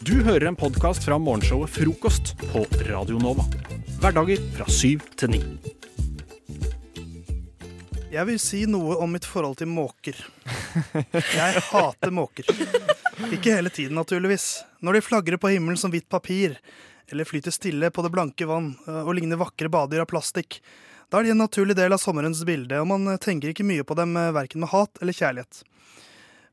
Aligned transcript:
Du 0.00 0.24
hører 0.24 0.46
en 0.46 0.56
podkast 0.56 1.04
fra 1.04 1.18
morgenshowet 1.18 1.70
Frokost 1.70 2.32
på 2.52 2.64
Radio 2.88 3.18
Nova. 3.18 3.44
Hverdager 4.02 4.40
fra 4.56 4.66
syv 4.66 5.04
til 5.14 5.30
ni. 5.30 5.40
Jeg 8.10 8.26
vil 8.26 8.40
si 8.42 8.64
noe 8.70 8.96
om 8.98 9.14
mitt 9.14 9.26
forhold 9.28 9.60
til 9.60 9.70
måker. 9.70 10.18
Jeg 11.12 11.62
hater 11.68 12.14
måker. 12.14 12.48
Ikke 13.30 13.54
hele 13.54 13.70
tiden, 13.70 13.94
naturligvis. 13.94 14.64
Når 14.82 14.98
de 14.98 15.04
flagrer 15.06 15.38
på 15.38 15.52
himmelen 15.54 15.78
som 15.78 15.94
hvitt 15.94 16.08
papir, 16.10 16.56
eller 17.12 17.28
flyter 17.28 17.54
stille 17.54 17.92
på 17.94 18.02
det 18.02 18.10
blanke 18.14 18.48
vann 18.50 18.72
øh, 18.88 19.04
og 19.04 19.14
ligner 19.14 19.38
vakre 19.38 19.70
badedyr 19.70 20.02
av 20.02 20.10
plastikk, 20.10 20.58
da 21.06 21.20
er 21.20 21.28
de 21.28 21.34
en 21.36 21.42
naturlig 21.44 21.76
del 21.78 21.94
av 21.94 22.02
sommerens 22.02 22.42
bilde, 22.48 22.80
og 22.82 22.90
man 22.90 23.14
tenker 23.22 23.52
ikke 23.52 23.66
mye 23.66 23.86
på 23.86 23.94
dem 23.98 24.16
verken 24.34 24.64
med 24.64 24.72
hat 24.74 24.98
eller 25.02 25.14
kjærlighet. 25.14 25.62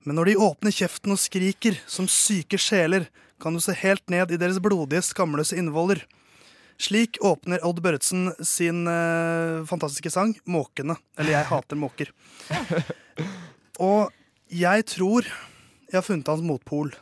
Men 0.04 0.18
når 0.18 0.31
de 0.31 0.39
åpner 0.41 0.73
kjeften 0.73 1.13
og 1.13 1.20
skriker 1.21 1.77
som 1.89 2.07
syke 2.09 2.57
sjeler, 2.57 3.05
kan 3.41 3.54
du 3.54 3.61
se 3.61 3.75
helt 3.77 4.09
ned 4.09 4.34
i 4.34 4.39
deres 4.41 4.57
blodige, 4.61 5.03
skamløse 5.05 5.57
innvoller. 5.57 6.02
Slik 6.81 7.20
åpner 7.21 7.62
Odd 7.66 7.81
Børretzen 7.85 8.31
sin 8.45 8.88
eh, 8.90 9.62
fantastiske 9.70 10.09
sang 10.09 10.34
'Måkene'. 10.49 10.98
Eller 11.17 11.31
'Jeg 11.31 11.49
hater 11.52 11.77
måker'. 11.77 12.09
Og 13.91 14.09
jeg 14.49 14.85
tror 14.85 15.26
jeg 15.26 15.98
har 15.98 16.05
funnet 16.05 16.27
hans 16.27 16.41
motpol. 16.41 16.93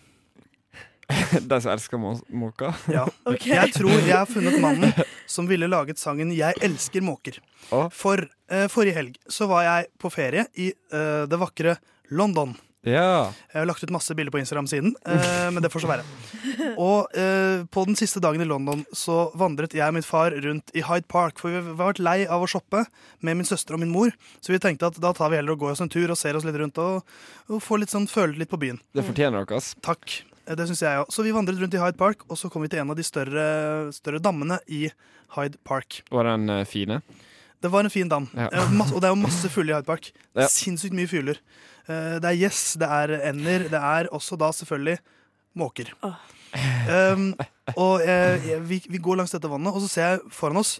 De 1.49 1.57
som 1.61 1.71
elsker 1.71 1.97
må 2.01 2.17
måker? 2.29 2.75
Ja. 2.97 3.05
Ok. 3.25 3.47
Jeg 3.47 3.73
tror 3.73 3.95
jeg 3.95 4.15
har 4.15 4.27
funnet 4.29 4.59
mannen 4.61 4.93
som 5.29 5.47
ville 5.47 5.69
laget 5.71 5.99
sangen 6.01 6.31
'Jeg 6.35 6.59
elsker 6.61 7.01
måker'. 7.01 7.39
Å. 7.71 7.87
For 7.93 8.27
eh, 8.51 8.67
forrige 8.67 8.97
helg 8.99 9.15
så 9.29 9.47
var 9.47 9.63
jeg 9.63 9.91
på 9.97 10.11
ferie 10.11 10.47
i 10.59 10.73
eh, 10.73 11.23
det 11.29 11.39
vakre 11.39 11.77
London. 12.11 12.57
Ja. 12.87 13.33
Jeg 13.51 13.59
har 13.59 13.65
lagt 13.67 13.83
ut 13.83 13.91
masse 13.91 14.15
bilder 14.15 14.31
på 14.31 14.39
Instagram 14.39 14.67
siden, 14.71 14.93
eh, 15.03 15.49
men 15.51 15.59
det 15.63 15.67
får 15.73 15.83
så 15.83 15.89
være. 15.89 16.05
Og 16.79 17.11
eh, 17.17 17.65
på 17.67 17.83
den 17.89 17.97
siste 17.99 18.21
dagen 18.23 18.39
i 18.39 18.47
London 18.47 18.85
så 18.95 19.25
vandret 19.37 19.75
jeg 19.75 19.83
og 19.91 19.97
min 19.97 20.05
far 20.05 20.31
rundt 20.31 20.71
i 20.77 20.83
Hyde 20.87 21.09
Park, 21.11 21.41
for 21.41 21.51
vi 21.51 21.59
var 21.75 21.89
vært 21.91 21.99
lei 22.05 22.17
av 22.23 22.45
å 22.45 22.47
shoppe 22.47 22.85
med 23.19 23.35
min 23.41 23.47
søster 23.49 23.75
og 23.75 23.83
min 23.83 23.91
mor, 23.91 24.15
så 24.39 24.53
vi 24.55 24.61
tenkte 24.63 24.87
at 24.87 24.99
da 25.03 25.11
tar 25.17 25.33
vi 25.33 25.41
heller 25.41 25.57
og 25.57 25.65
går 25.65 25.75
oss 25.75 25.83
en 25.83 25.91
tur 25.91 26.07
og 26.13 26.17
ser 26.19 26.39
oss 26.39 26.47
litt 26.47 26.55
rundt 26.61 26.79
og, 26.79 27.03
og 27.51 27.59
får 27.65 27.83
litt 27.83 27.91
sånn, 27.93 28.07
føle 28.07 28.39
litt 28.39 28.51
på 28.53 28.61
byen. 28.61 28.79
Det 28.95 29.03
fortjener 29.07 29.43
dere. 29.43 29.59
ass. 29.59 29.73
Takk. 29.83 30.21
Eh, 30.47 30.55
Det 30.55 30.69
syns 30.71 30.81
jeg 30.87 31.03
òg. 31.03 31.11
Så 31.13 31.27
vi 31.27 31.35
vandret 31.35 31.59
rundt 31.59 31.75
i 31.75 31.83
Hyde 31.83 31.99
Park, 31.99 32.23
og 32.31 32.39
så 32.39 32.47
kom 32.49 32.63
vi 32.63 32.71
til 32.71 32.79
en 32.85 32.95
av 32.95 32.97
de 32.97 33.03
større, 33.05 33.47
større 33.95 34.23
dammene 34.23 34.61
i 34.71 34.85
Hyde 35.35 35.59
Park. 35.67 35.99
Var 36.15 36.31
den 36.31 36.49
eh, 36.49 36.63
fine? 36.65 37.01
Det 37.61 37.69
var 37.71 37.83
en 37.83 37.89
fin 37.91 38.07
dam, 38.09 38.27
Ja. 38.33 38.47
Og 38.47 39.01
det 39.01 39.07
er 39.09 39.13
jo 39.13 39.19
masse 39.19 39.49
fugler 39.51 39.73
i 39.73 39.77
Hyde 39.79 39.85
Park. 39.89 40.11
Ja. 40.35 40.47
Sinnssykt 40.47 40.93
mye 40.95 41.07
fugler. 41.11 41.39
Eh, 41.89 42.19
Det 42.19 42.25
er 42.29 42.37
gjess, 42.39 42.77
det 42.79 42.87
er 42.87 43.15
ender, 43.29 43.65
det 43.69 43.79
er 43.81 44.07
også 44.15 44.37
da 44.39 44.51
selvfølgelig 44.55 44.99
måker. 45.57 45.91
Oh. 46.03 46.15
Um, 46.89 47.35
og 47.77 48.01
eh, 48.01 48.39
jeg- 48.47 48.61
vi, 48.65 48.81
vi 48.89 48.97
går 48.97 49.17
langs 49.19 49.31
dette 49.31 49.49
vannet, 49.49 49.73
og 49.73 49.81
så 49.83 49.89
ser 49.89 50.01
jeg 50.09 50.19
foran 50.31 50.57
oss 50.57 50.79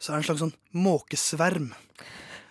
så 0.00 0.12
er 0.12 0.16
det 0.16 0.20
en 0.22 0.28
slags 0.34 0.40
sånn 0.40 0.54
måkesverm. 0.72 1.72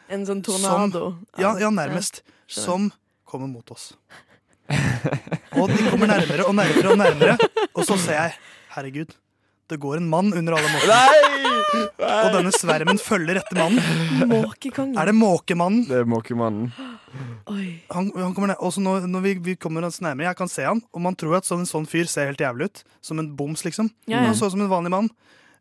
En 0.10 0.26
sånn 0.26 0.44
tornado. 0.46 1.16
Ja, 1.38 1.56
ja 1.58 1.70
nærmest. 1.74 2.22
Som 2.48 2.92
kommer 3.26 3.48
mot 3.50 3.72
oss. 3.72 3.94
Og 5.58 5.70
de 5.72 5.90
kommer 5.90 6.06
nærmere 6.12 6.46
og 6.46 6.54
nærmere 6.54 6.92
og 6.94 6.98
nærmere, 7.02 7.38
og 7.74 7.86
så 7.88 7.98
ser 7.98 8.14
jeg 8.20 8.36
Herregud, 8.76 9.16
det 9.70 9.80
går 9.82 9.98
en 9.98 10.10
mann 10.10 10.30
under 10.34 10.54
alle 10.60 10.70
måkene. 10.70 11.49
Og 11.74 12.30
denne 12.36 12.52
svermen 12.56 13.00
følger 13.02 13.40
etter 13.42 13.58
mannen. 13.60 14.28
Måkekongen. 14.32 14.98
Er 15.00 15.10
det 15.12 15.16
måkemannen? 15.18 15.86
Det 15.90 16.00
er 16.02 16.08
måkemannen. 16.10 16.72
Han, 17.90 18.12
han 18.14 18.34
kommer 18.36 18.52
ned, 18.52 18.60
også 18.62 18.82
når, 18.86 19.08
når 19.10 19.24
vi, 19.26 19.34
vi 19.50 19.56
kommer 19.58 19.86
oss 19.88 19.98
nærmere, 20.06 20.28
jeg 20.30 20.38
kan 20.38 20.52
se 20.52 20.66
han, 20.68 20.82
og 20.94 21.02
man 21.02 21.16
tror 21.18 21.40
at 21.40 21.48
sånn, 21.48 21.64
en 21.66 21.70
sånn 21.70 21.88
fyr 21.90 22.06
ser 22.10 22.30
helt 22.30 22.42
jævlig 22.44 22.70
ut. 22.70 22.84
Som 23.06 23.22
en 23.24 23.32
boms, 23.40 23.64
liksom. 23.66 23.90
Ja, 24.06 24.20
ja. 24.20 24.26
Han 24.30 24.38
så 24.38 24.50
ut 24.50 24.56
som 24.56 24.62
en 24.66 24.72
vanlig 24.72 24.94
mann. 24.94 25.10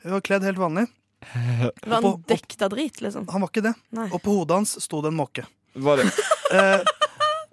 Han 0.04 0.16
var 0.18 0.24
kledd 0.28 0.44
helt 0.46 0.60
vanlig. 0.60 0.86
Var 1.28 1.72
han 1.96 2.02
På- 2.04 2.12
på- 2.18 2.28
dekt 2.30 2.62
av 2.62 2.70
drit, 2.74 3.00
liksom? 3.02 3.26
Han 3.32 3.42
var 3.42 3.50
ikke 3.50 3.64
det. 3.68 3.74
Nei. 3.96 4.08
Og 4.12 4.20
på 4.22 4.36
hodet 4.36 4.60
hans 4.60 4.76
sto 4.84 5.00
det 5.02 5.10
en 5.14 5.18
måke. 5.18 5.46
Var 5.74 6.02
det 6.02 6.10
Eh, 6.48 6.80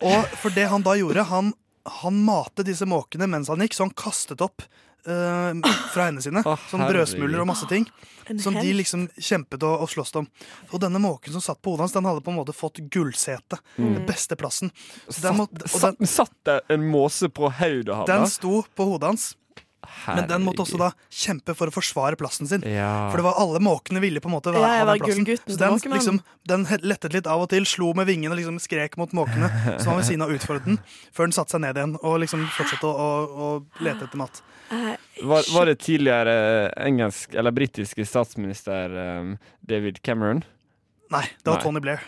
og 0.07 0.27
for 0.39 0.53
det 0.55 0.69
han 0.71 0.83
da 0.85 0.93
gjorde, 0.95 1.23
han, 1.27 1.49
han 1.99 2.19
matet 2.23 2.63
disse 2.69 2.85
måkene 2.87 3.27
mens 3.27 3.49
han 3.51 3.59
gikk, 3.59 3.73
så 3.75 3.83
han 3.83 3.91
kastet 3.97 4.39
opp 4.45 4.63
eh, 5.07 5.71
fra 5.93 6.07
hendene 6.07 6.25
sine. 6.25 6.43
Å, 6.49 6.57
Sånn 6.71 6.85
brødsmuler 6.85 7.43
og 7.43 7.49
masse 7.51 7.69
ting. 7.71 7.87
En 8.25 8.39
Som 8.41 8.55
de 8.57 8.71
liksom 8.73 9.03
kjempet 9.21 9.61
og, 9.61 9.83
og 9.85 9.89
sloss 9.91 10.09
om. 10.17 10.25
Og 10.73 10.79
denne 10.81 10.97
måken 10.97 11.35
som 11.35 11.43
satt 11.45 11.59
på 11.61 11.75
hodet 11.75 11.83
hans, 11.83 11.93
den 11.93 12.07
hadde 12.09 12.23
på 12.25 12.31
en 12.33 12.39
måte 12.39 12.55
fått 12.57 12.79
gullsete. 12.89 13.59
Mm. 13.77 13.91
Den 13.99 14.07
beste 14.07 14.33
plassen. 14.39 14.71
Så 15.05 15.21
den, 15.27 15.37
må, 15.37 15.45
og 15.45 15.69
Satt, 15.69 15.99
den, 15.99 16.09
satt 16.09 16.33
det 16.49 16.55
en 16.73 16.87
måse 16.89 17.29
på 17.29 17.51
hodet 17.53 17.99
hans? 17.99 18.09
den 18.09 18.25
sto 18.33 18.63
på 18.73 18.87
hodet 18.89 19.11
hans, 19.11 19.27
men 20.07 20.27
den 20.29 20.45
måtte 20.45 20.63
også 20.65 20.79
da 20.81 20.89
kjempe 21.13 21.55
for 21.57 21.71
å 21.71 21.75
forsvare 21.75 22.17
plassen 22.19 22.49
sin. 22.49 22.65
Ja. 22.67 23.09
For 23.11 23.21
det 23.21 23.25
var 23.27 23.39
alle 23.41 23.61
måkene 23.63 24.01
ville 24.03 24.21
på 24.23 24.29
en 24.31 24.35
måte 24.37 24.53
være, 24.55 24.63
ja, 24.65 24.85
ha 24.85 24.95
den 24.95 25.03
plassen. 25.05 25.27
Så 25.49 25.59
den, 25.61 25.77
liksom, 25.95 26.19
den 26.49 26.65
lettet 26.85 27.15
litt 27.17 27.29
av 27.31 27.45
og 27.45 27.51
til, 27.53 27.67
slo 27.69 27.91
med 27.97 28.09
vingene 28.09 28.33
og 28.35 28.41
liksom 28.41 28.59
skrek 28.63 28.97
mot 29.01 29.13
måkene 29.17 29.51
som 29.79 29.91
var 29.93 30.01
ved 30.01 30.09
siden 30.09 30.25
av 30.25 30.33
utfordret 30.35 30.67
den, 30.69 30.79
før 31.15 31.29
den 31.29 31.37
satte 31.37 31.55
seg 31.55 31.63
ned 31.65 31.79
igjen 31.79 31.95
og 32.01 32.19
liksom 32.23 32.43
fortsatte 32.57 32.89
å, 32.89 32.95
å, 32.95 33.47
å 33.47 33.85
lete 33.85 34.07
etter 34.09 34.21
mat. 34.21 34.41
Eh, 34.73 34.91
Var, 35.23 35.53
var 35.53 35.69
det 35.69 35.77
tidligere 35.85 36.33
engelsk 36.81 37.35
eller 37.37 37.53
britiske 37.55 38.05
statsminister 38.09 38.91
um, 39.21 39.35
David 39.61 40.01
Cameron? 40.01 40.41
Nei, 41.13 41.21
det 41.43 41.51
var 41.51 41.59
Nei. 41.59 41.63
Tony 41.63 41.79
Blair. 41.85 42.01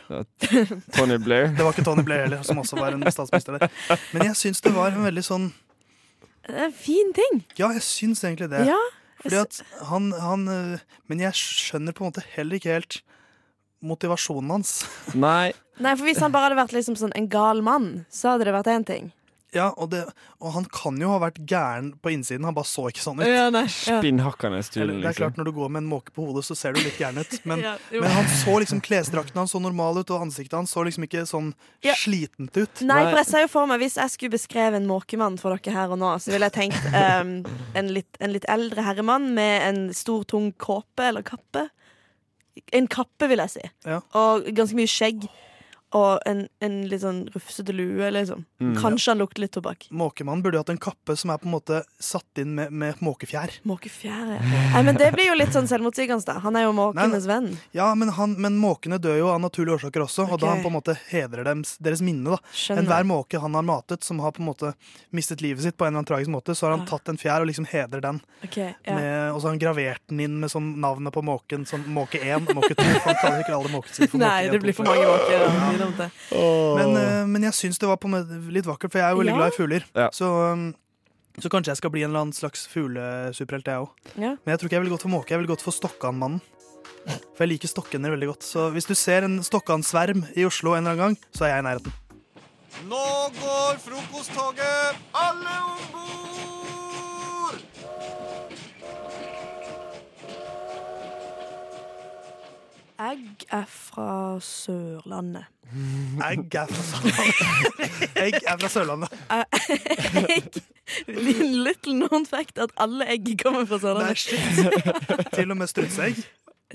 Tony 0.97 1.17
Blair? 1.21 1.47
Det 1.57 1.63
var 1.63 1.75
ikke 1.75 1.83
Tony 1.85 2.01
Blair 2.03 2.23
heller, 2.25 2.41
som 2.43 2.57
også 2.57 2.79
var 2.79 2.95
en 2.97 3.05
statsminister 3.13 3.59
der. 3.61 3.69
Men 4.11 4.25
jeg 4.31 4.39
syns 4.39 4.63
det 4.65 4.73
var 4.73 4.89
en 4.89 5.05
veldig 5.05 5.23
sånn 5.23 5.45
en 6.47 6.73
fin 6.73 7.13
ting. 7.15 7.43
Ja, 7.59 7.71
jeg 7.75 7.83
syns 7.85 8.23
egentlig 8.23 8.49
det. 8.53 8.63
Ja. 8.69 8.79
Fordi 9.21 9.39
at 9.41 9.61
han, 9.89 10.11
han 10.21 10.47
øh, 10.47 10.79
Men 11.09 11.19
jeg 11.23 11.33
skjønner 11.33 11.95
på 11.95 12.03
en 12.03 12.11
måte 12.11 12.21
heller 12.35 12.59
ikke 12.59 12.75
helt 12.75 12.99
motivasjonen 13.81 14.51
hans. 14.55 14.71
Nei. 15.13 15.53
Nei, 15.81 15.93
for 15.95 16.07
Hvis 16.07 16.21
han 16.21 16.33
bare 16.33 16.49
hadde 16.49 16.59
vært 16.59 16.73
liksom 16.73 16.97
sånn 16.97 17.13
en 17.17 17.27
gal 17.29 17.61
mann, 17.65 18.05
så 18.09 18.33
hadde 18.33 18.47
det 18.47 18.55
vært 18.55 18.71
én 18.73 18.85
ting. 18.87 19.11
Ja, 19.55 19.69
og, 19.79 19.89
det, 19.93 20.01
og 20.43 20.51
han 20.57 20.65
kan 20.75 20.97
jo 20.99 21.07
ha 21.13 21.19
vært 21.23 21.37
gæren 21.47 21.93
på 22.03 22.11
innsiden, 22.11 22.43
han 22.43 22.55
bare 22.57 22.67
så 22.67 22.89
ikke 22.91 22.99
sånn 22.99 23.21
ut. 23.21 23.27
nei. 23.55 23.61
Ja. 23.63 23.99
Spinnhakkende 24.01 24.59
stulen, 24.67 24.97
det 24.97 24.97
er 24.97 25.05
liksom. 25.07 25.21
klart, 25.21 25.37
Når 25.39 25.47
du 25.47 25.51
går 25.55 25.69
med 25.71 25.83
en 25.85 25.87
måke 25.87 26.11
på 26.11 26.25
hodet, 26.27 26.43
så 26.43 26.57
ser 26.59 26.75
du 26.75 26.81
litt 26.83 26.99
gæren 26.99 27.21
ut. 27.21 27.37
Men, 27.47 27.63
Ja, 27.67 27.77
men 27.93 28.11
han 28.11 28.27
så 28.27 28.57
liksom 28.59 28.81
klesdrakten 28.83 29.39
hans 29.39 29.55
så 29.55 29.61
normal 29.63 30.01
ut, 30.01 30.11
og 30.11 30.25
ansiktet 30.27 30.57
hans 30.59 30.75
så 30.75 30.83
liksom 30.83 31.07
ikke 31.07 31.23
sånn 31.29 31.53
Ja. 31.85 31.95
slitent 31.95 32.59
ut. 32.59 32.83
Nei, 32.83 32.99
for 33.07 33.21
jeg 33.21 33.29
ser 33.31 33.45
jo 33.45 33.51
for 33.55 33.71
meg 33.71 33.79
Hvis 33.85 33.95
jeg 34.01 34.13
skulle 34.13 34.35
beskrevet 34.35 34.81
en 34.81 34.89
måkemann 34.89 35.39
for 35.39 35.55
dere 35.55 35.73
her 35.77 35.95
og 35.95 36.01
nå, 36.03 36.11
så 36.19 36.35
ville 36.35 36.51
jeg 36.51 36.57
tenkt 36.57 36.91
um, 36.91 37.33
en, 37.77 37.93
litt, 37.95 38.19
en 38.19 38.35
litt 38.35 38.45
eldre 38.51 38.83
herremann 38.83 39.31
med 39.37 39.63
en 39.69 39.81
stor, 39.95 40.27
tung 40.27 40.51
kåpe 40.59 41.07
eller 41.07 41.23
kappe. 41.23 41.69
En 42.75 42.87
kappe, 42.91 43.29
vil 43.31 43.39
jeg 43.45 43.53
si. 43.55 43.65
Ja. 43.87 44.01
Og 44.17 44.47
ganske 44.57 44.75
mye 44.75 44.89
skjegg. 44.91 45.27
Og 45.95 46.19
en, 46.27 46.41
en 46.59 46.73
litt 46.91 46.99
sånn 46.99 47.21
rufsete 47.31 47.71
lue, 47.71 48.09
liksom. 48.11 48.41
Mm. 48.59 48.73
Kanskje 48.75 49.13
han 49.13 49.21
lukter 49.21 49.39
litt 49.45 49.53
tobakk. 49.55 49.85
Måkemannen 49.95 50.41
burde 50.43 50.57
jo 50.57 50.63
hatt 50.65 50.71
en 50.73 50.79
kappe 50.83 51.15
som 51.15 51.31
er 51.31 51.37
på 51.39 51.47
en 51.47 51.53
måte 51.53 51.77
satt 52.03 52.41
inn 52.41 52.55
med, 52.57 52.73
med 52.75 52.99
måkefjær. 52.99 53.53
Måkefjær, 53.63 54.33
ja. 54.35 54.41
Nei, 54.73 54.81
men 54.83 54.99
det 54.99 55.07
blir 55.15 55.29
jo 55.29 55.37
litt 55.39 55.53
sånn 55.55 55.69
selvmotsigende. 55.71 56.35
Han 56.43 56.57
er 56.59 56.65
jo 56.65 56.73
måkenes 56.75 57.27
venn. 57.29 57.47
Ja, 57.71 57.87
men, 57.95 58.11
han, 58.17 58.33
men 58.35 58.57
måkene 58.59 58.99
dør 58.99 59.15
jo 59.21 59.29
av 59.31 59.39
naturlige 59.45 59.77
årsaker 59.79 60.03
også, 60.03 60.25
og 60.27 60.41
da 60.43 60.49
han 60.51 60.65
på 60.65 60.67
en 60.73 60.75
måte 60.75 60.97
hedrer 61.07 61.47
dem, 61.47 61.63
deres 61.79 62.03
minne. 62.03 62.35
da 62.35 62.41
Skjønner. 62.51 62.83
Enhver 62.83 63.07
måke 63.07 63.39
han 63.45 63.55
har 63.55 63.63
matet, 63.71 64.03
som 64.03 64.19
har 64.25 64.35
på 64.35 64.43
en 64.43 64.49
måte 64.51 64.73
mistet 65.15 65.39
livet 65.45 65.63
sitt, 65.63 65.77
på 65.79 65.87
en 65.87 65.93
eller 65.93 66.01
annen 66.03 66.11
tragisk 66.11 66.33
måte, 66.35 66.51
så 66.57 66.67
har 66.67 66.75
han 66.75 66.83
Ja. 66.83 66.89
tatt 66.97 67.07
en 67.13 67.21
fjær 67.23 67.45
og 67.45 67.47
liksom 67.47 67.65
hedrer 67.71 68.03
den. 68.03 68.19
Okay, 68.43 68.73
ja. 68.83 68.95
Med, 68.99 69.31
og 69.31 69.39
så 69.39 69.47
har 69.47 69.55
han 69.55 69.63
gravert 69.63 70.03
den 70.11 70.19
inn 70.27 70.35
med 70.43 70.51
sånn 70.51 70.73
navnet 70.83 71.15
på 71.15 71.23
måken. 71.23 71.63
Sånn 71.69 71.87
måke 71.95 72.19
1 72.19 72.51
og 72.51 72.59
måke 72.59 72.75
2. 72.75 72.83
For 72.83 73.07
han 73.13 73.19
kaller 73.23 73.45
ikke 73.47 73.55
alle 73.55 73.71
måkene 73.71 73.95
sine 73.95 74.11
for 74.11 74.19
måke 74.19 74.27
Nei, 74.35 74.45
1, 74.51 74.51
det 74.57 74.61
blir 74.67 74.75
for 74.75 74.91
mange 74.91 75.07
måker. 75.07 75.47
ja. 75.47 75.75
Blir 75.77 75.97
det. 75.97 76.09
Men, 76.79 76.97
eh, 76.97 77.25
men 77.29 77.47
jeg 77.47 77.53
syns 77.53 77.79
det 77.79 77.87
var 77.89 77.97
litt 78.51 78.65
vakkert, 78.65 78.91
for 78.91 78.99
jeg 78.99 79.05
er 79.07 79.15
jo 79.15 79.21
veldig 79.21 79.33
Ja. 79.33 79.37
glad 79.37 79.53
i 79.53 79.57
fugler. 79.57 79.83
Ja. 79.95 80.09
Så, 80.11 80.25
um, 80.51 80.75
så 81.39 81.49
kanskje 81.53 81.71
jeg 81.73 81.77
skal 81.77 81.91
bli 81.93 82.03
en 82.03 82.09
eller 82.11 82.25
annen 82.25 82.33
slags 82.33 82.67
fuglesuperhelt, 82.67 83.65
jeg 83.65 83.83
òg. 83.85 83.89
Ja. 84.17 84.35
Men 84.43 84.53
jeg 84.53 84.59
tror 84.59 84.67
ikke 84.69 84.77
jeg 84.77 84.81
ville 84.85 84.95
gått 84.97 85.05
for 85.05 85.13
måke, 85.13 85.29
jeg 85.29 85.39
ville 85.39 85.53
gått 85.55 85.61
for 85.65 85.71
Stokkan-mannen. 85.71 86.41
For 87.37 87.45
jeg 87.45 87.49
liker 87.53 87.69
stokkender 87.71 88.11
veldig 88.11 88.27
godt. 88.33 88.43
Så 88.43 88.71
hvis 88.73 88.87
du 88.87 88.95
ser 88.95 89.23
en 89.23 89.39
Stokkan-sverm 89.43 90.25
i 90.35 90.43
Oslo 90.43 90.73
en 90.73 90.83
eller 90.87 90.91
annen 90.97 91.15
gang, 91.15 91.17
så 91.31 91.45
er 91.45 91.53
jeg 91.55 91.63
i 91.63 91.67
nærheten. 91.69 91.93
Nå 92.89 93.05
går 93.39 93.77
frokosttoget! 93.85 94.95
Alle 95.13 95.55
om 95.71 95.85
bord! 95.93 96.56
Egg 102.97 103.43
er 103.53 103.65
fra 103.69 104.39
Sørlandet. 104.41 105.45
Egg 106.25 106.55
er 106.57 106.71
fra 106.71 106.81
Sørlandet. 106.87 108.15
Egg 108.23 108.37
er 108.41 108.57
fra 108.57 108.69
Sørlandet. 108.73 109.13
Egg 110.37 110.57
Little 111.67 111.93
known 111.99 112.25
fact 112.25 112.57
at 112.63 112.71
alle 112.79 113.05
egg 113.11 113.33
kommer 113.43 113.67
fra 113.69 113.77
Sørlandet 113.83 114.15
Nei, 114.15 114.17
Sørlandet. 114.17 114.97
shit. 114.97 115.31
Til 115.35 115.51
og 115.53 115.57
med 115.59 115.69
strutseegg. 115.69 116.21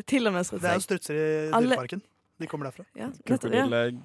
Til 0.09 0.27
og 0.31 0.35
med 0.37 0.45
Det 0.53 0.63
er 0.63 0.77
jo 0.79 0.85
strutseegg. 0.85 0.87
strutser 0.87 1.15
i 1.15 1.63
dyreparken. 1.67 2.03
De 2.43 2.47
kommer 2.51 2.67
derfra. 2.71 2.83
Ja. 2.99 3.07
Krokodillegg, 3.29 3.99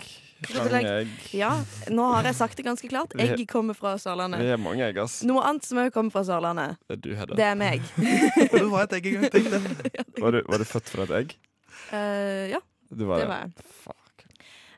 slangeegg. 0.46 1.14
ja, 1.34 1.48
nå 1.90 2.04
har 2.12 2.28
jeg 2.28 2.36
sagt 2.38 2.58
det 2.60 2.66
ganske 2.68 2.90
klart. 2.92 3.14
Egg 3.24 3.40
kommer 3.50 3.74
fra 3.78 3.94
Vi 3.96 4.04
Sørlandet. 4.04 4.60
mange 4.62 4.84
egg, 4.86 4.98
ass. 5.02 5.22
Noe 5.26 5.42
annet 5.48 5.66
som 5.66 5.80
òg 5.82 5.90
kommer 5.96 6.14
fra 6.14 6.24
Sørlandet, 6.28 6.78
Det 6.88 6.98
er 6.98 7.02
du, 7.02 7.10
Hedda. 7.18 7.36
det 7.40 7.48
er 7.48 7.56
meg. 7.58 7.82
Du 8.54 8.68
var 8.70 8.84
et 8.86 8.94
egg 9.00 9.08
en 9.10 9.22
gang. 9.22 9.32
Tenk 9.34 9.50
det. 9.52 9.62
Var 10.22 10.32
du, 10.38 10.42
var 10.48 10.58
du 10.62 10.68
født 10.70 10.90
fra 10.94 11.08
et 11.08 11.16
egg? 11.22 11.34
Eh, 11.94 12.50
ja, 12.54 12.62
Du 12.90 13.06
var 13.06 13.22
det 13.22 13.30
var 13.30 13.46
jeg. 13.46 13.68
Fuck. 13.84 14.26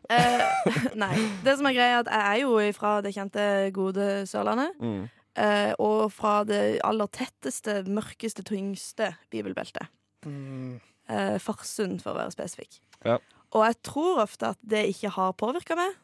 Uh, 0.10 0.76
nei. 1.04 1.14
Det 1.46 1.54
som 1.60 1.68
er 1.70 1.78
greia, 1.78 2.00
er 2.00 2.02
at 2.02 2.12
jeg 2.12 2.26
er 2.26 2.44
jo 2.44 2.74
fra 2.74 2.98
det 3.06 3.14
kjente, 3.14 3.46
gode 3.76 4.10
Sørlandet. 4.30 4.78
Mm. 4.82 5.08
Uh, 5.40 5.72
og 5.80 6.12
fra 6.12 6.42
det 6.44 6.80
aller 6.84 7.10
tetteste, 7.14 7.84
mørkeste, 7.88 8.44
tyngste 8.48 9.14
bibelbeltet. 9.32 9.86
Mm. 10.26 10.80
Eh, 11.10 11.38
Farsund, 11.42 12.04
for 12.04 12.14
å 12.14 12.20
være 12.20 12.34
spesifikk. 12.36 12.80
Ja. 13.06 13.18
Og 13.58 13.66
jeg 13.66 13.78
tror 13.88 14.22
ofte 14.26 14.52
at 14.54 14.60
det 14.62 14.84
ikke 14.92 15.10
har 15.16 15.34
påvirka 15.38 15.78
meg, 15.80 15.98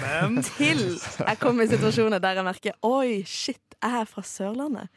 Men 0.00 0.40
til 0.56 0.80
jeg 0.96 1.38
kom 1.38 1.60
i 1.60 1.66
situasjoner 1.68 2.18
der 2.18 2.38
jeg 2.38 2.46
merker 2.46 2.78
Oi, 2.88 3.20
shit, 3.28 3.76
jeg 3.76 4.00
er 4.00 4.08
fra 4.08 4.24
Sørlandet. 4.24 4.88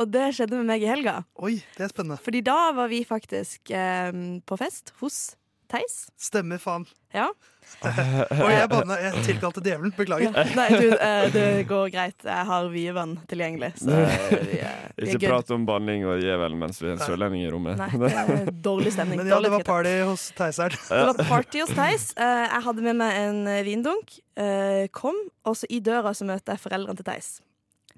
Og 0.00 0.08
det 0.08 0.30
skjedde 0.36 0.56
med 0.62 0.70
meg 0.72 0.86
i 0.86 0.88
helga. 0.88 1.20
oi, 1.36 1.58
det 1.76 1.86
er 1.86 1.92
spennende. 1.92 2.20
Fordi 2.24 2.40
da 2.46 2.58
var 2.76 2.88
vi 2.88 3.02
faktisk 3.04 3.72
eh, 3.76 4.10
på 4.48 4.60
fest 4.60 4.94
hos 5.02 5.20
Theis. 5.70 6.08
Stemmer 6.18 6.58
faen. 6.58 6.82
Ja. 7.14 7.28
Og 7.84 8.48
jeg 8.50 8.66
banna. 8.72 8.96
Jeg 8.98 9.20
tilkalte 9.28 9.62
djevelen. 9.62 9.92
Beklager. 9.94 10.32
Ja. 10.34 10.42
Nei, 10.58 10.66
du, 10.74 10.88
eh, 10.96 11.26
det 11.30 11.44
går 11.70 11.92
greit. 11.94 12.16
Jeg 12.26 12.46
har 12.48 12.66
vievann 12.72 13.12
tilgjengelig. 13.30 13.68
Så 13.78 13.94
eh, 13.94 14.32
vi 14.48 14.58
er, 14.58 14.80
vi 14.96 15.06
er 15.06 15.12
Ikke 15.14 15.30
prat 15.30 15.52
om 15.54 15.66
banning 15.68 16.02
og 16.10 16.18
djevel 16.24 16.56
mens 16.58 16.80
vi 16.82 16.88
er 16.90 16.96
en 16.96 17.04
sørlending 17.04 17.44
i 17.44 17.52
rommet. 17.52 17.78
Nei, 17.78 17.90
det 18.02 18.10
er 18.10 18.50
dårlig 18.66 18.94
stemning. 18.96 19.20
Men 19.22 19.30
ja, 19.30 19.38
det 19.44 19.52
var 19.54 19.66
party 19.68 19.94
hos 20.08 20.26
Theis 20.38 20.58
her. 20.64 20.74
Det 20.90 21.04
var 21.12 21.30
party 21.30 21.62
hos 21.62 21.74
Theis. 21.76 22.08
Eh, 22.18 22.42
jeg 22.48 22.64
hadde 22.66 22.86
med 22.88 22.98
meg 23.04 23.20
en 23.20 23.40
eh, 23.52 23.62
vindunk. 23.68 24.18
Eh, 24.40 24.88
kom, 24.96 25.22
og 25.46 25.60
så 25.60 25.70
i 25.70 25.78
døra 25.84 26.16
så 26.16 26.26
møter 26.26 26.56
jeg 26.56 26.64
foreldrene 26.66 26.98
til 26.98 27.06
Theis. 27.12 27.30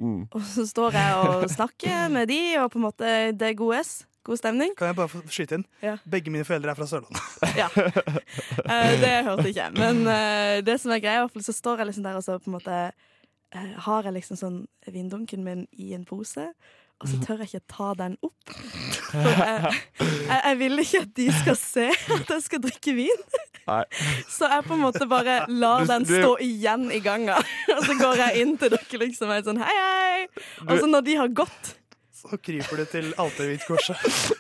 Mm. 0.03 0.23
Og 0.35 0.47
så 0.47 0.65
står 0.67 0.97
jeg 0.99 1.21
og 1.21 1.45
snakker 1.51 2.09
med 2.13 2.27
de, 2.31 2.41
og 2.63 2.73
på 2.73 2.81
en 2.81 2.87
måte 2.89 3.13
det 3.39 3.53
er 3.53 3.59
god 3.59 3.79
S. 3.83 3.93
God 4.23 4.39
stemning. 4.39 4.75
Kan 4.79 4.93
jeg 4.93 4.97
bare 4.99 5.11
få 5.11 5.21
skyte 5.35 5.57
inn? 5.59 5.65
Ja. 5.83 5.97
Begge 6.07 6.31
mine 6.31 6.47
foreldre 6.47 6.71
er 6.71 6.79
fra 6.79 6.87
Sørlandet. 6.87 7.23
Ja. 7.59 7.67
Uh, 7.75 8.93
det 9.03 9.11
hørte 9.27 9.49
ikke 9.51 9.65
jeg. 9.65 9.73
Men 9.75 10.05
uh, 10.07 10.61
det 10.63 10.77
som 10.81 10.95
er 10.95 11.03
greia, 11.03 11.19
i 11.19 11.25
hvert 11.25 11.35
fall, 11.35 11.45
så 11.45 11.55
står 11.57 11.83
jeg 11.83 11.91
liksom 11.91 12.07
der 12.07 12.21
og 12.21 12.23
så 12.25 12.37
på 12.39 12.51
en 12.51 12.55
måte 12.55 12.77
uh, 12.93 13.73
har 13.89 14.07
jeg 14.07 14.15
liksom 14.15 14.39
sånn 14.39 14.61
vindunken 14.87 15.43
min 15.47 15.67
i 15.75 15.91
en 15.97 16.07
pose. 16.07 16.47
Og 17.03 17.09
så 17.11 17.19
tør 17.25 17.41
jeg 17.43 17.51
ikke 17.51 17.67
ta 17.73 17.89
den 17.99 18.13
opp. 18.23 18.53
For 19.11 19.19
jeg, 19.27 19.73
jeg, 19.99 20.41
jeg 20.47 20.59
vil 20.61 20.83
ikke 20.85 21.01
at 21.03 21.11
de 21.19 21.25
skal 21.41 21.57
se 21.59 21.89
at 21.91 22.31
jeg 22.31 22.45
skal 22.45 22.63
drikke 22.63 22.95
vin. 22.95 23.25
Nei. 23.67 23.83
Så 24.31 24.49
jeg 24.51 24.65
på 24.67 24.77
en 24.77 24.83
måte 24.83 25.07
bare 25.11 25.41
lar 25.51 25.85
den 25.91 26.07
stå 26.07 26.37
igjen 26.43 26.89
i 26.95 27.03
ganga. 27.03 27.37
Og 27.77 27.83
så 27.87 27.97
går 27.99 28.23
jeg 28.27 28.45
inn 28.45 28.57
til 28.61 28.73
dere 28.75 29.03
liksom 29.05 29.31
og 29.31 29.37
er 29.37 29.45
sånn 29.47 29.61
hei, 29.63 29.75
hei. 29.77 30.47
Og 30.69 30.75
så 30.79 30.91
når 30.91 31.07
de 31.11 31.19
har 31.21 31.35
gått 31.43 31.75
Så 32.23 32.39
kryper 32.39 32.83
du 32.83 32.87
til 32.87 33.11
alterhvitkorset. 33.19 34.33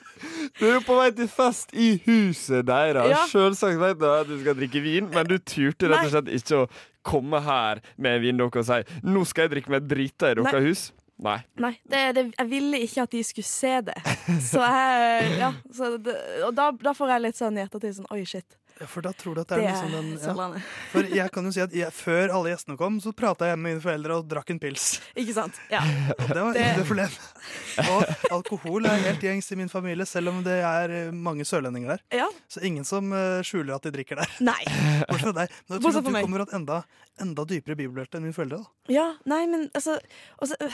Du 0.58 0.64
er 0.68 0.76
jo 0.76 0.82
på 0.86 0.94
vei 1.00 1.08
til 1.18 1.26
fest 1.30 1.72
i 1.74 1.96
huset 2.06 2.66
deres. 2.68 3.10
Ja. 3.10 3.24
Selvsagt 3.26 3.80
vet 3.80 3.98
du 3.98 4.06
at 4.06 4.28
du 4.30 4.36
skal 4.38 4.54
drikke 4.58 4.82
vin, 4.84 5.08
men 5.10 5.26
du 5.26 5.34
turte 5.42 5.90
rett 5.90 6.06
og 6.06 6.12
slett 6.14 6.30
ikke 6.38 6.60
å 6.62 6.68
komme 7.02 7.40
her 7.42 7.82
med 7.98 8.20
en 8.20 8.22
vindokke 8.22 8.62
og 8.62 8.68
si 8.68 8.78
'nå 9.02 9.24
skal 9.26 9.48
jeg 9.48 9.54
drikke 9.56 9.74
meg 9.74 9.88
drita 9.90 10.30
i 10.30 10.36
deres 10.38 10.62
hus'. 10.68 10.84
Nei. 11.22 11.38
Nei, 11.62 11.72
det, 11.86 12.00
det, 12.16 12.24
jeg 12.34 12.50
ville 12.50 12.80
ikke 12.82 13.04
at 13.06 13.12
de 13.14 13.22
skulle 13.26 13.46
se 13.46 13.74
det. 13.88 13.98
Så 14.50 14.62
jeg 14.62 15.36
Ja, 15.38 15.52
så 15.74 15.94
det, 16.02 16.16
og 16.46 16.54
da, 16.58 16.70
da 16.82 16.94
får 16.96 17.14
jeg 17.14 17.24
litt 17.26 17.38
sånn 17.38 17.58
i 17.58 17.62
ettertid 17.64 18.00
sånn 18.00 18.10
oi, 18.14 18.24
shit. 18.28 18.58
For 18.88 19.04
da 19.04 19.12
tror 19.12 19.34
du 19.36 19.40
at 19.42 19.48
det 19.52 19.58
Det 19.60 19.66
er 19.66 19.68
er 19.68 19.74
liksom 19.76 19.92
den 19.92 20.10
ja. 20.12 20.18
Sørlandet. 20.24 20.62
For 20.92 21.02
jeg 21.16 21.30
kan 21.32 21.44
jo 21.44 21.52
si 21.54 21.60
at 21.60 21.72
jeg, 21.76 21.92
før 21.92 22.32
alle 22.34 22.52
gjestene 22.54 22.76
kom, 22.80 22.98
så 23.00 23.12
prata 23.16 23.46
jeg 23.50 23.58
med 23.58 23.72
mine 23.74 23.82
foreldre 23.84 24.16
og 24.20 24.28
drakk 24.30 24.50
en 24.54 24.58
pils. 24.62 25.00
Ikke 25.16 25.34
sant? 25.36 25.58
Ja. 25.70 25.80
Og 26.18 26.28
det 26.32 26.42
var 26.42 26.52
Det- 26.56 26.66
ikke 26.72 26.86
problem. 26.88 27.16
Og 27.82 28.32
alkohol 28.38 28.86
er 28.86 28.96
helt 29.06 29.20
gjengs 29.22 29.50
i 29.52 29.56
min 29.56 29.68
familie, 29.72 30.06
selv 30.06 30.28
om 30.32 30.42
det 30.44 30.58
er 30.62 30.90
eh, 30.90 31.10
mange 31.12 31.44
sørlendinger 31.48 31.94
der. 31.96 32.02
ja. 32.18 32.28
Så 32.48 32.60
ingen 32.64 32.84
som 32.84 33.12
eh, 33.12 33.40
skjuler 33.46 33.74
at 33.76 33.82
de 33.86 33.90
drikker 33.94 34.16
der. 34.20 34.28
Nei. 34.40 34.60
Bortsett 35.08 35.22
fra 35.30 35.32
deg. 35.42 35.50
Men 35.68 35.78
jeg 35.78 35.82
tror 35.82 35.98
at 35.98 36.04
du 36.04 36.12
kommer 36.20 36.42
et 36.46 36.52
enda, 36.58 36.82
enda 37.20 37.44
dypere 37.48 37.76
bibelhjerte 37.78 38.18
enn 38.18 38.26
mine 38.26 38.36
foreldre. 38.36 38.58
da. 38.62 38.92
Ja, 38.92 39.06
nei, 39.30 39.46
men 39.46 39.68
altså 39.74 39.98
også, 40.42 40.56
øh, 40.60 40.72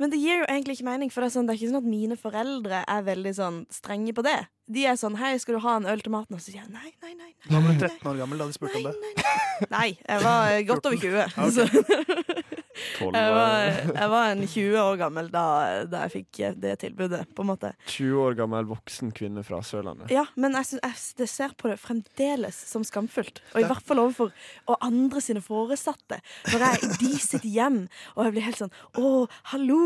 Men 0.00 0.10
det 0.10 0.18
gir 0.22 0.40
jo 0.40 0.46
egentlig 0.48 0.78
ikke 0.78 0.88
mening, 0.90 1.10
for 1.12 1.20
det 1.22 1.30
er, 1.30 1.34
sånn, 1.38 1.46
det 1.46 1.54
er 1.54 1.60
ikke 1.60 1.72
sånn 1.74 1.82
at 1.84 1.90
mine 1.90 2.16
foreldre 2.16 2.84
er 2.88 3.02
veldig 3.06 3.34
sånn 3.36 3.60
strenge 3.70 4.14
på 4.16 4.22
det. 4.26 4.38
De 4.70 4.84
er 4.86 4.94
sånn 4.94 5.16
'Hei, 5.18 5.32
skal 5.42 5.56
du 5.56 5.60
ha 5.64 5.76
en 5.80 5.86
øl 5.90 6.00
til 6.00 6.12
maten?' 6.14 6.36
Og 6.36 6.40
så 6.40 6.52
sier 6.52 6.62
jeg 6.62 6.70
nei, 6.70 6.92
nei, 7.02 7.14
nei. 7.14 7.32
nei, 7.50 7.60
nei, 7.60 7.60
du 7.60 7.72
nei. 7.72 7.88
13 7.88 8.06
år 8.12 8.16
gammel 8.22 8.38
da 8.38 8.46
de 8.46 8.54
spurte 8.54 8.76
om 8.78 8.84
det. 8.86 8.94
Nei, 9.70 9.88
jeg 10.08 10.22
var 10.22 10.62
godt 10.70 10.86
over 10.86 10.96
20. 10.96 12.44
Jeg, 13.00 13.12
var, 13.12 13.64
jeg 13.96 14.08
var 14.12 14.30
en 14.30 14.42
20 14.46 14.76
år 14.78 14.98
gammel 15.00 15.30
da, 15.32 15.44
da 15.90 16.04
jeg 16.06 16.12
fikk 16.14 16.40
eh, 16.46 16.54
det 16.60 16.76
tilbudet, 16.84 17.22
på 17.34 17.42
en 17.44 17.50
måte. 17.50 17.72
20 17.90 18.20
år 18.22 18.36
gammel 18.38 18.68
voksen 18.70 19.10
kvinne 19.16 19.42
fra 19.46 19.58
Sørlandet. 19.66 20.10
Ja, 20.14 20.24
men 20.40 20.54
jeg, 20.58 20.68
synes, 20.70 21.08
jeg 21.18 21.32
ser 21.32 21.54
på 21.58 21.70
det 21.72 21.78
fremdeles 21.82 22.60
som 22.70 22.84
skamfullt. 22.86 23.42
Og 23.54 23.62
i 23.64 23.66
hvert 23.68 23.86
fall 23.86 24.02
overfor 24.04 24.30
og 24.70 24.78
andre 24.86 25.22
sine 25.24 25.42
foresatte. 25.44 26.20
Når 26.52 26.66
jeg 26.66 26.84
i 26.86 26.92
de 27.02 27.12
sitt 27.20 27.46
hjem, 27.48 27.82
og 28.14 28.24
jeg 28.28 28.36
blir 28.36 28.46
helt 28.46 28.62
sånn 28.62 28.74
Å, 29.00 29.10
hallo, 29.52 29.82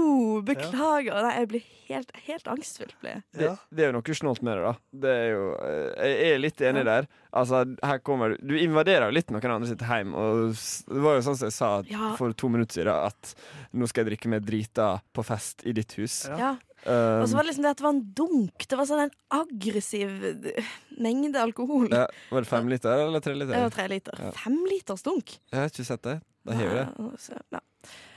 beklager. 0.46 1.24
Nei, 1.24 1.34
jeg 1.40 1.50
blir 1.54 1.66
helt, 1.88 2.14
helt 2.28 2.48
angstfull. 2.52 2.92
Blir 3.00 3.16
jeg. 3.16 3.24
Det, 3.40 3.52
det 3.74 3.86
er 3.86 3.92
jo 3.92 3.98
noe 3.98 4.18
snålt 4.20 4.44
med 4.44 4.58
det, 4.58 4.64
da. 4.68 4.74
Det 5.04 5.14
er 5.24 5.28
jo, 5.32 5.44
eh, 5.64 6.08
jeg 6.14 6.32
er 6.34 6.42
litt 6.44 6.64
enig 6.68 6.84
der. 6.88 7.08
Altså, 7.34 7.64
her 7.82 7.98
kommer 8.06 8.36
Du 8.38 8.52
invaderer 8.54 9.08
jo 9.08 9.16
litt 9.16 9.32
noen 9.34 9.56
andre 9.56 9.66
sitt 9.72 9.82
hjem. 9.82 10.12
Og 10.14 10.52
det 10.54 11.00
var 11.02 11.16
jo 11.18 11.24
sånn 11.26 11.38
som 11.40 11.48
jeg 11.48 11.56
sa 11.56 11.70
Ja. 11.90 12.12
for 12.18 12.32
to 12.38 12.48
minutter 12.52 12.74
siden, 12.74 12.83
at 12.92 13.34
nå 13.72 13.86
skal 13.88 14.04
jeg 14.04 14.12
drikke 14.12 14.28
meg 14.28 14.44
drita 14.44 15.00
på 15.14 15.24
fest 15.24 15.64
i 15.64 15.72
ditt 15.72 15.92
hus. 15.96 16.26
Ja. 16.28 16.36
Ja. 16.38 16.52
Um, 16.84 17.22
Og 17.22 17.28
så 17.30 17.36
var 17.38 17.42
det 17.46 17.48
liksom 17.54 17.64
det 17.64 17.70
at 17.72 17.78
det 17.80 17.84
var 17.86 17.94
en 17.94 18.12
dunk. 18.12 18.66
Det 18.68 18.76
var 18.76 18.84
sånn 18.84 19.04
en 19.06 19.14
aggressiv 19.32 20.10
eh, 20.52 20.64
mengde 21.00 21.40
alkohol. 21.40 21.88
ja, 21.88 22.04
var 22.30 22.44
det 22.44 22.48
fem 22.50 22.68
liter 22.68 23.06
eller 23.06 23.20
tre 23.24 23.32
liter? 23.34 23.54
Det 23.54 23.62
var 23.62 23.70
tre 23.72 23.86
liter. 23.88 24.18
Ja. 24.20 24.32
Fem 24.36 24.58
liters 24.68 25.02
dunk. 25.02 25.38
Jeg 25.50 25.60
har 25.62 25.72
ikke 25.72 25.84
sett 25.88 26.02
det. 26.04 26.18
Da 26.44 26.52
har 26.58 26.68
vi 26.68 26.74
det. 26.76 26.88
Ja, 27.32 27.38
ja. 27.56 27.60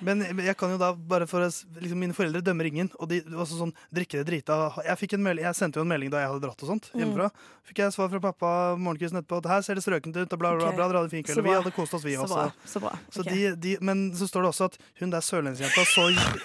Men 0.06 0.22
jeg 0.22 0.54
kan 0.60 0.69
jo 0.69 0.78
da, 0.78 0.92
bare 0.94 1.25
for 1.30 1.42
liksom, 1.48 1.98
Mine 1.98 2.14
foreldre 2.14 2.44
dømmer 2.46 2.69
ingen. 2.69 2.92
Og 3.02 3.10
de 3.10 3.22
også 3.34 3.58
sånn, 3.58 3.74
drikke 3.94 4.19
det 4.22 4.28
drita 4.30 4.58
Jeg, 4.86 5.18
melding, 5.18 5.46
jeg 5.48 5.58
sendte 5.58 5.80
jo 5.80 5.86
en 5.86 5.90
melding 5.90 6.12
da 6.14 6.22
jeg 6.22 6.31
hadde 6.34 6.44
dratt 6.46 6.62
og 6.64 6.69
sånt 6.69 6.90
Mm. 6.94 7.00
hjemmefra. 7.02 7.31
Fikk 7.68 7.81
jeg 7.84 7.94
svar 7.94 8.10
fra 8.14 8.19
pappa 8.24 8.52
morgenkvisten 8.78 9.19
etterpå 9.22 9.42
at 9.44 9.50
her 9.52 9.62
ser 9.66 9.75
det 9.75 9.84
strøkent 9.84 10.16
ut, 10.16 10.34
og 10.34 10.40
bla, 10.40 10.54
bla, 10.56 10.72
bra. 10.72 10.88
Dere 10.88 11.02
hadde 11.02 11.10
en 11.10 11.16
fin 11.18 11.24
kveld. 11.25 11.42
Og 11.42 11.50
vi 11.50 11.56
hadde 11.58 11.74
kost 11.75 11.94
oss, 11.98 12.06
vi 12.06 12.16
Så 12.16 12.24
også. 12.28 12.36
bra. 12.36 12.52
Så 12.66 12.80
bra. 12.80 12.94
Så 13.12 13.24
de, 13.28 13.56
de, 13.56 13.78
men 13.81 14.12
så 14.16 14.28
står 14.30 14.46
det 14.48 14.54
også 14.54 14.69
at 14.72 14.78
hun 15.02 15.10
der 15.10 15.22
sørlendsjenta 15.25 15.84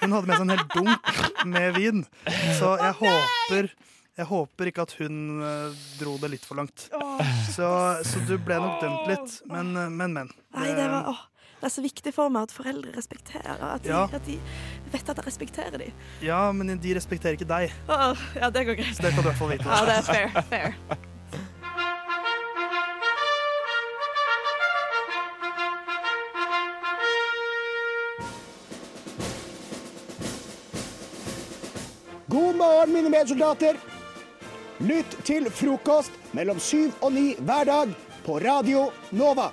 Hun 0.01 0.11
hadde 0.11 0.27
med 0.27 0.37
seg 0.37 0.41
en 0.41 0.55
hel 0.57 0.67
dunk 0.73 1.45
med 1.45 1.73
vin. 1.77 2.05
Så 2.59 2.77
jeg 2.81 2.93
håper 2.99 3.71
jeg 4.13 4.27
håper 4.29 4.69
ikke 4.69 4.83
at 4.85 4.91
hun 4.99 5.41
eh, 5.41 5.77
dro 5.97 6.17
det 6.21 6.29
litt 6.35 6.43
for 6.45 6.59
langt. 6.59 6.83
Så, 7.49 7.65
så 8.05 8.21
du 8.27 8.35
ble 8.37 8.59
nok 8.61 8.83
dømt 8.83 9.07
litt. 9.09 9.39
Men, 9.49 9.71
eh, 9.75 9.89
men. 9.89 10.13
men. 10.13 10.29
Nei, 10.53 10.67
det, 10.77 10.85
var, 10.91 11.07
åh, 11.09 11.23
det 11.63 11.69
er 11.69 11.71
så 11.77 11.81
viktig 11.85 12.11
for 12.11 12.27
meg 12.33 12.43
at 12.49 12.51
foreldre 12.51 12.91
respekterer. 12.91 13.61
At 13.63 13.83
de, 13.85 13.89
Ja. 13.93 14.01
at 14.11 14.25
de 14.27 14.33
vet 14.91 15.09
at 15.09 15.15
jeg 15.15 15.25
respekterer 15.25 15.77
dem. 15.79 15.93
Ja, 16.21 16.51
men 16.51 16.67
de 16.77 16.95
respekterer 16.97 17.37
ikke 17.39 17.47
deg. 17.47 17.71
ja, 18.35 18.49
det 18.51 18.65
går 18.67 18.75
greit. 18.81 18.95
Så 18.97 19.01
det 19.07 19.13
kan 19.13 19.23
du 19.23 19.29
i 19.29 19.31
hvert 19.31 19.39
fall 19.39 19.51
vite. 19.53 19.69
Ja, 19.71 19.85
det 19.87 19.95
er 19.95 20.01
fair. 20.01 20.41
fair. 20.51 20.73
God 32.27 32.55
morgen, 32.55 32.93
mine 32.93 33.09
medsoldater. 33.09 33.77
Lytt 34.83 35.15
til 35.27 35.47
frokost 35.53 36.11
mellom 36.35 36.59
syv 36.59 36.91
og 37.05 37.13
ni 37.15 37.33
hver 37.39 37.67
dag 37.69 37.93
på 38.25 38.39
Radio 38.43 38.89
Nova. 39.15 39.51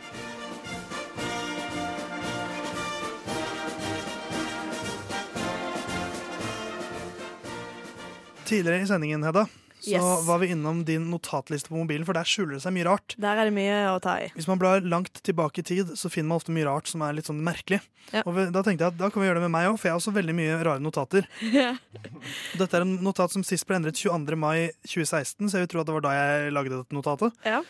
Tidligere 8.51 8.83
i 8.85 8.89
sendingen, 8.91 9.23
Hedda, 9.27 9.47
så 9.81 9.95
Yes. 9.95 10.27
var 10.27 10.39
vi 10.43 10.51
innom 10.53 10.83
din 10.85 11.07
notatliste 11.09 11.71
på 11.71 11.79
mobilen, 11.79 12.05
for 12.05 12.13
der 12.13 12.27
skjuler 12.29 12.59
det 12.59 12.63
seg 12.67 12.75
mye 12.77 12.85
rart. 12.85 13.15
Der 13.17 13.39
er 13.41 13.49
det 13.49 13.55
mye 13.57 13.77
å 13.95 14.01
ta 14.03 14.19
i. 14.21 14.27
Hvis 14.35 14.49
man 14.51 14.59
blar 14.61 14.83
langt 14.85 15.23
tilbake 15.25 15.63
i 15.63 15.65
tid, 15.65 15.95
så 15.97 16.11
finner 16.13 16.29
man 16.35 16.41
ofte 16.43 16.53
mye 16.53 16.67
rart 16.69 16.91
som 16.91 17.01
er 17.07 17.15
litt 17.17 17.31
sånn 17.31 17.41
merkelig. 17.47 17.79
Ja. 18.13 18.21
Og 18.27 18.35
da 18.53 18.61
tenkte 18.67 18.85
jeg 18.85 18.93
at 18.93 18.99
da 18.99 19.09
kan 19.09 19.23
vi 19.23 19.29
gjøre 19.31 19.39
det 19.41 19.47
med 19.47 19.55
meg 19.55 19.71
òg, 19.71 19.79
for 19.79 19.89
jeg 19.89 19.95
har 19.95 20.01
også 20.03 20.13
veldig 20.19 20.35
mye 20.37 20.59
rare 20.67 20.83
notater. 20.85 21.25
Dette 22.61 22.77
er 22.77 22.85
en 22.85 22.99
notat 23.07 23.33
som 23.33 23.45
sist 23.47 23.65
ble 23.69 23.79
endret 23.79 23.97
22. 23.97 24.37
mai 24.37 24.69
2016, 24.85 25.49
så 25.49 25.57
jeg 25.61 25.65
vil 25.65 25.73
tro 25.73 25.81
at 25.85 25.89
det 25.89 25.97
var 25.97 26.05
da 26.05 26.13
jeg 26.19 26.53
lagde 26.59 26.75
dette 26.83 26.97
notatet. 26.99 27.41
Ja. 27.47 27.63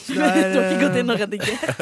Så 0.00 0.14
Du 0.14 0.20
har 0.22 0.38
ikke 0.38 0.80
gått 0.86 0.96
inn 1.00 1.10
eh, 1.10 1.16
og 1.16 1.20
redigert. 1.20 1.80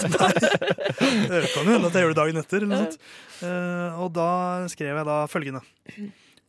Det 1.29 1.43
kan 1.53 1.69
jo 1.69 1.75
hende 1.77 1.87
at 1.91 1.95
jeg 1.95 2.03
gjør 2.03 2.15
det 2.15 2.19
dagen 2.19 2.41
etter. 2.41 2.65
Eller 2.65 2.71
noe 2.73 2.81
sånt. 2.87 2.97
Eh, 3.45 4.01
og 4.03 4.11
da 4.17 4.31
skrev 4.73 4.97
jeg 4.97 5.07
da 5.07 5.19
følgende. 5.31 5.63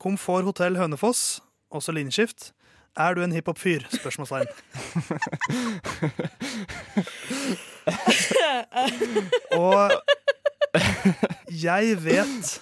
Komfort 0.01 0.47
hotell 0.47 0.79
Hønefoss, 0.79 1.41
også 1.71 1.93
linjeskift, 1.93 2.51
Er 2.97 3.13
du 3.15 3.21
en 3.23 3.31
hiphop-fyr? 3.31 3.85
Spørsmålstegn. 3.93 4.47
Og 9.57 9.91
jeg 11.53 11.95
vet 12.03 12.59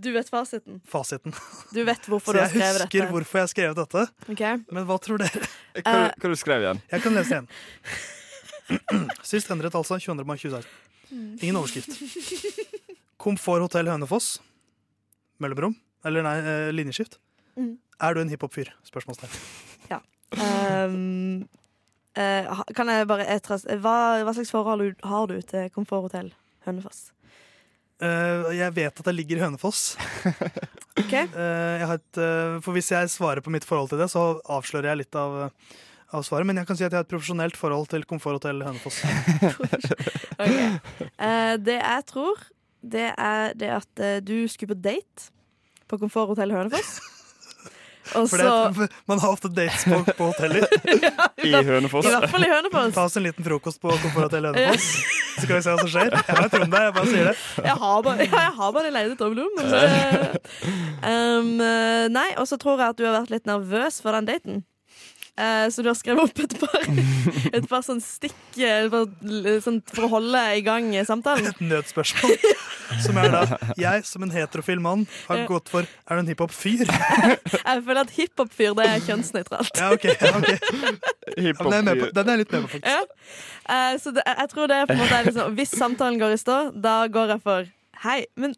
Du 0.00 0.08
vet 0.14 0.28
fasiten. 0.32 0.80
fasiten. 0.88 1.34
Du 1.74 1.82
vet 1.84 2.06
hvorfor 2.08 2.32
Så 2.32 2.36
du 2.36 2.40
har 2.40 2.48
skrevet 2.48 2.78
dette. 2.80 2.96
jeg 2.96 3.02
husker 3.04 3.10
hvorfor 3.12 3.38
jeg 3.38 3.42
har 3.46 3.50
skrevet 3.52 3.76
dette. 3.80 4.02
Okay. 4.32 4.54
Men 4.72 4.86
hva 4.88 4.96
tror 5.02 5.18
dere? 5.20 5.40
Hva, 5.76 5.82
Eh. 5.84 6.10
hva 6.16 6.28
du 6.32 6.36
skrev 6.40 6.60
igjen? 6.64 6.80
Jeg 6.90 7.00
kan 7.04 7.12
lese 7.14 7.30
igjen. 7.36 7.48
Sist 9.30 9.50
endret 9.50 9.74
altså 9.76 9.98
22. 10.00 10.24
mai 10.24 10.36
2016. 10.38 10.66
Ingen 11.42 11.56
overskrift. 11.56 11.90
Komforthotell 13.20 13.86
Hønefoss. 13.90 14.38
Mellomrom. 15.40 15.74
Eller 16.04 16.22
nei, 16.24 16.38
eh, 16.40 16.70
linjeskift. 16.72 17.18
Mm. 17.60 17.74
Er 18.00 18.16
du 18.16 18.22
en 18.24 18.32
hiphop-fyr? 18.32 18.72
Spørsmålstegn. 18.88 19.36
Um, 20.38 21.48
uh, 22.14 22.60
kan 22.76 22.90
jeg 22.90 23.08
bare 23.10 23.26
etras, 23.34 23.64
hva, 23.82 24.22
hva 24.22 24.34
slags 24.36 24.52
forhold 24.54 24.94
har 25.02 25.26
du- 25.26 25.40
til 25.42 25.70
Komforthotell 25.74 26.30
Hønefoss? 26.66 27.10
Uh, 28.00 28.48
jeg 28.54 28.72
vet 28.76 29.00
at 29.00 29.04
det 29.04 29.14
ligger 29.14 29.36
i 29.36 29.44
Hønefoss. 29.44 29.96
okay. 31.02 31.26
Uh, 31.34 31.76
jeg 31.82 31.86
har 31.90 31.98
et, 31.98 32.20
for 32.62 32.72
hvis 32.72 32.92
jeg 32.94 33.10
svarer 33.10 33.42
på 33.44 33.50
mitt 33.52 33.66
forhold 33.66 33.90
til 33.90 33.98
det, 34.00 34.08
så 34.12 34.40
avslører 34.48 34.92
jeg 34.92 35.02
litt 35.02 35.18
av, 35.18 35.50
av 36.14 36.24
svaret. 36.24 36.46
Men 36.46 36.62
jeg 36.62 36.70
kan 36.70 36.78
si 36.78 36.86
at 36.86 36.94
jeg 36.94 37.02
har 37.02 37.08
et 37.08 37.12
profesjonelt 37.12 37.58
forhold 37.58 37.90
til 37.90 38.06
Komforthotell 38.08 38.62
Hønefoss. 38.64 39.02
okay. 40.40 40.78
Eh, 41.18 41.54
det 41.60 41.80
jeg 41.82 42.06
tror, 42.08 42.46
det 42.80 43.10
er 43.18 43.52
det 43.58 43.74
at 43.82 44.04
du 44.24 44.38
skulle 44.48 44.76
på 44.76 44.80
date 44.80 45.32
på 45.90 45.98
Komforthotell 46.00 46.54
Hønefoss. 46.54 47.00
Og 48.18 48.26
For 48.30 48.42
så 48.42 48.54
det, 48.74 48.88
man 49.10 49.20
har 49.22 49.34
ofte 49.34 49.50
dates 49.54 49.84
på, 49.86 50.00
på 50.18 50.30
hoteller. 50.32 50.66
I 51.48 51.52
Hønefoss. 51.54 52.08
I 52.08 52.14
hvert 52.14 52.32
fall 52.32 52.46
i 52.46 52.50
Hønefoss. 52.50 52.94
Ta 52.96 53.06
oss 53.06 53.18
en 53.20 53.26
liten 53.26 53.46
frokost 53.46 53.80
på 53.82 53.92
Komforthotell 53.92 54.50
Hønefoss. 54.50 54.88
Så 55.36 55.44
skal 55.46 55.54
vi 55.56 55.60
se 55.64 55.74
hva 55.74 55.84
som 55.84 55.92
skjer. 55.92 56.16
Jeg 56.16 56.38
vet 56.40 56.56
om 56.58 56.72
det, 56.74 56.82
jeg 56.86 56.96
bare 56.96 57.12
sier 57.12 57.30
det. 57.30 57.36
Jeg 57.68 57.76
har 57.84 58.02
bare, 58.06 58.26
ja, 58.26 58.42
jeg 58.46 58.56
har 58.58 58.74
bare 58.76 58.94
leid 58.96 59.14
et 59.14 59.22
dobbeltrom. 59.22 59.54
Um, 61.00 61.54
eh, 61.64 62.08
nei, 62.12 62.28
og 62.36 62.50
så 62.50 62.58
tror 62.60 62.82
jeg 62.82 62.96
at 62.96 63.00
du 63.00 63.06
har 63.06 63.16
vært 63.20 63.32
litt 63.32 63.48
nervøs 63.48 64.00
for 64.04 64.18
den 64.18 64.28
daten. 64.28 64.64
Eh, 65.38 65.68
så 65.70 65.82
du 65.82 65.88
har 65.88 65.96
skrevet 65.96 66.24
opp 66.24 66.40
et 66.42 66.54
par, 66.60 66.86
et 67.56 67.68
par 67.70 67.84
sånn 67.86 68.00
stikk 68.04 68.58
eh, 68.58 68.88
for, 68.92 69.08
sånn, 69.64 69.80
for 69.92 70.08
å 70.08 70.10
holde 70.16 70.42
i 70.58 70.64
gang 70.66 70.90
samtalen. 71.06 71.48
Et 71.52 71.62
nødspørsmål. 71.70 72.36
Som 73.04 73.20
er 73.22 73.30
da 73.30 73.58
Jeg 73.78 74.02
som 74.08 74.24
en 74.26 74.32
heterofil 74.34 74.80
mann 74.82 75.04
har 75.28 75.44
gått 75.46 75.68
for 75.70 75.86
Er 75.86 76.18
du 76.18 76.24
en 76.24 76.30
hiphop-fyr? 76.32 76.88
Jeg 77.68 77.84
føler 77.86 78.00
at 78.02 78.14
hiphop-fyr 78.16 78.74
det 78.80 78.86
er 78.90 79.04
kjønnsnøytralt. 79.06 79.70
Ja, 79.78 79.92
ok. 79.94 80.08
Ja, 80.10 80.32
ok. 80.40 80.50
Den, 81.36 81.76
er 81.76 81.84
med 81.86 82.02
på. 82.02 82.08
den 82.16 82.32
er 82.32 82.40
litt 82.40 82.50
med 82.50 82.66
på, 82.66 82.72
faktisk. 82.74 82.90
Ja. 82.90 83.28
Eh, 83.70 83.94
så 84.02 84.14
det, 84.16 84.24
jeg 84.26 84.50
tror 84.50 84.72
det 84.72 84.80
er 84.80 84.90
på 84.90 84.96
en 84.96 85.04
måte 85.04 85.22
liksom, 85.28 85.54
Hvis 85.54 85.76
samtalen 85.78 86.18
går 86.18 86.34
i 86.34 86.40
stå, 86.42 86.58
da 86.74 86.96
går 87.12 87.36
jeg 87.36 87.44
for 87.46 87.70
Hei, 88.02 88.24
men 88.40 88.56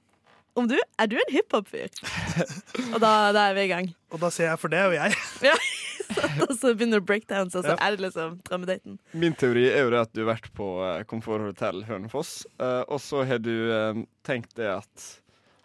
om 0.55 0.67
du, 0.69 0.77
er 1.01 1.09
du 1.09 1.17
en 1.17 1.33
hiphop-fyr? 1.33 1.89
Og 2.93 2.99
da, 3.01 3.33
da 3.33 3.47
er 3.49 3.57
vi 3.57 3.65
i 3.65 3.71
gang. 3.71 3.89
Og 4.13 4.21
da 4.21 4.29
sier 4.33 4.51
jeg 4.51 4.61
for 4.61 4.73
det, 4.73 4.83
og 4.85 4.93
jeg. 4.93 5.17
Ja, 5.41 5.55
og 6.47 6.55
så 6.59 6.73
begynner 6.75 7.03
breakdowns, 7.05 7.57
og 7.59 7.67
så 7.67 7.77
er 7.77 7.97
det 7.97 8.07
liksom 8.07 8.39
drømmedaten. 8.49 8.99
Min 9.19 9.37
teori 9.39 9.67
er 9.71 9.87
jo 9.87 9.93
det 9.95 10.05
at 10.07 10.15
du 10.15 10.23
har 10.25 10.33
vært 10.35 10.49
på 10.57 10.69
uh, 10.83 11.03
Komforthotell 11.09 11.85
Hønefoss, 11.89 12.43
eh, 12.61 12.83
og 12.89 13.01
så 13.03 13.25
har 13.29 13.43
du 13.43 13.53
eh, 13.73 14.03
tenkt 14.27 14.57
det 14.59 14.71
at 14.73 15.09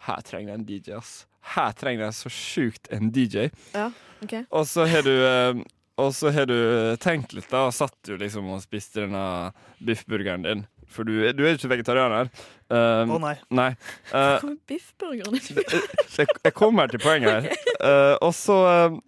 her 0.08 0.22
trenger 0.24 0.52
jeg 0.52 0.60
en 0.60 0.68
DJ, 0.68 0.94
ass. 0.98 1.14
Her 1.54 1.72
trenger 1.78 2.06
jeg 2.08 2.16
så 2.18 2.32
sjukt 2.32 2.90
en 2.94 3.10
DJ. 3.14 3.48
Ja, 3.72 3.88
ok 4.22 4.34
Og 4.50 4.66
så 4.68 4.84
har 4.90 5.04
du 5.06 5.12
eh, 5.14 5.60
Og 6.02 6.10
så 6.16 6.32
har 6.34 6.48
du 6.50 6.56
tenkt 7.00 7.32
litt, 7.34 7.48
da, 7.50 7.66
og 7.68 7.74
satt 7.76 7.96
du 8.06 8.16
liksom 8.20 8.50
og 8.52 8.60
spiste 8.62 9.02
denne 9.06 9.52
biffburgeren 9.82 10.44
din. 10.46 10.66
For 10.92 11.04
du, 11.04 11.12
du 11.36 11.42
er 11.44 11.56
ikke 11.56 11.70
vegetarianer. 11.70 12.30
Um, 12.68 13.14
Å 13.16 13.18
nei. 13.22 13.34
nei. 13.54 13.68
Uh, 14.12 14.54
biffburgeren 14.68 15.36
jeg, 16.18 16.28
jeg 16.28 16.54
kommer 16.56 16.90
til 16.92 17.00
poenget 17.00 17.48
her. 17.48 17.66
Eh, 17.78 18.14
og 18.24 18.34
så 18.36 18.56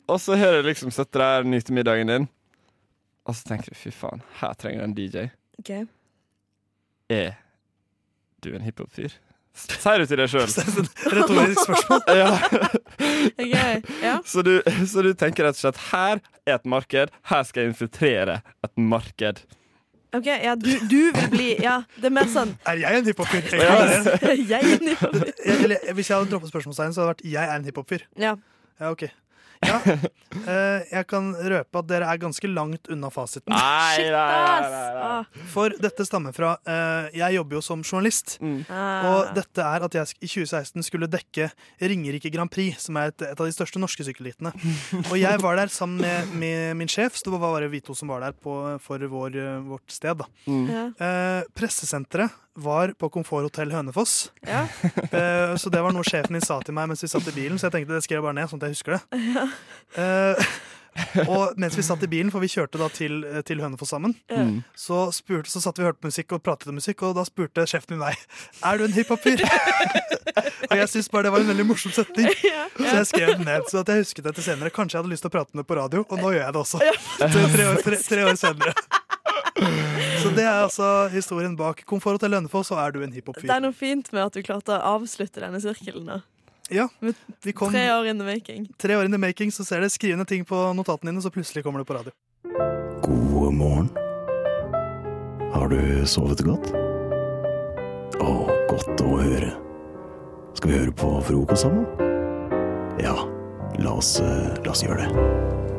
Og 0.08 0.20
så 0.22 0.36
har 0.38 0.58
jeg 0.58 0.68
liksom 0.68 0.92
sittet 0.94 1.18
der, 1.20 1.48
nytt 1.48 1.72
middagen 1.74 2.08
din, 2.12 2.28
og 3.28 3.36
så 3.36 3.50
tenker 3.50 3.72
du 3.72 3.78
fy 3.78 3.92
faen, 3.94 4.22
her 4.40 4.54
trenger 4.60 4.80
jeg 4.80 4.88
en 4.88 4.94
DJ. 4.96 5.26
Okay. 5.60 5.88
Er 7.10 7.34
du 8.44 8.54
en 8.54 8.64
hiphop-fyr? 8.64 9.18
Sier 9.60 10.00
du 10.00 10.06
til 10.08 10.20
deg 10.22 10.30
sjøl? 10.30 10.46
Retorisk 11.16 11.64
spørsmål. 11.66 12.04
Ja. 12.16 12.28
Ok, 13.34 13.56
ja. 14.00 14.14
Så, 14.24 14.44
du, 14.46 14.54
så 14.88 15.02
du 15.04 15.10
tenker 15.18 15.48
rett 15.48 15.58
og 15.58 15.64
slett 15.64 15.80
her 15.90 16.20
er 16.46 16.56
et 16.56 16.68
marked, 16.70 17.12
her 17.32 17.42
skal 17.48 17.64
jeg 17.66 17.74
infiltrere 17.74 18.38
et 18.64 18.72
marked. 18.78 19.42
Ok, 20.12 20.26
ja, 20.26 20.54
du, 20.58 20.70
du 20.90 21.12
vil 21.14 21.28
bli 21.30 21.48
Ja, 21.62 21.76
det 22.00 22.08
er 22.10 22.14
mer 22.16 22.26
sånn 22.32 22.56
Er 22.66 22.80
jeg 22.82 22.98
en 22.98 23.06
hiphop-fyr? 23.06 23.44
Jeg 24.50 24.58
er 24.58 24.72
en 24.74 24.88
hiphop-fyr. 24.90 25.92
Hvis 25.94 26.10
jeg 26.10 26.16
hadde 26.16 26.30
droppet 26.32 26.50
spørsmålstegn, 26.50 26.94
så 26.96 27.04
hadde 27.04 27.10
det 27.10 27.14
vært 27.14 27.26
'jeg 27.32 27.44
er 27.46 27.54
en 27.60 27.64
hiphop-fyr'. 27.68 28.06
Ja. 28.18 28.32
Ja, 28.80 28.90
ok. 28.90 29.04
Ja, 29.60 29.76
eh, 30.48 30.86
jeg 30.88 31.04
kan 31.10 31.30
røpe 31.36 31.80
at 31.82 31.88
dere 31.90 32.06
er 32.08 32.20
ganske 32.22 32.48
langt 32.48 32.88
unna 32.92 33.10
fasiten. 33.12 33.52
Nei, 33.52 33.96
Shit, 33.98 34.08
nei, 34.14 34.70
nei. 34.96 35.44
For 35.52 35.74
dette 35.84 36.06
stammer 36.08 36.32
fra 36.36 36.54
eh, 36.64 37.10
Jeg 37.18 37.36
jobber 37.36 37.58
jo 37.58 37.62
som 37.66 37.82
journalist. 37.84 38.38
ah. 38.72 39.04
Og 39.10 39.34
dette 39.36 39.64
er 39.66 39.84
at 39.86 39.98
jeg 39.98 40.14
i 40.24 40.30
2016 40.30 40.86
skulle 40.86 41.10
dekke 41.12 41.50
Ringerike 41.82 42.32
Grand 42.32 42.50
Prix, 42.52 42.80
som 42.86 42.96
er 43.00 43.12
et, 43.12 43.26
et 43.28 43.36
av 43.36 43.46
de 43.50 43.54
største 43.56 43.82
norske 43.82 44.06
sykkelritene. 44.06 44.52
Og 45.10 45.16
jeg 45.20 45.42
var 45.44 45.60
der 45.60 45.72
sammen 45.72 46.00
med, 46.04 46.32
med 46.40 46.76
min 46.80 46.90
sjef, 46.90 47.18
så 47.20 47.28
det 47.28 47.36
var 47.36 47.44
bare 47.58 47.68
vi 47.72 47.82
to 47.84 47.96
som 47.98 48.08
var 48.12 48.24
der 48.24 48.32
på, 48.36 48.56
for 48.84 49.02
vår, 49.12 49.36
eh, 49.36 49.58
vårt 49.68 49.92
sted. 49.92 50.22
Da. 50.24 50.30
Mm. 50.48 50.94
Eh, 50.96 51.42
pressesenteret 51.56 52.32
var 52.60 52.90
på 52.98 53.08
Komfort 53.14 53.46
Hotell 53.46 53.70
Hønefoss. 53.72 54.30
Ja. 54.44 54.64
Eh, 55.10 55.54
så 55.58 55.70
det 55.72 55.80
var 55.82 55.94
noe 55.94 56.04
sjefen 56.06 56.34
min 56.34 56.42
sa 56.44 56.58
til 56.64 56.74
meg 56.76 56.90
mens 56.90 57.00
vi 57.04 57.08
satt 57.10 57.26
i 57.30 57.32
bilen, 57.34 57.56
så 57.58 57.68
jeg 57.68 57.76
tenkte 57.78 57.94
det 57.96 58.02
skrev 58.04 58.18
jeg 58.20 58.26
bare 58.26 58.36
ned, 58.36 58.50
sånn 58.50 58.60
at 58.60 58.68
jeg 58.68 58.76
husker 58.76 58.96
det. 58.98 59.22
Eh, 59.98 60.50
og 61.26 61.58
mens 61.60 61.76
vi 61.78 61.84
satt 61.84 62.02
i 62.04 62.08
bilen, 62.10 62.30
for 62.32 62.42
vi 62.42 62.50
kjørte 62.50 62.78
da 62.80 62.88
til, 62.92 63.22
til 63.46 63.62
Hønefoss 63.62 63.92
sammen, 63.94 64.14
mm. 64.30 64.60
så, 64.78 65.08
spurte, 65.14 65.50
så 65.52 65.62
satt 65.62 65.78
vi 65.78 65.84
og 65.84 65.92
hørte 65.92 66.10
musikk 66.10 66.34
og 66.36 66.42
pratet 66.44 66.70
om 66.70 66.78
musikk, 66.78 67.04
og 67.06 67.14
da 67.18 67.24
spurte 67.26 67.66
sjefen 67.70 67.96
min 67.96 68.02
meg 68.02 68.18
Er 68.66 68.80
du 68.80 68.86
en 68.86 68.94
hiphop-fyr. 68.94 69.42
og 70.70 70.76
jeg 70.76 70.88
syntes 70.92 71.10
bare 71.12 71.28
det 71.28 71.34
var 71.34 71.44
en 71.44 71.52
veldig 71.52 71.66
morsom 71.68 71.94
setning, 71.94 72.30
Ja, 72.46 72.66
så 72.76 72.96
jeg 73.00 73.10
skrev 73.12 73.34
den 73.36 73.46
ned. 73.48 73.68
Så 73.70 73.82
at 73.82 73.92
jeg 73.92 74.04
husket 74.04 74.26
det 74.26 74.34
til 74.38 74.46
senere. 74.46 74.72
Kanskje 74.74 74.98
jeg 74.98 75.04
hadde 75.04 75.14
lyst 75.14 75.26
til 75.26 75.32
å 75.32 75.36
prate 75.36 75.54
med 75.54 75.64
det 75.64 75.70
på 75.70 75.78
radio, 75.78 76.04
og 76.06 76.22
nå 76.22 76.34
gjør 76.34 76.44
jeg 76.44 76.56
det 76.56 76.64
også. 76.64 76.82
Tre, 77.20 77.68
år, 77.70 77.84
tre, 77.84 78.00
tre 78.08 78.26
år 78.26 78.40
senere. 78.40 78.74
Så 80.20 80.30
det 80.36 80.44
er 80.44 80.62
altså 80.64 80.90
historien 81.12 81.54
bak 81.58 81.82
Komfort 81.88 82.18
Hotell 82.18 82.36
Hønefoss, 82.38 82.72
og 82.74 82.82
er 82.82 82.94
du 82.94 83.02
en 83.04 83.14
hiphop-fyr? 83.14 83.48
Det 83.48 83.56
er 83.56 83.64
noe 83.64 83.76
fint 83.76 84.12
med 84.14 84.26
at 84.26 84.36
du 84.36 84.44
klarte 84.44 84.76
å 84.76 84.96
avslutte 84.96 85.42
denne 85.42 85.60
sirkelen. 85.62 86.08
da 86.08 86.20
Ja, 86.70 86.88
vi 87.42 87.52
kom 87.52 87.72
Tre 87.72 87.92
år 87.94 88.06
in 88.06 88.18
the 88.18 88.24
making. 88.24 88.68
tre 88.78 88.96
år 88.96 89.04
in 89.04 89.12
the 89.12 89.18
making, 89.18 89.50
så 89.52 89.64
ser 89.64 89.80
det 89.80 89.90
skrivende 89.90 90.24
ting 90.24 90.44
på 90.46 90.54
notatene 90.76 91.10
dine, 91.10 91.22
så 91.22 91.30
plutselig 91.30 91.64
kommer 91.64 91.82
det 91.82 91.86
på 91.88 91.94
radio. 91.94 92.12
God 93.02 93.54
morgen. 93.54 93.88
Har 95.52 95.68
du 95.68 95.80
sovet 96.06 96.44
godt? 96.46 96.70
Å, 98.20 98.30
godt 98.70 99.02
å 99.02 99.16
høre. 99.18 99.50
Skal 100.54 100.70
vi 100.70 100.78
høre 100.78 100.94
på 100.94 101.10
frokost 101.26 101.64
sammen? 101.66 101.86
Ja, 103.02 103.16
la 103.80 103.96
oss, 103.98 104.20
eh, 104.20 104.54
la 104.64 104.70
oss 104.70 104.84
gjøre 104.84 105.02
det. 105.02 105.69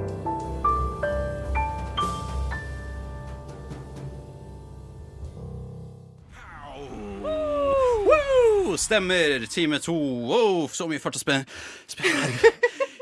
Stemmer. 8.77 9.45
Time 9.51 9.79
to. 9.79 9.93
Oh, 9.95 10.67
så 10.71 10.87
mye 10.89 10.99
fart 10.99 11.15
og 11.15 11.21
spenn. 11.23 11.45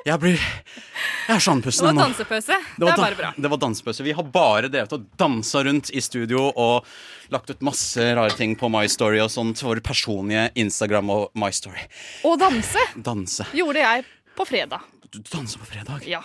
Jeg 0.08 0.16
blir 0.22 0.40
Jeg 0.40 1.36
er 1.36 1.42
så 1.44 1.52
andpusten 1.54 1.90
Det 1.90 1.96
var 1.98 2.06
dansepause. 2.08 2.56
Det, 2.56 2.80
Det 2.80 2.88
er 2.90 2.96
bare 2.98 3.16
bra. 3.20 3.32
det 3.38 3.50
var 3.52 3.58
dansepause. 3.62 4.04
Vi 4.04 4.14
har 4.16 4.24
bare 4.24 4.70
drevet 4.72 4.94
og 4.96 5.04
dansa 5.20 5.62
rundt 5.68 5.92
i 5.94 6.02
studio 6.02 6.48
og 6.56 6.86
lagt 7.30 7.50
ut 7.52 7.62
masse 7.62 8.00
rare 8.16 8.32
ting 8.38 8.56
på 8.58 8.70
My 8.72 8.88
Story 8.88 9.20
og 9.22 9.30
sånt. 9.30 9.62
Våre 9.62 9.82
personlige 9.86 10.50
Instagram 10.56 11.10
og 11.14 11.30
My 11.36 11.52
Story. 11.52 11.84
Og 12.26 12.40
danse 12.40 12.80
Danse. 12.96 13.46
gjorde 13.54 13.84
jeg 13.84 14.06
på 14.36 14.46
fredag. 14.48 14.82
Du 15.12 15.20
danser 15.20 15.60
på 15.60 15.66
fredag? 15.66 16.08
Ja. 16.08 16.22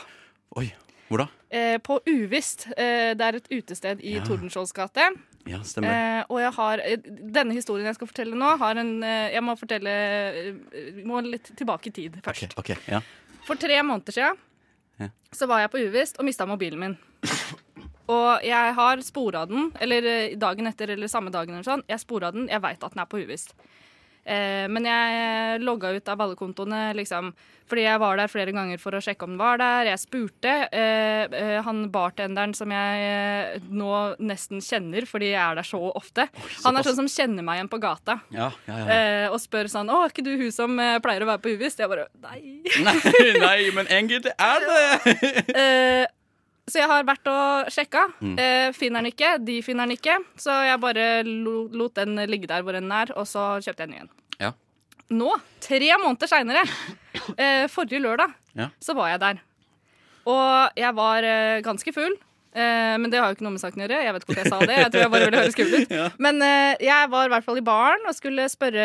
Oi. 0.56 0.70
Hvor 1.08 1.18
da? 1.18 1.26
Eh, 1.50 1.76
på 1.84 1.98
Uvisst. 2.08 2.66
Eh, 2.78 3.12
det 3.18 3.20
er 3.20 3.36
et 3.36 3.48
utested 3.52 4.00
i 4.00 4.14
Ja. 4.16 4.24
Tordenskiolds 4.24 4.72
gate. 4.72 5.10
Ja, 5.46 5.58
stemmer. 5.66 5.92
Eh, 5.92 6.22
og 6.32 6.38
jeg 6.40 6.52
har 6.56 6.80
eh, 6.80 7.02
Denne 7.34 7.52
historien 7.52 7.84
jeg 7.90 7.98
skal 7.98 8.08
fortelle 8.08 8.38
nå, 8.38 8.54
har 8.62 8.78
en 8.80 8.92
eh, 9.04 9.34
Jeg 9.34 9.42
må 9.44 9.52
fortelle 9.60 9.92
eh, 9.92 11.02
må 11.04 11.20
litt 11.26 11.50
tilbake 11.58 11.90
i 11.90 11.94
tid 11.98 12.16
først. 12.24 12.56
Okay, 12.56 12.74
okay, 12.76 12.94
ja. 12.96 13.02
For 13.44 13.60
tre 13.60 13.76
måneder 13.84 14.16
siden 14.16 14.40
Ja. 15.02 15.08
så 15.34 15.48
var 15.50 15.60
jeg 15.64 15.70
på 15.74 15.82
Uvisst 15.84 16.16
og 16.22 16.24
mista 16.24 16.46
mobilen 16.46 16.80
min. 16.80 16.96
Og 18.06 18.44
jeg 18.44 18.74
har 18.76 19.00
spora 19.02 19.46
den, 19.48 19.70
eller 19.80 20.06
dagen 20.36 20.68
etter 20.68 20.90
eller 20.92 21.08
samme 21.08 21.32
dagen 21.32 21.54
eller 21.56 21.64
sånn. 21.66 21.82
Jeg 21.88 22.00
spora 22.02 22.30
den, 22.34 22.46
jeg 22.52 22.60
veit 22.62 22.82
at 22.84 22.92
den 22.94 23.00
er 23.02 23.08
på 23.10 23.20
Uvisst. 23.24 23.54
Eh, 24.24 24.64
men 24.72 24.88
jeg 24.88 25.60
logga 25.64 25.92
ut 25.94 26.08
av 26.08 26.22
alle 26.24 26.38
kontoene, 26.38 26.86
liksom. 26.96 27.32
Fordi 27.68 27.84
jeg 27.86 28.00
var 28.00 28.18
der 28.20 28.28
flere 28.28 28.52
ganger 28.52 28.80
for 28.80 28.96
å 28.96 29.00
sjekke 29.00 29.24
om 29.24 29.34
den 29.34 29.40
var 29.40 29.60
der. 29.60 29.88
Jeg 29.88 30.02
spurte 30.02 30.52
eh, 30.68 31.24
eh, 31.32 31.60
han 31.64 31.86
bartenderen 31.92 32.52
som 32.56 32.72
jeg 32.74 33.06
eh, 33.08 33.68
nå 33.72 33.92
nesten 34.20 34.60
kjenner 34.64 35.06
fordi 35.08 35.30
jeg 35.32 35.40
er 35.40 35.56
der 35.60 35.68
så 35.68 35.80
ofte. 35.94 36.26
Han 36.66 36.76
er 36.76 36.84
sånn 36.84 37.00
som 37.02 37.08
kjenner 37.08 37.46
meg 37.46 37.60
igjen 37.60 37.70
på 37.72 37.80
gata. 37.80 38.18
Ja, 38.34 38.50
ja, 38.68 38.80
ja. 38.82 38.98
Eh, 38.98 39.26
og 39.32 39.40
spør 39.40 39.70
sånn 39.72 39.88
'Å, 39.88 40.02
er 40.04 40.12
ikke 40.12 40.26
du 40.26 40.34
hun 40.36 40.52
som 40.52 40.76
eh, 40.80 40.98
pleier 41.04 41.24
å 41.24 41.30
være 41.32 41.40
på 41.44 41.54
Uvisst?' 41.56 41.80
Jeg 41.80 41.88
bare 41.88 42.08
Nei. 42.20 42.60
Nei, 42.84 42.98
nei, 43.40 43.60
men 43.76 43.88
egentlig 43.88 44.32
er 44.36 44.68
det 44.68 44.84
Eh, 45.64 46.04
så 46.70 46.78
jeg 46.80 46.88
har 46.88 47.04
vært 47.04 47.28
og 47.28 47.70
sjekka. 47.74 48.02
Mm. 48.24 48.34
Eh, 48.40 48.68
finner 48.76 49.02
den 49.04 49.10
ikke. 49.12 49.32
De 49.44 49.58
finner 49.62 49.84
den 49.88 49.96
ikke. 49.98 50.18
Så 50.40 50.54
jeg 50.64 50.80
bare 50.80 51.06
lo, 51.28 51.66
lot 51.76 51.94
den 52.00 52.16
ligge 52.30 52.48
der 52.50 52.62
hvor 52.64 52.72
den 52.78 52.90
er, 52.92 53.12
og 53.18 53.26
så 53.28 53.58
kjøpte 53.64 53.84
jeg 53.84 53.90
en 53.90 53.94
ny 53.96 54.02
en. 54.06 54.12
Ja. 54.40 54.52
Nå, 55.14 55.32
tre 55.60 55.90
måneder 56.00 56.30
seinere, 56.30 56.62
eh, 57.36 57.66
forrige 57.68 58.00
lørdag, 58.00 58.32
Ja. 58.56 58.70
så 58.80 58.94
var 58.96 59.10
jeg 59.12 59.20
der. 59.20 59.42
Og 60.24 60.78
jeg 60.80 60.94
var 60.96 61.22
eh, 61.28 61.60
ganske 61.66 61.92
full. 61.92 62.14
Eh, 62.54 62.94
men 63.02 63.10
det 63.10 63.18
har 63.20 63.28
jo 63.28 63.34
ikke 63.36 63.44
noe 63.44 63.52
med 63.56 63.60
saken 63.60 63.82
å 63.82 63.84
gjøre. 63.84 64.00
Jeg 64.06 64.14
vet 64.14 64.22
ikke 64.24 64.30
hvorfor 64.32 64.44
jeg 64.44 64.52
sa 64.54 64.58
det. 64.64 64.76
Jeg 64.78 64.90
tror 64.94 65.02
jeg 65.02 65.10
bare 65.12 65.24
ville 65.26 65.40
høre 65.42 65.56
kul 65.58 65.74
ut. 65.82 65.90
Ja. 65.98 66.08
Men 66.22 66.40
eh, 66.46 66.76
jeg 66.86 67.10
var 67.12 67.26
i 67.28 67.32
hvert 67.34 67.44
fall 67.44 67.58
i 67.60 67.64
baren 67.66 68.06
og 68.08 68.14
skulle 68.16 68.46
spørre 68.48 68.84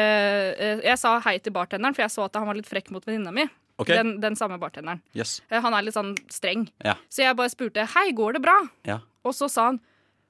eh, 0.57 0.81
Jeg 0.89 0.98
sa 1.00 1.15
hei 1.24 1.38
til 1.39 1.53
bartenderen, 1.55 1.95
for 1.95 2.01
jeg 2.03 2.12
så 2.12 2.25
at 2.25 2.36
han 2.41 2.50
var 2.50 2.57
litt 2.59 2.67
frekk 2.67 2.89
mot 2.91 3.05
venninna 3.07 3.31
mi. 3.31 3.45
Ok. 3.79 3.88
Den, 3.93 4.17
den 4.19 4.36
samme 4.36 4.57
bartenderen. 4.59 5.00
Yes. 5.15 5.38
Eh, 5.50 5.62
Han 5.63 5.75
er 5.75 5.86
litt 5.88 5.95
sånn 5.95 6.12
streng. 6.31 6.67
Ja. 6.83 6.98
Så 7.07 7.24
jeg 7.24 7.38
bare 7.39 7.51
spurte 7.53 7.86
hei, 7.95 8.09
går 8.15 8.36
det 8.38 8.43
bra? 8.43 8.57
Ja. 8.88 9.00
Og 9.24 9.36
så 9.38 9.48
sa 9.51 9.69
han 9.71 9.79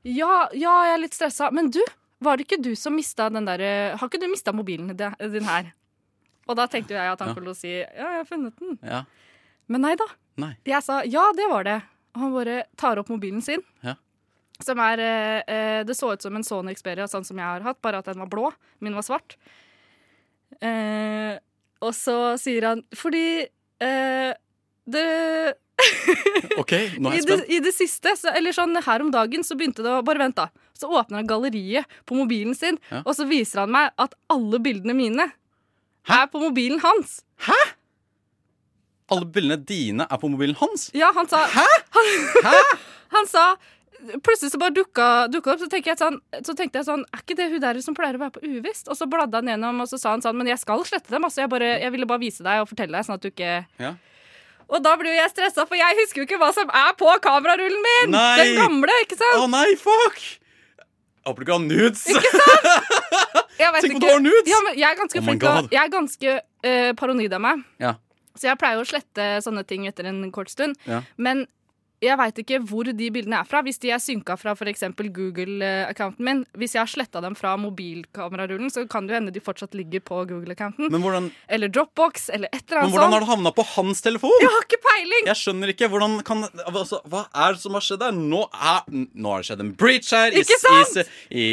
ja, 0.07 0.47
ja, 0.55 0.73
jeg 0.87 0.93
er 0.95 1.01
litt 1.01 1.17
stressa. 1.17 1.49
Men 1.51 1.71
du, 1.75 1.81
var 2.23 2.37
det 2.39 2.45
ikke 2.47 2.61
du 2.63 2.71
som 2.79 2.95
mista 2.95 3.27
den 3.33 3.47
der 3.49 3.59
eh, 3.65 3.97
Har 3.99 4.07
ikke 4.07 4.21
du 4.21 4.29
mista 4.31 4.53
mobilen 4.55 4.93
din 4.95 5.47
her? 5.49 5.73
Og 6.49 6.57
da 6.57 6.65
tenkte 6.71 6.95
jeg 6.95 7.11
at 7.13 7.21
han 7.21 7.35
å 7.35 7.55
si 7.57 7.71
ja, 7.73 7.89
jeg 7.93 8.21
har 8.21 8.27
funnet 8.29 8.61
den. 8.61 8.77
Ja. 8.81 9.03
Men 9.69 9.83
nei 9.85 9.95
da. 9.99 10.07
Nei. 10.41 10.53
Jeg 10.65 10.81
sa 10.85 11.01
ja, 11.05 11.27
det 11.37 11.49
var 11.51 11.67
det. 11.67 11.79
Og 12.15 12.23
han 12.23 12.33
bare 12.37 12.61
tar 12.79 13.01
opp 13.01 13.11
mobilen 13.11 13.43
sin. 13.45 13.61
Ja. 13.85 13.97
Som 14.63 14.81
er 14.83 14.99
eh, 15.03 15.41
eh, 15.47 15.81
Det 15.87 15.95
så 15.95 16.13
ut 16.13 16.23
som 16.25 16.35
en 16.35 16.43
Sony 16.45 16.73
Xperia, 16.75 17.07
sånn 17.07 17.27
som 17.27 17.37
jeg 17.39 17.45
har 17.45 17.65
hatt, 17.65 17.81
bare 17.85 18.01
at 18.01 18.09
den 18.09 18.19
var 18.23 18.31
blå. 18.31 18.49
Min 18.83 18.97
var 18.97 19.05
svart. 19.05 19.37
Eh, 20.59 21.37
og 21.81 21.93
så 21.95 22.15
sier 22.41 22.65
han 22.67 22.83
fordi 22.97 23.25
eh, 23.83 24.31
det 24.89 25.05
OK, 26.59 26.73
nå 26.99 27.07
er 27.11 27.19
jeg 27.19 27.23
spent. 27.23 27.45
I 27.55 27.59
det 27.63 27.71
siste, 27.71 28.11
så, 28.19 28.33
eller 28.35 28.51
sånn 28.55 28.75
her 28.83 29.03
om 29.05 29.11
dagen, 29.13 29.45
så 29.47 29.55
begynte 29.55 29.85
det 29.85 29.93
å 29.95 30.01
Bare 30.03 30.19
vent, 30.19 30.35
da. 30.35 30.49
Så 30.75 30.89
åpner 30.91 31.21
han 31.21 31.29
galleriet 31.29 31.87
på 32.07 32.17
mobilen 32.19 32.55
sin, 32.57 32.79
Ja. 32.91 32.99
og 33.05 33.15
så 33.15 33.23
viser 33.29 33.63
han 33.63 33.71
meg 33.71 33.93
at 33.99 34.15
alle 34.31 34.59
bildene 34.63 34.95
mine 34.97 35.29
er 36.09 36.27
på 36.31 36.41
mobilen 36.43 36.81
hans. 36.83 37.21
Hæ? 37.47 37.55
Alle 39.09 39.25
bildene 39.25 39.57
dine 39.65 40.05
er 40.05 40.19
på 40.21 40.29
mobilen 40.31 40.57
hans. 40.59 40.89
Ja, 40.97 41.13
han 41.15 41.27
sa 41.31 41.45
Hæ?! 41.49 41.65
Han, 42.45 42.65
han 43.15 43.25
sa 43.27 43.43
Plutselig 44.23 44.53
så 44.53 44.59
bare 44.61 44.71
dukka, 44.71 45.05
det 45.27 45.51
opp, 45.51 45.59
så, 45.59 45.67
jeg 45.91 45.99
sånn, 45.99 46.19
så 46.45 46.53
tenkte 46.55 46.79
jeg 46.79 46.87
sånn 46.87 47.01
Er 47.11 47.23
ikke 47.23 47.35
det 47.35 47.49
hun 47.51 47.63
der 47.63 47.79
som 47.83 47.95
pleier 47.97 48.15
å 48.15 48.21
være 48.21 48.37
på 48.37 48.43
uvisst? 48.47 48.87
Og 48.87 48.95
så 48.95 49.07
bladde 49.11 49.41
han 49.41 49.51
gjennom, 49.51 49.81
og 49.83 49.89
så 49.91 49.99
sa 49.99 50.13
han 50.13 50.23
sånn 50.23 50.37
Men 50.39 50.47
jeg 50.47 50.61
skal 50.61 50.85
slette 50.87 51.11
dem. 51.11 51.25
Altså, 51.27 51.43
jeg, 51.43 51.51
bare, 51.51 51.73
jeg 51.83 51.91
ville 51.91 52.07
bare 52.07 52.23
vise 52.23 52.45
deg 52.45 52.63
og 52.63 52.69
fortelle 52.71 52.95
deg, 52.95 53.07
sånn 53.07 53.19
at 53.19 53.25
du 53.25 53.31
ikke 53.31 53.57
Ja. 53.81 53.95
Og 54.69 54.83
da 54.85 54.91
blir 55.01 55.09
jo 55.09 55.17
jeg 55.17 55.31
stressa, 55.31 55.63
for 55.65 55.79
jeg 55.79 55.97
husker 55.97 56.21
jo 56.21 56.27
ikke 56.27 56.37
hva 56.37 56.51
som 56.53 56.69
er 56.69 56.91
på 56.97 57.09
kamerarullen 57.25 57.79
min! 57.81 58.11
Nei. 58.13 58.35
Den 58.37 58.59
gamle, 58.59 58.97
ikke 59.01 59.17
sant? 59.17 59.39
Å 59.39 59.47
oh, 59.47 59.49
nei, 59.49 59.71
fuck! 59.81 60.19
Håper 61.25 61.41
du 61.41 61.47
ikke 61.47 61.55
har 61.55 61.63
nudes. 61.63 62.03
Ikke 62.05 62.33
sant? 62.35 62.67
Tenk 63.59 63.95
om 63.97 64.03
du 64.03 64.07
har 64.07 64.21
nudes! 64.21 64.49
Ja, 64.49 64.59
men 64.67 64.77
jeg 64.77 64.85
er 64.87 64.99
ganske 64.99 65.23
Oh 65.25 65.49
å 65.49 65.55
Jeg 65.73 65.81
er 65.81 65.89
ganske 65.93 66.35
uh, 66.37 66.91
paranoid 67.01 67.33
av 67.35 67.41
meg. 67.43 67.65
Ja. 67.81 67.95
Så 68.37 68.47
jeg 68.47 68.59
pleier 68.61 68.79
å 68.79 68.87
slette 68.87 69.25
sånne 69.43 69.65
ting 69.67 69.89
etter 69.89 70.07
en 70.07 70.21
kort 70.35 70.53
stund. 70.53 70.77
Ja. 70.87 71.01
Men 71.17 71.47
jeg 72.01 72.15
veit 72.19 72.37
ikke 72.43 72.59
hvor 72.69 72.87
de 72.87 73.09
bildene 73.11 73.39
er 73.41 73.47
fra. 73.49 73.61
Hvis 73.65 73.79
de 73.83 73.89
er 73.91 73.99
synka 73.99 74.35
fra 74.39 74.53
f.eks. 74.55 74.83
Google-accounten 74.95 76.23
min. 76.25 76.45
Hvis 76.57 76.75
jeg 76.77 76.81
har 76.83 76.87
sletta 76.91 77.21
dem 77.23 77.35
fra 77.35 77.55
mobilkamerarullen, 77.59 78.69
så 78.71 78.85
kan 78.89 79.07
det 79.07 79.13
jo 79.15 79.19
hende 79.19 79.33
de 79.35 79.41
fortsatt 79.43 79.75
ligger 79.75 79.99
på 80.05 80.21
Google-accounten. 80.29 80.87
Hvordan, 80.93 81.29
Eller 81.49 81.67
Dropbox, 81.67 82.29
eller 82.29 82.47
et 82.53 82.63
eller 82.69 82.81
men 82.81 82.85
annet 82.87 82.95
hvordan 82.95 83.13
har 83.17 83.25
det 83.25 83.29
havna 83.33 83.51
på 83.59 83.65
hans 83.75 84.01
telefon? 84.05 84.35
Jeg 84.41 84.51
har 84.53 84.65
ikke 84.67 84.81
peiling! 84.85 85.27
Jeg 85.31 85.41
skjønner 85.41 85.73
ikke. 85.73 85.89
hvordan 85.91 86.17
kan 86.27 86.45
altså, 86.65 87.01
Hva 87.09 87.25
er 87.35 87.57
det 87.57 87.63
som 87.65 87.75
har 87.77 87.83
skjedd 87.85 88.03
der? 88.05 88.15
Nå, 88.15 88.45
er, 88.53 88.81
nå 88.93 89.33
har 89.33 89.43
det 89.43 89.49
skjedd 89.51 89.65
en 89.65 89.73
breach 89.79 90.13
her. 90.15 90.31
Ikke 90.31 90.55
Is- 90.55 90.63
sant? 90.63 91.01
is- 91.03 91.13
I, 91.29 91.47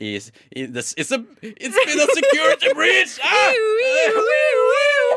i, 0.00 0.14
i, 0.56 0.66
this, 0.66 0.94
it's, 0.96 1.12
a, 1.12 1.20
it's 1.42 1.76
been 1.84 2.00
a 2.00 2.08
security 2.14 2.72
breach! 2.74 3.18
Ah! 3.30 3.52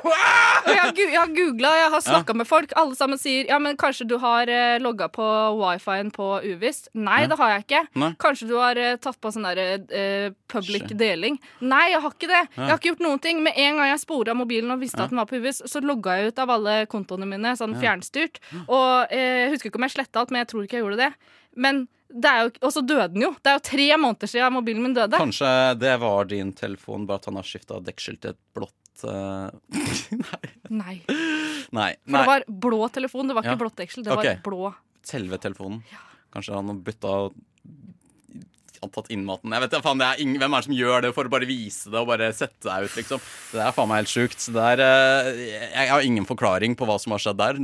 Og 0.03 0.11
jeg 0.73 0.79
har, 0.79 0.91
jeg 0.97 1.17
har 1.17 1.31
googla, 1.35 1.71
jeg 1.79 1.91
har 1.93 2.03
snakka 2.03 2.35
med 2.37 2.47
folk. 2.49 2.73
Alle 2.79 2.97
sammen 2.97 3.19
sier 3.21 3.47
ja, 3.49 3.59
men 3.61 3.77
kanskje 3.79 4.07
du 4.09 4.17
har 4.21 4.49
uh, 4.51 4.75
logga 4.83 5.07
på 5.13 5.27
wifien 5.59 6.11
på 6.13 6.27
uvisst. 6.43 6.89
Nei, 6.93 7.23
det 7.29 7.37
har 7.39 7.53
jeg 7.55 7.65
ikke. 7.65 7.83
Nei. 8.03 8.11
Kanskje 8.21 8.49
du 8.49 8.55
har 8.59 8.79
eh, 8.79 8.97
tatt 9.01 9.19
på 9.21 9.31
sånn 9.33 9.47
der 9.47 9.61
eh, 9.63 10.27
public 10.51 10.91
deling. 10.99 11.39
Nei, 11.63 11.85
jeg 11.93 12.03
har 12.03 12.15
ikke 12.15 12.29
det. 12.31 12.43
Jeg 12.57 12.69
har 12.69 12.79
ikke 12.79 12.91
gjort 12.93 13.05
noen 13.07 13.23
ting. 13.23 13.41
Med 13.45 13.57
en 13.59 13.79
gang 13.79 13.91
jeg 13.91 14.03
spora 14.03 14.35
mobilen 14.37 14.75
og 14.75 14.83
visste 14.83 15.01
at 15.03 15.13
den 15.13 15.21
var 15.21 15.29
på 15.29 15.39
uvisst, 15.41 15.65
så 15.69 15.81
logga 15.83 16.19
jeg 16.19 16.33
ut 16.33 16.43
av 16.43 16.53
alle 16.57 16.77
kontoene 16.91 17.27
mine 17.29 17.55
sånn 17.59 17.75
fjernstyrt. 17.79 18.41
Og 18.65 19.13
eh, 19.13 19.45
jeg 19.45 19.55
husker 19.55 19.71
ikke 19.71 19.81
om 19.81 19.87
jeg 19.87 19.97
sletta 19.97 20.23
alt, 20.23 20.33
men 20.33 20.43
jeg 20.43 20.53
tror 20.53 20.67
ikke 20.67 20.79
jeg 20.79 20.85
gjorde 20.85 21.01
det. 21.05 21.11
Men 21.53 21.85
det 22.13 22.29
er 22.29 22.45
jo, 22.45 22.49
Og 22.61 22.73
så 22.75 22.81
døde 22.85 23.09
den 23.15 23.25
jo. 23.25 23.33
Det 23.41 23.49
er 23.49 23.57
jo 23.57 23.65
tre 23.65 23.87
måneder 23.97 24.29
siden 24.29 24.53
mobilen 24.53 24.85
min 24.85 24.95
døde. 24.95 25.17
Kanskje 25.17 25.49
det 25.81 25.95
var 26.03 26.29
din 26.29 26.53
telefon, 26.53 27.07
bare 27.09 27.23
at 27.23 27.29
han 27.31 27.39
har 27.39 27.47
skifta 27.47 27.81
dekkskilt 27.83 28.21
til 28.21 28.35
et 28.35 28.41
blått 28.55 28.75
eh, 29.07 29.49
Nei. 30.83 30.97
Nei. 31.73 31.91
For 32.05 32.17
det 32.17 32.27
var 32.29 32.45
blå 32.67 32.81
telefon, 32.93 33.29
det 33.29 33.37
var 33.37 33.45
ikke 33.45 33.57
Ja. 33.57 33.61
blått 33.65 33.79
deksel. 33.81 34.05
Det 34.05 34.13
okay. 34.13 34.37
var 34.37 34.45
blå. 34.45 34.73
Selve 35.03 35.39
telefonen. 35.41 35.81
Kanskje 36.33 36.55
han 36.55 36.71
har 36.71 36.79
bytta 36.85 37.15
tatt 38.91 39.11
han 39.11 39.25
maten. 39.25 39.53
Jeg 39.53 39.63
vet 39.63 39.77
faen, 39.83 40.01
det 40.01 40.07
er 40.07 40.23
ingen, 40.23 40.39
Hvem 40.41 40.55
er 40.55 40.63
det 40.63 40.67
som 40.67 40.75
gjør 40.75 41.05
det 41.05 41.13
for 41.15 41.29
å 41.29 41.31
bare 41.33 41.47
vise 41.49 41.91
det 41.91 42.01
og 42.01 42.09
bare 42.09 42.33
sette 42.35 42.67
deg 42.67 42.87
ut, 42.87 42.97
liksom? 42.99 43.23
Det 43.53 43.63
er 43.63 43.75
faen 43.75 43.89
meg 43.91 44.03
helt 44.03 44.11
sjukt. 44.11 44.49
Det 44.53 44.65
er, 44.73 44.83
eh, 44.83 45.45
jeg 45.71 45.93
har 45.93 46.09
ingen 46.09 46.27
forklaring 46.27 46.75
på 46.75 46.89
hva 46.89 46.99
som 46.99 47.15
har 47.15 47.23
skjedd 47.23 47.39
der. 47.39 47.61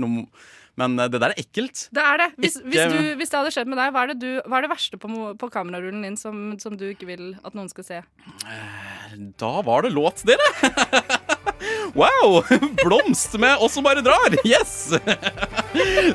Men 0.80 0.96
eh, 0.96 1.10
det 1.12 1.22
der 1.22 1.34
er 1.34 1.42
ekkelt. 1.42 1.88
Det 1.96 2.04
er 2.04 2.24
det. 2.24 2.30
Hvis, 2.40 2.60
hvis, 2.64 2.94
du, 2.94 3.00
hvis 3.20 3.34
det 3.34 3.40
hadde 3.42 3.54
skjedd 3.56 3.72
med 3.72 3.82
deg, 3.82 3.94
hva 3.96 4.06
er 4.06 4.14
det, 4.14 4.20
du, 4.24 4.30
hva 4.46 4.60
er 4.60 4.68
det 4.68 4.74
verste 4.74 5.02
på, 5.02 5.12
på 5.40 5.52
kamerarullen 5.54 6.06
din 6.08 6.20
som, 6.20 6.54
som 6.62 6.78
du 6.80 6.88
ikke 6.92 7.10
vil 7.10 7.34
at 7.44 7.58
noen 7.58 7.72
skal 7.72 7.88
se? 7.88 8.04
Da 9.40 9.54
var 9.66 9.84
det 9.86 9.96
låt, 9.96 10.24
dere! 10.30 10.54
Wow! 11.94 12.44
Blomst 12.84 13.34
med 13.40 13.58
oss 13.58 13.74
som 13.74 13.84
bare 13.84 14.02
drar! 14.02 14.36
Yes! 14.46 14.92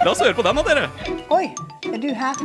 La 0.05 0.11
oss 0.11 0.21
høre 0.21 0.35
på 0.35 0.45
den, 0.47 0.61
da, 0.61 0.63
dere. 0.69 0.89
Oi, 1.35 1.49
er 1.91 1.99
du 2.03 2.11
her? 2.15 2.39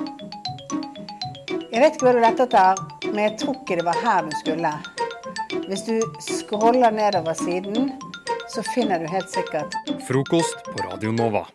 Jeg 1.69 1.83
vet 1.83 1.95
ikke 1.95 2.07
hva 2.07 2.15
du 2.15 2.21
lette 2.23 2.47
etter, 2.47 2.83
men 3.11 3.23
jeg 3.27 3.37
tror 3.43 3.59
ikke 3.59 3.79
det 3.79 3.85
var 3.87 4.01
her 4.03 4.25
du 4.25 4.35
skulle. 4.41 4.73
Hvis 5.69 5.85
du 5.85 5.95
scroller 6.23 6.91
nedover 6.93 7.37
siden, 7.37 7.91
så 8.49 8.65
finner 8.73 8.99
du 8.99 9.09
helt 9.11 9.29
sikkert 9.29 9.77
Frokost 10.07 10.65
på 10.65 10.89
Radio 10.89 11.13
Nova. 11.13 11.45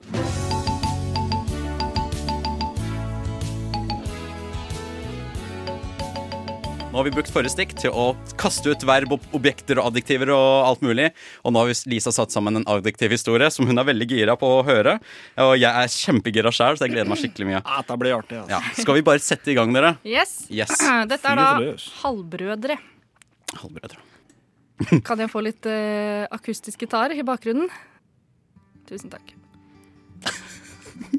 Nå 6.94 7.00
har 7.00 7.08
vi 7.08 7.10
brukt 7.10 7.30
forrige 7.34 7.50
stikk 7.50 7.72
til 7.74 7.90
å 7.90 8.02
kaste 8.38 8.70
ut 8.70 8.84
verb, 8.86 9.16
og 9.16 9.24
objekter 9.34 9.80
og 9.82 9.88
adjektiver 9.88 10.30
og 10.30 10.68
alt 10.68 10.84
mulig. 10.86 11.08
Og 11.42 11.50
nå 11.50 11.64
har 11.64 11.72
Lisa 11.90 12.12
satt 12.14 12.30
sammen 12.30 12.60
en 12.60 12.66
adjektiv 12.70 13.10
historie 13.10 13.48
som 13.50 13.66
hun 13.66 13.82
er 13.82 13.88
veldig 13.88 14.06
gira 14.12 14.36
på 14.38 14.46
å 14.46 14.62
høre. 14.62 15.00
Og 15.42 15.56
jeg 15.58 15.72
er 15.74 15.90
kjempegira 15.90 16.54
sjøl, 16.54 16.78
så 16.78 16.86
jeg 16.86 16.94
gleder 16.94 17.10
meg 17.10 17.18
skikkelig 17.18 17.48
mye. 17.48 17.64
Ja, 17.64 17.82
det 17.88 17.98
blir 17.98 18.14
artig. 18.14 18.38
Altså. 18.44 18.54
Ja. 18.54 18.78
Skal 18.78 19.00
vi 19.00 19.04
bare 19.10 19.26
sette 19.26 19.50
i 19.50 19.58
gang, 19.58 19.74
dere? 19.74 19.96
Yes. 20.06 20.36
Yes. 20.46 20.78
Dette 21.10 21.34
er 21.34 21.42
da 21.42 21.50
halvbrødre. 22.04 22.78
Halvbrødre. 23.58 24.04
Kan 25.10 25.26
jeg 25.26 25.34
få 25.34 25.42
litt 25.48 25.66
uh, 25.66 26.30
akustisk 26.30 26.86
gitar 26.86 27.10
i 27.10 27.26
bakgrunnen? 27.26 27.74
Tusen 28.86 29.10
takk. 29.10 29.34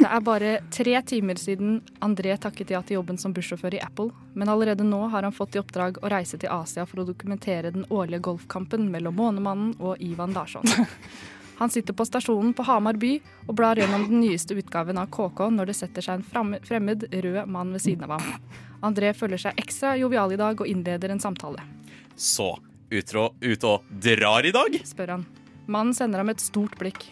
Det 0.06 0.12
er 0.14 0.22
bare 0.22 0.50
tre 0.70 1.00
timer 1.02 1.40
siden 1.42 1.80
André 2.06 2.36
takket 2.38 2.70
ja 2.70 2.82
til 2.86 3.00
jobben 3.00 3.18
som 3.18 3.34
bussjåfør 3.34 3.74
i 3.74 3.80
Apple, 3.82 4.12
men 4.38 4.52
allerede 4.54 4.86
nå 4.86 5.00
har 5.10 5.26
han 5.26 5.34
fått 5.34 5.56
i 5.58 5.60
oppdrag 5.64 5.98
å 5.98 6.12
reise 6.14 6.38
til 6.38 6.52
Asia 6.54 6.84
for 6.86 7.02
å 7.02 7.06
dokumentere 7.08 7.72
den 7.74 7.88
årlige 7.90 8.22
golfkampen 8.28 8.86
mellom 8.94 9.18
Månemannen 9.18 9.72
og 9.82 10.04
Ivan 10.06 10.36
Larsson. 10.38 10.70
Han 11.58 11.74
sitter 11.74 11.98
på 11.98 12.06
stasjonen 12.06 12.54
på 12.54 12.68
Hamar 12.68 13.00
by 13.02 13.16
og 13.48 13.56
blar 13.58 13.82
gjennom 13.82 14.06
den 14.12 14.22
nyeste 14.28 14.60
utgaven 14.60 15.02
av 15.02 15.10
KK 15.10 15.42
når 15.58 15.72
det 15.72 15.78
setter 15.80 16.06
seg 16.06 16.22
en 16.22 16.62
fremmed, 16.68 17.10
rød 17.10 17.42
mann 17.50 17.74
ved 17.74 17.82
siden 17.88 18.06
av 18.06 18.20
ham. 18.20 18.48
André 18.86 19.10
føler 19.18 19.42
seg 19.42 19.58
ekstra 19.58 19.96
jovial 19.98 20.38
i 20.38 20.42
dag 20.44 20.62
og 20.62 20.70
innleder 20.70 21.16
en 21.16 21.24
samtale. 21.24 21.66
Så 22.14 22.52
ut 22.92 23.18
og, 23.18 23.42
ut 23.42 23.70
og 23.74 23.90
drar 23.90 24.46
i 24.46 24.54
dag? 24.54 24.82
spør 24.86 25.18
han. 25.18 25.28
Mannen 25.66 25.98
sender 25.98 26.22
ham 26.22 26.36
et 26.36 26.44
stort 26.44 26.78
blikk, 26.78 27.08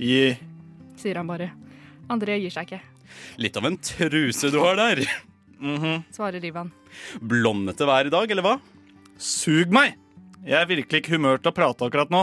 Gi. 0.00 0.38
sier 0.96 1.18
han 1.20 1.28
bare. 1.28 1.52
André 2.08 2.38
gir 2.40 2.52
seg 2.54 2.68
ikke, 2.68 2.80
Litt 3.40 3.56
av 3.56 3.66
en 3.68 3.76
truse 3.80 4.50
du 4.52 4.58
har 4.60 4.76
der. 4.76 5.00
svarer 6.14 6.44
Ivan. 6.44 6.70
Blondete 7.20 7.86
vær 7.88 8.06
i 8.08 8.12
dag, 8.12 8.30
eller 8.30 8.44
hva? 8.44 8.56
Sug 9.18 9.72
meg! 9.74 9.96
Jeg 10.46 10.54
er 10.60 10.68
virkelig 10.70 11.02
ikke 11.02 11.16
humør 11.16 11.40
til 11.42 11.50
å 11.50 11.56
prate 11.56 11.86
akkurat 11.88 12.12
nå. 12.12 12.22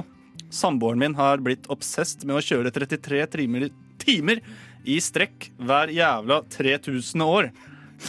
Samboeren 0.53 1.01
min 1.01 1.17
har 1.17 1.41
blitt 1.43 1.67
obsesst 1.73 2.23
med 2.25 2.37
å 2.37 2.43
kjøre 2.43 2.71
33 2.71 3.25
timer, 3.33 3.67
timer 4.01 4.41
i 4.85 4.99
strekk 5.01 5.49
hver 5.57 5.91
jævla 5.93 6.41
3000 6.53 7.25
år. 7.25 7.49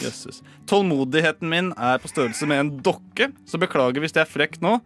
Jøsses. 0.03 0.41
Tålmodigheten 0.69 1.49
min 1.49 1.73
er 1.75 1.99
på 2.03 2.11
størrelse 2.11 2.47
med 2.49 2.61
en 2.61 2.71
dokke, 2.83 3.31
så 3.47 3.59
beklager 3.59 4.03
hvis 4.03 4.15
jeg 4.15 4.23
er 4.23 4.31
frekk 4.31 4.59
nå, 4.63 4.77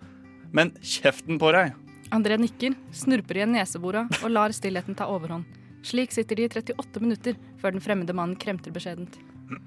men 0.53 0.73
kjeften 0.81 1.39
på 1.41 1.51
deg. 1.55 1.73
André 2.11 2.37
nikker, 2.41 2.75
snurper 2.95 3.39
igjen 3.39 3.53
nesebora 3.55 4.05
og 4.21 4.29
lar 4.33 4.53
stillheten 4.55 4.97
ta 4.97 5.07
overhånd. 5.11 5.60
Slik 5.83 6.11
sitter 6.13 6.35
de 6.35 6.45
i 6.45 6.49
38 6.49 7.01
minutter 7.01 7.37
før 7.61 7.73
den 7.75 7.81
fremmede 7.81 8.13
mannen 8.13 8.37
kremter 8.39 8.73
beskjedent. 8.73 9.17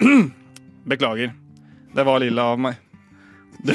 Beklager. 0.90 1.34
Det 1.94 2.04
var 2.06 2.20
lilla 2.22 2.50
av 2.54 2.60
meg. 2.60 2.78
Du, 3.64 3.74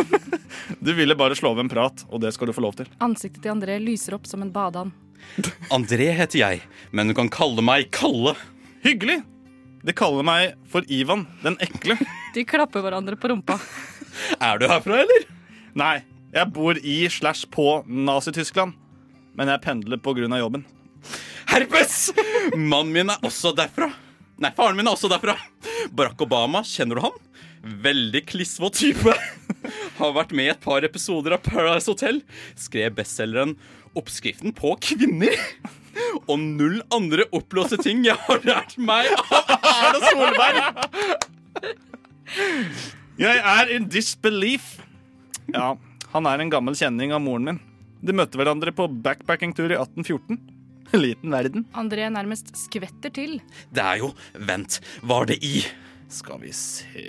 du 0.80 0.92
ville 0.94 1.16
bare 1.16 1.36
slå 1.36 1.52
av 1.54 1.60
en 1.60 1.68
prat, 1.72 2.04
og 2.08 2.20
det 2.24 2.32
skal 2.36 2.50
du 2.50 2.56
få 2.56 2.64
lov 2.64 2.78
til. 2.80 2.88
Ansiktet 3.04 3.42
til 3.44 3.52
André 3.52 3.78
lyser 3.80 4.16
opp 4.16 4.28
som 4.28 4.44
en 4.44 4.52
badeand. 4.52 4.92
André 5.76 6.10
heter 6.16 6.40
jeg, 6.40 6.62
men 6.96 7.10
du 7.10 7.16
kan 7.16 7.30
kalle 7.32 7.64
meg 7.64 7.90
Kalle. 7.94 8.34
Hyggelig! 8.84 9.20
De 9.84 9.92
kaller 9.96 10.24
meg 10.24 10.56
for 10.68 10.84
Ivan 10.92 11.26
den 11.44 11.56
ekle. 11.64 11.96
De 12.36 12.44
klapper 12.44 12.84
hverandre 12.84 13.16
på 13.20 13.30
rumpa. 13.32 13.56
Er 14.40 14.60
du 14.60 14.66
herfra, 14.68 15.00
eller? 15.04 15.24
Nei, 15.76 15.96
jeg 16.34 16.52
bor 16.54 16.78
i 16.78 17.02
slash 17.10 17.48
på 17.52 17.80
Nazi-Tyskland. 17.88 18.76
Men 19.38 19.48
jeg 19.48 19.62
pendler 19.64 20.00
av 20.02 20.38
jobben. 20.42 20.66
Herpes! 21.50 22.10
Mannen 22.54 22.92
min 22.94 23.10
er 23.10 23.26
også 23.26 23.50
derfra. 23.56 23.90
Nei, 24.40 24.52
faren 24.56 24.78
min 24.78 24.86
er 24.88 24.94
også 24.94 25.10
derfra. 25.10 25.34
Barack 25.92 26.22
Obama, 26.22 26.62
kjenner 26.66 27.00
du 27.00 27.04
han? 27.08 27.16
Veldig 27.84 28.22
klissvåt 28.30 28.78
type. 28.80 29.14
Har 29.98 30.14
vært 30.16 30.32
med 30.36 30.46
i 30.46 30.52
et 30.54 30.62
par 30.62 30.84
episoder 30.86 31.34
av 31.36 31.42
Paradise 31.44 31.90
Hotel. 31.90 32.22
Skrev 32.58 32.94
bestselgeren 32.96 33.56
'Oppskriften 33.98 34.54
på 34.56 34.76
kvinner'. 34.80 35.36
Og 36.30 36.38
null 36.38 36.78
andre 36.94 37.26
oppblåste 37.34 37.76
ting 37.82 38.04
jeg 38.06 38.16
har 38.28 38.40
lært 38.46 38.76
meg 38.78 39.10
av 39.18 39.50
Erna 39.58 40.00
Solberg. 40.06 40.58
Jeg 43.20 43.42
er 43.52 43.74
in 43.74 43.88
disbelief. 43.90 44.78
Ja, 45.50 45.74
han 46.14 46.30
er 46.30 46.40
en 46.40 46.52
gammel 46.54 46.78
kjenning 46.78 47.12
av 47.12 47.20
moren 47.24 47.50
min. 47.50 47.60
De 48.00 48.14
møtte 48.16 48.38
hverandre 48.40 48.72
på 48.72 48.86
backpackingtur 49.04 49.68
i 49.68 49.76
1814. 49.76 50.38
Liten 51.04 51.30
verden. 51.30 51.64
André 51.78 52.08
nærmest 52.10 52.50
skvetter 52.58 53.12
til. 53.14 53.38
Det 53.70 53.82
er 53.84 54.00
jo 54.02 54.12
Vent, 54.34 54.80
var 55.06 55.28
det 55.30 55.38
i 55.44 55.60
Skal 56.10 56.40
vi 56.42 56.50
se 56.56 57.04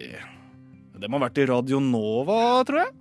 Det 1.01 1.09
må 1.09 1.17
ha 1.17 1.25
vært 1.27 1.41
i 1.41 1.47
Radio 1.49 1.79
Nova, 1.81 2.61
tror 2.67 2.83
jeg. 2.83 2.93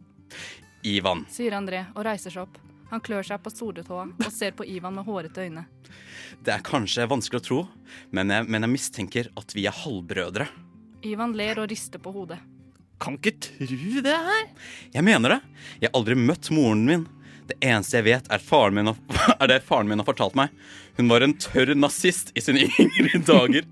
Ivan. 0.97 1.27
sier 1.29 1.53
André 1.59 1.83
og 1.93 2.05
reiser 2.07 2.33
seg 2.33 2.47
opp. 2.47 2.57
Han 2.91 3.03
klør 3.05 3.27
seg 3.27 3.43
på 3.45 3.53
soletåa 3.53 4.07
og 4.17 4.31
ser 4.33 4.55
på 4.57 4.65
Ivan 4.67 4.97
med 4.97 5.05
hårete 5.07 5.45
øyne. 5.45 5.67
Det 6.41 6.55
er 6.55 6.65
kanskje 6.65 7.05
vanskelig 7.11 7.43
å 7.43 7.45
tro, 7.45 7.59
men 8.17 8.33
jeg, 8.33 8.47
men 8.49 8.65
jeg 8.65 8.73
mistenker 8.73 9.29
at 9.39 9.53
vi 9.55 9.67
er 9.69 9.77
halvbrødre. 9.77 10.47
Ivan 11.07 11.37
ler 11.37 11.61
og 11.61 11.69
rister 11.71 12.01
på 12.03 12.13
hodet. 12.15 12.41
Kan 13.01 13.17
ikke 13.21 13.37
tro 13.41 14.03
det 14.05 14.17
her. 14.17 14.49
Jeg 14.97 15.05
mener 15.07 15.37
det. 15.37 15.41
Jeg 15.81 15.91
har 15.91 16.01
aldri 16.01 16.17
møtt 16.19 16.51
moren 16.53 16.83
min. 16.89 17.05
Det 17.51 17.57
eneste 17.67 17.99
jeg 17.99 18.07
vet, 18.07 18.29
er, 18.31 18.43
faren 18.43 18.77
min 18.77 18.91
har, 18.93 18.99
er 19.43 19.51
det 19.51 19.63
faren 19.67 19.91
min 19.91 19.99
har 19.99 20.07
fortalt 20.07 20.37
meg. 20.39 20.53
Hun 20.99 21.11
var 21.11 21.25
en 21.25 21.35
tørr 21.35 21.73
nazist 21.75 22.31
i 22.39 22.45
sine 22.45 22.69
yngre 22.85 23.19
dager. 23.27 23.67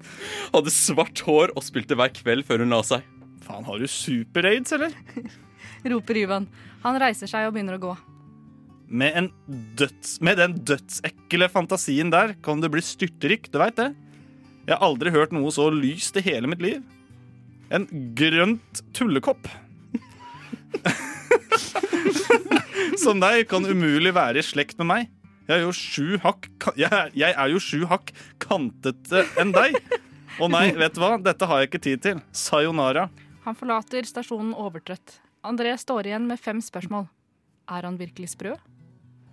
Hadde 0.55 0.75
svart 0.75 1.23
hår 1.27 1.55
og 1.55 1.67
spilte 1.67 1.99
hver 1.99 2.11
kveld 2.17 2.47
før 2.49 2.65
hun 2.65 2.75
la 2.75 2.83
seg. 2.87 3.07
Faen, 3.47 3.67
har 3.69 3.79
du 3.79 3.87
super-aids, 3.89 4.75
eller? 4.75 4.95
Roper 5.93 6.19
Ivan. 6.25 6.49
Han 6.83 6.99
reiser 6.99 7.31
seg 7.31 7.47
og 7.47 7.55
begynner 7.55 7.79
å 7.79 7.85
gå. 7.87 7.95
Med, 8.89 9.15
en 9.21 9.31
døds, 9.79 10.17
med 10.25 10.41
den 10.41 10.57
dødsekle 10.67 11.51
fantasien 11.53 12.11
der 12.11 12.33
kan 12.43 12.63
det 12.65 12.73
bli 12.73 12.83
styrtrik, 12.83 13.51
du 13.53 13.61
veit 13.61 13.77
det? 13.79 13.93
Jeg 14.65 14.75
har 14.75 14.85
aldri 14.85 15.13
hørt 15.13 15.35
noe 15.37 15.53
så 15.55 15.69
lyst 15.73 16.17
i 16.19 16.25
hele 16.25 16.51
mitt 16.51 16.65
liv. 16.65 16.83
En 17.73 17.87
grønt 18.17 18.83
tullekopp. 18.97 19.47
Som 23.01 23.21
deg 23.23 23.47
kan 23.51 23.65
umulig 23.67 24.13
være 24.17 24.41
i 24.43 24.47
slekt 24.47 24.79
med 24.79 24.89
meg. 24.91 25.09
Jeg 25.49 25.57
er 25.61 25.65
jo 25.65 25.73
sju 25.73 26.19
hakk 26.21 26.49
jeg, 26.77 26.91
er- 27.25 27.49
jo 27.53 27.61
sju 27.63 27.87
hakk 27.89 28.13
kantete 28.43 29.23
enn 29.41 29.53
deg. 29.55 29.79
Å 30.39 30.47
nei, 30.53 30.67
vet 30.77 30.95
du 30.95 31.01
hva? 31.01 31.17
Dette 31.19 31.47
har 31.49 31.63
jeg 31.63 31.71
ikke 31.71 31.81
tid 31.83 32.03
til. 32.05 32.21
Sayonara. 32.37 33.09
Han 33.47 33.57
forlater 33.57 34.05
stasjonen 34.07 34.53
overtrøtt. 34.55 35.17
André 35.49 35.73
står 35.81 36.11
igjen 36.11 36.27
med 36.29 36.39
fem 36.39 36.61
spørsmål. 36.63 37.09
Er 37.69 37.87
han 37.89 37.97
virkelig 37.99 38.35
sprø? 38.37 38.55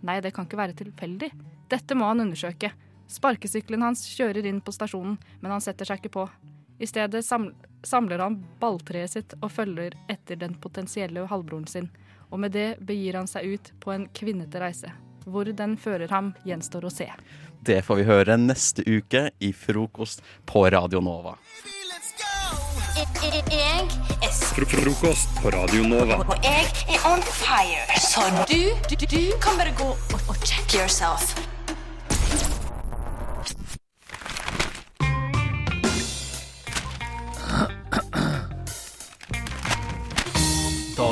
Nei, 0.05 0.19
det 0.21 0.31
kan 0.36 0.47
ikke 0.47 0.58
være 0.60 0.75
tilfeldig. 0.77 1.29
Dette 1.69 1.95
må 1.97 2.08
han 2.08 2.23
undersøke. 2.23 2.71
Sparkesykkelen 3.12 3.84
hans 3.86 4.05
kjører 4.15 4.47
inn 4.49 4.62
på 4.65 4.73
stasjonen, 4.73 5.17
men 5.41 5.51
han 5.53 5.62
setter 5.62 5.86
seg 5.86 5.99
ikke 6.01 6.13
på. 6.15 6.25
I 6.81 6.88
stedet 6.89 7.21
samler 7.25 8.19
han 8.23 8.39
balltreet 8.60 9.13
sitt 9.13 9.36
og 9.41 9.51
følger 9.53 9.93
etter 10.12 10.39
den 10.41 10.55
potensielle 10.62 11.27
halvbroren 11.29 11.67
sin. 11.69 11.89
Og 12.32 12.40
med 12.40 12.52
det 12.56 12.76
begir 12.86 13.18
han 13.20 13.28
seg 13.30 13.56
ut 13.56 13.72
på 13.80 13.94
en 13.96 14.08
kvinnete 14.14 14.62
reise. 14.62 14.92
Hvor 15.26 15.50
den 15.50 15.78
fører 15.78 16.12
ham, 16.14 16.34
gjenstår 16.46 16.86
å 16.86 16.94
se. 16.94 17.10
Det 17.66 17.80
får 17.86 18.02
vi 18.02 18.06
høre 18.06 18.38
neste 18.38 18.84
uke 18.86 19.30
i 19.42 19.50
Frokost 19.54 20.22
på 20.46 20.68
Radio 20.70 21.02
Nova. 21.02 21.34
Jeg 22.96 23.88
er 24.22 24.36
Frokost 24.70 25.34
på 25.42 25.50
Radio 25.56 25.84
Nova. 25.90 26.22
og 26.22 26.46
jeg 26.46 26.70
er 26.94 27.10
on 27.10 27.26
fire. 27.26 28.00
Så 28.00 28.22
du, 28.52 28.62
du, 28.90 28.96
du 29.06 29.20
kan 29.42 29.58
bare 29.58 29.74
gå 29.78 29.90
og, 29.90 30.22
og 30.30 30.36
check 30.46 30.78
yourself. 30.78 31.34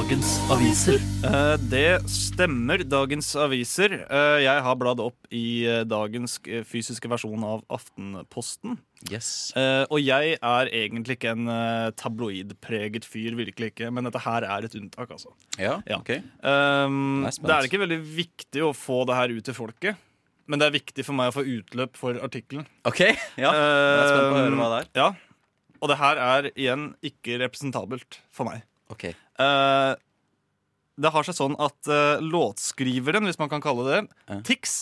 Dagens 0.04 0.32
aviser. 0.52 0.98
Eh, 1.24 1.54
det 1.72 2.02
stemmer, 2.12 2.82
dagens 2.92 3.30
aviser. 3.40 3.94
Eh, 4.04 4.42
jeg 4.44 4.64
har 4.66 4.76
bladd 4.76 5.00
opp 5.00 5.30
i 5.32 5.64
eh, 5.64 5.86
dagens 5.88 6.34
fysiske 6.68 7.08
versjon 7.08 7.46
av 7.48 7.62
Aftenposten. 7.72 8.76
Yes. 9.08 9.54
Og 9.56 10.02
jeg 10.04 10.36
er 10.44 10.72
egentlig 10.76 11.16
ikke 11.16 11.32
en 11.32 11.48
tabloidpreget 11.96 13.08
fyr, 13.08 13.32
virkelig 13.40 13.72
ikke. 13.72 13.94
Men 13.96 14.10
dette 14.10 14.20
her 14.28 14.44
er 14.44 14.68
et 14.68 14.76
unntak, 14.76 15.16
altså. 15.16 15.32
Ja, 15.56 15.78
Ja. 15.88 16.02
ok. 16.04 16.12
Er 16.20 17.32
spent. 17.32 17.48
det 17.48 17.56
er 17.56 17.72
ikke 17.72 17.84
veldig 17.86 18.02
viktig 18.04 18.68
å 18.68 18.76
få 18.76 19.06
det 19.08 19.16
her 19.22 19.32
ut 19.40 19.48
til 19.48 19.56
folket. 19.56 19.96
Men 20.52 20.60
det 20.60 20.68
er 20.68 20.80
viktig 20.82 21.08
for 21.08 21.16
meg 21.16 21.32
å 21.32 21.38
få 21.40 21.48
utløp 21.48 21.96
for 21.96 22.20
artikkelen. 22.20 22.68
Ok, 22.84 23.06
ja. 23.40 23.56
Jeg 23.56 24.00
er 24.04 24.12
spent 24.12 24.28
på 24.28 24.36
å 24.36 24.44
høre 24.44 24.60
hva 24.60 24.72
det 24.76 24.84
er. 24.84 24.94
Ja. 25.00 25.10
Og 25.80 25.96
det 25.96 26.02
her 26.04 26.20
er 26.28 26.52
igjen 26.58 26.90
ikke 27.00 27.40
representabelt 27.48 28.20
for 28.36 28.52
meg. 28.52 28.68
Ok. 28.92 29.14
Eh, 29.44 29.94
det 31.04 31.10
har 31.10 31.26
seg 31.26 31.34
sånn 31.34 31.56
at 31.58 31.90
uh, 31.90 32.22
låtskriveren, 32.22 33.26
hvis 33.26 33.40
man 33.42 33.50
kan 33.50 33.64
kalle 33.66 33.86
det 33.88 34.02
Ja. 34.30 34.36
Tix, 34.46 34.76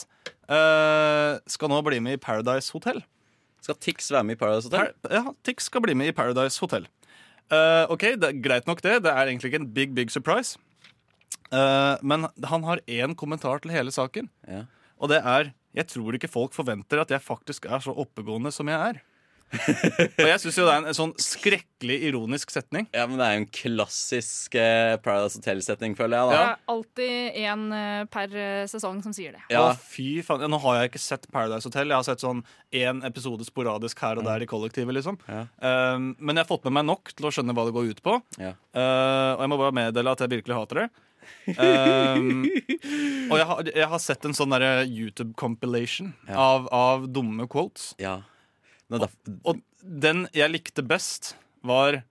uh, 0.51 1.37
skal 1.47 1.71
nå 1.71 1.77
bli 1.87 2.01
med 2.03 2.17
i 2.17 2.21
Paradise 2.21 2.73
Hotel. 2.75 2.99
Skal 3.63 3.77
Tix 3.79 4.09
være 4.11 4.25
med 4.27 4.35
i 4.35 4.41
Paradise 4.41 4.67
Hotel? 4.67 4.89
Per, 5.05 5.13
ja, 5.15 5.31
Tix 5.47 5.69
skal 5.69 5.85
bli 5.85 5.95
med 5.95 6.11
i 6.11 6.15
Paradise 6.17 6.59
Hotel. 6.59 6.89
Uh, 7.47 7.87
OK, 7.95 8.03
det 8.19 8.27
er 8.27 8.41
greit 8.43 8.67
nok 8.67 8.83
det. 8.83 8.97
Det 9.05 9.13
er 9.13 9.31
egentlig 9.31 9.53
ikke 9.53 9.61
en 9.63 9.71
big, 9.71 9.95
big 9.95 10.11
surprise. 10.11 10.59
Men 11.51 12.29
han 12.47 12.63
har 12.63 12.79
én 12.87 13.11
kommentar 13.19 13.59
til 13.59 13.73
hele 13.75 13.91
saken, 13.91 14.29
Ja. 14.47 14.61
og 14.99 15.09
det 15.11 15.17
er 15.19 15.49
Jeg 15.75 15.87
tror 15.87 16.15
ikke 16.15 16.29
folk 16.31 16.53
forventer 16.55 16.99
at 16.99 17.11
jeg 17.11 17.23
faktisk 17.23 17.65
er 17.65 17.79
så 17.83 17.91
oppegående 17.95 18.51
som 18.51 18.67
jeg 18.67 18.79
er. 18.79 19.01
Og 19.51 20.27
jeg 20.29 20.39
syns 20.41 20.57
jo 20.57 20.65
det 20.67 20.73
er 20.73 20.85
en 20.87 20.95
sånn 20.97 21.11
skrekkelig 21.19 21.97
ironisk 22.07 22.53
setning. 22.53 22.85
Ja, 22.95 23.03
men 23.09 23.19
det 23.19 23.25
er 23.27 23.33
jo 23.35 23.41
en 23.41 23.47
klassisk 23.51 24.55
eh, 24.59 24.93
Paradise 25.03 25.39
Hotel-setning, 25.41 25.95
føler 25.99 26.17
jeg. 26.17 26.29
da 26.29 26.31
Det 26.31 26.45
er 26.45 26.73
alltid 26.75 27.39
én 27.43 27.65
eh, 27.75 28.03
per 28.13 28.37
eh, 28.37 28.63
sesong 28.71 29.01
som 29.03 29.15
sier 29.15 29.35
det. 29.35 29.43
Ja. 29.51 29.65
Å, 29.71 29.75
fy 29.91 30.21
faen. 30.25 30.45
Ja, 30.45 30.51
Nå 30.51 30.61
har 30.63 30.79
jeg 30.79 30.91
ikke 30.93 31.03
sett 31.03 31.27
Paradise 31.33 31.67
Hotel. 31.67 31.91
Jeg 31.91 31.99
har 31.99 32.07
sett 32.07 32.23
sånn 32.23 32.43
én 32.71 33.03
episode 33.07 33.45
sporadisk 33.47 33.99
her 34.05 34.21
og 34.21 34.27
der 34.29 34.45
i 34.45 34.49
kollektivet. 34.49 34.95
liksom 34.95 35.19
Ja. 35.27 35.45
um, 35.95 36.11
Men 36.19 36.35
jeg 36.39 36.45
har 36.45 36.51
fått 36.53 36.67
med 36.69 36.79
meg 36.79 36.87
nok 36.93 37.11
til 37.17 37.27
å 37.27 37.33
skjønne 37.35 37.55
hva 37.57 37.67
det 37.67 37.75
går 37.75 37.91
ut 37.91 38.03
på. 38.05 38.17
Ja. 38.39 38.55
Uh, 38.71 39.35
og 39.35 39.43
jeg 39.45 39.51
må 39.53 39.61
bare 39.65 39.75
meddele 39.81 40.15
at 40.15 40.23
jeg 40.23 40.31
virkelig 40.37 40.55
hater 40.61 40.83
det. 40.85 40.89
Um, 41.57 42.43
og 43.31 43.37
jeg 43.37 43.45
har, 43.51 43.59
jeg 43.75 43.87
har 43.93 44.01
sett 44.01 44.25
en 44.27 44.33
sånn 44.37 44.55
YouTube-compilation 44.89 46.13
Ja. 46.27 46.35
av, 46.39 46.67
av 46.73 47.07
dumme 47.13 47.47
quotes. 47.51 47.91
ja. 48.01 48.21
Da, 48.91 49.07
Og 49.47 49.61
den 49.81 50.25
jeg 50.35 50.51
likte 50.51 50.83
best, 50.83 51.35
var 51.63 52.01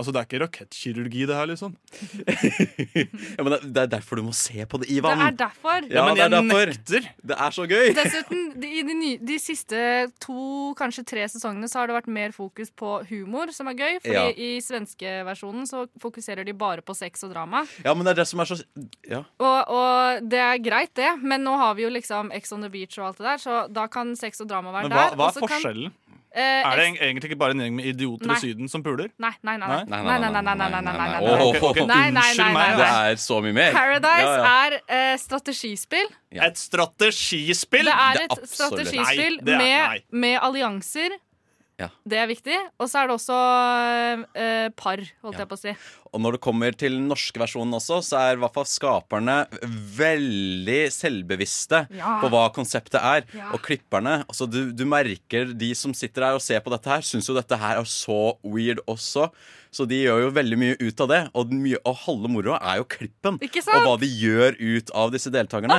Altså, 0.00 0.12
Det 0.16 0.20
er 0.22 0.26
ikke 0.28 0.40
rakettkirurgi, 0.46 1.26
det 1.28 1.36
her, 1.36 1.46
liksom. 1.50 1.74
Ja, 3.36 3.42
men 3.44 3.52
det, 3.60 3.76
er 3.82 3.88
derfor 3.92 4.16
du 4.20 4.22
må 4.26 4.32
se 4.36 4.64
på 4.68 4.80
det, 4.80 4.88
Ivan. 4.92 5.18
Det 5.20 5.26
er 5.26 5.36
derfor. 5.42 5.86
Ja, 5.92 6.04
men 6.06 6.16
det 6.16 6.22
er 6.24 6.28
jeg 6.28 6.32
derfor. 6.34 6.70
nekter. 6.72 7.08
Det 7.30 7.36
er 7.46 7.54
så 7.56 7.66
gøy. 7.68 7.90
Dessuten, 7.98 8.42
de, 8.62 8.70
i 8.80 8.82
de, 8.86 8.94
ny, 8.96 9.10
de 9.28 9.36
siste 9.42 9.82
to, 10.24 10.38
kanskje 10.78 11.04
tre 11.08 11.26
sesongene 11.30 11.68
så 11.70 11.82
har 11.82 11.90
det 11.90 11.98
vært 11.98 12.10
mer 12.16 12.32
fokus 12.36 12.72
på 12.72 12.94
humor, 13.10 13.52
som 13.56 13.68
er 13.70 13.76
gøy. 13.78 13.98
Fordi 14.00 14.16
Ja. 14.16 14.26
i 14.32 14.50
svenskeversjonen 14.64 15.68
så 15.68 15.84
fokuserer 16.02 16.44
de 16.48 16.56
bare 16.56 16.82
på 16.86 16.96
sex 16.96 17.24
og 17.28 17.34
drama. 17.34 17.64
Ja, 17.84 17.94
men 17.94 18.04
det 18.08 18.14
er 18.16 18.22
det 18.22 18.28
som 18.32 18.40
er 18.40 18.50
så 18.54 18.58
Ja. 19.10 19.22
Og, 19.38 19.58
og 19.68 20.28
det 20.30 20.40
er 20.40 20.58
greit, 20.64 20.94
det, 20.96 21.10
men 21.22 21.44
nå 21.44 21.56
har 21.60 21.74
vi 21.76 21.82
jo 21.86 21.90
liksom 21.92 22.32
Ex 22.32 22.52
on 22.56 22.62
the 22.64 22.70
Beach 22.72 22.98
og 22.98 23.10
alt 23.12 23.18
det 23.20 23.26
der, 23.26 23.36
så 23.42 23.60
da 23.72 23.86
kan 23.92 24.14
sex 24.16 24.40
og 24.40 24.48
drama 24.48 24.72
være 24.72 24.88
Men 24.88 24.96
hva, 24.96 25.08
der. 25.10 25.16
hva 25.20 25.28
er 25.28 25.40
forskjellen? 25.44 25.90
kan- 25.90 25.96
er 26.38 26.78
det 26.78 26.86
egentlig 27.00 27.30
ikke 27.30 27.38
bare 27.40 27.56
en 27.56 27.62
gjeng 27.64 27.74
med 27.78 27.88
idioter 27.90 28.30
i 28.34 28.38
Syden 28.42 28.70
som 28.70 28.84
puler? 28.86 29.10
Nei, 29.18 29.32
nei, 29.46 29.56
nei. 29.58 29.68
nei, 29.88 30.02
nei, 30.06 30.18
nei, 30.30 30.42
nei, 30.44 30.68
nei, 30.70 30.82
nei 30.84 31.22
Åh, 31.26 31.42
Unnskyld 31.48 31.90
meg. 32.54 32.76
Det 32.78 32.90
er 32.90 33.18
så 33.22 33.40
mye 33.44 33.56
mer. 33.56 33.72
Paradise 33.74 34.52
er 34.52 35.16
strategispill. 35.22 36.12
Et 36.30 36.60
strategispill? 36.60 37.90
Det 37.90 37.96
er 37.96 38.22
et 38.26 38.46
strategispill 38.50 39.42
med 39.46 40.38
allianser. 40.38 41.18
Ja. 41.80 41.88
Det 42.04 42.18
er 42.20 42.28
viktig. 42.28 42.56
Og 42.78 42.90
så 42.90 43.00
er 43.00 43.08
det 43.08 43.16
også 43.16 43.36
uh, 43.40 44.66
par, 44.76 45.00
holdt 45.24 45.38
ja. 45.38 45.44
jeg 45.44 45.50
på 45.50 45.56
å 45.56 45.60
si. 45.60 45.74
Og 46.12 46.20
når 46.24 46.36
det 46.36 46.40
kommer 46.44 46.74
til 46.76 46.96
den 46.98 47.08
norske 47.10 47.38
versjonen 47.40 47.76
også, 47.78 48.00
så 48.02 48.18
er 48.20 48.34
i 48.36 48.40
hvert 48.42 48.54
fall 48.56 48.66
skaperne 48.66 49.36
veldig 49.98 50.80
selvbevisste 50.94 51.84
Ja. 51.96 52.16
på 52.22 52.30
hva 52.32 52.46
konseptet 52.54 53.00
er. 53.00 53.24
Ja. 53.36 53.50
Og 53.54 53.62
klipperne 53.66 54.20
altså 54.26 54.48
du, 54.50 54.72
du 54.72 54.84
merker 54.88 55.52
de 55.54 55.72
som 55.78 55.94
sitter 55.96 56.28
her 56.30 56.38
og 56.38 56.44
ser 56.44 56.60
på 56.64 56.72
dette 56.74 56.90
her, 56.90 57.04
syns 57.06 57.28
jo 57.30 57.36
dette 57.38 57.56
her 57.60 57.80
er 57.80 57.88
så 57.88 58.36
weird 58.42 58.82
også. 58.90 59.30
Så 59.70 59.84
de 59.86 60.00
gjør 60.02 60.24
jo 60.24 60.30
veldig 60.34 60.56
mye 60.58 60.76
ut 60.82 61.00
av 61.04 61.06
det. 61.12 61.18
Og, 61.38 61.52
mye, 61.54 61.78
og 61.86 61.94
halve 62.02 62.26
moroa 62.32 62.56
er 62.72 62.80
jo 62.80 62.86
klippen. 62.90 63.36
Og 63.38 63.84
hva 63.86 63.92
de 64.02 64.08
gjør 64.18 64.56
ut 64.58 64.90
av 64.98 65.12
disse 65.14 65.30
deltakerne. 65.30 65.76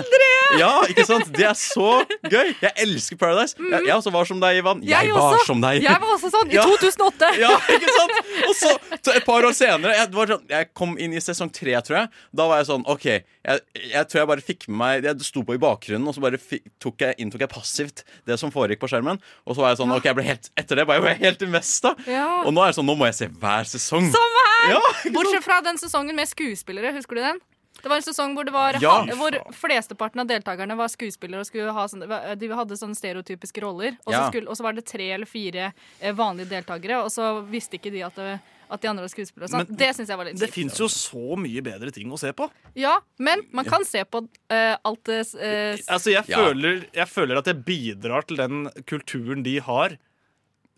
Ja, 0.62 0.70
ikke 0.88 1.04
sant? 1.08 1.28
Det 1.36 1.44
er 1.50 1.58
så 1.60 1.90
gøy! 2.32 2.54
Jeg 2.64 2.72
elsker 2.86 3.20
Paradise. 3.20 3.58
Jeg, 3.60 3.84
jeg 3.90 3.92
også 3.98 4.14
var 4.16 4.30
som 4.30 4.40
deg, 4.40 4.62
Ivan. 4.62 4.80
Jeg, 4.88 5.12
var 5.12 5.36
også. 5.36 5.44
som 5.50 5.60
deg. 5.64 5.84
Jeg 5.84 6.00
var 6.00 6.14
også 6.16 6.32
sånn 6.32 6.52
i 6.52 6.56
Ja. 6.56 6.64
2008. 6.72 7.32
Ja, 7.44 7.52
ikke 7.76 7.92
sant? 7.98 8.32
Og 8.48 8.56
så, 8.62 8.72
et 9.18 9.28
par 9.28 9.44
år 9.50 9.56
senere 9.60 9.98
jeg, 10.00 10.12
var 10.22 10.32
sånn, 10.34 10.46
jeg 10.52 10.70
kom 10.78 10.96
inn 11.02 11.14
i 11.18 11.22
sesong 11.24 11.52
tre, 11.54 11.74
tror 11.86 11.98
jeg. 12.00 12.12
Da 12.38 12.48
var 12.50 12.62
jeg 12.62 12.70
sånn 12.72 12.86
OK, 12.90 13.06
jeg, 13.12 13.62
jeg 13.92 14.08
tror 14.12 14.22
jeg 14.22 14.30
bare 14.32 14.46
fikk 14.46 14.68
med 14.70 14.78
meg 14.82 15.06
Jeg 15.10 15.26
sto 15.28 15.42
på 15.48 15.56
i 15.58 15.62
bakgrunnen, 15.62 16.08
og 16.08 16.16
så 16.16 16.24
bare 16.24 16.40
fikk, 16.42 16.66
tok 16.82 17.06
jeg, 17.08 17.18
inntok 17.24 17.46
jeg 17.46 17.52
passivt 17.54 18.04
det 18.30 18.38
som 18.42 18.54
foregikk 18.54 18.82
på 18.84 18.92
skjermen. 18.92 19.22
Og 19.46 19.56
så 19.58 19.66
var 19.66 19.74
jeg 19.74 19.82
sånn 19.84 19.94
OK, 19.98 20.06
jeg 20.12 20.18
ble 20.22 20.28
helt 20.30 20.52
etter 20.56 20.82
det 20.82 20.88
Bare, 20.90 21.02
jeg 21.02 21.08
ble 21.08 21.28
helt 21.28 21.48
investa. 21.50 21.96
Ja. 22.10 22.28
Og 22.46 22.54
nå 22.56 22.64
er 22.64 22.72
det 22.74 22.80
sånn, 22.80 22.90
nå 22.90 22.98
må 23.00 23.10
jeg 23.10 23.20
se 23.22 23.32
hver 23.42 23.68
sesong. 23.76 24.12
Samme 24.14 24.46
her! 24.50 24.76
Ja, 24.76 24.84
Bortsett 25.16 25.44
fra 25.46 25.62
den 25.66 25.80
sesongen 25.82 26.16
med 26.18 26.30
skuespillere. 26.30 26.94
Husker 26.98 27.18
du 27.18 27.26
den? 27.26 27.42
Det 27.82 27.90
var 27.90 27.98
en 27.98 28.06
sesong 28.06 28.36
hvor, 28.38 28.46
det 28.46 28.54
var, 28.54 28.78
Ja. 28.84 28.92
hvor 29.18 29.34
flesteparten 29.58 30.22
av 30.22 30.28
deltakerne 30.30 30.76
var 30.78 30.92
skuespillere 30.92 31.42
og 31.42 31.48
skulle 31.48 31.74
ha 31.74 31.86
sånne, 31.90 32.36
de 32.38 32.50
hadde 32.54 32.78
sånne 32.78 32.98
stereotypiske 32.98 33.64
roller. 33.64 33.96
Og 34.06 34.14
så, 34.14 34.28
skulle, 34.28 34.50
og 34.52 34.58
så 34.60 34.66
var 34.68 34.78
det 34.78 34.86
tre 34.86 35.08
eller 35.16 35.26
fire 35.30 35.72
eh, 36.00 36.14
vanlige 36.14 36.52
deltakere, 36.52 37.00
og 37.02 37.10
så 37.10 37.32
visste 37.50 37.80
ikke 37.80 37.94
de 37.96 38.04
at, 38.06 38.20
det, 38.20 38.36
at 38.72 38.82
de 38.84 38.88
andre 38.92 39.04
var 39.06 39.12
skuespillere. 39.12 39.50
og 39.50 39.54
sånn. 39.54 39.66
Men 39.68 39.80
det 39.82 39.90
synes 39.98 40.12
jeg 40.14 40.18
var 40.22 40.26
litt 40.30 40.40
Det 40.40 40.52
fins 40.54 40.78
jo 40.80 40.88
så 40.92 41.38
mye 41.40 41.62
bedre 41.66 41.92
ting 41.92 42.12
å 42.12 42.20
se 42.20 42.32
på. 42.34 42.50
Ja, 42.80 42.98
men 43.20 43.44
man 43.52 43.68
kan 43.68 43.84
se 43.88 44.04
på 44.08 44.24
eh, 44.50 44.76
alt 44.88 45.04
det 45.10 45.20
eh, 45.40 45.78
Altså, 45.88 46.12
jeg, 46.16 46.24
Ja. 46.32 46.38
føler, 46.46 46.86
jeg 46.96 47.08
føler 47.12 47.38
at 47.42 47.46
jeg 47.52 47.64
bidrar 47.68 48.26
til 48.28 48.38
den 48.40 48.70
kulturen 48.88 49.44
de 49.44 49.60
har, 49.60 49.98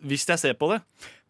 hvis 0.04 0.26
jeg 0.28 0.38
ser 0.42 0.54
på 0.60 0.68
det. 0.72 0.80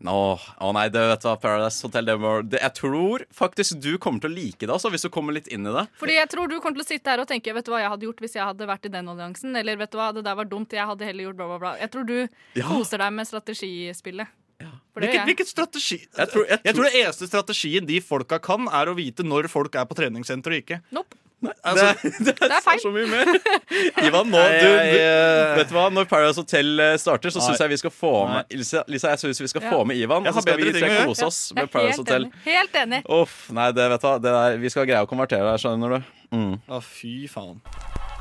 Nå, 0.04 0.12
å 0.60 0.70
nei, 0.74 0.88
det 0.90 0.98
vet 1.06 1.22
du 1.22 1.28
hva, 1.28 1.36
Paradise 1.40 1.84
Hotel 1.86 2.08
det, 2.50 2.58
Jeg 2.60 2.74
tror 2.74 3.22
faktisk 3.32 3.78
du 3.80 3.96
kommer 4.02 4.20
til 4.24 4.32
å 4.32 4.34
like 4.34 4.58
det, 4.66 4.72
altså, 4.74 4.90
hvis 4.90 5.04
du 5.06 5.08
kommer 5.14 5.32
litt 5.36 5.46
inn 5.54 5.66
i 5.68 5.72
det. 5.72 5.84
Fordi 6.00 6.16
jeg 6.16 6.28
tror 6.32 6.48
du 6.50 6.56
kommer 6.60 6.80
til 6.80 6.84
å 6.84 6.88
sitte 6.88 7.12
her 7.12 7.22
og 7.22 7.28
tenke 7.30 7.54
Vet 7.54 7.64
du 7.64 7.70
hva 7.72 7.80
jeg 7.84 7.92
hadde 7.92 8.08
gjort 8.08 8.20
hvis 8.24 8.34
jeg 8.34 8.42
hadde 8.44 8.66
vært 8.66 8.88
i 8.88 8.92
den 8.96 9.08
alliansen? 9.12 9.54
Eller 9.56 9.76
vet 9.80 9.92
du 9.94 9.98
hva, 10.00 10.10
det 10.16 10.24
der 10.26 10.34
var 10.34 10.44
dumt, 10.50 10.72
jeg 10.74 10.84
hadde 10.90 11.06
heller 11.06 11.28
gjort 11.28 11.36
bla, 11.38 11.46
bla, 11.52 11.58
bla. 11.62 11.74
Jeg 11.78 11.90
tror 11.94 12.04
du 12.08 12.16
Ja. 12.58 12.66
koser 12.66 12.98
deg 12.98 13.12
med 13.12 13.26
strategispillet. 13.30 14.26
Hvilket 14.60 14.94
Hvilken, 14.94 15.26
gjør 15.26 15.26
jeg. 15.26 15.36
tror, 15.36 15.50
strategi? 15.50 15.96
Jeg 16.16 16.28
tror, 16.30 16.44
jeg 16.52 16.74
tror 16.76 16.84
det 16.86 16.94
eneste 17.02 17.26
strategien 17.26 17.86
de 17.88 18.00
folka 18.04 18.38
kan, 18.38 18.68
er 18.70 18.86
å 18.86 18.94
vite 18.94 19.26
når 19.26 19.48
folk 19.50 19.74
er 19.74 19.86
på 19.90 19.96
treningssenter 19.98 20.54
og 20.54 20.60
ikke. 20.62 20.80
Nope. 20.94 21.18
Altså, 21.44 21.90
det, 22.24 22.32
det, 22.40 22.46
er 22.46 22.62
feil. 22.64 22.78
så 22.80 22.88
mye 22.94 23.08
mer. 23.10 23.28
Ivan, 24.06 24.30
nå, 24.32 24.38
du, 24.40 24.64
du, 24.64 25.00
vet 25.58 25.68
du 25.68 25.74
hva, 25.76 25.88
Når 25.92 26.06
Paradise 26.08 26.40
Hotel 26.40 26.70
eh, 26.80 26.94
starter, 27.02 27.34
så 27.34 27.42
Nei. 27.42 27.48
syns 27.50 27.60
jeg 27.60 27.72
vi 27.74 27.78
skal 27.82 27.92
få 27.92 28.12
med 28.30 28.54
Lisa, 28.56 28.84
Lisa 28.88 29.10
jeg 29.12 29.20
synes 29.26 29.42
vi 29.42 29.50
skal 29.52 29.66
Ja. 29.66 29.74
få 29.74 29.82
med 29.90 29.98
Ivan. 30.00 30.24
Og 30.24 30.38
så 30.38 30.44
skal 30.46 30.62
vi 30.62 30.72
tre 30.72 30.88
kose 31.04 31.26
oss 31.28 31.40
med 31.52 31.66
er 31.66 31.72
Paradise 31.74 31.98
helt 31.98 32.06
Hotel. 32.06 32.24
enig. 32.30 32.46
Helt 32.46 32.78
enig. 32.84 33.02
Uff, 33.18 33.36
nei, 33.58 33.68
det 33.76 33.90
vet 33.92 34.00
du 34.00 34.08
hva, 34.08 34.14
det 34.24 34.32
der, 34.38 34.56
Vi 34.62 34.72
skal 34.72 34.88
greie 34.88 35.04
å 35.04 35.10
konvertere 35.10 35.44
deg, 35.50 35.60
skjønner 35.60 35.98
du. 35.98 36.14
Mm. 36.32 36.54
Å, 36.70 36.80
fy 36.80 37.14
faen. 37.28 37.60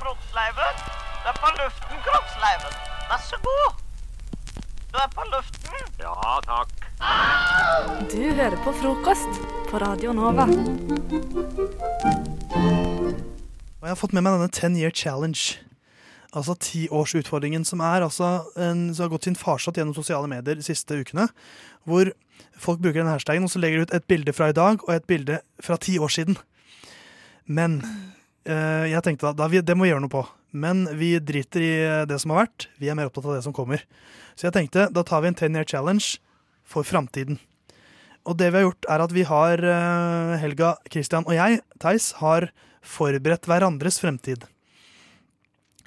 Kroppsleiven. 0.02 0.84
Det 1.24 1.32
er 1.32 1.39
på 1.39 1.54
luften, 1.62 2.04
Kroppsleiven. 2.10 2.78
Vær 3.13 3.24
så 3.30 3.39
god. 3.46 3.80
Du 4.94 5.00
er 5.02 5.08
på 5.10 5.24
luften. 5.26 5.88
Ja, 5.98 6.14
takk. 6.46 6.70
Du 8.12 8.20
hører 8.38 8.54
på 8.62 8.70
frokost 8.78 9.40
på 9.72 9.80
Radio 9.82 10.12
Nova. 10.14 10.46
Og 13.80 13.88
jeg 13.88 13.90
har 13.90 13.98
fått 13.98 14.14
med 14.14 14.22
meg 14.22 14.36
denne 14.38 14.52
10 14.54 14.78
year 14.78 14.94
challenge. 14.94 15.58
Altså 16.30 16.54
tiårsutfordringen 16.62 17.66
som 17.66 17.82
er 17.82 18.06
altså 18.06 18.46
en, 18.54 18.94
som 18.94 19.08
har 19.08 19.16
gått 19.16 19.26
sin 19.26 19.40
farsott 19.40 19.82
gjennom 19.82 19.98
sosiale 19.98 20.30
medier 20.30 20.62
de 20.62 20.68
siste 20.70 20.94
ukene. 21.02 21.26
Hvor 21.90 22.14
folk 22.54 22.86
bruker 22.86 23.02
den 23.02 23.10
hashtagen, 23.10 23.50
og 23.50 23.50
så 23.50 23.64
legger 23.66 23.82
de 23.82 23.88
ut 23.90 23.98
et 23.98 24.06
bilde 24.14 24.38
fra 24.38 24.52
i 24.54 24.58
dag 24.62 24.78
og 24.78 24.94
et 24.94 25.10
bilde 25.10 25.42
fra 25.58 25.82
ti 25.82 25.98
år 25.98 26.14
siden. 26.14 26.38
Men 27.50 27.82
øh, 28.46 28.86
jeg 28.94 29.02
tenkte 29.10 29.32
da, 29.32 29.34
da 29.42 29.50
vi, 29.50 29.66
det 29.66 29.74
må 29.74 29.90
vi 29.90 29.96
gjøre 29.96 30.06
noe 30.06 30.18
på. 30.22 30.28
Men 30.54 30.86
vi 31.00 31.16
driter 31.18 31.66
i 31.66 31.74
det 32.10 32.20
som 32.22 32.34
har 32.34 32.46
vært. 32.46 32.68
Vi 32.78 32.89
er 32.92 32.98
mer 32.98 33.10
opptatt 33.10 33.26
av 33.26 33.38
det 33.38 33.46
som 33.46 33.56
kommer. 33.56 33.82
Så 34.38 34.48
jeg 34.48 34.56
tenkte 34.56 34.88
da 34.94 35.04
tar 35.06 35.24
vi 35.24 35.32
en 35.32 35.38
10 35.38 35.58
year 35.58 35.68
challenge 35.68 36.22
for 36.63 36.86
framtiden. 36.86 37.39
Og 38.24 38.38
det 38.39 38.54
vi 38.54 38.62
har 38.62 38.68
gjort, 38.70 38.88
er 38.88 39.04
at 39.04 39.13
vi 39.13 39.26
har 39.28 39.60
eh, 39.68 40.34
Helga, 40.39 40.76
Christian 40.88 41.26
og 41.28 41.36
jeg, 41.36 41.60
Theis, 41.84 42.13
har 42.22 42.48
forberedt 42.84 43.50
hverandres 43.50 44.00
fremtid. 44.00 44.46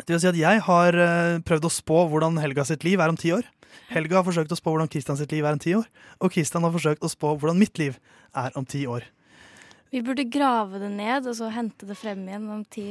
Det 0.04 0.12
vil 0.12 0.20
si 0.20 0.28
at 0.28 0.40
jeg 0.40 0.64
har 0.66 0.98
eh, 1.00 1.38
prøvd 1.46 1.68
å 1.68 1.72
spå 1.72 2.02
hvordan 2.12 2.36
Helga 2.42 2.66
sitt 2.68 2.84
liv 2.84 3.00
er 3.00 3.12
om 3.12 3.16
ti 3.16 3.32
år. 3.32 3.46
Helga 3.88 4.20
har 4.20 4.26
forsøkt 4.26 4.52
å 4.52 4.58
spå 4.58 4.74
hvordan 4.74 4.90
Christian 4.92 5.16
sitt 5.16 5.32
liv 5.32 5.46
er 5.46 5.56
om 5.56 5.62
ti 5.62 5.72
år. 5.78 5.88
Og 6.20 6.36
Christian 6.36 6.66
har 6.66 6.74
forsøkt 6.74 7.06
å 7.06 7.12
spå 7.12 7.32
hvordan 7.38 7.60
mitt 7.60 7.80
liv 7.80 7.96
er 8.36 8.52
om 8.58 8.68
ti 8.68 8.84
år. 8.90 9.06
Vi 9.94 10.02
burde 10.02 10.24
grave 10.28 10.80
det 10.82 10.88
ned 10.90 11.28
og 11.30 11.36
så 11.38 11.48
hente 11.54 11.86
det 11.86 11.94
frem 11.98 12.24
igjen 12.26 12.46
om 12.50 12.62
ti, 12.68 12.86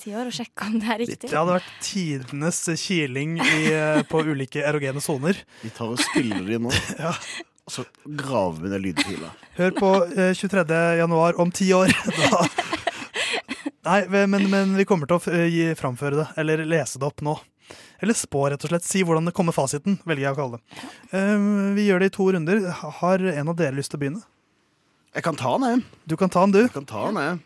ti 0.00 0.14
år 0.18 0.30
og 0.30 0.34
sjekke 0.34 0.66
om 0.66 0.78
det 0.82 0.88
er 0.90 1.00
riktig. 1.04 1.30
Det 1.30 1.36
hadde 1.38 1.58
vært 1.58 1.74
tidenes 1.84 2.58
kiling 2.82 3.36
i, 3.38 3.58
eh, 3.72 4.00
på 4.08 4.24
ulike 4.26 4.64
erogene 4.66 5.02
soner. 5.04 5.38
Vi 5.62 5.70
tar 5.76 5.94
og 5.94 6.02
spiller 6.02 6.42
de 6.48 6.58
nå, 6.64 6.72
og 7.68 7.74
så 7.74 7.86
graver 8.04 8.64
vi 8.64 8.72
ned 8.72 8.84
lydfila. 8.88 9.30
Hør 9.60 9.76
på 9.78 9.92
eh, 10.10 10.32
23. 10.34 10.66
januar 11.02 11.38
om 11.40 11.54
ti 11.54 11.70
år. 11.76 11.94
Da. 12.28 12.42
Nei, 13.88 14.02
men, 14.28 14.50
men 14.52 14.74
vi 14.76 14.84
kommer 14.84 15.08
til 15.08 15.16
å 15.16 15.46
gi, 15.48 15.70
framføre 15.78 16.18
det, 16.18 16.26
eller 16.42 16.60
lese 16.68 17.00
det 17.00 17.06
opp 17.08 17.22
nå. 17.24 17.38
Eller 18.04 18.16
spå, 18.16 18.42
rett 18.52 18.64
og 18.66 18.72
slett. 18.72 18.84
Si 18.84 19.00
hvordan 19.06 19.30
det 19.30 19.32
kommer 19.36 19.56
fasiten, 19.56 19.96
velger 20.04 20.26
jeg 20.26 20.34
å 20.34 20.38
kalle 20.42 20.58
det. 20.58 20.82
Eh, 21.16 21.46
vi 21.78 21.86
gjør 21.86 22.02
det 22.02 22.10
i 22.10 22.14
to 22.18 22.26
runder. 22.34 22.60
Har 23.00 23.24
en 23.32 23.54
av 23.54 23.56
dere 23.56 23.78
lyst 23.78 23.94
til 23.94 24.00
å 24.00 24.02
begynne? 24.02 24.26
Jeg 25.18 25.24
kan 25.26 25.34
ta 25.34 25.56
den, 25.58 25.66
jeg. 25.66 26.02
Du 26.06 26.14
kan 26.14 26.30
ta 26.30 26.44
den, 26.46 26.52
du. 26.54 26.60
Jeg 26.62 26.70
kan 26.76 26.84
ta 26.86 27.00
den, 27.08 27.16
jeg. 27.18 27.38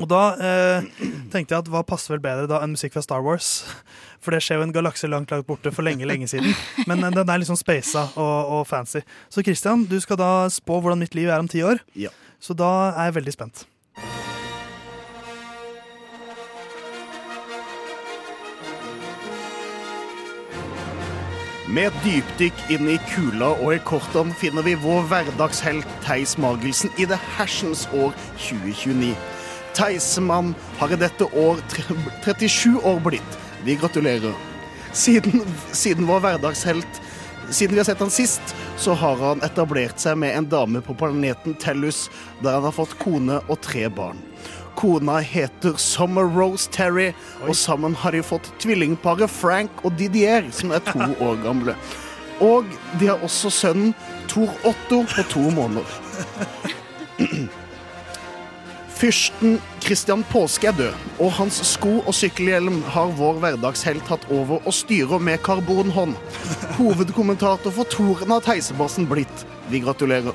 Og 0.00 0.08
da 0.08 0.20
eh, 0.40 0.86
tenkte 1.30 1.52
jeg 1.52 1.58
at 1.60 1.68
hva 1.70 1.82
passer 1.86 2.14
vel 2.14 2.22
bedre 2.24 2.48
da 2.48 2.62
enn 2.64 2.72
musikk 2.72 2.96
fra 2.96 3.02
Star 3.04 3.20
Wars? 3.22 3.50
For 4.24 4.32
det 4.32 4.40
skjer 4.40 4.62
jo 4.62 4.64
en 4.64 4.72
galakse 4.72 5.10
langt, 5.10 5.28
langt 5.28 5.44
borte 5.44 5.68
for 5.68 5.84
lenge, 5.84 6.08
lenge 6.08 6.24
siden. 6.32 6.56
Men 6.88 7.04
eh, 7.04 7.12
den 7.12 7.28
er 7.28 7.44
sånn 7.44 7.60
spasa 7.60 8.06
og, 8.16 8.54
og 8.56 8.64
fancy. 8.70 9.04
Så 9.28 9.44
Christian, 9.44 9.84
du 9.84 9.98
skal 10.00 10.16
da 10.16 10.30
spå 10.48 10.80
hvordan 10.80 11.04
mitt 11.04 11.12
liv 11.12 11.28
er 11.28 11.44
om 11.44 11.50
ti 11.50 11.60
år. 11.60 11.84
Ja. 11.92 12.08
Så 12.40 12.56
da 12.56 12.70
er 12.94 13.10
jeg 13.10 13.18
veldig 13.20 13.36
spent. 13.36 13.66
Med 21.64 21.86
et 21.88 22.02
dypdykk 22.04 22.58
inn 22.74 22.90
i 22.92 22.98
kula 23.08 23.54
og 23.54 23.70
i 23.72 23.78
kortene 23.88 24.34
finner 24.36 24.66
vi 24.66 24.74
vår 24.76 25.06
hverdagshelt 25.08 25.88
Theis 26.04 26.34
Magelsen 26.36 26.92
i 27.00 27.06
det 27.08 27.16
hersens 27.38 27.86
år 27.96 28.12
2029. 28.36 29.14
Theis-mann 29.72 30.52
har 30.76 30.92
i 30.92 30.98
dette 31.00 31.24
år 31.24 31.62
37 31.72 32.76
år 32.84 33.00
blitt. 33.06 33.38
Vi 33.64 33.78
gratulerer. 33.80 34.36
Siden, 34.92 35.40
siden 35.72 36.06
vår 36.10 36.20
hverdagshelt 36.26 37.00
Siden 37.52 37.74
vi 37.74 37.80
har 37.82 37.84
sett 37.84 38.00
han 38.00 38.12
sist, 38.12 38.54
så 38.80 38.94
har 38.96 39.18
han 39.20 39.42
etablert 39.44 40.00
seg 40.00 40.16
med 40.16 40.32
en 40.32 40.46
dame 40.48 40.80
på 40.80 40.94
planeten 40.96 41.52
Tellus, 41.60 42.06
der 42.40 42.56
han 42.56 42.64
har 42.64 42.72
fått 42.72 42.94
kone 43.02 43.36
og 43.52 43.58
tre 43.60 43.84
barn. 43.92 44.16
Kona 44.76 45.18
heter 45.24 45.76
Summer 45.80 46.28
Rose 46.28 46.70
Terry, 46.70 47.12
og 47.48 47.56
sammen 47.56 47.94
har 47.98 48.14
de 48.14 48.22
fått 48.24 48.50
tvillingparet 48.62 49.30
Frank 49.30 49.84
og 49.84 49.96
Didier, 49.98 50.50
som 50.52 50.74
er 50.74 50.84
to 50.86 51.10
år 51.26 51.40
gamle. 51.44 51.76
Og 52.42 52.66
de 53.00 53.10
har 53.12 53.22
også 53.22 53.50
sønnen 53.54 53.94
Tor 54.30 54.50
Otto 54.66 55.04
på 55.14 55.26
to 55.30 55.50
måneder. 55.54 55.86
Fyrsten 58.94 59.58
Christian 59.82 60.22
Påske 60.30 60.68
er 60.70 60.76
død, 60.78 61.06
og 61.20 61.32
hans 61.36 61.58
sko 61.66 61.96
og 62.06 62.14
sykkelhjelm 62.14 62.78
har 62.94 63.10
vår 63.18 63.40
hverdagshelt 63.42 64.06
tatt 64.08 64.24
over 64.32 64.62
og 64.62 64.74
styrer 64.74 65.20
med 65.20 65.42
karbonhånd. 65.44 66.14
Hovedkommentator 66.78 67.74
for 67.74 67.90
Toren 67.90 68.32
har 68.32 68.44
Theisebassen 68.46 69.08
blitt. 69.10 69.46
Vi 69.68 69.82
gratulerer. 69.84 70.34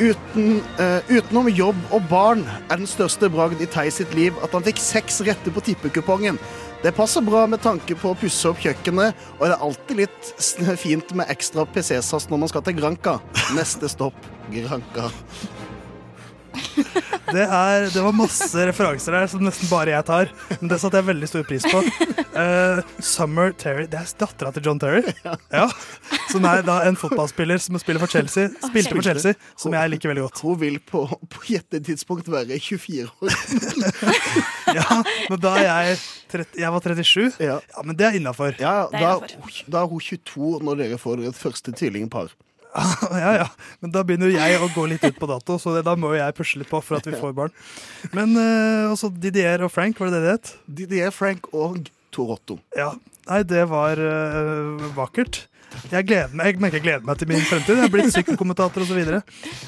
Uten, 0.00 0.62
uh, 0.80 1.10
utenom 1.12 1.50
jobb 1.52 1.80
og 1.92 2.06
barn 2.08 2.46
er 2.70 2.78
den 2.80 2.88
største 2.88 3.28
bragd 3.32 3.60
i 3.60 3.68
Theis 3.68 3.98
sitt 4.00 4.14
liv 4.16 4.36
at 4.40 4.54
han 4.56 4.64
fikk 4.64 4.80
seks 4.80 5.20
retter 5.26 5.52
på 5.52 5.60
tippekupongen. 5.66 6.38
Det 6.80 6.94
passer 6.96 7.24
bra 7.24 7.42
med 7.50 7.60
tanke 7.60 7.92
på 8.00 8.14
å 8.14 8.16
pusse 8.16 8.48
opp 8.48 8.62
kjøkkenet, 8.64 9.18
og 9.36 9.44
det 9.44 9.52
er 9.52 9.66
alltid 9.66 10.00
litt 10.00 10.30
fint 10.80 11.12
med 11.12 11.28
ekstra 11.28 11.66
PC-sass 11.68 12.30
når 12.30 12.46
man 12.46 12.52
skal 12.52 12.64
til 12.64 12.80
Granca. 12.80 13.18
Neste 13.52 13.92
stopp 13.92 14.16
Granca. 14.54 15.10
Det, 17.30 17.44
er, 17.46 17.84
det 17.94 18.02
var 18.02 18.14
masse 18.16 18.64
referanser 18.66 19.14
der 19.14 19.28
som 19.30 19.42
nesten 19.44 19.68
bare 19.70 19.92
jeg 19.92 20.06
tar, 20.08 20.30
men 20.58 20.70
det 20.72 20.80
satte 20.82 20.98
jeg 20.98 21.06
veldig 21.06 21.28
stor 21.30 21.44
pris 21.46 21.66
på. 21.70 21.82
Uh, 22.34 22.80
Summer 23.02 23.52
Terry 23.58 23.84
Det 23.90 24.00
er 24.00 24.10
dattera 24.18 24.50
til 24.54 24.66
John 24.66 24.80
Terry. 24.82 25.04
Ja. 25.54 25.68
Som 26.30 26.46
er 26.50 26.64
da 26.66 26.80
en 26.88 26.98
fotballspiller 26.98 27.60
som 27.62 27.78
spiller 27.82 28.02
for 28.02 28.10
Chelsea. 28.10 28.50
Spilte 28.64 28.96
for 28.96 29.06
Chelsea, 29.06 29.38
som 29.58 29.74
jeg 29.78 29.94
liker 29.94 30.10
veldig 30.10 30.26
godt. 30.26 30.42
Hun 30.46 30.58
vil 30.60 30.80
på, 30.82 31.04
på 31.30 31.46
gjettetidspunkt 31.52 32.30
være 32.30 32.58
24 32.58 33.08
år. 33.20 33.38
Ja, 34.70 35.00
men 35.26 35.40
da 35.42 35.50
er 35.58 35.64
jeg 35.66 35.96
30, 36.30 36.60
Jeg 36.62 36.70
var 36.70 36.84
37. 36.84 37.24
Ja, 37.42 37.56
men 37.82 37.96
det 37.98 38.06
er 38.06 38.18
innafor. 38.20 38.54
Ja, 38.62 38.84
da, 38.92 39.16
da 39.66 39.82
er 39.82 39.90
hun 39.90 40.02
22 40.04 40.60
når 40.62 40.78
dere 40.84 40.98
får 41.00 41.24
et 41.26 41.38
første 41.38 41.74
tvillingpar. 41.74 42.30
ja, 43.24 43.32
ja. 43.42 43.48
Men 43.82 43.92
da 43.94 44.04
begynner 44.06 44.30
jo 44.30 44.38
jeg 44.38 44.60
å 44.62 44.70
gå 44.74 44.86
litt 44.92 45.04
ut 45.04 45.18
på 45.18 45.28
dato, 45.30 45.58
så 45.58 45.74
det, 45.76 45.84
da 45.88 45.96
må 45.98 46.12
jo 46.14 46.20
jeg 46.20 46.36
pusle 46.38 46.62
litt 46.62 46.70
på 46.70 46.80
for 46.84 47.00
at 47.00 47.08
vi 47.08 47.18
får 47.22 47.36
barn. 47.36 47.54
Men 48.16 48.34
uh, 48.38 48.92
også 48.92 49.12
Didier 49.12 49.66
og 49.66 49.72
Frank, 49.74 49.98
var 50.00 50.10
det 50.10 50.20
det 50.20 50.26
det 50.26 50.34
het? 50.38 50.52
Didier, 50.80 51.14
Frank 51.14 51.50
og 51.52 51.90
Tor 52.14 52.36
Otto. 52.36 52.58
Ja. 52.78 52.92
Nei, 53.30 53.42
det 53.46 53.66
var 53.70 54.00
uh, 54.00 54.90
vakkert. 54.96 55.44
Jeg, 55.90 56.02
gleder 56.08 56.32
meg, 56.34 56.48
jeg 56.50 56.60
merker 56.62 56.80
jeg 56.80 56.84
gleder 56.84 57.06
meg 57.06 57.18
til 57.20 57.28
min 57.30 57.44
fremtid. 57.46 57.78
Jeg 57.78 57.86
er 57.86 57.92
blitt 57.94 58.10
sykkelkommentator 58.14 58.82
osv. 58.82 58.98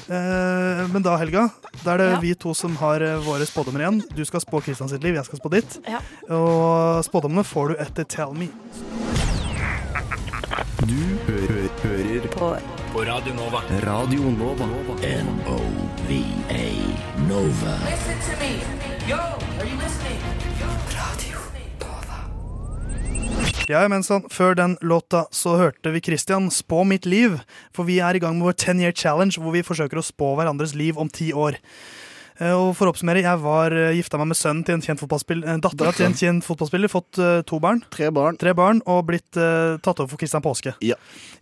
Uh, 0.09 0.83
men 0.91 1.05
da, 1.05 1.15
Helga, 1.21 1.47
da 1.83 1.93
er 1.95 2.01
det 2.03 2.09
Ja. 2.11 2.19
vi 2.23 2.33
to 2.35 2.51
som 2.57 2.75
har 2.81 3.01
eh, 3.01 3.15
våre 3.23 3.47
spådommer 3.47 3.85
igjen. 3.85 4.01
Du 4.15 4.23
skal 4.27 4.43
spå 4.43 4.59
Kristian 4.63 4.91
sitt 4.91 5.03
liv, 5.03 5.15
jeg 5.15 5.25
skal 5.29 5.39
spå 5.39 5.51
ditt. 5.55 5.79
Ja. 5.87 6.03
Og 6.27 7.03
spådommene 7.07 7.47
får 7.47 7.73
du 7.73 7.83
etter 7.87 8.03
Tell 8.03 8.35
Me. 8.35 8.51
Du 10.83 10.99
hø 11.27 11.39
hø 11.47 11.67
hører 11.87 12.33
på. 12.35 12.55
På 13.03 13.09
Radio 13.09 13.33
Nova. 13.33 13.61
Radio 13.81 14.21
Nova. 14.21 14.65
N-O-V-A 15.03 16.63
Nova. 17.29 17.73
Listen 17.89 18.15
to 18.15 18.39
me. 18.39 18.53
Yo, 19.09 19.17
are 19.17 19.67
you 19.67 19.77
listening? 19.81 20.23
Ja, 23.67 23.83
men 23.87 24.03
sånn, 24.03 24.23
Før 24.31 24.55
den 24.55 24.77
låta 24.79 25.25
så 25.35 25.57
hørte 25.59 25.91
vi 25.91 26.01
Christian 26.03 26.47
spå 26.51 26.85
mitt 26.87 27.05
liv. 27.05 27.41
For 27.75 27.83
vi 27.87 27.99
er 27.99 28.15
i 28.15 28.23
gang 28.23 28.37
med 28.39 28.47
vår 28.47 28.55
10 28.59 28.83
year 28.83 28.95
challenge, 28.95 29.35
hvor 29.35 29.51
vi 29.51 29.63
forsøker 29.67 29.99
å 29.99 30.03
spå 30.03 30.33
hverandres 30.39 30.75
liv 30.75 30.99
om 30.99 31.11
ti 31.11 31.33
år. 31.35 31.59
Eh, 32.39 32.51
Og 32.53 32.71
for 32.75 32.87
å 32.89 32.93
oppsummere, 32.93 33.21
jeg 33.21 33.39
var 33.43 33.71
eh, 33.77 33.91
gifta 33.99 34.17
meg 34.17 34.31
med 34.31 34.37
sønnen 34.39 34.63
til 34.65 34.75
en 34.77 34.81
kjent 34.85 34.99
fotballspiller, 35.03 35.47
eh, 35.53 35.59
dattera 35.61 35.93
til 35.93 36.07
en 36.07 36.15
kjent 36.17 36.45
fotballspiller, 36.47 36.89
fått 36.91 37.19
to 37.49 37.59
barn. 37.63 37.83
Tre 37.93 38.09
barn. 38.11 38.37
Tre 38.41 38.53
barn, 38.57 38.81
Og 38.89 39.05
blitt 39.05 39.37
uh, 39.37 39.77
tatt 39.83 39.99
over 40.01 40.09
for 40.09 40.17
Christian 40.21 40.41
Påske 40.45 40.73
Ja. 40.81 40.95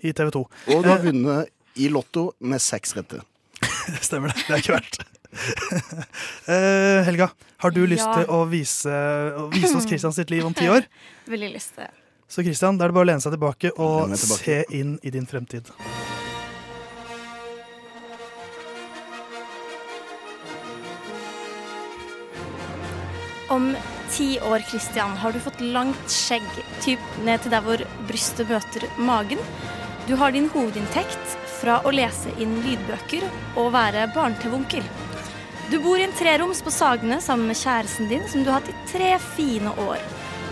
i 0.04 0.12
TV 0.12 0.32
2. 0.36 0.44
Og 0.76 0.84
du 0.84 0.90
har 0.90 1.00
vunnet 1.04 1.48
i 1.80 1.88
Lotto 1.90 2.34
med 2.42 2.60
seks 2.62 2.96
retter. 2.98 3.22
Stemmer 4.04 4.34
det. 4.34 4.44
Det 4.48 4.58
er 4.58 4.64
ikke 4.66 4.78
verst. 4.80 5.02
Eh, 6.52 7.04
Helga, 7.08 7.30
har 7.64 7.72
du 7.72 7.86
lyst 7.88 8.04
Ja. 8.04 8.18
til 8.18 8.26
å 8.36 8.42
vise, 8.52 8.92
å 8.92 9.46
vise 9.54 9.78
oss 9.78 9.86
Christian 9.88 10.12
sitt 10.12 10.30
liv 10.30 10.44
om 10.46 10.54
ti 10.54 10.68
år? 10.68 10.84
Veldig 11.32 11.54
lyst 11.54 11.76
til. 11.78 11.88
Så 12.28 12.44
Christian, 12.44 12.76
da 12.78 12.84
er 12.86 12.92
det 12.92 12.96
bare 13.00 13.08
å 13.08 13.12
lene 13.14 13.24
seg 13.24 13.32
tilbake 13.38 13.72
og 13.78 14.12
tilbake. 14.12 14.44
se 14.44 14.64
inn 14.76 14.98
i 15.04 15.10
din 15.16 15.26
fremtid. 15.28 15.72
Om 23.52 23.76
ti 24.10 24.40
år, 24.40 24.60
Christian, 24.60 25.18
har 25.18 25.32
du 25.32 25.40
fått 25.44 25.60
langt 25.60 26.12
skjegg, 26.12 26.46
typ 26.80 27.00
ned 27.26 27.42
til 27.44 27.52
der 27.52 27.64
hvor 27.66 27.82
brystet 28.08 28.48
møter 28.48 28.86
magen. 28.96 29.42
Du 30.08 30.14
har 30.16 30.32
din 30.32 30.48
hovedinntekt 30.54 31.34
fra 31.58 31.82
å 31.84 31.92
lese 31.92 32.32
inn 32.40 32.54
lydbøker 32.64 33.26
og 33.60 33.74
være 33.76 34.06
barne-TV-onkel. 34.16 34.88
Du 35.68 35.82
bor 35.84 36.00
i 36.00 36.06
en 36.08 36.16
treroms 36.16 36.64
på 36.64 36.72
Sagene 36.72 37.20
sammen 37.20 37.52
med 37.52 37.60
kjæresten 37.60 38.08
din, 38.08 38.24
som 38.32 38.46
du 38.46 38.54
har 38.54 38.62
hatt 38.62 38.72
i 38.72 38.78
tre 38.94 39.10
fine 39.36 39.76
år. 39.84 40.00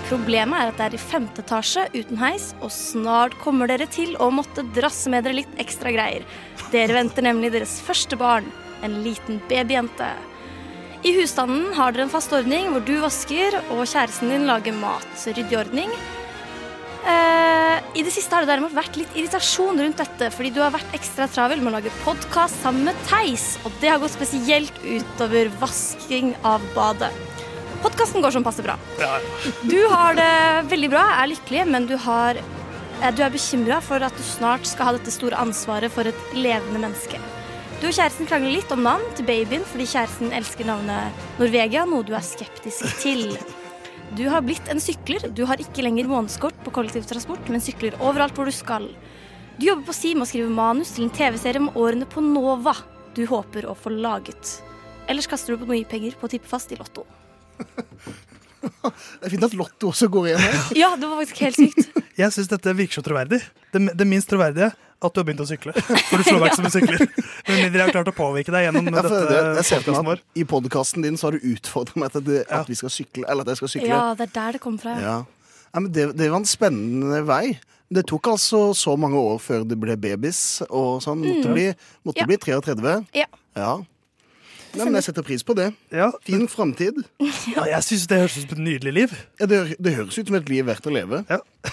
Problemet 0.09 0.59
er 0.59 0.73
at 0.73 0.81
det 0.81 0.87
er 0.89 0.97
i 0.97 0.99
femte 0.99 1.45
etasje 1.45 1.85
uten 1.93 2.19
heis, 2.19 2.49
og 2.59 2.73
snart 2.75 3.37
kommer 3.39 3.71
dere 3.71 3.87
til 3.87 4.11
å 4.19 4.27
måtte 4.33 4.67
drasse 4.75 5.07
med 5.13 5.23
dere 5.23 5.39
litt 5.39 5.55
ekstra 5.61 5.95
greier. 5.95 6.27
Dere 6.75 6.99
venter 6.99 7.23
nemlig 7.23 7.53
deres 7.55 7.77
første 7.85 8.19
barn, 8.19 8.51
en 8.83 8.99
liten 9.07 9.39
babyjente. 9.47 10.11
I 10.99 11.13
husstanden 11.15 11.69
har 11.77 11.93
dere 11.95 12.09
en 12.09 12.11
fast 12.11 12.33
ordning 12.35 12.73
hvor 12.73 12.83
du 12.83 12.97
vasker 12.99 13.55
og 13.69 13.85
kjæresten 13.87 14.33
din 14.33 14.47
lager 14.49 14.75
mat. 14.75 15.05
Så 15.15 15.31
ryddig 15.31 15.55
ordning. 15.61 15.93
Eh, 17.07 17.77
I 17.95 18.03
det 18.03 18.11
siste 18.11 18.35
har 18.35 18.43
det 18.43 18.51
derimot 18.51 18.75
vært 18.75 18.99
litt 18.99 19.15
irritasjon 19.15 19.79
rundt 19.79 20.01
dette, 20.01 20.27
fordi 20.35 20.51
du 20.51 20.59
har 20.59 20.73
vært 20.75 20.97
ekstra 20.97 21.29
travel 21.31 21.63
med 21.63 21.71
å 21.71 21.77
lage 21.77 21.95
podkast 22.03 22.59
sammen 22.65 22.89
med 22.89 22.99
Theis, 23.07 23.53
og 23.63 23.71
det 23.79 23.93
har 23.93 24.03
gått 24.03 24.17
spesielt 24.17 24.83
utover 24.83 25.47
vasking 25.61 26.33
av 26.43 26.67
badet. 26.75 27.13
Podkasten 27.79 28.19
går 28.19 28.35
som 28.35 28.43
passe 28.43 28.65
bra. 28.65 28.75
Du 29.63 29.79
har 29.87 30.19
det 30.19 30.29
veldig 30.67 30.91
bra, 30.91 31.07
er 31.21 31.31
lykkelig, 31.31 31.63
men 31.71 31.87
du, 31.87 31.95
har, 31.95 32.35
eh, 32.99 33.11
du 33.15 33.23
er 33.23 33.31
bekymra 33.31 33.79
for 33.79 34.03
at 34.03 34.19
du 34.19 34.25
snart 34.35 34.67
skal 34.67 34.91
ha 34.91 34.97
dette 34.99 35.15
store 35.15 35.39
ansvaret 35.39 35.95
for 35.95 36.11
et 36.11 36.33
levende 36.35 36.83
menneske. 36.83 37.23
Du 37.79 37.85
og 37.87 37.93
kjæresten 37.95 38.27
krangler 38.27 38.51
litt 38.57 38.71
om 38.75 38.81
navn 38.83 39.05
til 39.15 39.23
babyen 39.23 39.61
fordi 39.63 39.85
kjæresten 39.87 40.33
elsker 40.35 40.67
navnet 40.67 41.21
Norvegia, 41.39 41.85
noe 41.87 42.03
du 42.03 42.11
er 42.11 42.25
skeptisk 42.27 42.83
til. 42.99 43.29
Du 44.19 44.25
har 44.27 44.43
blitt 44.43 44.67
en 44.67 44.81
sykler. 44.83 45.29
Du 45.31 45.45
har 45.47 45.61
ikke 45.63 45.85
lenger 45.85 46.09
månedskort 46.09 46.57
på 46.65 46.73
kollektivtransport, 46.75 47.47
men 47.47 47.63
sykler 47.63 47.95
overalt 48.03 48.35
hvor 48.35 48.49
du 48.49 48.51
skal. 48.51 48.89
Du 49.55 49.69
jobber 49.69 49.87
på 49.87 49.95
Sim 49.95 50.25
og 50.25 50.27
skriver 50.27 50.51
manus 50.51 50.91
til 50.97 51.05
en 51.07 51.13
TV-serie 51.15 51.63
om 51.63 51.71
årene 51.79 52.07
på 52.09 52.23
Nova 52.25 52.75
du 53.15 53.23
håper 53.31 53.69
å 53.71 53.77
få 53.79 53.93
laget. 53.95 54.57
Ellers 55.07 55.29
kaster 55.31 55.55
du 55.55 55.63
på 55.63 55.71
mye 55.71 55.87
penger 55.87 56.19
på 56.19 56.27
å 56.27 56.33
tippe 56.35 56.51
fast 56.51 56.75
i 56.75 56.79
Lotto. 56.79 57.07
Det 58.59 59.23
er 59.23 59.31
fint 59.31 59.43
at 59.47 59.55
Lotto 59.55 59.93
også 59.93 60.09
går 60.11 60.33
igjen 60.33 60.41
her. 60.43 60.55
Ja, 60.75 60.89
det 60.99 61.07
var 61.07 61.21
faktisk 61.21 61.41
helt 61.45 61.57
sykt. 61.61 61.99
Jeg 62.19 62.35
syns 62.35 62.49
dette 62.51 62.73
virker 62.75 62.99
så 62.99 63.03
troverdig. 63.05 63.39
Det, 63.71 63.81
det 63.95 64.07
minst 64.07 64.27
troverdige 64.27 64.73
at 65.01 65.13
du 65.15 65.19
har 65.21 65.25
begynt 65.29 65.39
å 65.43 65.47
sykle. 65.47 65.71
For 65.79 66.17
du 66.19 66.23
slår 66.27 66.39
deg 66.43 66.47
ikke 66.49 66.55
som 66.59 66.65
en 66.67 66.73
sykler. 66.73 67.03
Med 67.47 67.55
mindre 67.63 67.79
jeg 67.79 67.85
har 67.85 67.93
klart 67.95 68.11
å 68.11 68.15
påvirke 68.17 68.51
deg 68.51 68.65
gjennom 68.67 68.89
Ja, 68.91 69.01
for 69.01 69.09
dette 69.15 69.29
det, 69.31 69.55
jeg 69.61 69.65
ser 69.69 69.83
for 69.85 69.95
meg 69.95 70.09
vår. 70.09 70.19
at 70.23 70.41
I 70.41 70.43
podkasten 70.51 71.05
din 71.05 71.15
så 71.19 71.27
har 71.29 71.37
du 71.37 71.45
utfordret 71.53 71.95
meg 72.03 72.11
til 72.11 72.25
det, 72.27 72.41
at 72.51 72.67
vi 72.67 72.75
skal 72.75 72.91
sykle. 72.91 73.23
Eller 73.31 73.41
at 73.47 73.53
jeg 73.53 73.61
skal 73.61 73.71
sykle. 73.75 73.89
Ja, 73.93 74.01
det 74.19 74.27
er 74.27 74.33
der 74.35 74.57
det 74.57 74.61
kom 74.65 74.77
fra. 74.81 74.97
Ja. 74.99 75.17
Ja, 75.69 75.79
men 75.79 75.91
det, 75.95 76.07
det 76.17 76.27
var 76.33 76.41
en 76.41 76.49
spennende 76.49 77.21
vei. 77.29 77.59
Det 77.89 78.03
tok 78.11 78.27
altså 78.29 78.73
så 78.77 78.93
mange 78.99 79.17
år 79.17 79.39
før 79.41 79.63
det 79.65 79.77
ble 79.81 79.95
babys 79.97 80.61
og 80.69 80.99
sånn. 81.05 81.23
Måtte, 81.23 81.47
Mm. 81.47 81.53
bli, 81.55 81.67
måtte 82.05 82.21
Ja. 82.21 82.27
bli 82.29 82.37
33. 82.37 83.05
Ja. 83.17 83.25
Ja. 83.57 83.71
Nei, 84.77 84.85
men 84.85 84.97
jeg 84.99 85.07
setter 85.07 85.25
pris 85.25 85.41
på 85.45 85.55
det. 85.57 85.69
Fin 86.27 86.45
framtid. 86.51 86.99
Ja, 87.55 87.63
jeg 87.71 87.81
syns 87.87 88.03
det 88.11 88.19
høres 88.21 88.35
ut 88.37 88.43
som 88.45 88.57
et 88.59 88.61
nydelig 88.65 88.93
liv. 88.93 89.13
Ja, 89.41 89.47
det, 89.49 89.59
det 89.81 89.93
høres 89.97 90.17
ut 90.19 90.27
som 90.29 90.37
et 90.37 90.49
liv 90.51 90.67
verdt 90.67 90.85
å 90.85 90.93
leve. 90.93 91.23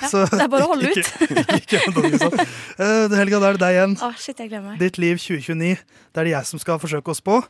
Så- 0.08 0.24
det 0.32 0.40
er 0.46 0.50
bare 0.52 0.64
å 0.64 0.70
holde 0.72 0.92
ut. 0.94 1.00
Ikke, 1.58 1.80
ikke, 1.82 2.04
ikke 2.08 2.20
sånn. 2.22 2.38
Eh, 2.40 3.16
Helga, 3.18 3.40
da 3.42 3.50
er 3.52 3.58
det 3.58 3.62
deg 3.66 3.76
igjen. 3.76 3.96
Å, 4.06 4.10
shit, 4.20 4.40
jeg 4.40 4.52
glemmer. 4.54 4.78
Ditt 4.80 4.96
liv 5.02 5.20
2029. 5.20 5.76
Det 6.14 6.22
er 6.22 6.30
det 6.30 6.34
jeg 6.38 6.48
som 6.54 6.62
skal 6.62 6.80
forsøke 6.82 7.12
å 7.12 7.18
spå. 7.18 7.40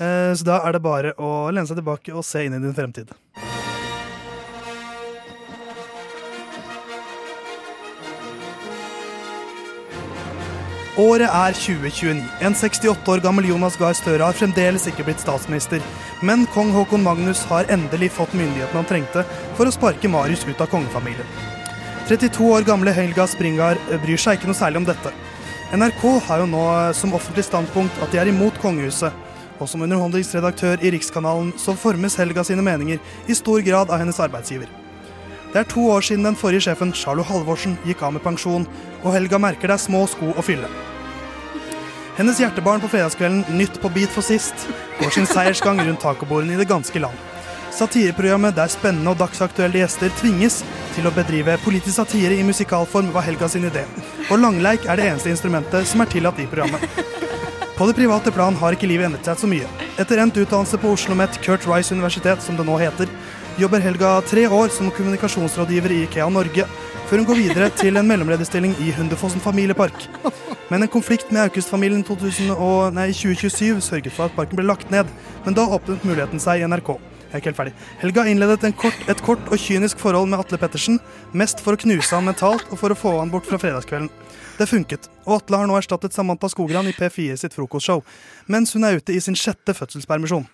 Uh, 0.00 0.32
Så 0.34 0.46
da 0.48 0.62
er 0.66 0.74
det 0.78 0.82
bare 0.84 1.14
å 1.20 1.30
lene 1.52 1.68
seg 1.68 1.78
tilbake 1.78 2.14
og 2.16 2.24
se 2.26 2.46
inn 2.48 2.56
i 2.56 2.62
din 2.62 2.74
fremtid. 2.76 3.12
Året 11.00 11.30
er 11.32 11.54
2029. 11.56 12.18
En 12.44 12.54
68 12.54 13.08
år 13.08 13.20
gammel 13.24 13.46
Jonas 13.48 13.76
Gahr 13.80 13.94
Støre 13.96 14.26
har 14.26 14.36
fremdeles 14.36 14.84
ikke 14.90 15.06
blitt 15.06 15.22
statsminister. 15.22 15.80
Men 16.26 16.42
kong 16.52 16.74
Haakon 16.74 17.04
Magnus 17.06 17.40
har 17.48 17.70
endelig 17.72 18.10
fått 18.18 18.34
myndighetene 18.36 18.82
han 18.82 18.88
trengte 18.90 19.22
for 19.56 19.70
å 19.70 19.72
sparke 19.72 20.10
Marius 20.12 20.44
ut 20.44 20.60
av 20.60 20.68
kongefamilien. 20.72 21.30
32 22.10 22.50
år 22.52 22.66
gamle 22.68 22.92
Helga 22.92 23.24
Springar 23.30 23.80
eh, 23.86 24.02
bryr 24.02 24.20
seg 24.20 24.36
ikke 24.36 24.50
noe 24.50 24.58
særlig 24.58 24.82
om 24.82 24.90
dette. 24.90 25.14
NRK 25.72 26.04
har 26.26 26.42
jo 26.42 26.50
nå 26.50 26.66
eh, 26.74 26.90
som 26.98 27.16
offentlig 27.16 27.46
standpunkt 27.48 28.02
at 28.04 28.12
de 28.12 28.20
er 28.20 28.34
imot 28.34 28.60
kongehuset. 28.60 29.16
Og 29.60 29.70
som 29.70 29.86
underholdningsredaktør 29.86 30.84
i 30.84 30.92
Rikskanalen 30.96 31.54
så 31.60 31.76
formes 31.78 32.18
Helga 32.20 32.44
sine 32.44 32.66
meninger 32.66 33.00
i 33.30 33.38
stor 33.38 33.64
grad 33.64 33.88
av 33.88 34.02
hennes 34.02 34.20
arbeidsgiver. 34.20 34.68
Det 35.50 35.64
er 35.64 35.66
to 35.66 35.88
år 35.90 36.04
siden 36.06 36.28
den 36.28 36.36
forrige 36.38 36.68
sjefen, 36.68 36.92
Charlo 36.94 37.24
Halvorsen, 37.26 37.78
gikk 37.88 38.04
av 38.06 38.14
med 38.14 38.22
pensjon, 38.22 38.68
og 39.02 39.12
Helga 39.16 39.40
merker 39.42 39.70
det 39.70 39.80
er 39.80 39.82
små 39.88 40.04
sko 40.10 40.30
å 40.36 40.44
fylle. 40.46 40.68
Hennes 42.20 42.36
hjertebarn 42.36 42.82
på 42.82 42.88
fredagskvelden 42.92 43.46
Nytt 43.56 43.78
på 43.80 43.88
bit 43.88 44.10
for 44.12 44.20
sist 44.20 44.66
går 44.98 45.12
sin 45.14 45.24
seiersgang 45.24 45.78
rundt 45.80 46.02
tacobordene 46.04 46.52
i 46.52 46.58
det 46.60 46.66
ganske 46.68 47.00
land. 47.00 47.16
Satireprogrammet 47.72 48.58
der 48.58 48.68
spennende 48.68 49.14
og 49.14 49.22
dagsaktuelle 49.22 49.80
gjester 49.80 50.12
tvinges 50.18 50.58
til 50.92 51.08
å 51.08 51.14
bedrive 51.16 51.54
politisk 51.64 51.96
satire 51.96 52.36
i 52.36 52.44
musikalform 52.44 53.08
var 53.14 53.24
Helga 53.24 53.48
sin 53.48 53.64
idé. 53.70 53.86
Og 54.28 54.36
langleik 54.42 54.84
er 54.84 55.00
det 55.00 55.06
eneste 55.08 55.32
instrumentet 55.32 55.88
som 55.88 56.04
er 56.04 56.12
tillatt 56.12 56.44
i 56.44 56.48
programmet. 56.50 56.84
På 57.78 57.88
det 57.88 57.96
private 57.96 58.36
plan 58.36 58.60
har 58.60 58.76
ikke 58.76 58.90
livet 58.90 59.08
endret 59.08 59.24
seg 59.24 59.40
så 59.40 59.48
mye. 59.48 59.72
Etter 59.96 60.20
endt 60.20 60.36
utdannelse 60.44 60.76
på 60.82 60.92
Oslo 60.92 61.16
Met 61.16 61.40
Kurt 61.40 61.64
Rice 61.72 61.96
universitet, 61.96 62.44
som 62.44 62.60
det 62.60 62.68
nå 62.68 62.76
heter, 62.84 63.08
jobber 63.56 63.80
Helga 63.80 64.18
tre 64.28 64.44
år 64.44 64.68
som 64.76 64.92
kommunikasjonsrådgiver 64.92 65.96
i 65.96 66.02
Ikea 66.04 66.28
Norge, 66.28 66.68
før 67.10 67.24
hun 67.24 67.26
går 67.26 67.38
videre 67.40 67.66
til 67.74 67.98
en 67.98 68.06
mellomlederstilling 68.06 68.76
i 68.84 68.92
Hundefossen 68.94 69.42
familiepark. 69.42 70.04
Men 70.70 70.84
en 70.84 70.90
konflikt 70.92 71.32
med 71.34 71.48
Aukust-familien 71.48 72.04
i 72.04 72.06
2027 72.06 73.80
sørget 73.82 74.14
for 74.14 74.28
at 74.28 74.36
parken 74.36 74.54
ble 74.60 74.68
lagt 74.68 74.92
ned, 74.94 75.10
men 75.42 75.56
da 75.58 75.64
åpnet 75.66 76.04
muligheten 76.06 76.38
seg 76.38 76.62
i 76.62 76.68
NRK. 76.70 76.92
Jeg 76.94 77.32
er 77.32 77.42
ikke 77.42 77.50
helt 77.50 77.58
ferdig. 77.58 77.74
Helga 77.98 78.26
innledet 78.30 78.76
kort, 78.78 79.02
et 79.10 79.22
kort 79.26 79.50
og 79.50 79.58
kynisk 79.58 79.98
forhold 79.98 80.30
med 80.30 80.38
Atle 80.38 80.60
Pettersen, 80.62 81.00
mest 81.34 81.58
for 81.64 81.74
å 81.74 81.82
knuse 81.82 82.14
han 82.14 82.30
mentalt 82.30 82.70
og 82.70 82.78
for 82.78 82.94
å 82.94 82.98
få 82.98 83.16
han 83.18 83.34
bort 83.34 83.50
fra 83.50 83.58
fredagskvelden. 83.58 84.06
Det 84.60 84.70
funket, 84.70 85.10
og 85.26 85.40
Atle 85.40 85.64
har 85.64 85.66
nå 85.66 85.80
erstattet 85.80 86.14
Samantha 86.14 86.46
Skogran 86.52 86.86
i 86.86 86.94
P4 86.94 87.34
sitt 87.42 87.58
frokostshow, 87.58 88.04
mens 88.46 88.76
hun 88.78 88.86
er 88.86 89.02
ute 89.02 89.18
i 89.18 89.22
sin 89.24 89.38
sjette 89.38 89.74
fødselspermisjon. 89.74 90.46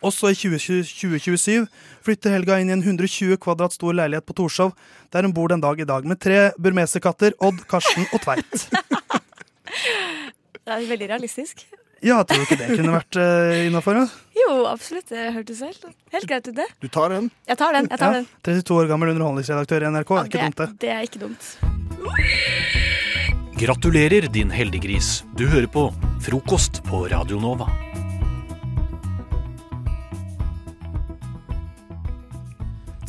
Også 0.00 0.30
i 0.32 0.36
2020 0.38 0.84
2027 0.88 1.66
flytter 2.04 2.32
Helga 2.32 2.56
inn 2.60 2.70
i 2.72 2.76
en 2.76 2.84
120 2.84 3.36
kvadrat 3.42 3.74
stor 3.76 3.96
leilighet 3.96 4.24
på 4.24 4.36
Torshov, 4.38 4.72
der 5.12 5.26
hun 5.26 5.34
bor 5.36 5.52
den 5.52 5.60
dag 5.60 5.80
i 5.80 5.88
dag 5.88 6.06
med 6.08 6.20
tre 6.22 6.50
burmeserkatter, 6.56 7.36
Odd, 7.44 7.60
Karsten 7.68 8.08
og 8.08 8.24
Tveit. 8.24 8.68
Det 10.60 10.76
er 10.76 10.86
veldig 10.86 11.08
realistisk. 11.10 11.64
Ja, 12.00 12.22
tror 12.24 12.40
du 12.40 12.44
ikke 12.46 12.56
det 12.60 12.68
kunne 12.78 12.92
vært 12.94 13.16
uh, 13.18 13.66
innafor? 13.66 13.96
Ja? 13.98 14.06
Jo, 14.38 14.52
absolutt. 14.70 15.08
Det 15.10 15.32
hørtes 15.34 15.60
helt, 15.66 15.82
helt 16.14 16.28
greit 16.30 16.46
ut, 16.48 16.54
det. 16.56 16.68
Du 16.80 16.88
tar 16.88 17.12
den? 17.12 17.28
Jeg 17.50 17.58
tar 17.60 17.76
den. 17.76 17.90
jeg 17.90 17.98
tar 18.00 18.16
den. 18.16 18.28
32 18.46 18.78
år 18.78 18.88
gammel 18.92 19.12
underholdningsredaktør 19.12 19.84
i 19.84 19.90
NRK. 19.92 20.14
Det 20.14 20.20
er 20.22 20.30
ikke 20.30 20.46
dumt, 20.46 20.62
det. 20.62 20.68
Det 20.80 20.90
er 20.94 21.02
ikke 21.10 21.20
dumt. 21.26 21.44
Gratulerer, 23.60 24.30
din 24.32 24.50
heldiggris. 24.54 25.24
Du 25.36 25.44
hører 25.50 25.68
på 25.68 25.90
Frokost 26.24 26.80
på 26.86 27.04
Radio 27.12 27.42
Nova. 27.42 27.89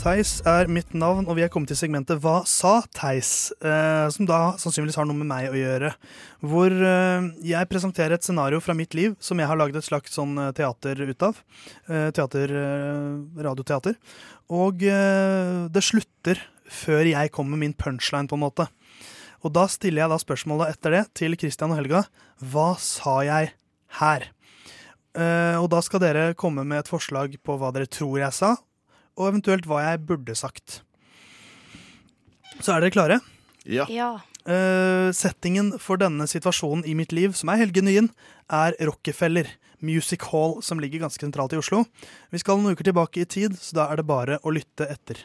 Theis 0.02 0.40
er 0.50 0.66
mitt 0.66 0.96
navn, 0.98 1.28
og 1.30 1.36
vi 1.38 1.44
er 1.46 1.50
kommet 1.54 1.70
til 1.70 1.78
segmentet 1.78 2.18
Hva 2.24 2.40
sa 2.50 2.80
Theis? 2.98 3.52
Eh, 3.62 4.08
som 4.10 4.26
da 4.26 4.56
sannsynligvis 4.58 4.96
har 4.98 5.06
noe 5.06 5.20
med 5.20 5.28
meg 5.30 5.52
å 5.52 5.60
gjøre. 5.60 5.92
Hvor 6.42 6.74
eh, 6.74 7.28
jeg 7.46 7.70
presenterer 7.70 8.16
et 8.16 8.26
scenario 8.26 8.58
fra 8.66 8.74
mitt 8.74 8.96
liv 8.98 9.14
som 9.22 9.38
jeg 9.38 9.46
har 9.46 9.60
laget 9.62 9.78
et 9.78 9.86
slags 9.86 10.18
sånn 10.18 10.34
eh, 10.42 10.50
teater 10.58 11.04
ut 11.06 11.26
av. 11.28 11.44
Eh, 11.86 12.08
teater, 12.18 12.54
eh, 12.64 13.44
radioteater. 13.46 14.00
Og 14.58 14.82
eh, 14.90 15.70
det 15.70 15.86
slutter 15.86 16.42
før 16.66 17.12
jeg 17.12 17.34
kommer 17.36 17.54
med 17.54 17.68
min 17.68 17.78
punchline, 17.78 18.26
på 18.32 18.40
en 18.40 18.46
måte. 18.48 18.66
Og 19.46 19.54
da 19.54 19.68
stiller 19.70 20.08
jeg 20.08 20.14
da 20.16 20.20
spørsmålet 20.26 20.74
etter 20.74 20.98
det 20.98 21.04
til 21.22 21.38
Christian 21.38 21.76
og 21.76 21.82
Helga. 21.84 22.08
Hva 22.42 22.72
sa 22.82 23.20
jeg 23.28 23.54
her? 24.02 24.28
Og 25.60 25.66
da 25.68 25.82
skal 25.84 26.00
dere 26.00 26.28
komme 26.40 26.64
med 26.64 26.86
et 26.86 26.90
forslag 26.90 27.34
på 27.44 27.58
hva 27.60 27.74
dere 27.76 27.90
tror 27.92 28.22
jeg 28.22 28.32
sa, 28.32 28.54
og 29.18 29.32
eventuelt 29.32 29.68
hva 29.70 29.84
jeg 29.86 30.04
burde 30.08 30.36
sagt. 30.38 30.82
Så 32.62 32.76
er 32.76 32.84
dere 32.84 32.94
klare? 32.94 33.20
Ja. 33.66 33.88
Eh, 34.46 35.10
settingen 35.14 35.76
for 35.82 36.02
denne 36.02 36.26
situasjonen 36.30 36.86
i 36.90 36.96
mitt 36.98 37.14
liv, 37.14 37.36
som 37.38 37.52
er 37.54 37.62
Helge 37.62 37.84
Nyen, 37.86 38.10
er 38.50 38.78
Rockefeller 38.82 39.50
Music 39.82 40.26
Hall, 40.32 40.60
som 40.62 40.80
ligger 40.82 41.04
ganske 41.04 41.22
sentralt 41.22 41.54
i 41.54 41.60
Oslo. 41.62 41.84
Vi 42.30 42.42
skal 42.42 42.58
noen 42.58 42.76
uker 42.76 42.90
tilbake 42.90 43.22
i 43.24 43.30
tid, 43.30 43.58
så 43.58 43.82
da 43.82 43.90
er 43.92 44.02
det 44.02 44.10
bare 44.10 44.40
å 44.42 44.54
lytte 44.54 44.90
etter. 44.90 45.22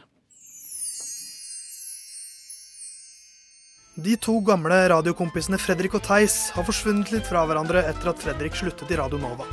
De 3.96 4.12
to 4.20 4.34
gamle 4.44 4.76
radiokompisene 4.92 5.56
Fredrik 5.56 5.94
og 5.96 6.02
Theis 6.04 6.50
har 6.52 6.66
forsvunnet 6.68 7.14
litt 7.14 7.28
fra 7.28 7.46
hverandre 7.48 7.80
etter 7.88 8.12
at 8.12 8.20
Fredrik 8.20 8.58
sluttet 8.58 8.92
i 8.92 8.98
Radio 9.00 9.20
Nova. 9.22 9.48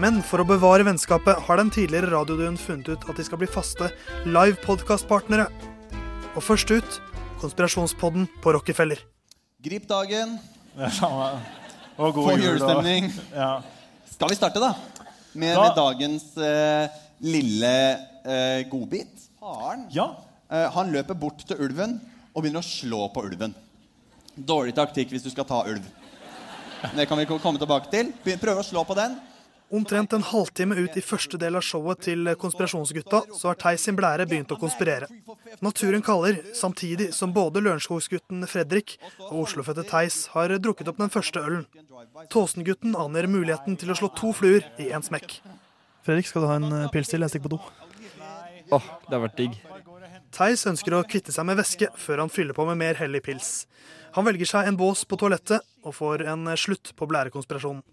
Men 0.00 0.22
for 0.24 0.40
å 0.40 0.46
bevare 0.48 0.84
vennskapet 0.86 1.42
har 1.44 1.60
den 1.60 1.68
tidligere 1.74 2.08
radioduoen 2.14 2.56
funnet 2.56 2.88
ut 2.88 3.02
at 3.10 3.18
de 3.18 3.24
skal 3.26 3.40
bli 3.42 3.48
faste 3.50 3.90
live 4.24 4.56
podkastpartnere. 4.64 5.44
Og 6.32 6.40
først 6.46 6.72
ut 6.72 6.96
Konspirasjonspodden 7.42 8.24
på 8.40 8.54
Rockefeller. 8.56 9.00
Grip 9.60 9.84
dagen. 9.88 10.38
Og 10.80 12.14
god 12.16 12.30
Få 12.30 12.34
jul, 12.38 12.46
julestemning. 12.46 13.10
Ja. 13.34 13.50
Skal 14.08 14.32
vi 14.32 14.38
starte, 14.40 14.60
da? 14.62 14.72
Med, 15.34 15.56
Da- 15.56 15.66
med 15.66 15.76
dagens 15.76 16.26
eh, 16.36 16.98
lille 17.20 17.74
eh, 18.24 18.64
godbit. 18.72 19.28
Faren 19.40 19.84
eh, 19.92 20.68
han 20.76 20.92
løper 20.92 21.16
bort 21.16 21.44
til 21.48 21.60
ulven 21.60 21.98
og 22.32 22.42
begynner 22.42 22.64
å 22.64 22.70
slå 22.70 23.06
på 23.12 23.24
ulven. 23.28 23.52
Dårlig 24.36 24.76
taktikk 24.76 25.12
hvis 25.12 25.24
du 25.28 25.30
skal 25.32 25.44
ta 25.48 25.60
ulv. 25.68 25.84
Det 26.96 27.04
kan 27.08 27.20
vi 27.20 27.28
komme 27.28 27.60
tilbake 27.60 27.92
til. 27.92 28.14
Prøver 28.24 28.64
å 28.64 28.64
slå 28.64 28.84
på 28.88 28.96
den. 28.96 29.18
Omtrent 29.70 30.12
en 30.12 30.24
halvtime 30.26 30.74
ut 30.74 30.96
i 30.98 31.02
første 31.04 31.38
del 31.38 31.54
av 31.54 31.62
showet 31.62 32.00
til 32.02 32.26
Konspirasjonsgutta, 32.42 33.20
så 33.38 33.50
har 33.52 33.58
Theis 33.60 33.84
sin 33.86 33.94
blære 33.94 34.24
begynt 34.26 34.50
å 34.50 34.58
konspirere. 34.58 35.06
Naturen 35.62 36.02
kaller, 36.02 36.40
samtidig 36.58 37.12
som 37.14 37.30
både 37.36 37.62
Lørenskogsgutten 37.62 38.42
Fredrik 38.50 38.96
og 39.28 39.44
Oslofødte 39.44 39.84
Theis 39.86 40.24
har 40.34 40.56
drukket 40.58 40.90
opp 40.90 40.98
den 40.98 41.12
første 41.14 41.42
ølen. 41.46 41.68
Tåsengutten 42.34 42.96
aner 42.98 43.30
muligheten 43.30 43.78
til 43.78 43.94
å 43.94 43.98
slå 44.00 44.10
to 44.18 44.32
fluer 44.34 44.66
i 44.82 44.88
én 44.90 45.06
smekk. 45.06 45.38
Fredrik, 46.02 46.26
skal 46.26 46.42
du 46.42 46.50
ha 46.50 46.58
en 46.58 46.72
eh, 46.72 46.90
pils 46.90 47.12
til? 47.12 47.22
Jeg 47.22 47.30
stikker 47.36 47.46
på 47.46 47.54
do. 47.54 47.60
Åh, 48.74 48.90
det 49.06 49.14
har 49.14 49.22
vært 49.28 49.38
digg. 49.38 49.54
Theis 50.34 50.66
ønsker 50.66 50.98
å 50.98 51.04
kvitte 51.06 51.30
seg 51.34 51.46
med 51.46 51.58
væske 51.60 51.92
før 51.98 52.24
han 52.24 52.34
fyller 52.34 52.58
på 52.58 52.66
med 52.66 52.78
mer 52.82 52.98
hellig 52.98 53.22
pils. 53.26 53.52
Han 54.18 54.26
velger 54.26 54.50
seg 54.50 54.66
en 54.66 54.78
bås 54.80 55.06
på 55.06 55.18
toalettet 55.20 55.62
og 55.86 55.94
får 55.94 56.26
en 56.34 56.50
slutt 56.58 56.90
på 56.98 57.06
blærekonspirasjonen. 57.10 57.84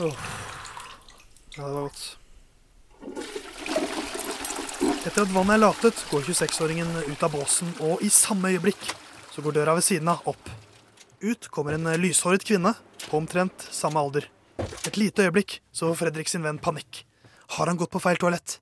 Åh. 0.00 0.14
Ja, 1.56 1.66
det 1.66 1.72
var 1.72 1.82
godt. 1.82 2.18
Etter 5.08 5.24
at 5.24 5.32
vannet 5.32 5.56
er 5.56 5.62
latet, 5.62 6.02
går 6.12 6.22
26-åringen 6.28 6.92
ut 7.08 7.22
av 7.26 7.32
båsen, 7.34 7.72
og 7.82 8.04
i 8.04 8.10
samme 8.12 8.52
øyeblikk 8.52 8.92
så 9.32 9.42
går 9.42 9.56
døra 9.56 9.74
ved 9.74 9.86
siden 9.86 10.10
av 10.12 10.22
opp. 10.30 10.50
Ut 11.18 11.48
kommer 11.50 11.74
en 11.74 11.90
lyshåret 11.98 12.46
kvinne 12.46 12.76
på 13.08 13.18
omtrent 13.18 13.66
samme 13.74 13.98
alder. 13.98 14.28
Et 14.86 15.00
lite 15.00 15.26
øyeblikk 15.26 15.58
så 15.74 15.90
får 15.90 15.98
Fredrik 16.04 16.30
sin 16.30 16.46
venn 16.46 16.62
panikk. 16.62 17.02
Har 17.56 17.66
han 17.66 17.78
gått 17.80 17.90
på 17.90 18.02
feil 18.02 18.20
toalett? 18.22 18.60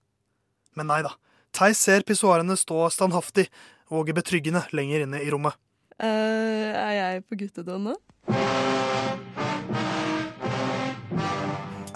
Men 0.73 0.89
nei 0.89 1.03
da. 1.05 1.13
Theis 1.53 1.81
ser 1.85 2.05
pissoarene 2.07 2.57
stå 2.57 2.89
standhaftig 2.93 3.51
og 3.93 4.09
betryggende 4.17 4.65
lenger 4.77 5.05
inne 5.05 5.21
i 5.21 5.31
rommet. 5.33 5.57
Uh, 6.01 6.73
er 6.73 6.93
jeg 6.97 7.25
på 7.29 7.45
guttedoen 7.45 7.91
nå? 7.91 8.01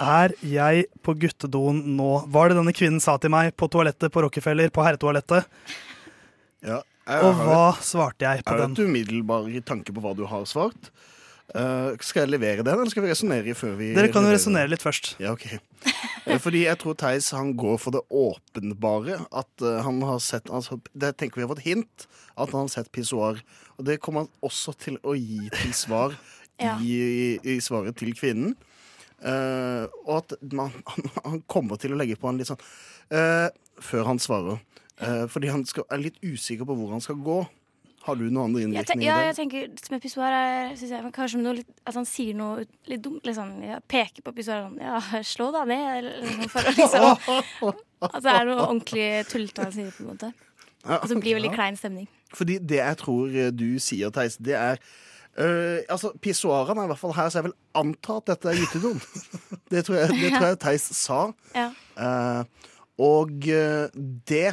Er 0.00 0.32
jeg 0.46 0.86
på 1.04 1.12
guttedoen 1.20 1.82
nå? 1.98 2.10
Var 2.32 2.48
det 2.52 2.56
denne 2.60 2.72
kvinnen 2.76 3.02
sa 3.04 3.18
til 3.20 3.32
meg 3.34 3.52
på 3.60 3.68
toalettet 3.72 4.12
på 4.14 4.22
Rockefeller, 4.24 4.70
på 4.72 4.84
herretoalettet? 4.86 5.44
Ja, 6.64 6.80
jeg 7.06 7.24
Og 7.24 7.34
hva 7.44 7.60
et- 7.74 7.84
svarte 7.84 8.20
jeg 8.24 8.44
på 8.44 8.52
Jeg 8.52 8.60
har 8.60 8.66
den? 8.66 8.72
et 8.72 8.84
umiddelbar 8.86 9.64
tanke 9.64 9.92
på 9.92 10.00
hva 10.00 10.14
du 10.16 10.24
har 10.26 10.44
svart. 10.48 10.90
Uh, 11.50 11.96
skal 11.98 12.22
jeg 12.28 12.30
levere 12.38 12.62
den, 12.62 12.78
eller 12.78 12.90
skal 12.92 13.02
vi 13.02 13.08
resonnere 13.10 13.54
før 13.58 13.72
vi 13.76 13.88
Dere 13.92 14.12
kan 14.12 14.22
jo 14.22 14.30
resonnere 14.30 14.70
litt 14.70 14.84
først. 14.84 15.16
Ja, 15.18 15.32
ok. 15.32 15.58
Eh, 16.28 16.38
Fordi 16.38 16.60
jeg 16.62 16.78
tror 16.78 16.94
Theis 16.94 17.30
han 17.34 17.54
går 17.58 17.76
for 17.80 17.90
det 17.90 18.02
åpenbare. 18.08 19.16
At 19.34 19.48
uh, 19.60 19.80
han 19.82 20.00
har 20.06 20.20
sett 20.20 20.44
altså, 20.48 20.80
Det 20.94 21.16
tenker 21.18 21.40
vi 21.40 21.42
har 21.42 21.50
fått 21.50 21.64
hint 21.66 22.06
at 22.38 22.52
han 22.52 22.68
har 22.68 22.68
sett 22.68 22.92
pissoar. 22.92 23.40
Og 23.78 23.84
det 23.84 23.98
kommer 24.00 24.20
han 24.20 24.28
også 24.46 24.76
til 24.78 24.98
å 25.02 25.16
gi 25.18 25.48
til 25.50 25.72
svar 25.74 26.14
Ja. 26.60 26.76
i, 26.78 26.94
i, 26.94 27.56
i 27.56 27.58
svaret 27.58 27.96
til 27.96 28.12
kvinnen. 28.14 28.54
Eh, 29.20 29.84
og 30.06 30.14
at 30.22 30.34
man, 30.56 30.72
han, 31.26 31.40
kommer 31.50 31.80
til 31.80 31.94
å 31.94 32.00
legge 32.00 32.18
på 32.20 32.30
han 32.30 32.40
litt 32.40 32.48
sånn 32.48 32.60
uh, 33.12 33.48
før 33.82 34.12
han 34.12 34.20
svarer. 34.22 34.60
Uh, 35.00 35.24
fordi 35.32 35.50
han 35.52 35.64
skal, 35.68 35.86
er 35.92 36.04
litt 36.04 36.20
usikker 36.24 36.68
på 36.68 36.76
hvor 36.76 36.94
han 36.94 37.04
skal 37.04 37.20
gå. 37.24 37.42
Har 38.06 38.16
du 38.16 38.24
noen 38.30 38.46
andre 38.48 38.62
innvirkninger? 38.64 39.04
ja, 39.04 39.18
jeg 39.28 39.36
tenker 39.36 39.90
med 39.92 40.00
pissoar 40.00 40.32
er 40.32 41.08
kanskje 41.12 41.42
noe 41.42 41.58
litt, 41.58 41.68
at 41.84 41.98
han 41.98 42.06
sier 42.08 42.36
noe 42.36 42.64
litt 42.88 43.02
dumt. 43.04 43.26
Liksom. 43.28 43.58
Ja, 43.66 43.76
peker 43.84 44.24
på 44.24 44.32
pissoaret 44.38 44.70
sånn 44.70 44.80
Ja, 44.80 45.20
slå 45.28 45.50
deg 45.52 45.68
ned, 45.68 45.90
eller 45.98 46.46
for 46.48 46.64
å 46.64 46.72
liksom 46.78 47.74
At 48.08 48.24
det 48.24 48.32
er 48.32 48.48
noe 48.48 48.62
ordentlig 48.64 49.08
tullete 49.28 49.66
han 49.66 49.74
sier, 49.74 49.92
på 49.92 50.06
en 50.06 50.14
måte. 50.14 50.32
Og 50.88 51.04
så 51.10 51.18
blir 51.18 51.34
det 51.34 51.36
veldig 51.42 51.52
klein 51.52 51.76
stemning. 51.76 52.08
Fordi 52.32 52.56
det 52.64 52.80
jeg 52.80 52.98
tror 53.02 53.36
du 53.52 53.68
sier, 53.84 54.12
Theis, 54.16 54.38
det 54.40 54.56
er 54.56 54.80
Eh, 55.38 55.84
altså, 55.88 56.10
Pissoarene 56.18 56.82
er 56.82 56.88
i 56.88 56.90
hvert 56.90 57.00
fall 57.00 57.14
her, 57.14 57.30
så 57.30 57.40
jeg 57.40 57.48
vil 57.50 57.56
anta 57.78 58.18
at 58.18 58.32
dette 58.32 58.50
er 58.50 58.58
gytedoen. 58.58 59.02
Det 59.70 59.84
tror 59.86 60.00
jeg, 60.00 60.16
det 60.18 60.32
tror 60.34 60.46
jeg 60.48 60.60
Theis 60.64 60.86
sa. 60.98 61.20
Ja. 61.54 61.68
Uh, 61.94 62.70
og 63.00 63.46
eh, 63.48 64.00
det, 64.28 64.48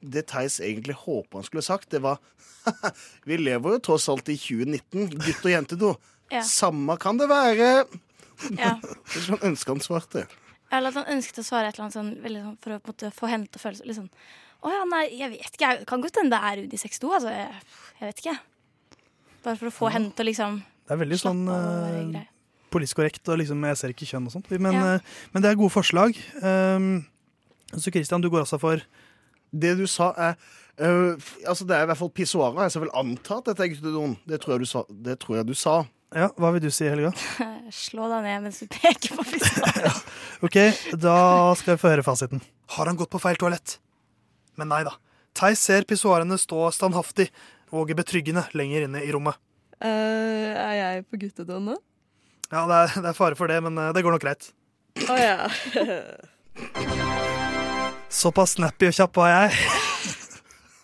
det 0.00 0.24
Theis 0.30 0.58
egentlig 0.64 0.96
håper 1.04 1.38
han 1.38 1.46
skulle 1.46 1.64
sagt, 1.66 1.90
det 1.92 2.02
var 2.02 2.18
Vi 3.28 3.36
lever 3.38 3.76
jo 3.76 3.82
tross 3.82 4.08
alt 4.10 4.30
i 4.30 4.36
2019. 4.38 5.18
Gutt- 5.18 5.44
og 5.44 5.50
jentedo. 5.50 5.92
Ja. 6.32 6.44
Samme 6.46 6.96
kan 6.96 7.18
det 7.18 7.28
være. 7.30 7.72
Ja. 8.56 8.76
Hvis 9.10 9.24
er 9.24 9.28
sånn 9.32 9.50
ønsker 9.50 9.74
han 9.74 9.82
svarte. 9.84 10.24
Eller 10.72 10.88
at 10.88 11.02
han 11.02 11.18
ønsket 11.18 11.42
å 11.42 11.44
svare 11.46 11.68
et 11.68 11.76
eller 11.76 11.88
annet 11.88 11.98
sånn, 11.98 12.14
veldig 12.22 12.44
sånn 12.46 12.56
for 12.64 12.74
å 12.74 12.80
måte, 12.86 13.10
få 13.12 13.28
henne 13.28 13.50
til 13.50 13.60
å 13.60 13.64
føle 13.66 13.78
seg 13.78 13.90
litt 13.90 13.98
sånn 13.98 14.08
Å 14.62 14.70
ja, 14.72 14.86
nei, 14.88 15.02
jeg 15.18 15.34
vet 15.34 15.58
ikke. 15.58 15.68
Jeg 15.74 15.86
kan 15.90 16.04
godt 16.06 16.22
hende 16.22 16.38
det 16.38 16.48
er 16.48 16.64
unisex 16.70 17.02
2. 17.02 17.12
Altså, 17.18 17.34
jeg, 17.34 17.62
jeg 17.98 18.08
vet 18.08 18.22
ikke. 18.22 18.38
Bare 19.42 19.58
for 19.58 19.70
å 19.70 19.74
få 19.74 19.90
henne 19.94 20.12
til 20.14 20.24
å 20.26 20.28
liksom 20.30 20.58
Det 20.62 20.94
er 20.94 21.00
veldig 21.02 21.18
sånn 21.20 21.42
Slapp 21.48 22.16
eh, 22.22 22.28
politisk 22.72 22.96
korrekt, 22.96 23.28
og 23.28 23.36
liksom, 23.36 23.60
jeg 23.68 23.76
ser 23.76 23.92
ikke 23.92 24.06
kjønn 24.08 24.26
og 24.30 24.32
sånt. 24.32 24.46
Men, 24.56 24.72
Ja. 24.72 24.94
eh, 24.94 25.00
men 25.34 25.42
det 25.44 25.50
er 25.50 25.58
gode 25.60 25.74
forslag. 25.74 26.16
Um, 26.40 27.04
så 27.76 27.92
Christian, 27.92 28.22
du 28.24 28.30
går 28.32 28.46
også 28.46 28.58
for 28.60 28.80
Det 29.52 29.76
du 29.76 29.86
sa, 29.86 30.12
er 30.16 30.36
uh, 30.80 31.16
Altså, 31.46 31.66
det 31.68 31.76
er 31.76 31.82
i 31.84 31.86
hvert 31.90 31.98
fall 32.00 32.08
pissoarer. 32.16 32.70
Jeg 32.72 32.80
vil 32.80 32.94
anta 32.96 33.36
at 33.42 33.50
dette 33.50 33.60
er 33.66 33.68
guttedoen. 33.74 34.16
Det 34.26 34.40
tror 34.40 34.54
jeg 34.54 34.60
du 34.64 34.70
sa. 34.70 34.84
Det 34.88 35.18
tror 35.20 35.36
jeg 35.36 35.46
du 35.50 35.54
sa. 35.54 35.74
Ja, 36.16 36.28
Hva 36.36 36.50
vil 36.52 36.64
du 36.64 36.70
si, 36.72 36.84
Helga? 36.88 37.12
Slå 37.72 38.08
deg 38.08 38.24
ned 38.24 38.42
mens 38.48 38.60
du 38.60 38.66
peker 38.72 39.16
på 39.16 39.24
pissoaret. 39.28 40.02
Ok, 40.48 40.56
Da 40.96 41.52
skal 41.60 41.76
vi 41.76 41.80
få 41.84 41.92
høre 41.92 42.02
fasiten. 42.04 42.40
Har 42.76 42.88
han 42.88 42.96
gått 42.96 43.12
på 43.12 43.20
feil 43.20 43.36
toalett? 43.40 43.76
Men 44.56 44.68
nei 44.72 44.82
da. 44.88 44.96
Theis 45.36 45.60
ser 45.64 45.84
pissoarene 45.88 46.36
stå 46.40 46.66
standhaftig, 46.74 47.28
våger 47.72 47.96
betryggende 47.98 48.44
lenger 48.52 48.86
inne 48.86 49.02
i 49.04 49.12
rommet. 49.14 49.38
Uh, 49.82 50.52
er 50.52 50.74
jeg 50.78 51.06
på 51.08 51.18
guttedoen 51.24 51.72
nå? 51.72 51.78
Ja, 52.52 52.66
det 52.68 52.76
er, 52.76 52.98
det 53.00 53.08
er 53.10 53.16
fare 53.16 53.38
for 53.38 53.48
det, 53.48 53.62
men 53.64 53.78
eh, 53.80 53.92
det 53.96 54.02
går 54.04 54.12
nok 54.12 54.22
greit. 54.22 54.50
Å 55.08 55.14
ja. 55.16 55.48
Såpass 58.12 58.58
snappy 58.58 58.90
og 58.90 58.98
kjapp 58.98 59.16
var 59.16 59.30
jeg. 59.32 59.62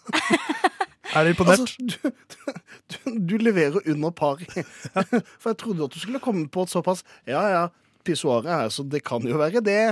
er 1.12 1.28
du 1.28 1.32
imponert? 1.34 1.61
Altså, 1.61 1.76
du, 1.84 2.55
du, 2.89 3.18
du 3.34 3.34
leverer 3.43 3.84
under 3.84 4.14
par. 4.16 4.41
For 5.45 5.53
jeg 5.53 5.59
trodde 5.61 5.91
at 5.91 5.93
du 5.93 6.01
skulle 6.01 6.22
komme 6.24 6.47
på 6.49 6.64
et 6.64 6.72
såpass 6.72 7.05
Ja, 7.28 7.45
ja, 7.53 7.66
pissoaret 8.07 8.49
er 8.49 8.64
her, 8.64 8.72
så 8.74 8.84
det 8.86 9.03
kan 9.07 9.24
jo 9.26 9.38
være 9.40 9.62
det. 9.64 9.82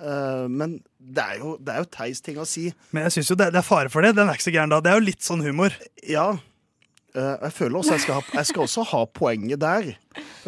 Eh, 0.00 0.46
men 0.50 0.78
det 0.98 1.22
er 1.24 1.38
jo, 1.42 1.54
det 1.60 1.74
er 1.74 1.84
jo 1.84 1.92
teis 1.92 2.24
ting 2.24 2.40
å 2.40 2.48
si. 2.48 2.68
Men 2.94 3.06
jeg 3.08 3.18
syns 3.18 3.30
jo 3.32 3.38
det, 3.38 3.52
det 3.54 3.60
er 3.60 3.66
fare 3.66 3.92
for 3.92 4.04
det. 4.04 4.14
Den 4.18 4.28
er 4.28 4.38
ikke 4.38 4.48
så 4.48 4.54
gæren 4.56 4.72
da. 4.72 4.82
Det 4.84 4.92
er 4.92 5.00
jo 5.00 5.08
litt 5.10 5.24
sånn 5.24 5.44
humor. 5.44 5.76
Ja. 6.08 6.32
Eh, 7.14 7.34
jeg 7.46 7.54
føler 7.54 7.78
også 7.78 7.94
jeg 7.94 8.02
skal, 8.02 8.18
ha, 8.18 8.38
jeg 8.40 8.50
skal 8.50 8.64
også 8.64 8.86
ha 8.90 9.04
poenget 9.06 9.62
der. 9.62 9.92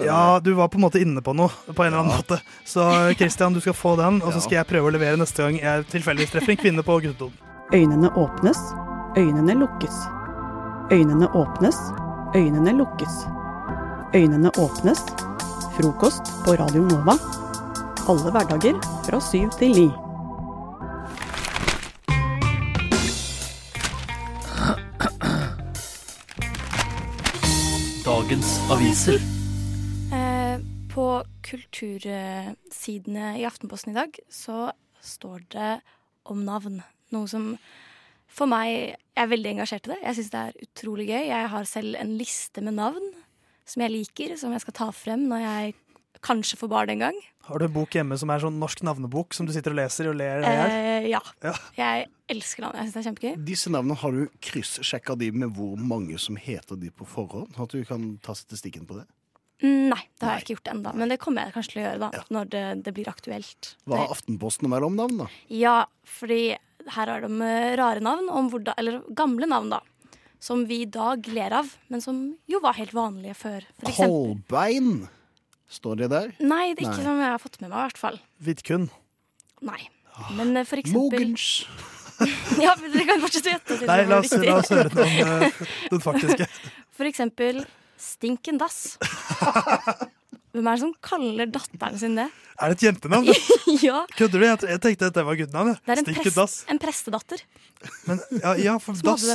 Ja, 0.03 0.41
du 0.43 0.53
var 0.59 0.69
på 0.73 0.81
en 0.81 0.85
måte 0.85 1.01
inne 1.01 1.23
på 1.25 1.33
noe, 1.37 1.53
på 1.71 1.85
en 1.85 1.93
eller 1.93 2.03
annen 2.03 2.19
måte. 2.19 2.41
Så 2.67 2.85
Christian, 3.17 3.55
du 3.55 3.62
skal 3.62 3.77
få 3.77 3.95
den, 4.01 4.19
og 4.23 4.35
så 4.35 4.43
skal 4.43 4.61
jeg 4.61 4.71
prøve 4.73 4.91
å 4.91 4.97
levere 4.97 5.21
neste 5.21 5.47
gang 5.47 5.61
jeg 5.62 5.87
tilfeldigvis 5.95 6.35
treffer 6.35 6.57
en 6.57 6.61
kvinne 6.64 6.87
på 6.87 6.99
guttedoen. 7.07 7.39
Øynene 7.75 8.11
åpnes, 8.19 8.59
øynene 9.19 9.57
lukkes. 9.62 10.03
Øynene 10.95 11.31
åpnes, 11.35 11.79
øynene 12.37 12.77
lukkes. 12.79 13.25
Øynene 14.14 14.53
åpnes. 14.59 15.03
Frokost 15.77 16.22
på 16.45 16.55
Radio 16.57 16.81
Nova. 16.89 17.12
Alle 18.09 18.31
hverdager 18.33 18.79
fra 19.05 19.18
syv 19.20 19.51
til 19.61 19.74
ni. 19.77 19.89
Dagens 28.07 28.55
aviser. 28.72 29.20
Eh, 30.16 30.64
på 30.95 31.07
kultursidene 31.45 33.35
i 33.37 33.45
Aftenposten 33.45 33.93
i 33.93 33.99
dag 33.99 34.16
så 34.33 34.70
står 35.05 35.45
det 35.53 35.74
om 36.24 36.41
navn. 36.49 36.81
Noe 37.12 37.29
som 37.29 37.53
for 38.27 38.49
meg 38.49 38.97
Jeg 39.16 39.24
er 39.27 39.29
veldig 39.29 39.53
engasjert 39.59 39.87
i 39.91 39.93
det. 39.93 40.01
Jeg 40.07 40.16
syns 40.22 40.33
det 40.33 40.41
er 40.41 40.59
utrolig 40.70 41.11
gøy. 41.12 41.22
Jeg 41.29 41.53
har 41.53 41.68
selv 41.68 42.01
en 42.01 42.16
liste 42.16 42.64
med 42.64 42.81
navn 42.81 43.12
som 43.67 43.83
jeg 43.85 43.93
liker, 43.93 44.37
som 44.41 44.55
jeg 44.55 44.62
skal 44.64 44.77
ta 44.79 44.89
frem 44.95 45.27
når 45.31 45.43
jeg 45.45 45.75
kanskje 46.27 46.59
får 46.59 46.71
barn 46.73 46.91
en 46.95 47.03
gang. 47.07 47.17
Har 47.47 47.61
du 47.61 47.67
en 47.67 47.75
bok 47.75 47.95
hjemme 47.95 48.17
som 48.19 48.31
er 48.33 48.41
sånn 48.43 48.57
norsk 48.59 48.81
navnebok, 48.87 49.35
som 49.37 49.47
du 49.47 49.53
sitter 49.55 49.75
og 49.75 49.79
leser 49.79 50.09
og 50.11 50.17
ler? 50.19 50.47
Eh, 50.49 51.09
ja. 51.12 51.21
Ja. 51.45 51.53
Jeg 51.77 52.07
elsker 52.33 52.64
navnet. 52.64 52.81
Jeg 52.81 52.89
syns 52.89 52.97
det 52.97 53.03
er 53.03 53.09
kjempegøy. 53.11 53.45
Disse 53.47 53.71
navnene 53.71 53.99
har 54.01 54.17
du 54.17 54.25
kryssjekka 54.43 55.14
de 55.21 55.31
med 55.37 55.53
hvor 55.55 55.77
mange 55.79 56.19
som 56.23 56.39
heter 56.41 56.81
de 56.81 56.91
på 56.91 57.07
forhånd? 57.07 57.55
At 57.62 57.75
du 57.77 57.85
kan 57.87 58.17
ta 58.25 58.35
statistikken 58.35 58.89
på 58.89 58.99
det? 58.99 59.07
Mm, 59.62 59.89
Nei, 59.93 60.03
det 60.19 60.27
har 60.27 60.37
jeg 60.37 60.45
ikke 60.45 60.57
gjort 60.57 60.73
ennå. 60.75 60.93
Men 61.01 61.12
det 61.12 61.21
kommer 61.23 61.47
jeg 61.47 61.55
kanskje 61.55 61.73
til 61.77 61.83
å 61.83 61.87
gjøre 61.87 62.01
da, 62.03 62.25
når 62.35 62.51
det, 62.53 62.64
det 62.89 62.95
blir 62.97 63.09
aktuelt. 63.12 63.75
Hva 63.89 64.03
har 64.03 64.17
Aftenposten 64.17 64.69
å 64.69 64.73
melde 64.73 64.91
om 64.91 64.99
navn, 64.99 65.23
da? 65.23 65.29
Ja, 65.53 65.77
fordi 66.19 66.41
her 66.97 67.11
har 67.11 67.25
de 67.25 67.53
rare 67.81 68.03
navn, 68.05 68.29
om 68.31 68.51
hvordan, 68.53 68.77
eller 68.79 69.01
gamle 69.17 69.49
navn, 69.51 69.73
da. 69.73 69.81
Som 70.43 70.66
vi 70.68 70.82
i 70.84 70.89
dag 70.91 71.26
ler 71.32 71.55
av, 71.57 71.70
men 71.89 72.03
som 72.05 72.20
jo 72.51 72.61
var 72.62 72.76
helt 72.76 72.95
vanlige 72.95 73.34
før. 73.39 73.66
Kolbein? 73.97 75.07
Står 75.66 75.99
det 75.99 76.11
der? 76.12 76.32
Nei, 76.39 76.74
det 76.76 76.84
er 76.84 76.91
ikke 76.91 77.03
Nei. 77.03 77.07
som 77.09 77.20
jeg 77.24 77.32
har 77.32 77.43
fått 77.43 77.61
med 77.62 77.70
meg, 77.70 77.76
i 77.78 77.87
hvert 77.89 78.01
fall. 78.01 78.18
Vidkun. 78.47 78.89
Nei. 79.66 79.80
Men 80.37 80.57
eh, 80.57 80.66
for 80.68 80.80
eksempel 80.80 81.26
Mogens. 81.26 81.66
ja, 82.64 82.72
men 82.80 82.93
dere 82.95 83.07
kan 83.09 83.24
fortsette 83.24 83.51
å 83.51 83.53
gjette. 83.53 83.89
Nei, 83.89 83.99
la 84.09 84.20
oss, 84.22 84.37
la 84.41 84.59
oss 84.61 84.70
høre 84.72 84.93
noen, 84.95 85.49
eh, 85.49 85.64
den 85.93 86.05
faktiske. 86.05 86.49
For 86.97 87.09
eksempel 87.09 87.64
Stinken 88.01 88.61
Dass. 88.61 88.97
Hvem 90.57 90.69
er 90.71 90.77
det 90.79 90.81
som 90.87 90.93
kaller 91.05 91.51
datteren 91.53 91.99
sin 92.01 92.15
det? 92.17 92.25
Er 92.57 92.73
det 92.73 92.77
et 92.79 92.85
jentenavn? 92.87 93.27
ja, 93.85 93.99
Kødder 94.17 94.41
du? 94.41 94.45
Jeg, 94.47 94.59
tenkte 94.81 95.09
at 95.11 95.17
det 95.19 95.25
var 95.29 95.37
guttenavn. 95.37 95.75
det 95.85 95.93
er 95.93 96.01
en, 96.01 96.07
prest, 96.17 96.37
dass. 96.39 96.55
en 96.73 96.79
prestedatter. 96.81 97.43
Men, 98.09 98.21
ja, 98.41 98.55
ja, 98.57 98.75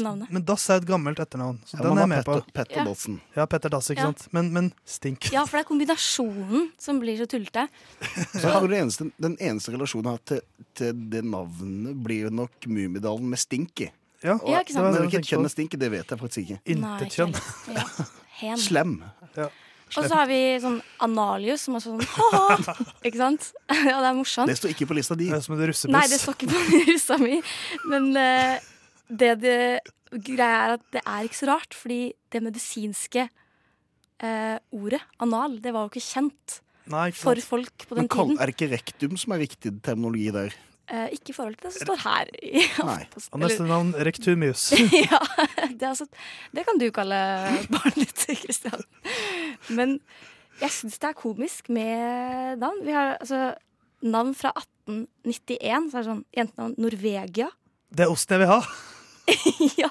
navnet. 0.01 0.31
men 0.33 0.41
dass 0.47 0.65
er 0.73 0.81
et 0.81 0.87
gammelt 0.89 1.21
etternavn. 1.21 1.59
Så 1.69 1.77
Ja, 1.77 1.83
den 1.85 1.99
er 1.99 2.01
jeg 2.01 2.09
med 2.15 2.25
på. 2.25 2.39
Petter- 2.39 2.55
Petter 2.57 2.79
Ja. 2.81 2.85
Dassen. 2.89 3.19
Ja, 3.37 3.45
Petter 3.45 3.69
Dass, 3.69 3.91
ikke 3.93 4.01
Ja. 4.01 4.09
sant. 4.09 4.25
Men, 4.33 4.49
men 4.55 4.71
stink. 4.89 5.29
Ja, 5.31 5.45
for 5.45 5.59
det 5.59 5.65
er 5.67 5.69
kombinasjonen 5.69 6.71
som 6.81 6.99
blir 7.03 7.21
så 7.21 7.29
tullete. 7.29 7.67
Så 8.33 8.41
jeg 8.41 8.57
tror 8.57 8.73
eneste, 8.81 9.11
Den 9.21 9.37
eneste 9.39 9.75
relasjonen 9.77 10.09
jeg 10.09 10.17
har 10.17 10.25
til, 10.33 10.41
til 10.81 11.05
det 11.13 11.21
navnet, 11.23 11.93
blir 12.03 12.25
jo 12.25 12.33
nok 12.41 12.65
Mummidalen 12.65 13.29
med 13.29 13.37
stink 13.39 13.85
i. 13.85 13.91
Ja, 14.23 14.39
Og- 14.41 14.49
Ja, 14.49 14.59
ikke 14.65 14.73
sant? 14.73 14.89
Men 14.89 15.05
hvilket 15.05 15.29
kjønn 15.29 15.45
på. 15.45 15.45
er 15.45 15.53
stink 15.53 15.73
i, 15.77 15.77
det 15.77 15.91
vet 15.93 16.09
jeg 16.09 16.17
faktisk 16.25 16.41
ikke. 16.47 16.59
Intet 16.65 17.13
kjønn. 17.13 17.37
Slem. 18.57 19.03
Ja. 19.37 19.47
Og 19.97 20.07
så 20.07 20.15
har 20.15 20.27
vi 20.29 20.39
sånn 20.63 20.77
Analius, 21.03 21.65
som 21.67 21.75
er 21.77 21.83
sånn 21.83 22.03
ha-ha. 22.15 22.75
Ikke 23.07 23.19
sant? 23.19 23.49
Ja, 23.91 23.97
det 23.99 24.11
er 24.11 24.17
morsomt. 24.17 24.51
Det 24.51 24.57
står 24.59 24.73
ikke 24.75 24.87
på 24.91 24.97
lista 24.97 25.17
di. 25.19 25.27
Det 25.31 25.39
er 25.39 25.43
som 25.45 25.57
en 25.57 25.63
russebuss. 25.67 25.93
Nei, 25.95 26.05
det 26.11 26.19
står 26.21 26.37
ikke 26.37 26.51
på 26.51 26.79
russa 26.91 27.17
mi. 27.21 27.37
Men 27.91 28.09
uh, 28.15 28.71
det, 29.09 29.31
det 29.43 29.59
greia 30.31 30.65
er 30.65 30.75
at 30.77 30.83
det 30.95 31.03
er 31.03 31.27
ikke 31.27 31.39
så 31.39 31.51
rart, 31.51 31.77
fordi 31.77 32.01
det 32.31 32.43
medisinske 32.43 33.27
uh, 33.27 34.57
ordet 34.75 35.01
anal, 35.23 35.59
det 35.63 35.73
var 35.75 35.87
jo 35.87 35.93
ikke 35.93 36.03
kjent 36.07 36.59
Nei, 36.91 37.07
ikke 37.11 37.21
for 37.21 37.43
folk 37.45 37.85
på 37.87 37.95
den 37.97 38.07
Men, 38.07 38.11
tiden. 38.11 38.37
er 38.41 38.49
det 38.49 38.55
ikke 38.57 38.71
rektum 38.73 39.17
som 39.19 39.35
er 39.35 39.43
riktig 39.45 39.73
terminologi 39.85 40.31
der? 40.35 40.55
Eh, 40.91 41.13
ikke 41.15 41.31
i 41.31 41.35
forhold 41.35 41.55
til 41.55 41.69
det 41.69 41.73
som 41.77 41.87
står 41.87 41.99
her. 42.03 42.29
I 42.43 42.65
Nei. 42.83 43.03
Neste 43.45 43.63
navn 43.63 43.93
Rektumius. 43.95 44.65
ja, 45.05 45.21
det, 45.69 45.87
altså, 45.87 46.07
det 46.51 46.65
kan 46.67 46.81
du 46.81 46.89
kalle 46.91 47.19
barnet 47.71 48.01
ditt, 48.01 48.41
Kristian. 48.41 48.83
Men 49.71 50.01
jeg 50.59 50.75
syns 50.75 50.99
det 50.99 51.13
er 51.13 51.17
komisk 51.17 51.71
med 51.71 52.59
navn. 52.59 52.83
Vi 52.83 52.91
har 52.95 53.15
altså 53.21 53.53
navn 54.03 54.35
fra 54.35 54.51
1891. 54.89 55.87
Så 55.93 55.95
er 55.95 56.03
det 56.03 56.09
sånn 56.09 56.23
jentenavn 56.35 56.75
Norvegia. 56.81 57.47
Det 57.91 58.05
er 58.05 58.11
osten 58.11 58.35
jeg 58.35 58.43
vil 58.43 58.51
ha. 58.51 58.59
ja, 59.85 59.89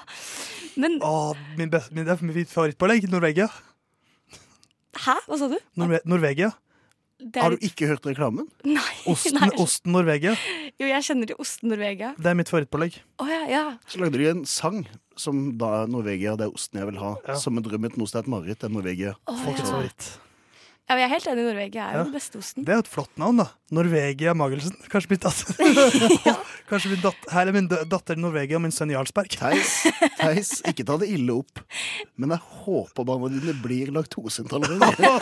men 0.77 0.99
Åh, 1.01 1.33
min, 1.57 1.71
best, 1.73 1.89
min, 1.95 2.05
det 2.05 2.13
er 2.13 2.25
mitt 2.29 2.51
favorittpålegg. 2.51 3.09
Norvegia. 3.09 3.49
Hæ? 5.01 5.17
Hva 5.25 5.39
sa 5.39 5.49
du? 5.49 5.57
Norve 5.81 6.03
Norvegia. 6.05 6.53
Er 7.21 7.41
Har 7.45 7.53
du 7.53 7.61
ikke 7.67 7.87
hørt 7.91 8.05
reklamen? 8.09 8.47
Nei. 8.65 8.95
Osten, 9.11 9.37
nei. 9.41 9.49
osten 9.61 9.93
Norvegia. 9.93 10.33
Jo, 10.81 10.87
jeg 10.89 11.05
kjenner 11.05 11.29
til 11.29 11.37
osten 11.43 11.69
Norvegia. 11.73 12.13
Det 12.17 12.31
er 12.33 12.37
mitt 12.39 12.49
favorittpålegg. 12.49 12.97
Oh, 13.21 13.29
ja, 13.29 13.43
ja. 13.51 13.63
Så 13.87 14.01
lagde 14.01 14.17
de 14.21 14.29
en 14.31 14.43
sang 14.49 14.81
som 15.19 15.43
da 15.61 15.83
er 15.83 15.91
Norvegia, 15.93 16.33
det 16.39 16.47
er 16.49 16.55
osten 16.57 16.81
jeg 16.81 16.89
vil 16.89 16.99
ha. 17.03 17.13
Ja. 17.27 17.37
Som 17.37 17.59
en 17.61 17.65
drøm 17.67 17.85
et 17.91 17.97
noe 18.01 18.09
sted 18.09 18.23
et 18.25 18.31
mareritt, 18.33 18.59
det 18.63 18.69
er 18.71 18.73
Norvegia. 18.73 19.15
Oh, 19.29 19.37
Folkets 19.45 19.67
ja. 19.69 19.73
favoritt. 19.75 20.07
ja, 20.89 20.95
vi 20.97 21.03
er 21.05 21.11
helt 21.13 21.27
enig. 21.29 21.43
Norvegia 21.45 21.83
er 21.85 21.93
jo 21.93 21.99
Ja. 22.01 22.03
den 22.09 22.15
beste 22.15 22.39
osten. 22.41 22.65
Det 22.65 22.73
er 22.73 22.79
jo 22.81 22.85
et 22.87 22.89
flott 22.95 23.13
navn, 23.21 23.37
da. 23.43 23.45
Norvegia 23.71 24.33
Magelsen. 24.35 24.73
Kanskje 24.91 25.13
min 25.13 25.21
datter 25.23 26.41
Kanskje 26.71 26.89
min 26.91 26.99
datter 27.03 27.31
Her 27.31 27.47
er 27.47 27.55
min 27.55 27.67
datter 27.71 28.17
Norvegia 28.19 28.57
og 28.57 28.63
min 28.65 28.73
sønn 28.75 28.91
Jarlsberg. 28.91 29.31
Theis, 29.39 29.77
Theis, 30.19 30.51
ikke 30.67 30.83
ta 30.87 30.97
det 30.99 31.07
ille 31.13 31.37
opp. 31.37 31.61
Men 32.19 32.33
jeg 32.35 32.43
håper 32.65 33.07
barna 33.07 33.29
dine 33.31 33.55
blir 33.63 33.91
laktoseintolerante. 33.95 35.13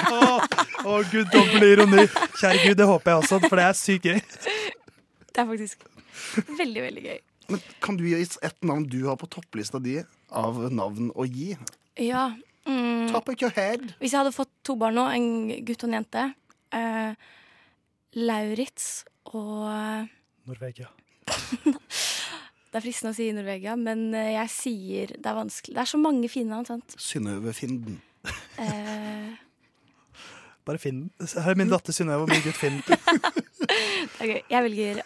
Å, 0.85 0.99
guddommelig 1.11 1.71
ironi. 1.75 2.05
Kjære 2.39 2.59
gud, 2.63 2.75
det 2.79 2.87
håper 2.89 3.11
jeg 3.11 3.23
også, 3.23 3.39
for 3.45 3.59
det 3.59 3.65
er 3.67 3.77
sykt 3.79 4.07
gøy. 4.09 4.19
Det 5.29 5.43
er 5.43 5.47
faktisk 5.47 5.83
veldig, 6.57 6.81
veldig 6.83 7.01
gøy. 7.05 7.19
Men 7.53 7.61
kan 7.85 7.97
du 7.99 8.01
gi 8.09 8.15
oss 8.17 8.39
et 8.43 8.55
navn 8.65 8.83
du 8.89 8.97
har 9.05 9.15
på 9.21 9.27
topplista 9.31 9.79
di 9.81 9.99
av 10.35 10.57
navn 10.73 11.11
å 11.15 11.23
gi? 11.29 11.53
Ja. 12.01 12.31
Mm, 12.67 13.07
Top 13.13 13.29
of 13.31 13.39
your 13.39 13.53
head. 13.55 13.85
Hvis 14.01 14.11
jeg 14.15 14.19
hadde 14.19 14.33
fått 14.35 14.51
to 14.67 14.75
barn 14.81 14.97
nå, 14.99 15.05
en 15.15 15.29
gutt 15.65 15.85
og 15.85 15.89
en 15.91 15.99
jente 15.99 16.25
eh, 16.75 17.29
Lauritz 18.19 18.89
og 19.31 19.69
eh, 19.69 20.09
Norvegia. 20.49 20.89
Det 22.69 22.77
er 22.77 22.83
fristende 22.85 23.15
å 23.15 23.17
si 23.17 23.29
Norvegia, 23.33 23.73
men 23.79 24.09
eh, 24.13 24.33
jeg 24.35 24.51
sier 24.53 25.13
det 25.15 25.25
er 25.25 25.37
vanskelig. 25.39 25.73
Det 25.77 25.81
er 25.81 25.89
så 25.89 25.97
mange 26.01 26.29
fine 26.29 26.51
navn, 26.53 26.67
sant. 26.69 26.97
Synnøve 27.01 27.53
Finden. 27.57 27.95
Eh, 28.61 29.31
Bare 30.69 30.77
finn 30.81 31.07
den. 31.07 31.29
Her 31.33 31.55
er 31.55 31.57
min 31.57 31.71
datter 31.71 31.95
Synnøve 31.95 32.27
og 32.27 32.29
min 32.29 32.43
gutt 32.45 32.57
Finn. 32.59 32.81
er. 34.21 34.41
Jeg 34.45 34.65
velger 34.67 34.99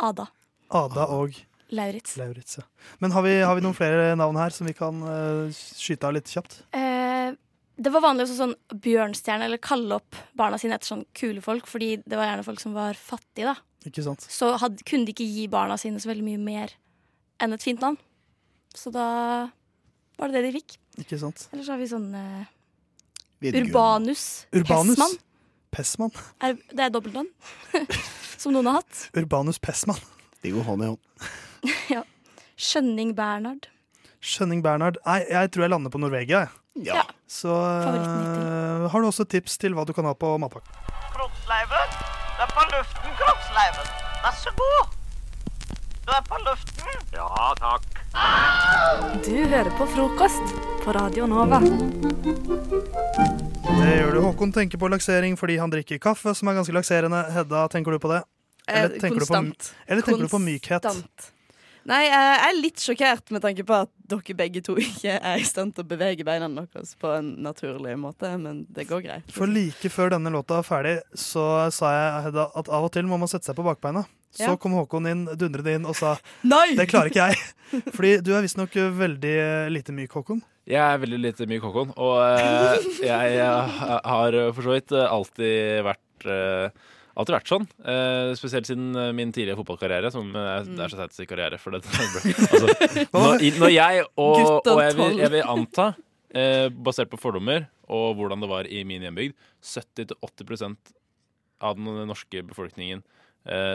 Ada. 0.00 0.24
Ada 0.72 1.08
og 1.12 1.36
Lauritz. 1.72 2.16
Lauritz. 2.16 2.56
Ja. 2.56 2.64
Men 2.98 3.12
har 3.12 3.24
vi, 3.26 3.34
har 3.44 3.56
vi 3.56 3.64
noen 3.64 3.76
flere 3.76 4.14
navn 4.16 4.38
her 4.40 4.54
som 4.54 4.68
vi 4.68 4.74
kan 4.76 5.02
uh, 5.04 5.52
skyte 5.52 6.08
av 6.08 6.16
litt 6.16 6.32
kjapt? 6.32 6.58
Eh, 6.76 7.32
det 7.82 7.92
var 7.92 8.04
vanlig 8.04 8.26
å 8.28 8.36
sånn 8.36 8.54
Bjørnstjerne, 8.72 9.48
eller 9.48 9.60
kalle 9.60 9.96
opp 10.00 10.16
barna 10.36 10.60
sine 10.60 10.76
etter 10.76 10.92
sånn 10.92 11.04
kule 11.16 11.44
folk, 11.44 11.68
fordi 11.68 11.94
det 12.04 12.16
var 12.16 12.30
gjerne 12.30 12.46
folk 12.46 12.64
som 12.64 12.76
var 12.76 12.96
fattige, 13.00 13.52
da. 13.52 13.88
Ikke 13.88 14.04
sant? 14.04 14.24
Så 14.28 14.52
had, 14.60 14.80
kunne 14.88 15.08
de 15.08 15.12
ikke 15.16 15.28
gi 15.28 15.46
barna 15.52 15.76
sine 15.80 16.00
så 16.00 16.12
veldig 16.12 16.26
mye 16.28 16.40
mer 16.40 16.76
enn 17.42 17.56
et 17.56 17.64
fint 17.64 17.80
navn. 17.82 18.00
Så 18.76 18.92
da 18.94 19.06
var 20.16 20.32
det 20.32 20.40
det 20.40 20.48
de 20.48 20.56
fikk. 20.60 20.76
Ikke 21.02 21.20
sant? 21.20 21.48
Eller 21.52 21.64
så 21.66 21.74
har 21.74 21.80
vi 21.80 21.92
sånn 21.92 22.12
Vidgund. 22.12 22.61
Urbanus. 23.50 24.46
Urbanus. 24.54 24.96
Pessmann. 24.96 25.18
Pessmann. 25.72 26.12
Er, 26.40 26.56
det 26.70 26.86
er 26.86 26.94
dobbeltnavn. 26.94 27.28
som 28.42 28.54
noen 28.54 28.70
har 28.70 28.80
hatt. 28.80 29.08
Urbanus 29.18 29.58
Pessmann. 29.62 30.00
De 30.42 30.54
går 30.54 30.66
hånd 30.66 30.84
i 30.84 30.90
hånd. 30.92 31.28
ja. 31.94 32.02
Skjønning 32.58 33.14
Bernhard. 33.18 33.68
Skjønning 34.22 34.62
Bernhard. 34.62 35.00
Nei, 35.06 35.22
jeg 35.30 35.52
tror 35.54 35.66
jeg 35.66 35.74
lander 35.74 35.92
på 35.92 36.00
Norvegia. 36.02 36.46
jeg. 36.46 36.86
Ja. 36.86 37.02
Så 37.28 37.52
uh, 37.52 38.88
har 38.88 39.00
du 39.00 39.10
også 39.10 39.26
tips 39.28 39.58
til 39.60 39.74
hva 39.76 39.84
du 39.88 39.92
kan 39.96 40.06
ha 40.08 40.14
på 40.16 40.36
matpakken? 40.40 40.72
Kroppsleiven. 41.12 41.94
Det 42.38 42.46
er 42.46 42.52
på 42.54 42.66
luften, 42.72 43.14
kroppsleiven. 43.20 43.94
Vær 44.22 44.36
så 44.40 44.54
god. 44.56 45.01
Du 46.02 46.10
er 46.10 46.22
på 46.26 46.34
luften. 46.42 46.96
Ja, 47.14 47.52
takk. 47.58 47.82
Du 49.24 49.36
hører 49.48 49.70
på 49.78 49.86
frokost 49.94 50.46
på 50.82 50.92
Radio 50.96 51.26
Nova. 51.30 51.58
Det 51.62 51.68
gjør 53.96 54.12
du. 54.16 54.20
Håkon 54.26 54.52
tenker 54.54 54.78
på 54.82 54.88
laksering 54.92 55.34
fordi 55.40 55.56
han 55.62 55.70
drikker 55.72 55.98
kaffe, 56.02 56.30
som 56.34 56.48
er 56.50 56.54
ganske 56.58 56.74
lakserende. 56.74 57.20
Hedda, 57.34 57.60
tenker 57.72 57.90
du 57.94 57.98
på 58.02 58.10
det? 58.14 58.20
Eller 58.68 58.90
Eh, 58.94 58.98
tenker, 59.02 59.20
du 59.20 59.26
på, 59.26 59.34
konstant. 59.34 59.62
eller 59.86 60.02
tenker 60.06 60.22
du 60.22 60.28
på 60.30 60.38
mykhet? 60.42 60.84
Nei, 61.90 62.04
jeg 62.06 62.36
er 62.46 62.52
litt 62.60 62.78
sjokkert 62.78 63.30
med 63.34 63.42
tanke 63.42 63.64
på 63.66 63.74
at 63.74 63.90
dere 64.06 64.34
begge 64.38 64.60
to 64.62 64.76
ikke 64.88 65.16
er 65.18 65.36
i 65.42 65.46
stand 65.46 65.74
til 65.74 65.82
å 65.82 65.86
bevege 65.90 66.22
beina 66.26 66.46
deres 66.48 66.94
på 66.94 67.10
en 67.16 67.32
naturlig 67.42 67.96
måte, 67.98 68.30
men 68.38 68.62
det 68.70 68.86
går 68.90 69.00
greit. 69.02 69.32
For 69.34 69.46
like 69.50 69.88
før 69.90 70.10
denne 70.14 70.30
låta 70.30 70.54
var 70.60 70.66
ferdig, 70.68 70.96
så 71.18 71.66
sa 71.74 71.90
jeg 71.96 72.22
Hedda, 72.28 72.44
at 72.54 72.68
av 72.70 72.84
og 72.86 72.92
til 72.94 73.02
må 73.10 73.18
man 73.18 73.28
sette 73.30 73.46
seg 73.50 73.56
på 73.58 73.66
bakbeina. 73.66 74.04
Så 74.32 74.46
Ja. 74.48 74.56
kom 74.56 74.72
Håkon 74.78 75.06
inn, 75.10 75.26
dundrede 75.36 75.74
inn 75.76 75.84
og 75.84 75.94
sa 75.98 76.14
Nei! 76.48 76.72
det 76.78 76.88
klarer 76.88 77.10
ikke 77.12 77.26
jeg. 77.28 77.42
Fordi 77.96 78.14
du 78.24 78.32
er 78.36 78.42
visstnok 78.46 78.72
veldig 78.96 79.34
eh, 79.42 79.68
lite 79.72 79.92
myk, 79.92 80.12
Håkon. 80.16 80.40
Jeg 80.68 80.78
er 80.80 81.00
veldig 81.02 81.18
lite 81.20 81.46
myk 81.50 81.62
Håkon, 81.66 81.92
og 82.00 82.16
eh, 82.24 82.88
jeg 83.10 83.36
jeg 83.36 84.00
har 84.08 84.38
for 84.56 84.62
så 84.64 84.72
vidt 84.76 84.92
eh, 84.96 85.06
alltid 85.18 85.84
vært 85.90 86.28
eh, 86.32 86.88
Alltid 87.12 87.34
vært 87.34 87.50
sånn. 87.50 87.64
Eh, 87.84 88.30
spesielt 88.40 88.64
siden 88.64 88.94
eh, 88.96 89.10
min 89.12 89.28
tidlige 89.36 89.58
fotballkarriere, 89.58 90.08
som 90.14 90.30
eh, 90.32 90.62
det 90.64 90.80
er 90.80 90.88
så 90.94 90.96
teit 90.96 91.12
å 91.12 91.16
si 91.18 91.26
karriere. 91.28 91.58
For 91.60 91.74
det, 91.76 91.82
altså, 91.92 92.70
når, 93.12 93.42
når 93.60 93.72
jeg 93.74 94.06
og, 94.16 94.38
og 94.40 94.70
og 94.72 94.80
jeg, 94.80 94.94
vil, 94.96 95.18
jeg 95.20 95.32
vil 95.34 95.44
anta, 95.52 95.90
eh, 96.32 96.70
basert 96.72 97.10
på 97.12 97.20
fordommer 97.20 97.66
og 97.92 98.14
hvordan 98.16 98.40
det 98.40 98.48
var 98.48 98.64
i 98.64 98.80
min 98.88 99.04
hjembygd, 99.04 99.36
70-80% 99.60 100.94
av 101.68 101.76
den 101.76 102.00
norske 102.08 102.40
befolkningen, 102.48 103.02
eh, 103.04 103.21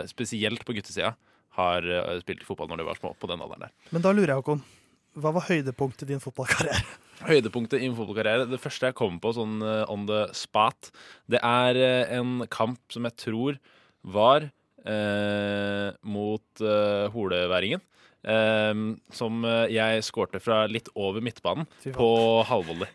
spesielt 0.07 0.63
på 0.65 0.75
guttesida, 0.77 1.15
har 1.57 1.87
eh, 1.89 2.19
spilt 2.21 2.45
fotball 2.47 2.69
når 2.71 2.81
de 2.81 2.87
var 2.89 2.99
små, 2.99 3.13
på 3.17 3.29
den 3.31 3.41
alderen 3.43 3.67
der. 3.67 3.73
Men 3.95 4.05
da 4.05 4.13
lurer 4.13 4.33
jeg, 4.33 4.41
Håkon. 4.41 4.63
Hva 5.17 5.31
var 5.33 5.47
høydepunktet 5.47 6.05
i 6.05 6.11
din 6.13 6.21
fotballkarriere? 6.21 6.83
Høydepunktet 7.31 7.81
i 7.81 7.87
min 7.87 7.97
fotballkarriere, 7.97 8.45
det 8.51 8.61
første 8.61 8.91
jeg 8.91 8.97
kom 8.99 9.17
på 9.23 9.33
sånn 9.33 9.57
eh, 9.65 9.83
on 9.89 10.05
the 10.09 10.27
spot, 10.37 10.91
det 11.31 11.41
er 11.41 11.79
eh, 11.81 12.13
en 12.19 12.43
kamp 12.53 12.79
som 12.93 13.07
jeg 13.09 13.17
tror 13.23 13.57
var 14.05 14.45
eh, 14.85 15.89
mot 16.05 16.61
eh, 16.61 17.07
holeværingen. 17.15 17.81
Eh, 18.27 18.85
som 19.17 19.43
eh, 19.47 19.65
jeg 19.73 20.05
skårte 20.05 20.41
fra 20.43 20.65
litt 20.69 20.91
over 20.93 21.25
midtbanen 21.25 21.65
på 21.97 22.09
halvvolley. 22.45 22.91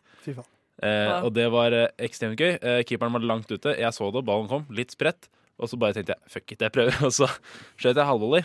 Eh, 0.83 1.19
og 1.19 1.33
det 1.35 1.49
var 1.53 1.75
eh, 1.75 1.91
ekstremt 2.07 2.39
gøy. 2.39 2.55
Eh, 2.63 2.81
keeperen 2.87 3.19
var 3.19 3.27
langt 3.27 3.51
ute. 3.51 3.75
Jeg 3.75 3.99
så 3.99 4.15
det, 4.15 4.23
ballen 4.29 4.51
kom, 4.51 4.71
litt 4.75 4.95
spredt. 4.95 5.27
Og 5.63 5.71
så 5.71 5.79
bare 5.79 5.95
tenkte 5.97 6.17
jeg 6.17 6.33
fuck 6.35 6.53
it, 6.57 6.65
jeg 6.67 6.75
prøver. 6.75 6.97
Og 7.07 7.13
så 7.15 7.29
skjøt 7.79 7.95
jeg 7.97 8.09
halvvolley. 8.09 8.43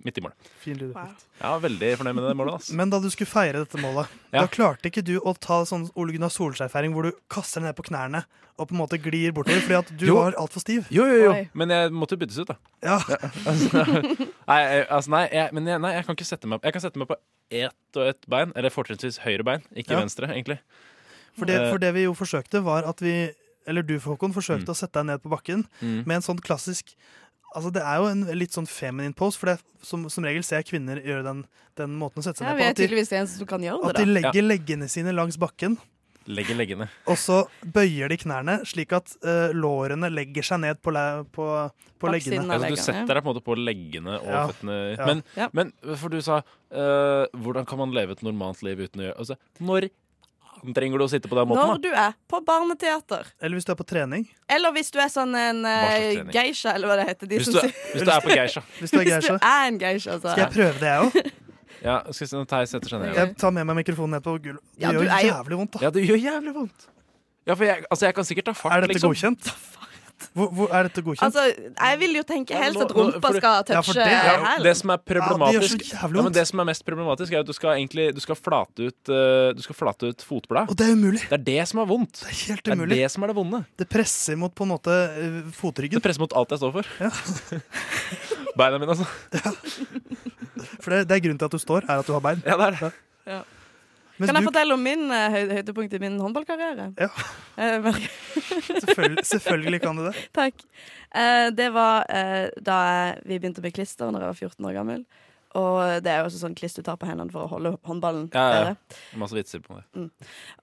Midt 0.00 0.16
i 0.16 0.22
mål. 0.24 0.32
Fin 0.62 0.78
lyd. 0.80 0.94
Jeg 0.96 1.44
var 1.44 1.58
veldig 1.60 1.88
fornøyd 2.00 2.14
med 2.16 2.24
det 2.24 2.36
målet. 2.40 2.54
Altså. 2.56 2.72
Men 2.78 2.88
da 2.92 2.96
du 3.04 3.08
skulle 3.12 3.28
feire 3.28 3.60
dette 3.60 3.76
målet, 3.82 4.08
Ja. 4.32 4.46
da 4.46 4.48
klarte 4.48 4.88
ikke 4.88 5.02
du 5.04 5.18
å 5.20 5.34
ta 5.36 5.58
sånn 5.68 5.90
Ole 5.92 6.14
Gunnar 6.14 6.32
Solskjær-feiring 6.32 6.94
hvor 6.96 7.04
du 7.04 7.18
kaster 7.28 7.60
deg 7.60 7.66
ned 7.68 7.76
på 7.76 7.84
knærne 7.90 8.22
og 8.56 8.70
på 8.70 8.72
en 8.72 8.80
måte 8.80 8.96
glir 9.02 9.34
bortover 9.36 9.60
fordi 9.60 9.76
at 9.76 9.92
du 10.00 10.06
Jo. 10.08 10.14
var 10.16 10.38
altfor 10.40 10.64
stiv? 10.64 10.86
Jo, 10.94 11.04
jo, 11.04 11.18
jo. 11.26 11.34
Men 11.52 11.68
jeg 11.74 11.92
måtte 11.92 12.16
byttes 12.16 12.38
ut, 12.40 12.48
da. 12.48 12.56
Ja. 12.80 12.96
altså, 13.50 13.84
nei, 14.48 14.60
altså, 14.88 15.10
nei, 15.12 15.22
jeg, 15.36 15.52
men 15.52 15.68
jeg, 15.68 15.82
nei, 15.84 15.92
jeg 15.98 16.06
kan 16.08 16.16
ikke 16.16 16.30
sette 16.32 16.48
meg 16.48 16.64
Jeg 16.64 16.72
kan 16.78 16.80
sette 16.86 16.96
meg 17.02 17.08
på 17.12 17.20
ett 17.60 18.00
og 18.00 18.06
ett 18.14 18.24
bein, 18.30 18.52
eller 18.56 18.70
fortrinnsvis 18.72 19.20
høyre 19.26 19.44
bein, 19.44 19.60
ikke 19.76 19.98
Ja. 19.98 20.00
venstre, 20.00 20.32
egentlig. 20.32 20.60
For 21.38 21.46
det, 21.46 21.60
Eh, 21.60 21.70
for 21.70 21.78
det 21.78 21.92
vi 21.94 22.02
jo 22.04 22.12
forsøkte, 22.14 22.62
var 22.64 22.84
at 22.88 23.00
vi 23.00 23.30
Eller 23.66 23.82
du, 23.82 23.98
Håkon, 24.00 24.32
forsøkte 24.32 24.72
å 24.72 24.74
sette 24.74 24.98
deg 24.98 25.06
ned 25.06 25.22
på 25.22 25.28
bakken 25.30 25.66
Mm. 25.82 26.04
med 26.06 26.16
en 26.16 26.22
sånn 26.22 26.40
klassisk 26.40 26.94
Altså 27.54 27.72
Det 27.72 27.82
er 27.82 27.96
jo 27.98 28.06
en 28.06 28.24
litt 28.38 28.52
sånn 28.54 28.66
feminin 28.66 29.12
pose, 29.12 29.36
for 29.36 29.46
det, 29.50 29.58
som, 29.82 30.08
som 30.08 30.22
regel 30.24 30.42
ser 30.46 30.62
jeg 30.62 30.66
kvinner 30.70 31.00
gjøre 31.02 31.24
den, 31.24 31.44
den 31.76 31.96
måten 31.98 32.22
å 32.22 32.22
sette 32.22 32.38
seg 32.38 32.46
Ja, 32.46 32.52
ned 32.54 32.60
på. 32.62 32.68
At 32.70 32.76
de, 32.76 32.84
tydeligvis 32.86 33.08
de 33.10 33.16
eneste 33.18 33.38
som 33.38 33.46
kan 33.50 33.60
gjøre 33.60 33.88
at 33.90 33.96
de 33.96 34.04
legger 34.06 34.32
legger 34.32 34.46
leggene 34.46 34.88
sine 34.88 35.10
langs 35.12 35.36
bakken, 35.36 35.76
Legger 36.30 36.54
leggene. 36.54 36.86
og 37.08 37.16
så 37.18 37.48
bøyer 37.64 38.08
de 38.12 38.16
knærne 38.22 38.60
slik 38.68 38.92
at 38.94 39.16
uh, 39.24 39.50
lårene 39.56 40.06
legger 40.14 40.42
seg 40.46 40.60
ned 40.62 40.78
på, 40.80 40.92
le, 40.94 41.24
på, 41.32 41.46
på 41.98 42.12
leggene. 42.12 42.44
Altså, 42.54 42.68
du 42.70 42.76
setter 42.76 43.14
deg 43.18 43.24
på 43.24 43.30
en 43.32 43.34
måte 43.34 43.42
på 43.44 43.56
leggene 43.58 44.18
og 44.20 44.28
Ja. 44.30 44.46
føttene. 44.46 44.76
Men, 45.06 45.22
Ja. 45.36 45.48
men 45.52 45.72
for 45.96 46.08
du 46.12 46.20
sa 46.22 46.42
uh, 46.44 47.26
hvordan 47.34 47.66
kan 47.66 47.78
man 47.82 47.90
leve 47.90 48.12
et 48.14 48.22
normalt 48.22 48.62
liv 48.62 48.78
uten 48.78 49.00
å 49.02 49.08
gjøre 49.08 49.18
altså, 49.18 49.36
Når 49.60 49.90
trenger 50.76 50.98
du 50.98 51.04
å 51.04 51.08
sitte 51.10 51.28
på 51.28 51.36
den 51.38 51.48
måten? 51.50 51.66
Når 51.72 51.82
du 51.82 51.88
er 51.90 52.12
på 52.28 52.40
barneteater. 52.46 53.26
Eller 53.40 53.56
hvis 53.58 53.64
du 53.68 53.72
er 53.72 53.78
på 53.80 53.86
trening. 53.88 54.24
Eller 54.48 54.72
hvis 54.76 54.90
du 54.94 54.98
er 55.00 55.08
sånn 55.12 55.34
en 55.34 55.62
trening? 55.64 56.30
geisha, 56.34 56.74
eller 56.74 56.88
hva 56.90 56.96
det 57.00 57.06
heter. 57.10 57.26
De 57.30 57.36
Hvis 57.40 57.50
som 57.50 57.54
du 57.54 57.60
er- 57.66 57.72
hvis 57.94 58.04
du 58.04 58.10
er 58.10 58.20
på 58.20 58.34
geisha. 58.36 58.62
Hvis 58.80 58.90
du 58.90 58.98
er 59.00 59.04
geisha. 59.04 59.34
Hvis 59.36 59.40
du 59.40 59.46
er 59.52 59.66
en 59.68 59.78
geisha, 59.78 60.18
så 60.20 60.34
Skal 60.34 60.44
jeg 60.44 60.52
prøve 60.56 60.78
det, 60.80 60.90
jeg 60.90 61.00
òg? 61.08 61.30
Ja, 61.80 61.94
skal 62.12 62.28
se 62.28 62.36
når 62.36 62.46
Theis 62.50 62.70
setter 62.74 62.88
seg 62.92 63.00
ned. 63.00 63.14
Jeg 63.16 63.36
tar 63.40 63.50
med 63.56 63.64
meg 63.64 63.76
mikrofonen 63.78 64.12
ned 64.18 64.22
på 64.26 64.34
gulvet. 64.36 64.60
Det 64.76 64.82
Ja, 64.84 64.90
gjør 64.92 65.06
jo- 65.06 65.30
jævlig 65.32 65.56
vondt, 65.62 65.72
da. 65.72 65.78
Ja, 65.86 65.90
det 65.90 66.02
gjør 66.04 66.18
jævlig 66.20 66.52
vondt. 66.54 66.82
Ja, 67.48 67.54
for 67.56 67.64
jeg, 67.64 67.84
altså, 67.90 68.04
jeg 68.04 68.14
kan 68.18 68.24
sikkert 68.28 68.44
ta 68.44 68.52
fart, 68.52 68.72
Er 68.76 68.80
dette 68.84 68.92
liksom. 68.98 69.14
godkjent? 69.14 69.48
Hvor, 70.36 70.50
hvor 70.54 70.72
er 70.74 70.86
dette 70.86 71.02
godkjent? 71.04 71.26
Altså, 71.26 71.70
jeg 71.72 71.98
vil 72.00 72.18
jo 72.18 72.22
tenke 72.28 72.58
helst 72.58 72.82
at 72.84 72.92
rumpa 72.94 73.32
skal 73.34 73.56
Ja, 73.56 73.80
touche 73.82 73.94
det 73.96 74.18
hæl. 74.44 74.64
Det 74.66 74.74
som 74.78 74.92
er 74.94 75.00
Ja, 75.00 75.36
det 75.50 75.80
ja. 75.90 76.32
Det 76.40 76.46
som 76.50 76.62
er 76.62 76.68
mest 76.70 76.84
problematisk, 76.86 77.32
er 77.34 77.44
at 77.44 77.48
du 77.48 77.54
skal 77.56 77.78
egentlig 77.78 78.10
Du 78.14 78.20
skal 78.22 78.38
flate 78.38 78.90
ut 78.90 79.12
uh, 79.12 79.50
Du 79.56 79.62
skal 79.64 79.78
flate 79.78 80.12
ut 80.12 80.24
fotblad. 80.26 80.70
Og 80.70 80.78
det 80.78 80.88
er 80.88 80.96
umulig. 80.96 81.22
Det 81.26 81.38
er 81.40 81.44
det 81.50 81.68
som 81.70 81.82
er 81.82 81.88
vondt. 81.90 82.22
Det 82.22 82.30
er 82.30 82.40
helt 82.50 82.64
Det 82.64 82.76
er 82.76 82.94
det 82.94 83.10
som 83.12 83.24
er 83.24 83.32
det 83.32 83.36
vonde. 83.36 83.62
Det 83.80 83.88
presser 83.88 84.38
mot 84.40 84.54
på 84.54 84.66
en 84.66 84.74
måte 84.74 84.90
eh, 84.90 85.38
fotryggen. 85.56 85.98
Det 85.98 86.04
presser 86.04 86.22
mot 86.22 86.34
alt 86.36 86.54
jeg 86.54 86.62
står 86.62 86.74
for. 86.78 86.84
Beina 88.58 88.78
mine, 88.78 88.90
altså. 88.90 89.06
For 90.80 90.92
det, 90.92 91.06
det 91.08 91.16
er 91.16 91.24
grunnen 91.24 91.40
til 91.40 91.48
at 91.48 91.56
du 91.56 91.62
står, 91.62 91.86
er 91.88 92.02
at 92.02 92.06
du 92.06 92.14
har 92.16 92.22
bein. 92.24 92.42
Ja, 92.44 92.58
det 92.60 92.68
er 92.68 92.78
det. 92.78 92.92
Ja. 93.30 93.40
Mens 94.20 94.28
Kan 94.28 94.36
jeg 94.36 94.44
du- 94.44 94.48
fortelle 94.50 94.74
om 94.76 94.82
min 94.84 95.06
høy 95.10 95.46
høydepunkt 95.56 95.94
i 95.96 96.00
min 96.02 96.18
håndballkarriere? 96.20 96.90
Ja. 97.00 97.08
Eh, 97.60 97.82
Selvfølgelig, 98.80 99.24
selvfølgelig 99.28 99.80
kan 99.82 99.96
du 99.98 100.04
det. 100.06 100.14
Takk. 100.32 100.62
Eh, 101.12 101.48
det 101.52 101.66
var 101.74 102.06
eh, 102.08 102.46
da 102.62 102.76
jeg- 102.86 103.18
vi 103.26 103.38
begynte 103.42 103.60
med 103.64 103.74
klister 103.76 104.08
Når 104.12 104.20
jeg 104.22 104.30
var 104.30 104.38
14 104.38 104.64
år 104.70 104.72
gammel. 104.78 105.02
Og 105.58 105.80
det 106.04 106.06
er 106.12 106.20
jo 106.20 106.28
også 106.28 106.38
sånn 106.44 106.54
klister 106.54 106.80
du 106.80 106.86
tar 106.86 106.96
på 106.96 107.08
hendene 107.10 107.32
for 107.34 107.42
å 107.42 107.50
holde 107.50 107.72
håndballen 107.84 108.28
Ja, 108.32 108.44
ja. 108.70 108.74
Masse 109.18 109.34
vitser 109.34 109.58
på 109.64 109.74
det. 109.80 110.04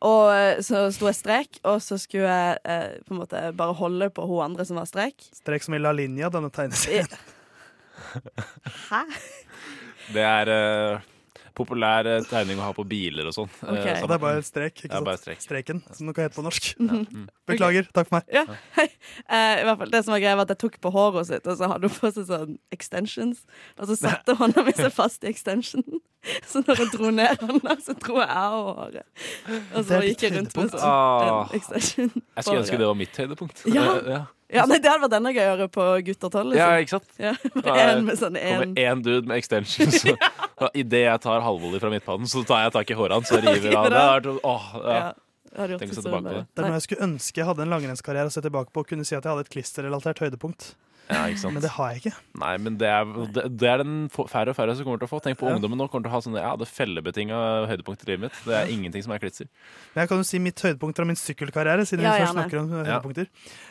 Og 0.01 0.29
eh, 0.31 0.61
så 0.63 0.85
sto 0.95 1.09
jeg 1.09 1.17
strek, 1.19 1.59
og 1.67 1.81
så 1.83 1.97
skulle 1.99 2.29
jeg 2.31 2.57
eh, 2.63 2.93
på 3.03 3.13
en 3.13 3.19
måte 3.19 3.41
bare 3.59 3.75
holde 3.75 4.07
på 4.15 4.23
hun 4.29 4.45
andre 4.45 4.65
som 4.65 4.79
var 4.79 4.87
strek. 4.87 5.27
Strek 5.35 5.65
som 5.67 5.75
i 5.75 5.81
La 5.83 5.91
Linja, 5.91 6.29
denne 6.31 6.49
tegneserien. 6.55 7.11
Hæ? 8.89 9.03
Det 10.15 10.23
er 10.23 10.53
eh, 10.55 10.99
populær 11.57 12.05
eh, 12.07 12.21
tegning 12.29 12.59
å 12.61 12.67
ha 12.67 12.73
på 12.77 12.85
biler 12.87 13.27
og 13.29 13.33
sånn. 13.35 13.49
Okay. 13.65 13.97
Så 13.99 14.07
det 14.09 14.15
er 14.17 14.21
bare 14.23 14.43
strek, 14.45 14.75
ikke 14.83 14.91
sant? 14.93 15.07
bare 15.09 15.17
strek. 15.21 15.41
Streken, 15.43 15.81
som 15.97 16.05
noe 16.09 16.17
heter 16.21 16.37
på 16.37 16.45
norsk. 16.45 16.69
Mhm. 16.87 17.25
Beklager. 17.47 17.85
Takk 17.95 18.09
for 18.09 18.17
meg. 18.19 18.25
Ja, 18.35 18.43
hei. 18.75 18.85
Uh, 19.23 19.55
I 19.61 19.63
hvert 19.67 19.77
fall, 19.81 19.91
det 19.93 20.01
som 20.05 20.11
var 20.13 20.19
greia 20.19 20.35
var 20.35 20.43
at 20.47 20.51
Jeg 20.53 20.59
tok 20.65 20.77
på 20.83 20.91
håret 20.91 21.27
sitt, 21.29 21.45
og 21.47 21.55
så 21.59 21.69
hadde 21.71 21.87
hun 21.89 21.95
på 21.97 22.09
seg 22.11 22.27
sånn 22.27 22.57
extensions. 22.75 23.41
Og 23.79 23.87
så 23.89 23.95
satte 24.01 24.35
hånda 24.39 24.63
mi 24.67 24.73
seg 24.75 24.91
fast 24.93 25.23
i 25.25 25.31
extensionen. 25.31 26.01
Så 26.49 26.59
når 26.65 26.81
jeg 26.81 26.89
dro 26.91 27.09
ned 27.13 27.39
hånda, 27.39 27.75
så 27.79 27.93
dro 28.01 28.17
jeg 28.19 28.27
av 28.27 28.55
håret. 28.81 29.05
Og 29.77 29.85
så 29.87 29.99
gikk 30.03 30.25
jeg 30.25 30.33
rundt 30.35 30.55
med 30.57 30.73
sånn 30.73 30.83
Ah. 30.83 31.47
extension. 31.55 32.09
Jeg 32.11 32.43
skulle 32.43 32.63
ønske 32.65 32.79
det 32.81 32.89
var 32.89 32.97
mitt 32.99 33.15
høydepunkt. 33.21 33.61
Ja. 33.71 33.85
Eh, 33.93 34.09
ja. 34.11 34.19
Ja, 34.57 34.65
nei, 34.67 34.77
Det 34.79 34.89
hadde 34.91 35.03
vært 35.05 35.15
enda 35.19 35.31
gøyere 35.35 35.67
på 35.71 35.85
Gutter 36.07 36.31
12. 36.33 36.53
Ja, 36.57 36.67
ikke 36.83 36.97
sant? 36.97 37.07
Ja, 37.21 37.33
med 37.55 37.65
er- 37.71 37.93
en 37.93 38.05
med 38.09 38.19
sånn 38.19 38.35
en 38.39 38.59
kommer 38.65 38.83
én 38.83 39.03
dude 39.05 39.27
med 39.27 39.37
extensions. 39.39 40.03
og 40.11 40.27
Idet 40.73 41.03
jeg 41.05 41.21
tar 41.21 41.43
halvolje 41.45 41.79
fra 41.83 41.89
midtpannen, 41.93 42.25
så 42.29 42.41
tar 42.47 42.63
jeg 42.65 42.73
tak 42.73 42.89
i 42.89 42.97
håret 42.97 43.13
hans 43.19 43.31
og 43.31 43.43
river 43.45 43.75
av. 43.77 43.89
Det 43.93 44.01
er, 44.01 44.39
åh, 44.43 44.67
ja. 44.81 45.13
Ja, 45.53 45.61
hadde 45.63 45.77
Tenk 45.79 45.93
å 45.93 45.95
se 45.95 46.01
tilbake 46.03 46.25
på 46.27 46.33
det. 46.33 46.43
Det 46.53 46.63
er 46.63 46.67
noe 46.67 46.77
jeg 46.79 46.85
skulle 46.87 47.05
ønske 47.07 47.39
jeg 47.41 47.45
hadde 47.47 47.63
en 47.65 47.71
langrennskarriere 47.71 48.29
å 48.29 48.33
se 48.33 48.41
tilbake 48.45 48.73
på 48.73 48.81
og 48.83 48.89
kunne 48.89 49.05
si 49.07 49.15
at 49.15 49.23
jeg 49.23 49.31
hadde 49.31 49.45
et 49.45 49.53
klisterrelatert 49.53 50.19
høydepunkt. 50.25 50.73
Ja, 51.07 51.21
ikke 51.31 51.39
sant? 51.39 51.53
Men 51.55 51.63
det 51.63 51.69
har 51.71 51.93
jeg 51.93 52.01
ikke. 52.01 52.11
Nei, 52.41 52.49
men 52.59 52.75
det 52.81 52.89
er, 52.91 53.05
det, 53.31 53.43
det 53.61 53.69
er 53.71 53.79
den 53.79 53.93
færre 54.11 54.51
og 54.51 54.57
færre 54.57 54.73
som 54.75 54.83
kommer 54.83 54.99
til 54.99 55.07
å 55.07 55.11
få. 55.13 55.21
Tenk 55.23 55.37
på 55.39 55.47
Ja. 55.47 55.53
ungdommen 55.55 55.79
nå 55.79 55.87
kommer 55.87 56.03
til 56.03 56.11
å 56.11 56.15
ha 56.17 56.19
sånne 56.25 56.41
Ja, 56.43 56.51
det 56.59 56.67
fellebetinga 56.67 57.37
høydepunkt 57.71 58.03
i 58.03 58.09
livet 58.11 58.25
mitt. 58.25 58.41
Det 58.43 58.57
er 58.59 58.73
ingenting 58.73 59.05
som 59.05 59.13
er 59.15 59.21
klitser. 59.23 59.47
Men 59.95 60.03
jeg 60.03 60.11
kan 60.11 60.19
jo 60.19 60.27
si 60.27 60.41
mitt 60.43 60.59
høydepunkt 60.67 60.99
fra 60.99 61.05
min 61.07 61.15
sykkelkarriere, 61.21 61.85
siden 61.87 62.03
Ja, 62.09 62.17
vi 62.19 62.27
snakker 62.33 62.59
om 62.59 62.73
eh, 62.73 62.81
Ja. 62.83 62.97
høydepunkter. 62.99 63.29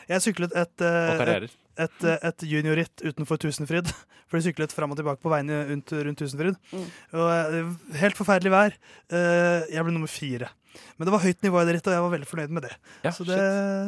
Jeg 0.09 0.25
syklet 0.25 0.55
et, 0.63 0.73
eh, 0.81 1.11
Og 1.13 1.21
karrierer. 1.21 1.45
et, 1.51 1.57
et, 1.85 1.97
eh, 2.03 2.17
et 2.29 2.45
juniorritt 2.49 3.03
utenfor 3.05 3.39
Tusenfryd. 3.41 3.89
For 4.27 4.35
de 4.41 4.43
syklet 4.49 4.73
fram 4.75 4.91
og 4.91 4.97
tilbake 4.99 5.21
på 5.23 5.31
veiene 5.31 5.61
rundt, 5.69 5.91
rundt 6.03 6.19
Tusenfryd. 6.19 6.57
Mm. 6.73 6.87
Og 7.15 7.27
eh, 7.31 7.69
helt 8.01 8.17
forferdelig 8.19 8.51
vær. 8.51 8.75
Eh, 9.07 9.67
Jeg 9.71 9.85
ble 9.87 9.93
nummer 9.95 10.11
fire. 10.11 10.49
Men 10.99 11.07
det 11.07 11.13
var 11.15 11.23
høyt 11.23 11.39
nivå 11.45 11.61
i 11.61 11.65
det 11.69 11.77
rittet, 11.77 11.87
og 11.89 11.95
jeg 11.95 12.03
var 12.05 12.11
veldig 12.13 12.27
fornøyd 12.29 12.51
med 12.53 12.67
det. 12.67 12.73
Ja, 13.05 13.09
så 13.15 13.25
det 13.25 13.37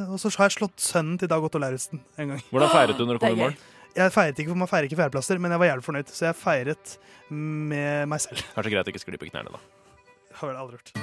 og 0.09 0.17
så 0.21 0.31
har 0.39 0.47
jeg 0.49 0.55
slått 0.57 0.79
sønnen 0.81 1.19
til 1.21 1.29
Dag 1.29 1.43
Otto 1.45 1.59
Lauritzen 1.61 1.99
en 2.17 2.31
gang. 2.33 2.41
Hvordan 2.49 2.71
feiret 2.73 2.97
du 2.97 3.03
når 3.05 3.19
du 3.19 3.21
kom 3.27 3.35
i 3.37 3.41
mål? 3.43 3.59
Jeg 3.99 4.13
feiret 4.15 4.39
ikke, 4.41 4.53
for 4.53 4.61
Man 4.63 4.69
feirer 4.71 4.87
ikke 4.89 4.97
fjerdeplasser, 5.01 5.37
men 5.43 5.53
jeg 5.53 5.61
var 5.61 5.69
jævlig 5.73 5.85
fornøyd. 5.85 6.13
Så 6.13 6.25
jeg 6.29 6.37
feiret 6.39 6.97
med 7.29 8.09
meg 8.09 8.23
selv. 8.25 8.41
Kanskje 8.55 8.73
greit 8.73 8.89
å 8.89 8.93
ikke 8.95 9.03
skli 9.05 9.21
på 9.21 9.29
knærne, 9.29 9.53
da. 9.53 9.61
Har 10.39 10.49
vel 10.53 10.61
aldri 10.61 10.79
gjort. 10.79 10.93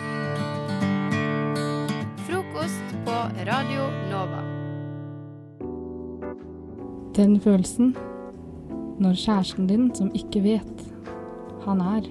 Frokost 2.27 2.97
på 3.07 3.19
Radio 3.47 3.91
Nova. 4.11 4.43
Den 7.17 7.39
følelsen 7.41 7.95
når 9.01 9.15
kjæresten 9.17 9.67
din, 9.67 9.87
som 9.95 10.11
ikke 10.15 10.43
vet 10.45 10.83
han 11.65 11.81
er 11.81 12.05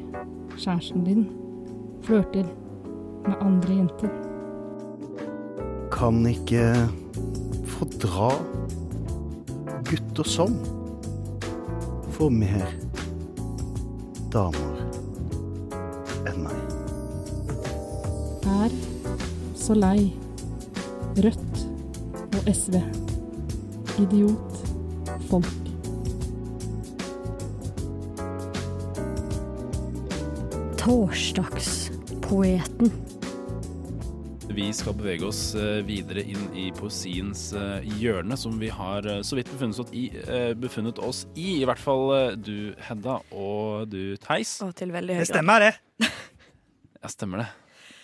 kjæresten 0.58 1.04
din, 1.06 1.28
flørter 2.02 2.48
med 3.28 3.36
andre 3.42 3.76
jenter. 3.76 4.10
Kan 5.94 6.26
ikke 6.26 6.74
fordra 7.70 8.32
gutter 9.90 10.24
som 10.26 10.58
får 12.18 12.34
mer 12.34 12.66
damer 14.34 14.82
enn 16.26 16.42
meg. 16.48 16.60
Er 18.58 18.76
så 19.54 19.78
lei 19.78 20.10
Rødt 21.16 21.66
og 22.36 22.54
SV. 22.56 22.82
Idiot. 24.02 24.55
Folk. 25.36 25.46
Torsdagspoeten. 30.80 32.92
Vi 34.56 34.74
skal 34.74 34.94
bevege 34.96 35.26
oss 35.28 35.56
eh, 35.60 35.82
videre 35.84 36.24
inn 36.24 36.46
i 36.56 36.70
poesiens 36.72 37.50
eh, 37.58 37.84
hjørne, 38.00 38.38
som 38.40 38.56
vi 38.62 38.70
har 38.72 39.04
eh, 39.10 39.20
så 39.28 39.36
vidt 39.36 39.52
befunnet 39.52 39.82
oss 39.82 39.92
i. 39.92 40.06
Befunnet 40.56 41.02
oss 41.04 41.26
i, 41.36 41.60
I 41.60 41.66
hvert 41.68 41.84
fall 41.84 42.38
du, 42.40 42.72
Hedda, 42.88 43.20
og 43.36 43.92
du, 43.92 44.16
Theis. 44.24 44.56
Og 44.64 44.72
til 44.78 44.96
veldig 44.96 45.20
høy 45.20 45.26
Det 45.26 45.30
stemmer, 45.34 45.68
det. 45.68 46.10
Ja, 47.02 47.12
stemmer 47.12 47.44
det. 47.44 47.52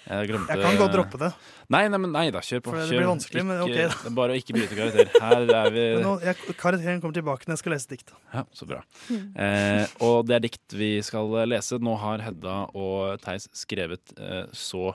Jeg 0.02 0.30
glemte 0.32 0.56
Jeg 0.56 0.64
kan 0.66 0.80
godt 0.80 0.94
droppe 0.96 1.20
det. 1.22 1.30
Nei, 1.72 1.84
nei, 1.94 2.00
nei 2.10 2.24
da, 2.34 2.42
kjør 2.44 2.64
på. 2.66 2.74
For 2.74 2.82
det 2.82 2.98
blir 2.98 3.10
vanskelig, 3.10 3.44
men 3.48 3.62
ok 3.64 3.74
da. 3.76 3.88
det 3.88 4.10
er 4.10 4.16
Bare 4.18 4.36
å 4.36 4.40
ikke 4.42 4.56
bryte 4.58 4.78
karakter. 4.78 5.12
Her 5.22 5.46
er 5.62 5.74
vi 5.76 5.84
Men 5.96 6.06
nå, 6.08 6.14
jeg, 6.26 6.56
karakteren 6.60 7.04
kommer 7.04 7.18
tilbake 7.18 7.48
når 7.48 7.56
jeg 7.58 7.64
skal 7.64 7.76
lese 7.76 7.92
dikt. 7.94 8.14
Ja, 8.34 8.46
så 8.58 8.68
bra. 8.70 8.82
Mm. 9.12 9.28
Eh, 9.46 9.98
og 10.08 10.26
det 10.30 10.38
er 10.38 10.46
dikt 10.48 10.78
vi 10.78 10.94
skal 11.06 11.30
lese. 11.52 11.80
Nå 11.84 11.98
har 12.02 12.24
Hedda 12.26 12.56
og 12.74 13.22
Theis 13.24 13.48
skrevet 13.62 14.16
eh, 14.18 14.48
så 14.58 14.90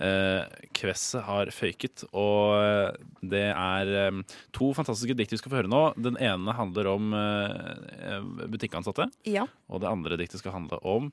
eh, 0.00 0.60
kvesset 0.76 1.24
har 1.28 1.54
føyket. 1.54 2.04
Og 2.10 2.58
eh, 2.58 3.00
det 3.32 3.46
er 3.54 3.94
eh, 4.06 4.20
to 4.56 4.74
fantastiske 4.76 5.16
dikt 5.18 5.36
vi 5.36 5.40
skal 5.40 5.54
få 5.54 5.62
høre 5.62 5.72
nå. 5.72 5.86
Den 6.00 6.18
ene 6.20 6.58
handler 6.58 6.90
om 6.96 7.14
eh, 7.16 8.20
butikkansatte. 8.50 9.08
Ja. 9.30 9.46
Og 9.70 9.84
det 9.84 9.94
andre 9.94 10.18
diktet 10.20 10.42
skal 10.42 10.58
handle 10.58 10.82
om 10.82 11.12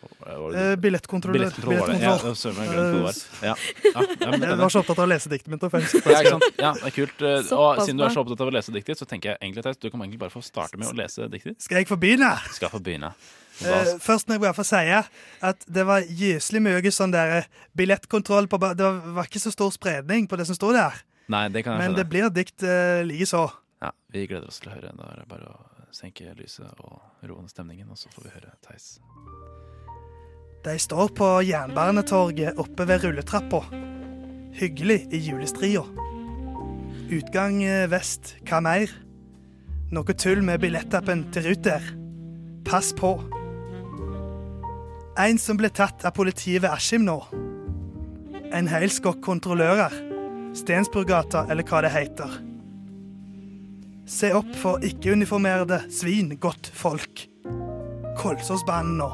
det? 0.00 0.60
Eh, 0.60 0.76
billettkontrollør. 0.80 1.38
Billettkontroll. 1.38 2.00
Ja, 2.00 3.54
jeg 3.54 4.58
var 4.64 4.72
så 4.72 4.82
opptatt 4.82 4.98
av 4.98 5.04
å 5.04 5.10
lese 5.10 5.32
diktet 5.32 5.52
mitt. 5.52 5.64
ja, 5.64 5.80
ikke 6.20 6.34
sant? 6.36 6.46
Ja, 6.60 6.72
det 6.78 6.88
er 6.90 6.96
kult. 6.96 7.22
Eh, 7.22 7.52
Og 7.56 7.82
siden 7.84 8.00
du 8.00 8.06
er 8.06 8.14
så 8.14 8.24
opptatt 8.24 8.44
av 8.44 8.52
å 8.52 8.54
lese 8.54 8.74
diktet, 8.74 9.00
så 9.00 9.08
tenker 9.08 9.34
jeg 9.34 9.40
egentlig 9.42 9.66
at 9.66 9.80
du 9.80 9.90
kan 9.90 10.00
egentlig 10.00 10.22
bare 10.22 10.34
få 10.34 10.42
starte 10.44 10.80
med 10.80 10.88
å 10.90 10.96
lese 10.98 11.28
diktet. 11.32 11.60
Skal 11.62 11.82
jeg 11.82 11.90
få 11.90 11.98
begynne? 12.00 12.32
Skal 12.56 12.72
få 12.72 12.82
begynne. 12.84 13.12
Eh, 13.60 13.94
først 14.00 14.28
må 14.28 14.36
jeg 14.38 14.44
bare 14.46 14.56
få 14.56 14.64
si 14.64 14.80
at 14.88 15.64
det 15.68 15.84
var 15.88 16.06
gyselig 16.06 16.62
mye 16.64 16.92
sånn 16.94 17.12
der 17.12 17.34
eh, 17.40 17.48
billettkontroll 17.76 18.48
på 18.48 18.60
Det 18.72 18.86
var, 18.86 19.26
ikke 19.28 19.42
så 19.42 19.52
stor 19.52 19.72
spredning 19.74 20.28
på 20.30 20.38
det 20.40 20.48
som 20.48 20.56
sto 20.56 20.72
der. 20.72 21.02
Nei, 21.30 21.48
det 21.52 21.64
kan 21.64 21.76
jeg 21.76 21.82
Men 21.82 21.92
skjønne. 21.92 22.00
det 22.00 22.08
blir 22.10 22.30
dikt 22.34 22.64
uh, 22.66 23.02
likeså. 23.06 23.44
Ja, 23.84 23.92
vi 24.10 24.26
gleder 24.26 24.48
oss 24.50 24.58
til 24.62 24.72
å 24.72 24.74
høre. 24.74 24.90
Da 24.96 25.12
er 25.12 25.20
det 25.22 25.28
bare 25.30 25.52
å 25.52 25.94
senke 25.94 26.32
lyset 26.38 26.80
og 26.82 26.98
roe 27.28 27.44
ned 27.44 27.52
stemningen, 27.52 27.92
og 27.92 28.00
så 28.00 28.10
får 28.14 28.26
vi 28.26 28.34
høre 28.38 28.56
Theis. 28.66 28.96
De 30.64 30.78
står 30.78 31.08
på 31.16 31.26
Jernbanetorget 31.48 32.58
oppe 32.60 32.84
ved 32.84 33.04
rulletrappa. 33.04 33.62
Hyggelig 34.52 35.06
i 35.08 35.20
julestria. 35.24 35.86
Utgang 37.10 37.62
eh, 37.64 37.86
vest, 37.88 38.34
hva 38.44 38.58
mer? 38.60 38.92
Noe 39.90 40.16
tull 40.20 40.42
med 40.44 40.60
billettappen 40.60 41.22
til 41.32 41.48
Ruter. 41.48 41.86
Pass 42.68 42.90
på. 42.92 43.14
En 45.16 45.40
som 45.40 45.56
ble 45.56 45.72
tatt 45.72 46.04
av 46.04 46.12
politiet 46.18 46.60
ved 46.60 46.68
Askim 46.74 47.08
nå. 47.08 47.16
En 48.52 48.68
hel 48.68 48.92
skokk 48.92 49.24
kontrollører. 49.24 49.96
Stensburggata, 50.60 51.46
eller 51.48 51.64
hva 51.64 51.80
det 51.86 51.94
heter. 51.96 52.36
Se 54.10 54.34
opp 54.36 54.52
for 54.60 54.84
ikke-uniformerte 54.84 55.86
svin, 55.88 56.34
godt 56.42 56.68
folk. 56.76 57.24
Kolsåsbanen 58.20 59.00
nå. 59.00 59.10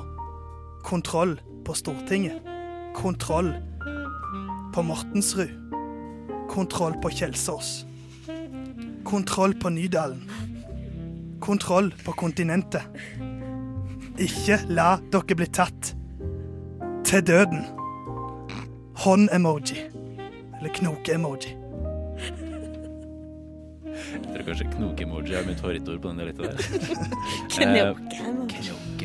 Kontroll 0.87 1.41
på 1.65 1.75
Stortinget. 1.75 2.43
Kontroll 2.95 3.55
på 4.75 4.83
Mortensrud. 4.83 5.49
Kontroll 6.51 6.95
på 7.03 7.11
Kjelsås. 7.11 7.87
Kontroll 9.05 9.55
på 9.55 9.69
Nydalen. 9.69 10.31
Kontroll 11.41 11.95
på 12.05 12.13
kontinentet. 12.13 12.87
Ikke 14.23 14.61
la 14.71 14.93
dere 15.11 15.37
bli 15.41 15.49
tatt 15.51 15.91
til 17.03 17.27
døden. 17.27 17.67
Hånd-emoji. 19.03 19.83
Eller 20.61 20.71
knoke-emoji. 20.79 21.57
Jeg 23.91 24.23
tror 24.23 24.47
kanskje 24.53 24.71
knoke-emoji 24.77 25.35
er 25.35 25.51
mitt 25.51 25.59
favorittord 25.59 25.99
på 25.99 26.15
den 26.15 26.23
dialekten 26.23 26.45
der. 26.47 26.59
Knoke-emoji. 27.59 28.96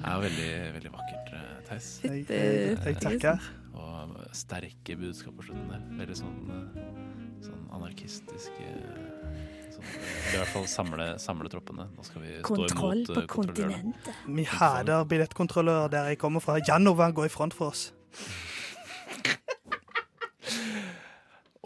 Det 0.00 0.08
er 0.08 0.20
veldig, 0.24 0.50
veldig 0.74 0.90
vakkert, 0.94 1.32
eh, 1.36 1.56
Theis. 1.68 1.88
Jeg- 2.02 2.26
jeg- 2.28 2.78
jeg 2.84 2.96
takker. 3.00 3.40
Og 3.74 4.16
sterke 4.32 4.96
budskap 4.98 5.34
på 5.36 5.42
slutten 5.44 5.68
der. 5.68 5.80
Veldig 6.00 6.16
sånn, 6.16 6.38
eh, 6.50 7.44
sånn 7.44 7.68
anarkistisk 7.70 8.50
eh, 8.60 9.70
sånn, 9.70 9.84
I 9.84 10.36
hvert 10.36 10.46
fall 10.48 10.64
samle, 10.66 11.18
samle 11.18 11.48
troppene. 11.48 11.88
Nå 11.96 12.04
skal 12.04 12.22
vi 12.22 12.28
stå 12.42 12.70
imot 12.70 13.06
på 13.14 13.26
kontinentet. 13.26 14.14
Vi 14.26 14.44
hater 14.44 15.04
billettkontrollører 15.04 15.90
der 15.90 16.08
jeg 16.08 16.18
kommer 16.18 16.40
fra. 16.40 16.58
Janova 16.60 17.12
går 17.12 17.24
i 17.26 17.28
front 17.28 17.54
for 17.54 17.68
oss. 17.68 17.92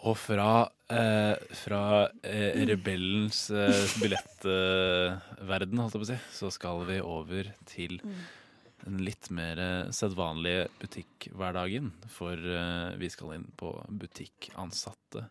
Og 0.04 0.16
fra, 0.18 0.68
eh, 0.92 1.34
fra 1.56 1.82
eh, 2.22 2.64
rebellens 2.68 3.46
eh, 3.50 3.82
billettverden, 4.02 5.80
holdt 5.80 5.96
jeg 5.96 6.02
på 6.02 6.08
å 6.08 6.10
si, 6.12 6.18
så 6.36 6.50
skal 6.54 6.84
vi 6.88 6.98
over 7.00 7.52
til 7.68 8.00
den 8.84 8.98
litt 9.04 9.30
mer 9.32 9.60
eh, 9.60 9.92
sedvanlige 9.96 10.66
butikkhverdagen. 10.82 11.92
For 12.12 12.36
eh, 12.36 12.96
vi 13.00 13.10
skal 13.12 13.36
inn 13.38 13.48
på 13.56 13.72
butikkansatte. 13.88 15.26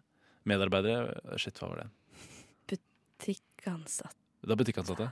Medarbeidere 0.49 1.37
Shit, 1.39 1.59
hva 1.61 1.69
var 1.71 1.83
det? 1.83 1.89
Butikkansatt. 2.73 4.17
Det 4.43 4.51
er 4.51 4.59
butikkansatte? 4.59 5.11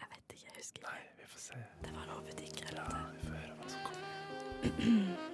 Jeg 0.00 0.08
vet 0.14 0.34
ikke, 0.34 0.48
jeg 0.48 0.56
husker 0.56 0.82
ikke. 0.82 0.94
Nei, 0.96 1.04
vi 1.20 1.28
får 1.34 1.44
se. 1.44 1.60
Det 1.84 1.92
var 1.94 2.08
noe 2.10 2.24
butikker. 2.26 2.74
Ja, 2.80 2.88
vi 3.12 3.28
får 3.28 3.36
høre 3.36 5.28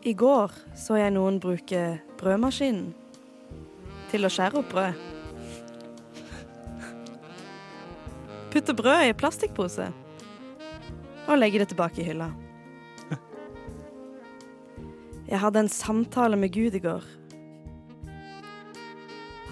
I 0.00 0.12
går 0.16 0.52
så 0.80 0.96
jeg 0.96 1.12
noen 1.12 1.36
bruke 1.42 1.80
brødmaskinen 2.20 2.94
til 4.08 4.24
å 4.24 4.30
skjære 4.32 4.62
opp 4.62 4.70
brød. 4.72 5.02
Putte 8.50 8.74
brød 8.74 9.10
i 9.10 9.12
plastikkpose 9.14 9.90
og 11.28 11.36
legge 11.36 11.60
det 11.60 11.68
tilbake 11.74 12.00
i 12.00 12.08
hylla. 12.08 12.30
Jeg 15.30 15.38
hadde 15.44 15.62
en 15.62 15.70
samtale 15.70 16.40
med 16.40 16.56
Gud 16.56 16.74
i 16.74 16.82
går. 16.82 17.04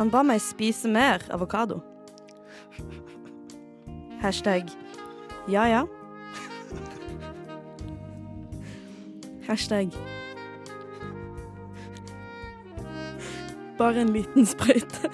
Han 0.01 0.11
ba 0.11 0.24
meg 0.26 0.40
spise 0.42 0.88
mer 0.90 1.22
avokado. 1.30 1.82
Hashtag 4.24 4.72
ja 5.46 5.68
ja. 5.70 5.86
Hashtag 9.46 9.94
bare 13.79 14.01
en 14.01 14.12
liten 14.12 14.47
sprøyte. 14.47 15.11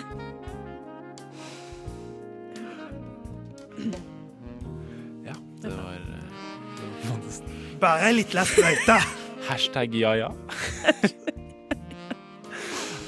Ja, 5.24 5.34
det 5.62 5.70
var, 5.70 5.92
eh, 5.92 6.24
det 6.78 7.10
var. 7.10 7.20
Bare 7.80 8.08
ei 8.08 8.16
lita 8.20 8.44
sprøyte. 8.48 8.98
Hashtag 9.48 9.94
ja 9.94 10.14
ja. 10.16 10.32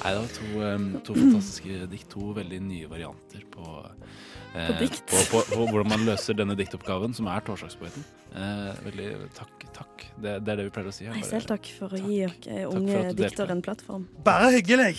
Nei, 0.07 0.13
det 0.15 0.21
var 0.23 0.29
to, 0.31 0.99
to 1.03 1.15
fantastiske 1.17 1.87
dikt. 1.91 2.07
To 2.13 2.29
veldig 2.37 2.59
nye 2.63 2.87
varianter 2.87 3.41
på 3.51 3.63
eh, 3.83 4.69
På 4.69 4.75
dikt. 4.79 5.01
På, 5.11 5.19
på, 5.31 5.41
på 5.51 5.65
hvordan 5.67 5.89
man 5.91 6.05
løser 6.07 6.37
denne 6.37 6.55
diktoppgaven, 6.55 7.15
som 7.17 7.27
er 7.31 7.43
Torsdagspoeten. 7.43 8.05
Eh, 8.31 8.69
veldig 8.85 9.09
takk. 9.35 9.65
takk. 9.75 10.05
Det, 10.15 10.37
det 10.45 10.53
er 10.53 10.61
det 10.61 10.67
vi 10.69 10.73
pleier 10.77 10.91
å 10.91 10.95
si. 10.95 11.09
her. 11.09 11.17
Nei, 11.17 11.25
selv 11.27 11.49
takk 11.51 11.67
for 11.75 11.91
å 11.91 11.99
gi 11.99 12.21
dere 12.45 12.69
unge 12.71 13.01
at 13.09 13.19
diktere 13.19 13.57
en 13.57 13.63
plattform. 13.65 14.07
Bare 14.23 14.53
hyggelig. 14.55 14.93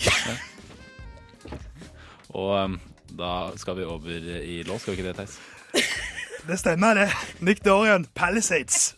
Og 2.37 2.53
em, 2.59 2.77
da 3.17 3.33
skal 3.57 3.79
vi 3.79 3.89
over 3.89 4.29
i 4.43 4.59
lås, 4.67 4.85
skal 4.85 4.93
vi 4.93 5.01
ikke 5.01 5.09
det, 5.09 5.17
Theis? 5.23 5.39
Det 6.49 6.55
stemmer, 6.57 6.95
det. 6.95 7.09
Nick 7.45 7.59
Dorian, 7.65 8.07
Palisades. 8.17 8.95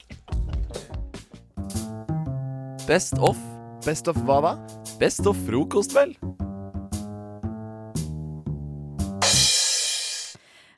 Best 2.87 3.17
of. 3.19 3.50
Best 3.85 4.07
of 4.11 4.17
hva 4.27 4.37
da? 4.45 4.51
Best 5.01 5.25
of 5.29 5.37
frokost, 5.47 5.95
vel? 5.95 6.13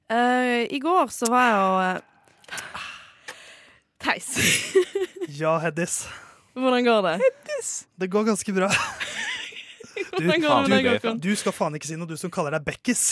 Eh, 0.10 0.68
I 0.76 0.80
går 0.84 1.08
så 1.12 1.28
var 1.32 1.47
jeg 1.47 1.60
og 1.64 1.82
eh, 1.88 1.99
Theis. 4.04 4.30
Ja, 5.39 5.56
Heddis. 5.64 6.04
Hvordan 6.54 6.84
går 6.86 7.06
det? 7.08 7.14
Det 7.97 8.10
går 8.12 8.26
ganske 8.28 8.54
bra. 8.54 8.68
Hvordan 10.14 10.41
går 10.43 10.49
det 10.68 10.70
med 10.70 10.84
deg, 10.84 10.89
Håkon? 10.99 11.22
du 11.24 11.32
skal 11.39 11.56
faen 11.56 11.78
ikke 11.80 11.88
si 11.89 11.95
noe, 11.97 12.10
du 12.10 12.18
som 12.20 12.30
kaller 12.34 12.54
deg 12.58 12.66
Bekkis. 12.68 13.06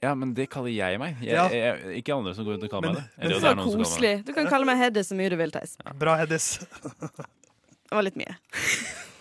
Ja, 0.00 0.12
men 0.16 0.30
det 0.36 0.46
kaller 0.52 0.70
jeg 0.72 0.96
meg. 1.02 1.18
Jeg, 1.20 1.34
Ja. 1.34 1.48
jeg, 1.50 1.98
ikke 2.00 2.14
andre 2.14 2.32
som 2.36 2.46
går 2.46 2.54
rundt 2.56 2.64
og 2.68 2.70
kaller 2.72 2.92
Men- 2.92 2.94
meg 2.94 3.02
det. 3.02 3.10
men- 3.18 3.24
Eller 3.26 3.34
jo, 3.34 3.40
Så 3.40 3.44
det 3.44 3.50
er 3.50 3.58
noen 3.58 3.64
som 3.64 3.72
kaller 3.72 3.82
meg 3.82 3.90
koselig. 3.90 4.14
Du 4.24 4.32
kan 4.36 4.46
kalle 4.54 4.68
meg 4.70 4.78
Hedde 4.78 5.04
så 5.04 5.18
mye 5.18 5.28
du 5.34 5.36
vil, 5.42 5.50
Theis. 5.58 5.76
Bra, 5.98 6.14
Heddis. 6.22 6.46
Det 6.62 7.96
var 7.98 8.02
litt 8.06 8.16
mye. 8.16 8.36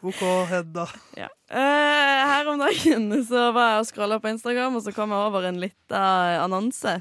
OK, 0.00 0.20
Hedda. 0.50 0.84
Ja. 1.18 1.28
Eh, 1.50 2.20
her 2.30 2.48
om 2.52 2.60
dagen 2.60 3.10
så 3.30 3.48
var 3.56 3.72
jeg 3.72 3.82
og 3.82 3.88
scrolla 3.90 4.18
på 4.22 4.30
Instagram, 4.30 4.78
og 4.78 4.84
så 4.86 4.94
kom 4.94 5.14
jeg 5.14 5.30
over 5.30 5.48
en 5.48 5.60
lita 5.62 6.02
annonse. 6.44 6.98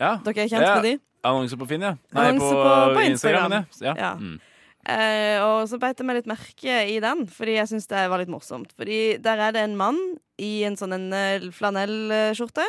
Ja. 0.00 0.16
Dere 0.24 0.44
er 0.44 0.50
kjent 0.50 0.66
ja. 0.66 0.74
med 0.76 0.88
de? 0.90 0.94
Annonse 1.22 1.56
på 1.56 1.68
Finn, 1.70 1.84
ja. 1.86 1.94
Nei, 2.16 2.30
på, 2.36 2.48
på- 2.50 2.96
på 2.96 3.04
Instagram. 3.06 3.54
Instagram. 3.62 3.86
Ja. 3.86 3.94
Ja. 3.96 4.12
Mm. 4.18 4.40
Eh, 4.82 5.38
og 5.38 5.68
så 5.70 5.78
beit 5.78 6.00
jeg 6.00 6.06
meg 6.08 6.18
litt 6.18 6.30
merke 6.30 6.78
i 6.90 6.96
den, 7.02 7.24
fordi 7.30 7.54
jeg 7.54 7.70
syns 7.70 7.86
det 7.90 8.02
var 8.10 8.18
litt 8.18 8.32
morsomt. 8.32 8.72
Fordi 8.76 9.16
der 9.22 9.44
er 9.46 9.54
det 9.54 9.62
en 9.62 9.76
mann 9.78 10.00
i 10.42 10.64
en 10.66 10.76
sånn 10.78 10.96
en 10.96 11.08
eh, 11.14 11.46
flanellskjorte 11.54 12.66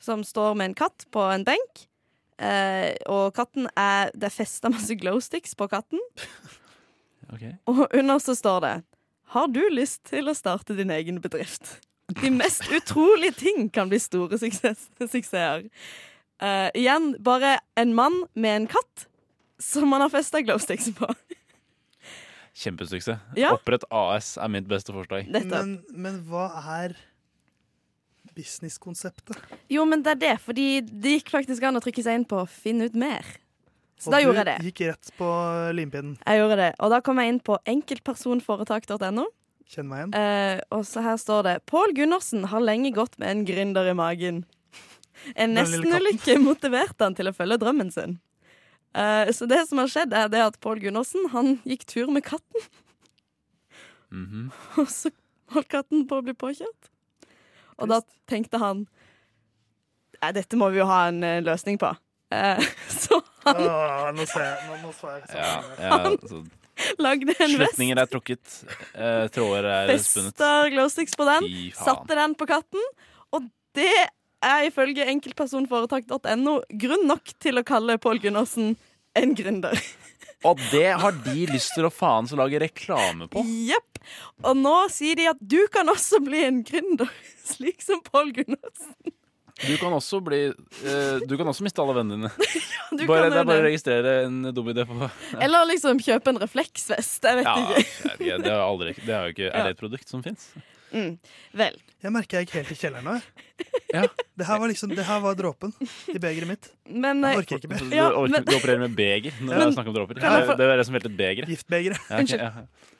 som 0.00 0.24
står 0.24 0.56
med 0.56 0.70
en 0.72 0.78
katt 0.78 1.04
på 1.12 1.22
en 1.34 1.44
benk. 1.46 1.84
Eh, 2.40 2.96
og 3.12 3.28
katten 3.36 3.68
er 3.78 4.08
Det 4.10 4.26
er 4.26 4.34
festa 4.34 4.72
masse 4.72 4.96
glowsticks 4.98 5.52
på 5.54 5.68
katten. 5.70 6.00
Ok. 7.34 7.44
Og 7.70 7.84
under 7.90 8.22
så 8.22 8.36
står 8.38 8.60
det 8.64 8.74
Har 9.34 9.50
du 9.50 9.62
lyst 9.72 10.04
til 10.10 10.30
å 10.30 10.36
starte 10.36 10.76
din 10.78 10.92
egen 10.94 11.20
bedrift? 11.24 11.78
De 12.20 12.30
mest 12.30 12.66
utrolige 12.68 13.32
ting 13.40 13.70
kan 13.72 13.88
bli 13.88 13.98
store 14.02 14.38
suksess 14.38 14.88
suksesser. 15.00 15.64
Uh, 16.42 16.68
igjen 16.76 17.14
bare 17.24 17.58
en 17.80 17.94
mann 17.96 18.24
med 18.34 18.58
en 18.58 18.66
katt 18.68 19.06
som 19.62 19.88
man 19.88 20.04
har 20.04 20.12
festa 20.12 20.42
glowsticks 20.44 20.90
på. 20.98 21.08
Kjempesuksess. 22.54 23.22
Ja. 23.38 23.54
Opprett 23.56 23.86
AS 23.90 24.34
er 24.38 24.50
mitt 24.52 24.68
beste 24.70 24.94
forslag. 24.94 25.26
Men, 25.32 25.78
men 25.90 26.20
hva 26.28 26.50
er 26.78 26.94
businesskonseptet? 28.34 29.38
Jo, 29.72 29.86
men 29.88 30.04
det 30.04 30.14
er 30.16 30.20
det, 30.20 30.34
fordi 30.42 30.68
det 30.84 31.18
gikk 31.18 31.32
faktisk 31.34 31.66
an 31.66 31.78
å 31.78 31.82
trykke 31.82 32.04
seg 32.04 32.20
inn 32.20 32.28
på 32.28 32.44
'finn 32.50 32.82
ut 32.84 32.94
mer'. 32.98 33.38
Så 34.04 34.12
da 34.12 34.20
gjorde 34.22 34.42
jeg 34.42 34.48
det. 34.50 34.56
Og 34.58 34.64
Du 34.64 34.70
gikk 34.70 34.82
rett 34.90 35.12
på 35.18 35.28
limpinnen. 35.76 36.18
Jeg 36.26 36.40
gjorde 36.42 36.58
det, 36.60 36.68
Og 36.78 36.92
da 36.92 37.00
kom 37.04 37.20
jeg 37.22 37.32
inn 37.32 37.40
på 37.40 37.56
enkeltpersonforetak.no. 37.72 39.24
Kjenn 39.74 39.88
meg 39.88 40.02
igjen. 40.02 40.14
Eh, 40.18 40.60
og 40.76 40.84
så 40.84 41.02
her 41.04 41.16
står 41.20 41.42
det 41.46 41.54
Pål 41.70 41.94
Gundersen 41.96 42.44
har 42.52 42.60
lenge 42.60 42.92
gått 42.94 43.16
med 43.18 43.30
en 43.30 43.44
gründer 43.48 43.88
i 43.90 43.96
magen. 43.96 44.44
En 45.40 45.54
nestenulykke 45.56 46.36
motiverte 46.42 47.06
han 47.06 47.16
til 47.16 47.30
å 47.30 47.34
følge 47.34 47.56
drømmen 47.62 47.90
sin. 47.94 48.18
Eh, 48.94 49.30
så 49.32 49.48
det 49.50 49.62
som 49.68 49.80
har 49.80 49.88
skjedd, 49.90 50.12
er 50.12 50.28
det 50.28 50.42
at 50.44 50.60
Pål 50.60 50.82
Gundersen 50.84 51.30
Han 51.32 51.56
gikk 51.64 51.86
tur 51.90 52.12
med 52.12 52.24
katten, 52.28 52.68
Mhm. 54.14 54.50
og 54.78 54.86
så 54.86 55.10
holdt 55.50 55.68
katten 55.72 56.04
på 56.06 56.20
å 56.20 56.22
bli 56.22 56.34
påkjørt. 56.38 56.90
Og 57.82 57.88
da 57.90 58.00
tenkte 58.30 58.60
han 58.62 58.84
dette 60.32 60.56
må 60.56 60.70
vi 60.72 60.78
jo 60.78 60.86
ha 60.88 61.08
en 61.10 61.18
eh, 61.26 61.40
løsning 61.44 61.76
på. 61.82 61.90
Eh, 62.32 62.62
så 63.02 63.18
Åh, 63.46 64.10
nå 64.16 64.26
ser 64.30 64.44
jeg, 64.46 64.68
nå, 64.68 64.76
nå 64.82 64.92
så 64.96 65.14
jeg 65.14 65.24
Ja, 65.36 65.54
ja, 65.78 65.98
så 66.28 66.42
lagde 66.98 67.34
en 67.38 67.54
vest. 67.60 67.74
Slutninger 67.74 68.00
er 68.02 68.10
trukket, 68.10 68.54
eh, 68.94 69.26
tråder 69.34 69.68
er 69.70 69.92
spunnet. 70.02 70.32
Festa 70.34 70.52
glowsticks 70.72 71.14
på 71.18 71.26
den, 71.28 71.46
Fy 71.46 71.66
faen. 71.76 71.84
satte 71.86 72.18
den 72.18 72.34
på 72.40 72.48
katten, 72.50 72.88
og 73.34 73.46
det 73.78 73.92
er 74.44 74.66
ifølge 74.68 75.06
enkeltpersonforetak.no 75.12 76.56
grunn 76.82 77.06
nok 77.08 77.34
til 77.40 77.60
å 77.60 77.64
kalle 77.66 77.96
Pål 78.02 78.20
Gundersen 78.24 78.74
en 79.16 79.36
gründer. 79.38 79.78
Og 80.44 80.60
det 80.68 80.90
har 81.00 81.14
de 81.24 81.46
lyst 81.48 81.70
til 81.72 81.86
å 81.88 81.90
faen 81.94 82.26
så 82.28 82.36
lage 82.36 82.58
reklame 82.60 83.30
på. 83.32 83.40
Jepp. 83.64 83.96
Og 84.44 84.58
nå 84.60 84.74
sier 84.92 85.16
de 85.16 85.24
at 85.30 85.38
du 85.40 85.62
kan 85.72 85.88
også 85.88 86.18
bli 86.20 86.42
en 86.44 86.58
gründer, 86.66 87.08
slik 87.48 87.80
som 87.80 88.02
Pål 88.04 88.34
Gundersen. 88.36 89.14
Du 89.62 89.76
kan 89.78 89.92
også 89.94 90.18
bli 90.26 90.40
eh, 90.50 91.20
Du 91.30 91.36
kan 91.38 91.46
også 91.46 91.62
miste 91.62 91.78
alle 91.82 91.94
vennene 92.00 92.26
dine. 92.26 92.48
du 92.98 93.04
bare, 93.06 93.28
kan 93.28 93.34
det 93.34 93.38
er 93.38 93.46
bare 93.46 93.60
å 93.60 93.62
det. 93.62 93.66
registrere 93.68 94.14
en 94.26 94.40
dum 94.56 94.70
idé 94.72 94.82
på 94.88 94.96
Eller 95.38 95.68
liksom 95.70 96.00
kjøpe 96.02 96.32
en 96.34 96.40
refleksvest. 96.42 97.22
Jeg 97.22 97.38
vet 97.38 97.46
Ja, 97.46 97.54
ikke. 97.62 97.84
jeg 97.84 98.18
vet 98.34 98.46
det 98.48 98.50
er, 98.50 98.62
aldri, 98.64 98.94
det 99.04 99.14
er 99.14 99.28
jo 99.28 99.34
ikke 99.36 99.50
Er 99.52 99.68
det 99.68 99.76
et 99.76 99.82
produkt 99.84 100.10
som 100.10 100.24
fins? 100.26 100.48
Mm. 100.94 101.14
Vel. 101.58 101.78
Jeg 102.04 102.12
merker 102.14 102.38
jeg 102.38 102.46
gikk 102.46 102.52
helt 102.60 102.70
i 102.70 102.76
kjelleren 102.78 103.06
nå. 103.08 103.14
Det 104.38 104.46
her 104.46 104.58
var 104.62 104.70
liksom, 104.70 104.92
det 104.94 105.06
her 105.08 105.22
var 105.24 105.34
dråpen 105.38 105.72
i 106.12 106.18
begeret 106.22 106.46
mitt. 106.50 106.68
Men, 106.86 107.22
jeg 107.24 107.34
eh, 107.34 107.40
orker 107.40 107.58
ikke 107.62 107.70
mer. 107.72 107.82
Du, 107.90 107.96
orker, 108.20 108.44
du 108.46 108.52
opererer 108.58 108.82
med 108.84 108.94
beger 108.98 109.34
når 109.40 109.48
Men- 109.54 109.62
det 109.62 109.66
er 109.70 109.74
snakk 109.78 109.90
om 109.90 109.96
dråper? 109.96 110.20
Ja, 110.22 110.34
Det 110.54 110.68
er 110.70 110.76
det 110.82 110.86
som 110.86 110.94
velter 110.98 111.14
begeret. 111.18 111.50
Giftbegeret. 111.50 111.98
Ja, 112.10 112.14
ok, 112.14 112.20
Unnskyld. 112.20 112.44
ja. 112.46 112.92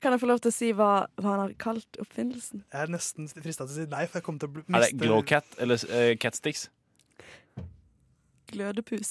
Kan 0.00 0.14
jeg 0.14 0.20
få 0.22 0.28
lov 0.30 0.38
til 0.40 0.48
å 0.48 0.54
si 0.54 0.70
hva, 0.72 0.90
hva 1.20 1.32
han 1.34 1.40
har 1.44 1.50
kalt 1.60 1.98
oppfinnelsen? 2.00 2.62
Jeg 2.72 2.86
er 2.86 2.92
nesten 2.92 3.26
frista 3.28 3.66
til 3.66 3.74
å 3.74 3.78
si 3.82 3.88
nei, 3.90 4.06
for 4.08 4.20
jeg 4.20 4.24
kommer 4.24 4.40
til 4.40 4.48
å 4.48 4.62
miste 4.62 4.78
Er 4.78 4.86
det 4.94 5.00
Glowcat 5.02 5.58
eller 5.60 5.82
uh, 5.90 6.12
Catsticks? 6.22 6.68
Glødepus. 8.50 9.10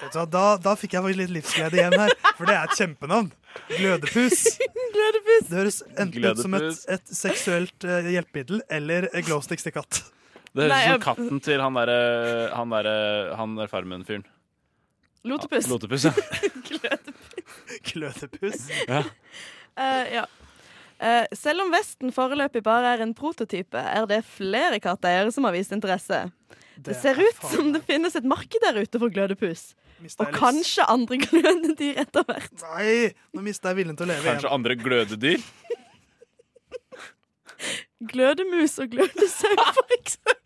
Vet 0.00 0.12
du 0.14 0.18
hva, 0.18 0.24
Da, 0.30 0.44
da 0.62 0.74
fikk 0.78 0.94
jeg 0.96 1.16
litt 1.18 1.32
livsglede 1.34 1.78
igjen 1.80 1.96
her, 2.00 2.14
for 2.38 2.48
det 2.48 2.54
er 2.56 2.68
et 2.70 2.78
kjempenavn. 2.78 3.32
Glødepus. 3.74 4.44
Glødepus. 4.94 5.48
Det 5.50 5.58
høres 5.58 5.80
enten 6.00 6.28
ut 6.30 6.42
som 6.44 6.56
et, 6.58 6.84
et 6.96 7.12
seksuelt 7.18 7.86
uh, 7.88 7.98
hjelpemiddel 8.14 8.62
eller 8.78 9.08
eh, 9.12 9.24
glowsticks 9.26 9.66
til 9.66 9.74
katt. 9.76 10.00
Det 10.54 10.68
høres 10.68 10.70
ut 10.70 10.78
som 10.78 10.94
jeg- 10.94 11.02
katten 11.08 11.42
til 11.42 11.62
han 11.64 11.74
derre 11.74 11.98
Han 12.54 12.70
derre 12.70 12.96
Han 13.40 13.56
der 13.58 13.70
Farmen-fyren. 13.72 14.22
Lotepus. 15.24 15.66
Lotepus, 15.70 16.04
ja. 16.04 16.12
Glødepus. 17.90 18.66
ja. 18.88 19.02
Eh, 19.74 20.14
ja. 20.14 20.24
uh, 21.02 21.24
selv 21.36 21.64
om 21.64 21.72
Vesten 21.74 22.12
foreløpig 22.14 22.62
bare 22.66 22.94
er 22.94 23.04
en 23.04 23.14
prototype, 23.16 23.78
er 23.78 24.06
det 24.10 24.22
flere 24.28 24.80
katteeiere 24.82 25.32
som 25.34 25.46
har 25.48 25.56
vist 25.56 25.74
interesse. 25.74 26.24
Det, 26.74 26.96
ser 26.98 27.18
er 27.18 27.28
ut 27.30 27.48
som 27.52 27.70
det 27.74 27.84
finnes 27.86 28.16
et 28.18 28.26
marked 28.26 28.62
der 28.64 28.80
ute 28.82 28.98
for 28.98 29.12
glødepus. 29.12 29.72
Og 30.18 30.32
kanskje 30.34 30.86
andre 30.90 31.20
glødedyr 31.26 32.02
etter 32.02 32.26
hvert. 32.28 32.54
Nei, 32.66 33.14
nå 33.34 33.44
mista 33.46 33.70
jeg 33.72 33.82
viljen 33.82 33.98
til 33.98 34.08
å 34.08 34.10
leve 34.10 34.26
Kanskje 34.26 34.54
andre 34.56 34.76
glødedyr? 34.80 35.44
Glødemus 38.04 38.76
og 38.82 38.90
glødesau, 38.92 39.54
for 39.78 39.94
eksempel. 39.96 40.42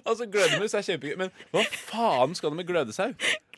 Altså, 0.00 0.26
Glødemus 0.32 0.74
er 0.74 0.84
kjempegøy, 0.86 1.16
men 1.20 1.32
hva 1.52 1.62
faen 1.90 2.34
skal 2.34 2.52
du 2.52 2.56
med 2.56 2.66
glødesau? 2.68 3.10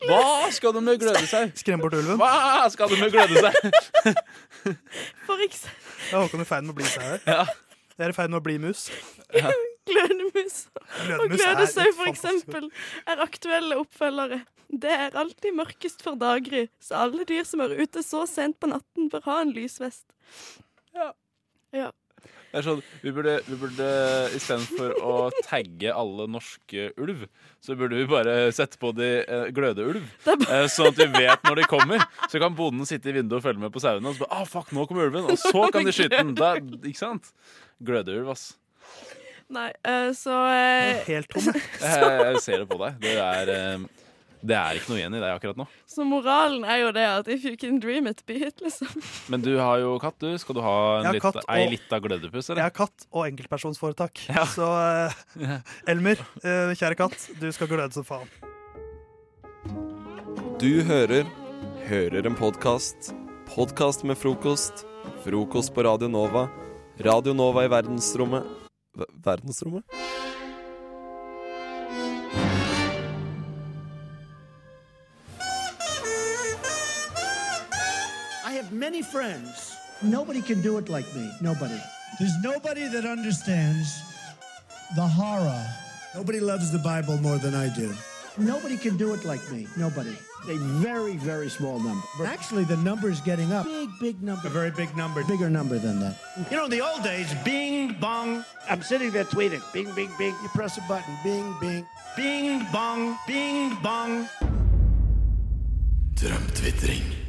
Hva 0.03 0.49
skal 0.51 0.73
du 0.75 0.81
med 0.83 0.99
glødesau? 0.99 1.51
Skrem 1.55 1.83
bort 1.83 1.95
ulven. 1.95 2.19
Hva 2.19 2.67
skal 2.73 2.91
du 2.91 2.97
med 2.99 3.13
glødesau? 3.13 3.53
For 5.27 5.43
eksempel 5.45 6.09
Det 6.09 6.17
er 6.17 6.25
Håkon 6.25 6.43
i 6.43 6.47
ferd 6.47 6.67
med 6.67 6.75
å 6.75 6.77
bli 6.81 6.89
sau 6.89 7.03
her. 7.05 7.23
Ja. 7.27 7.45
Jeg 7.93 8.07
er 8.07 8.11
i 8.11 8.17
ferd 8.17 8.33
med 8.33 8.41
å 8.41 8.43
bli 8.43 8.57
mus. 8.59 8.87
glødemus 9.87 10.57
og 11.13 11.29
glødesau, 11.31 11.89
for 11.97 12.09
eksempel, 12.09 12.69
er 13.07 13.23
aktuelle 13.23 13.77
oppfølgere. 13.81 14.43
Det 14.73 14.91
er 14.91 15.17
alltid 15.19 15.53
mørkest 15.55 16.01
for 16.03 16.17
daggry, 16.19 16.65
så 16.81 17.03
alle 17.05 17.25
dyr 17.29 17.43
som 17.45 17.61
er 17.61 17.75
ute 17.77 18.01
så 18.05 18.23
sent 18.29 18.57
på 18.59 18.69
natten, 18.71 19.09
bør 19.13 19.27
ha 19.27 19.41
en 19.43 19.51
lysvest. 19.53 20.07
Ja. 20.95 21.11
ja. 21.75 21.91
Det 22.53 22.59
er 22.59 22.65
sånn, 22.67 22.81
vi 23.01 23.09
burde, 23.15 23.39
vi 23.47 23.55
burde 23.57 23.85
Istedenfor 24.37 24.91
å 25.01 25.13
tagge 25.41 25.89
alle 25.89 26.27
norske 26.29 26.91
ulv, 27.01 27.23
så 27.63 27.73
burde 27.79 27.97
vi 27.97 28.05
bare 28.09 28.35
sette 28.53 28.77
på 28.81 28.91
de 28.93 29.07
eh, 29.23 29.47
glødeulv. 29.55 30.03
Eh, 30.29 30.67
sånn 30.69 30.91
at 30.91 30.99
vi 30.99 31.07
vet 31.15 31.47
når 31.49 31.63
de 31.63 31.69
kommer. 31.71 32.05
Så 32.29 32.41
kan 32.43 32.53
bonden 32.57 32.85
sitte 32.85 33.09
i 33.09 33.15
vinduet 33.17 33.39
og 33.39 33.47
følge 33.47 33.63
med 33.65 33.73
på 33.73 33.81
sauene. 33.81 34.05
Og 34.05 34.19
så 34.19 34.27
bare, 34.27 34.41
ah, 34.43 34.45
fuck, 34.45 34.69
nå 34.75 34.85
kommer 34.89 35.09
ulven 35.09 35.31
Og 35.33 35.39
så 35.41 35.65
kan 35.73 35.87
de 35.87 35.95
skyte 35.95 36.19
den. 36.19 36.35
Da, 36.37 36.53
ikke 36.83 37.01
sant? 37.01 37.33
Glødeulv, 37.83 38.29
ass. 38.35 38.51
Nei, 39.53 39.69
eh, 39.89 40.11
så 40.17 40.37
eh, 40.53 41.01
Helt 41.09 41.29
tom. 41.33 41.49
Jeg, 41.49 42.13
jeg 42.21 42.45
ser 42.45 42.63
det 42.63 42.69
på 42.69 42.77
deg. 42.85 43.01
Det 43.03 43.17
er, 43.17 43.51
eh, 43.57 44.02
det 44.43 44.55
er 44.59 44.77
ikke 44.79 44.91
noe 44.91 44.99
igjen 44.99 45.15
i 45.15 45.21
deg 45.23 45.35
akkurat 45.37 45.59
nå. 45.59 45.65
Så 45.87 46.05
moralen 46.07 46.65
er 46.67 46.81
jo 46.81 46.89
det 46.95 47.05
at 47.07 47.29
if 47.31 47.45
you 47.47 47.55
can 47.59 47.79
dream 47.83 48.09
it, 48.11 48.25
be 48.27 48.41
it, 48.43 48.59
liksom. 48.63 48.89
Men 49.31 49.43
du 49.45 49.53
har 49.55 49.79
jo 49.79 49.95
katt, 50.03 50.17
du. 50.19 50.33
Skal 50.41 50.57
du 50.57 50.63
ha 50.65 50.77
en 50.99 51.13
litt, 51.15 51.23
katt 51.23 51.39
ei 51.47 51.69
lita 51.71 51.99
glødepus, 52.03 52.51
Jeg 52.51 52.63
har 52.63 52.73
katt 52.75 53.07
og 53.11 53.27
enkeltpersonsforetak. 53.29 54.25
Så 54.57 54.67
uh, 54.67 55.55
Elmer, 55.87 56.19
uh, 56.43 56.73
kjære 56.75 56.99
katt, 56.99 57.29
du 57.39 57.47
skal 57.55 57.71
gløde 57.71 57.95
som 57.95 58.07
faen. 58.07 58.27
Du 60.59 60.83
hører 60.87 61.23
Hører 61.83 62.23
en 62.23 62.35
podkast. 62.35 63.09
Podkast 63.49 64.05
med 64.07 64.15
frokost. 64.15 64.85
Frokost 65.25 65.73
på 65.75 65.83
Radio 65.83 66.07
Nova. 66.07 66.45
Radio 67.03 67.33
Nova 67.35 67.65
i 67.65 67.67
verdensrommet 67.67 68.47
V 68.95 69.07
Verdensrommet? 69.25 69.83
Have 78.63 78.73
many 78.73 79.01
friends. 79.01 79.75
Nobody 80.01 80.41
can 80.41 80.61
do 80.61 80.77
it 80.77 80.89
like 80.89 81.05
me. 81.15 81.31
Nobody. 81.41 81.79
There's 82.19 82.37
nobody 82.41 82.87
that 82.87 83.05
understands 83.05 84.01
the 84.95 85.07
horror. 85.07 85.65
Nobody 86.15 86.39
loves 86.39 86.71
the 86.71 86.79
Bible 86.79 87.17
more 87.17 87.37
than 87.37 87.55
I 87.55 87.73
do. 87.73 87.93
Nobody 88.37 88.77
can 88.77 88.97
do 88.97 89.13
it 89.13 89.25
like 89.25 89.43
me. 89.51 89.67
Nobody. 89.77 90.15
A 90.49 90.57
very, 90.57 91.15
very 91.17 91.49
small 91.49 91.79
number. 91.79 92.05
Actually, 92.25 92.65
the 92.65 92.77
number 92.77 93.09
is 93.09 93.21
getting 93.21 93.51
up. 93.53 93.65
Big, 93.65 93.89
big 93.99 94.23
number. 94.23 94.47
A 94.47 94.51
very 94.51 94.71
big 94.71 94.95
number. 94.95 95.23
Bigger 95.23 95.49
number 95.49 95.77
than 95.77 95.99
that. 95.99 96.17
You 96.51 96.57
know, 96.57 96.65
in 96.65 96.71
the 96.71 96.81
old 96.81 97.03
days, 97.03 97.33
bing, 97.45 97.95
bong. 97.99 98.43
I'm 98.69 98.81
sitting 98.81 99.11
there 99.11 99.23
tweeting. 99.25 99.61
Bing, 99.73 99.91
bing, 99.93 100.11
bing. 100.17 100.35
You 100.43 100.49
press 100.49 100.77
a 100.77 100.81
button. 100.81 101.15
Bing, 101.23 101.55
bing. 101.61 101.85
Bing, 102.15 102.65
bong. 102.71 103.17
Bing, 103.25 103.77
bong. 103.81 104.27
Drømtvitring. 106.15 107.22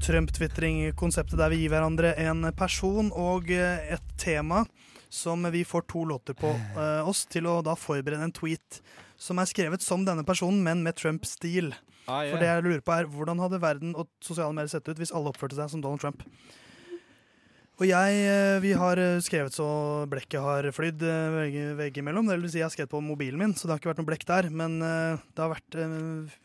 Trump-tvitring-konseptet 0.00 1.38
der 1.38 1.52
vi 1.52 1.62
gir 1.62 1.72
hverandre 1.74 2.14
en 2.24 2.48
person 2.56 3.10
og 3.12 3.50
eh, 3.52 3.92
et 3.96 4.14
tema 4.20 4.64
som 5.10 5.42
vi 5.50 5.64
får 5.66 5.84
to 5.90 6.04
låter 6.06 6.36
på 6.38 6.50
eh, 6.54 7.08
oss 7.08 7.26
til 7.30 7.48
å 7.50 7.58
da 7.66 7.74
forberede 7.78 8.22
en 8.24 8.34
tweet 8.34 8.80
som 9.20 9.40
er 9.42 9.50
skrevet 9.50 9.82
som 9.84 10.06
denne 10.06 10.24
personen, 10.24 10.62
men 10.64 10.84
med 10.86 10.96
Trump-stil. 10.96 11.74
Ah, 12.06 12.22
yeah. 12.24 12.32
For 12.32 12.40
det 12.40 12.48
jeg 12.48 12.64
lurer 12.64 12.84
på 12.84 12.94
er, 12.94 13.10
Hvordan 13.10 13.42
hadde 13.42 13.60
verden 13.62 13.92
og 13.98 14.08
sosiale 14.24 14.54
medier 14.56 14.72
sett 14.72 14.88
ut 14.88 14.98
hvis 14.98 15.12
alle 15.12 15.30
oppførte 15.30 15.58
seg 15.58 15.68
som 15.72 15.82
Donald 15.84 16.00
Trump? 16.02 16.24
Og 17.80 17.86
jeg, 17.88 18.16
eh, 18.28 18.60
Vi 18.60 18.72
har 18.76 19.00
eh, 19.00 19.20
skrevet 19.24 19.56
så 19.56 19.68
blekket 20.10 20.40
har 20.44 20.70
flydd 20.76 21.04
veggimellom. 21.80 22.28
Det 22.28 22.40
vil 22.40 22.52
si 22.52 22.60
jeg 22.62 22.68
har 22.68 22.74
skrevet 22.74 22.92
på 22.92 23.02
mobilen 23.04 23.40
min, 23.40 23.56
så 23.56 23.66
det 23.66 23.74
har 23.74 23.82
ikke 23.82 23.92
vært 23.92 24.02
noe 24.02 24.10
blekk 24.12 24.28
der. 24.28 24.50
Men 24.52 24.78
det 24.80 25.42
har 25.42 25.52
vært 25.52 25.80
eh, 25.80 26.38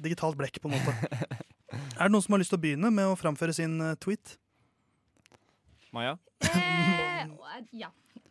digitalt 0.00 0.38
blekk, 0.38 0.60
på 0.62 0.70
en 0.70 0.78
måte. 0.78 1.40
Er 1.70 2.08
det 2.08 2.12
noen 2.14 2.24
som 2.24 2.34
har 2.34 2.42
lyst 2.42 2.52
til 2.54 2.58
å 2.58 2.62
begynne 2.64 2.90
med 2.94 3.10
å 3.10 3.16
framføre 3.18 3.54
sin 3.56 3.78
eh, 3.84 3.96
tweet? 4.02 4.36
Maja? 5.94 6.16
Eh, 6.46 7.26
ja. 7.76 7.90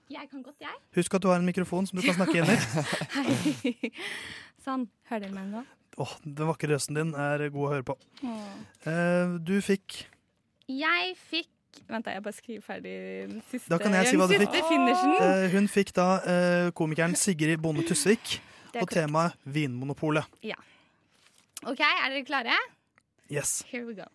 Jeg 0.09 0.25
kan 0.31 0.41
godt, 0.41 0.57
jeg. 0.63 0.73
Husk 0.97 1.13
at 1.13 1.21
du 1.21 1.27
har 1.29 1.37
en 1.37 1.45
mikrofon 1.45 1.85
som 1.85 1.99
du 1.99 2.01
kan 2.01 2.15
snakke 2.17 2.39
inn 2.41 2.49
i. 2.49 3.91
Sånn. 4.65 4.87
Hører 5.11 5.27
dere 5.27 5.35
meg 5.35 5.51
nå? 5.51 5.61
Åh, 5.99 6.13
Den 6.23 6.49
vakre 6.49 6.71
røsten 6.73 6.97
din 6.97 7.11
er 7.13 7.43
god 7.53 7.65
å 7.67 7.71
høre 7.75 7.85
på. 7.85 7.95
Eh, 8.25 9.35
du 9.45 9.59
fikk 9.65 10.03
Jeg 10.69 11.15
fikk 11.29 11.49
Vent, 11.89 12.03
da, 12.05 12.15
jeg 12.15 12.23
bare 12.25 12.35
skriver 12.35 12.63
ferdig 12.65 12.93
den 13.29 13.43
siste, 13.49 13.69
Da 13.71 13.77
kan 13.81 13.93
jeg 13.93 14.09
si 14.09 14.17
hva 14.17 14.25
du 14.27 14.33
fikk. 14.41 14.55
Eh, 14.57 15.45
hun 15.53 15.69
fikk 15.69 15.93
da 15.95 16.07
eh, 16.25 16.71
komikeren 16.75 17.13
Sigrid 17.17 17.61
Bonde 17.61 17.85
Tusvik 17.87 18.39
og 18.73 18.89
temaet 18.89 19.37
Vinmonopolet. 19.45 20.25
Ja. 20.45 20.57
OK, 21.69 21.79
er 21.85 22.09
dere 22.09 22.25
klare? 22.27 22.57
Yes. 23.29 23.63
Here 23.69 23.85
we 23.85 23.93
go. 23.93 24.07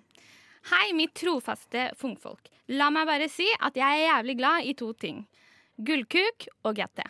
Hei, 0.70 0.92
mitt 0.92 1.14
trofaste 1.14 1.92
fungfolk. 1.96 2.48
La 2.74 2.88
meg 2.90 3.06
bare 3.06 3.28
si 3.30 3.46
at 3.60 3.76
jeg 3.78 4.00
er 4.00 4.08
jævlig 4.08 4.36
glad 4.40 4.66
i 4.66 4.72
to 4.74 4.90
ting. 4.98 5.22
Gullkuk 5.76 6.48
og 6.64 6.78
GT. 6.78 7.04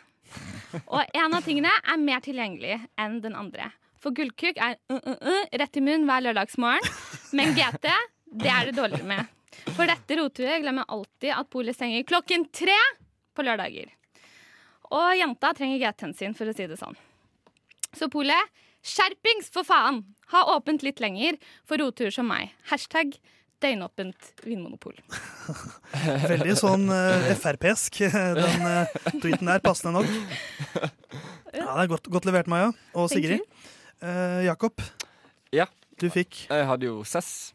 Og 0.85 1.01
en 1.15 1.37
av 1.37 1.45
tingene 1.47 1.71
er 1.71 2.03
mer 2.03 2.21
tilgjengelig 2.25 2.77
enn 3.01 3.21
den 3.25 3.37
andre. 3.39 3.71
For 4.03 4.13
gullkuk 4.13 4.59
er 4.61 4.77
uh, 4.93 4.99
uh, 4.99 5.15
uh, 5.17 5.45
rett 5.57 5.79
i 5.79 5.85
munnen 5.85 6.05
hver 6.09 6.27
lørdagsmorgen, 6.27 6.91
men 7.39 7.55
GT 7.57 7.89
det 8.35 8.51
er 8.51 8.69
det 8.69 8.77
dårligere 8.77 9.07
med. 9.07 9.31
For 9.77 9.89
dette 9.89 10.19
roturet 10.19 10.61
glemmer 10.61 10.89
alltid 10.93 11.31
at 11.33 11.49
polet 11.49 11.77
stenger 11.77 12.05
klokken 12.09 12.49
tre 12.53 12.77
på 13.35 13.47
lørdager. 13.47 13.93
Og 14.93 15.15
jenta 15.17 15.55
trenger 15.57 15.81
GT-en 15.81 16.13
sin, 16.19 16.35
for 16.37 16.51
å 16.51 16.55
si 16.57 16.67
det 16.69 16.77
sånn. 16.81 16.99
Så 17.95 18.11
polet, 18.13 18.51
skjerpings 18.85 19.49
for 19.55 19.67
faen! 19.67 20.03
Ha 20.33 20.45
åpent 20.57 20.85
litt 20.87 21.01
lenger 21.05 21.37
for 21.69 21.81
roturer 21.83 22.15
som 22.15 22.29
meg. 22.31 22.55
Hashtag 22.71 23.17
døgnåpent 23.65 24.33
vinmonopol. 24.45 24.97
Veldig 26.33 26.57
sånn 26.59 26.89
uh, 26.91 27.31
Frp-esk, 27.41 28.03
den 28.13 28.67
uh, 28.67 28.97
tweeten 29.23 29.49
der. 29.49 29.63
Passende 29.65 30.01
nok. 30.01 30.11
Ja, 31.55 31.71
det 31.71 31.85
er 31.85 31.91
godt, 31.93 32.11
godt 32.13 32.29
levert, 32.29 32.51
Maja. 32.51 32.73
Og 32.99 33.09
Sigrid. 33.13 33.45
Uh, 34.03 34.43
Jakob, 34.45 34.83
Ja. 35.55 35.69
du 36.01 36.09
fikk 36.13 36.47
Jeg 36.51 36.67
hadde 36.69 36.89
jo 36.91 37.05
Cess, 37.09 37.55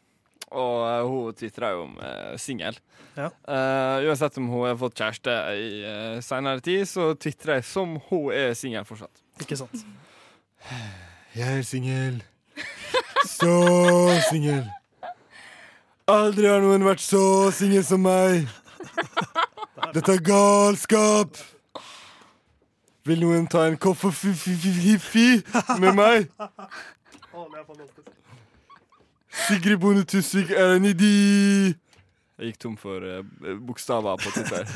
og 0.50 0.80
eh, 0.82 1.02
hun 1.06 1.34
tvitra 1.38 1.68
jo 1.76 1.84
om 1.84 1.92
uh, 2.00 2.32
singel. 2.40 2.74
Ja. 3.14 3.28
Eh, 3.28 4.08
uansett 4.08 4.38
om 4.40 4.48
hun 4.50 4.64
har 4.66 4.78
fått 4.80 4.98
kjæreste 4.98 5.34
i 5.54 5.68
uh, 5.84 6.16
seinere 6.24 6.62
tid, 6.64 6.82
så 6.90 7.12
tvitrer 7.14 7.60
jeg 7.60 7.68
som 7.68 7.92
hun 8.08 8.32
er 8.34 8.56
singel 8.58 8.86
fortsatt. 8.88 9.22
Ikke 9.44 9.58
sant? 9.60 9.84
Jeg 11.36 11.60
er 11.60 11.62
singel. 11.66 12.18
Så 13.26 13.54
singel. 14.30 14.64
Aldri 16.10 16.48
har 16.50 16.62
noen 16.64 16.82
vært 16.84 17.02
så 17.04 17.22
singel 17.54 17.84
som 17.86 18.02
meg. 18.02 18.48
Dette 19.94 20.16
er 20.16 20.24
galskap. 20.26 21.38
Vil 23.08 23.22
noen 23.22 23.46
ta 23.50 23.64
en 23.68 23.78
koffe-fi 23.80 25.28
med 25.80 25.94
meg? 25.96 26.26
Sigrid 29.46 29.78
Bonde 29.80 30.04
Tusvik 30.04 30.50
er 30.50 30.76
en 30.76 30.90
idi. 30.90 31.72
Jeg 32.40 32.52
gikk 32.52 32.60
tom 32.62 32.76
for 32.80 33.04
uh, 33.04 33.22
bokstaver 33.68 34.20
på 34.20 34.30
Twitter. 34.32 34.68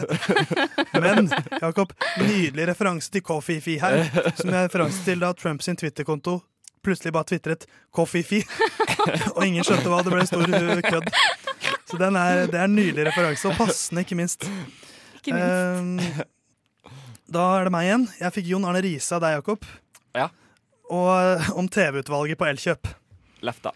Men 1.04 1.30
Jakob, 1.60 1.94
nydelig 2.20 2.66
referanse 2.68 3.12
til 3.12 3.24
Kofifi 3.24 3.78
her. 3.80 4.04
Som 4.36 4.52
er 4.52 4.66
referanse 4.66 5.00
til 5.06 5.22
da 5.24 5.32
Trumps 5.36 5.68
sin 5.68 5.78
Twitter-konto 5.80 6.38
plutselig 6.84 7.12
bare 7.16 7.28
tvitret 7.32 7.66
'koffifi', 7.94 8.44
Og 9.36 9.42
ingen 9.46 9.64
skjønte 9.66 9.90
hva. 9.90 10.02
Det 10.04 10.12
ble 10.12 10.22
en 10.22 10.30
stor 10.30 10.44
uh, 10.44 10.80
kødd. 10.84 11.10
Så 11.90 12.00
den 12.00 12.16
er, 12.16 12.46
det 12.50 12.58
er 12.58 12.68
en 12.68 12.76
nydelig 12.76 13.08
referanse, 13.10 13.48
og 13.50 13.58
passende, 13.58 14.04
ikke 14.04 14.16
minst. 14.18 14.46
Ikke 15.18 15.36
minst. 15.36 16.22
Eh, 16.22 16.94
da 17.34 17.44
er 17.58 17.68
det 17.68 17.72
meg 17.74 17.88
igjen. 17.88 18.06
Jeg 18.20 18.36
fikk 18.38 18.50
Jon 18.52 18.66
Arne 18.68 18.82
Riise 18.84 19.16
av 19.16 19.24
deg, 19.24 19.38
Jakob. 19.38 19.64
Ja. 20.16 20.28
Og 20.92 21.10
eh, 21.14 21.50
om 21.58 21.68
TV-utvalget 21.68 22.40
på 22.40 22.48
Elkjøp. 22.48 22.90
Lefta. 23.44 23.74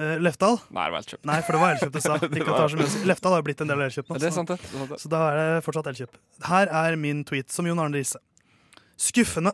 Eh, 0.00 0.16
Lefdal? 0.22 0.58
Nei, 0.70 0.86
det 0.86 0.94
var 0.94 1.02
Elkjøp. 1.02 1.22
Nei, 1.28 1.38
for 1.46 1.56
det 1.56 1.62
var 1.62 1.74
Elkjøp 1.74 1.94
du 1.94 2.00
sa. 2.00 2.18
Det 2.34 2.44
var-. 2.46 2.76
Lefdal 3.10 3.34
har 3.34 3.42
jo 3.42 3.48
blitt 3.50 3.64
en 3.64 3.72
del 3.72 3.82
av 3.82 3.88
Elkjøp 3.88 4.12
nå. 4.12 4.20
Det 4.22 4.30
er 4.30 4.36
sant, 4.36 4.52
det. 4.52 4.60
det, 4.62 4.70
er 4.70 4.84
sant 4.84 4.94
det. 4.94 5.00
så 5.02 5.10
da 5.12 5.22
er 5.30 5.40
det 5.40 5.64
fortsatt 5.66 5.90
Elkjøp. 5.92 6.20
Her 6.50 6.70
er 6.82 6.96
min 7.00 7.24
tweet 7.28 7.50
som 7.52 7.68
Jon 7.68 7.82
Arne 7.82 8.00
Riise. 8.00 8.22
Skuffende. 9.00 9.52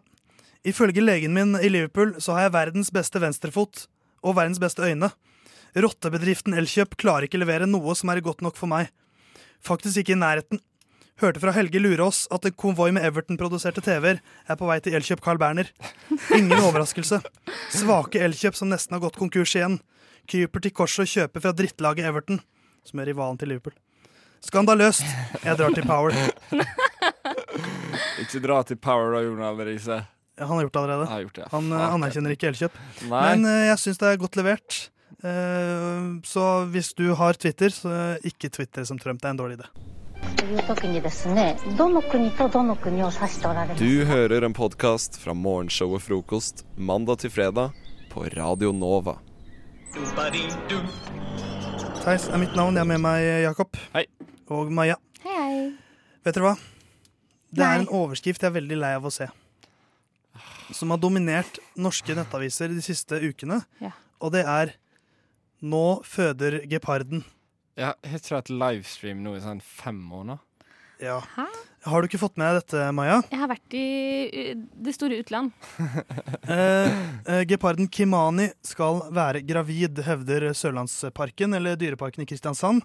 Ifølge 0.67 1.03
legen 1.05 1.35
min 1.37 1.55
i 1.63 1.69
Liverpool 1.71 2.17
så 2.19 2.35
har 2.35 2.47
jeg 2.49 2.57
verdens 2.57 2.91
beste 2.95 3.21
venstrefot 3.23 3.87
og 4.27 4.35
verdens 4.35 4.59
beste 4.59 4.83
øyne. 4.83 5.13
Rottebedriften 5.77 6.57
Elkjøp 6.59 6.97
klarer 6.99 7.29
ikke 7.29 7.39
levere 7.39 7.69
noe 7.71 7.95
som 7.95 8.11
er 8.11 8.23
godt 8.25 8.43
nok 8.43 8.57
for 8.59 8.71
meg. 8.71 8.89
Faktisk 9.63 10.01
ikke 10.03 10.17
i 10.17 10.19
nærheten. 10.19 10.59
Hørte 11.23 11.41
fra 11.41 11.55
Helge 11.57 11.81
Lurås 11.81 12.25
at 12.35 12.45
en 12.45 12.57
konvoi 12.59 12.91
med 12.93 13.07
Everton-produserte 13.07 13.81
TV-er 13.85 14.19
er 14.21 14.59
på 14.59 14.67
vei 14.69 14.81
til 14.85 14.97
Elkjøp 14.99 15.23
Carl 15.25 15.39
Berner. 15.41 15.71
Ingen 16.37 16.59
overraskelse. 16.59 17.23
Svake 17.73 18.21
Elkjøp 18.27 18.59
som 18.59 18.73
nesten 18.73 18.97
har 18.97 19.05
gått 19.07 19.21
konkurs 19.21 19.55
igjen. 19.57 19.79
Kryper 20.29 20.65
til 20.65 20.75
korset 20.77 21.07
og 21.07 21.13
kjøper 21.13 21.45
fra 21.45 21.55
drittlaget 21.57 22.11
Everton, 22.11 22.43
som 22.85 23.01
er 23.01 23.13
rivalen 23.13 23.39
til 23.41 23.55
Liverpool. 23.55 23.77
Skandaløst. 24.45 25.07
Jeg 25.45 25.57
drar 25.57 25.73
til 25.79 25.87
Power. 25.89 26.13
Ikke 28.21 28.43
dra 28.45 28.61
til 28.67 28.77
Power 28.83 29.17
da, 29.17 29.25
Jon 29.25 29.41
Arne 29.47 29.71
Riise. 29.71 30.03
Ja, 30.03 30.16
han 30.39 30.49
har 30.57 30.63
gjort 30.63 30.73
det 30.73 30.81
allerede. 30.81 31.07
Har 31.07 31.21
gjort 31.21 31.35
det. 31.35 31.49
Han 31.51 31.73
eh, 31.73 31.95
anerkjenner 31.95 32.35
ikke 32.35 32.51
elkjøp. 32.51 32.75
Nei. 33.09 33.21
Men 33.25 33.49
eh, 33.49 33.63
jeg 33.71 33.81
syns 33.81 34.01
det 34.03 34.09
er 34.11 34.19
godt 34.21 34.37
levert. 34.37 34.81
Eh, 35.25 36.09
så 36.29 36.45
hvis 36.73 36.91
du 36.99 37.07
har 37.17 37.39
Twitter, 37.41 37.73
så 37.73 37.93
ikke 38.27 38.51
Twitter 38.53 38.85
som 38.85 39.01
Trump. 39.01 39.23
Det 39.23 39.31
er 39.31 39.37
en 39.37 39.41
dårlig 39.41 39.57
idé. 39.57 39.71
Du 43.81 43.93
hører 44.11 44.45
en 44.45 44.57
podkast 44.57 45.17
fra 45.23 45.33
morgenshow 45.33 45.97
og 45.97 46.05
frokost 46.05 46.67
mandag 46.77 47.25
til 47.25 47.33
fredag 47.33 47.73
på 48.13 48.29
Radio 48.37 48.75
Nova. 48.77 49.17
Theis 52.05 52.29
er 52.29 52.39
mitt 52.45 52.53
navn. 52.53 52.77
Jeg 52.77 52.85
har 52.85 52.93
med 52.93 53.01
meg 53.09 53.25
Jakob. 53.47 53.81
Hei. 53.97 54.05
Og 54.53 54.69
Maja. 54.69 55.01
Hei, 55.25 55.33
hei. 55.41 55.59
Vet 56.29 56.37
dere 56.37 56.51
hva? 56.51 56.55
Det 57.57 57.63
Nei. 57.65 57.73
er 57.73 57.83
en 57.87 57.91
overskrift 58.05 58.45
jeg 58.45 58.53
er 58.53 58.57
veldig 58.61 58.83
lei 58.85 58.93
av 58.99 59.09
å 59.09 59.15
se. 59.15 59.31
Som 60.75 60.91
har 60.91 60.99
dominert 60.99 61.61
norske 61.79 62.15
nettaviser 62.17 62.73
de 62.73 62.83
siste 62.83 63.21
ukene. 63.23 63.61
Ja. 63.81 63.93
Og 64.21 64.33
det 64.33 64.45
er 64.47 64.75
'Nå 65.63 66.03
føder 66.05 66.61
geparden'. 66.69 67.25
Ja, 67.77 67.93
jeg 68.03 68.11
har 68.11 68.19
ikke 68.19 68.35
hatt 68.37 68.51
livestream 68.51 69.23
nå 69.23 69.37
i 69.37 69.41
sånn 69.41 69.61
fem 69.61 69.97
måneder. 69.97 70.39
Ja. 71.01 71.21
Har 71.87 72.03
du 72.03 72.09
ikke 72.09 72.19
fått 72.19 72.39
med 72.41 72.57
dette, 72.59 72.89
Maja? 72.95 73.21
Jeg 73.31 73.39
har 73.39 73.51
vært 73.51 73.77
i 73.79 74.55
det 74.55 74.97
store 74.97 75.23
utland. 75.23 75.55
Eh, 76.47 76.93
eh, 77.27 77.41
geparden 77.51 77.89
Kimani 77.91 78.45
skal 78.63 79.01
være 79.15 79.41
gravid, 79.43 79.99
hevder 80.07 80.45
Sørlandsparken, 80.55 81.57
eller 81.59 81.75
Dyreparken 81.81 82.23
i 82.23 82.27
Kristiansand. 82.31 82.85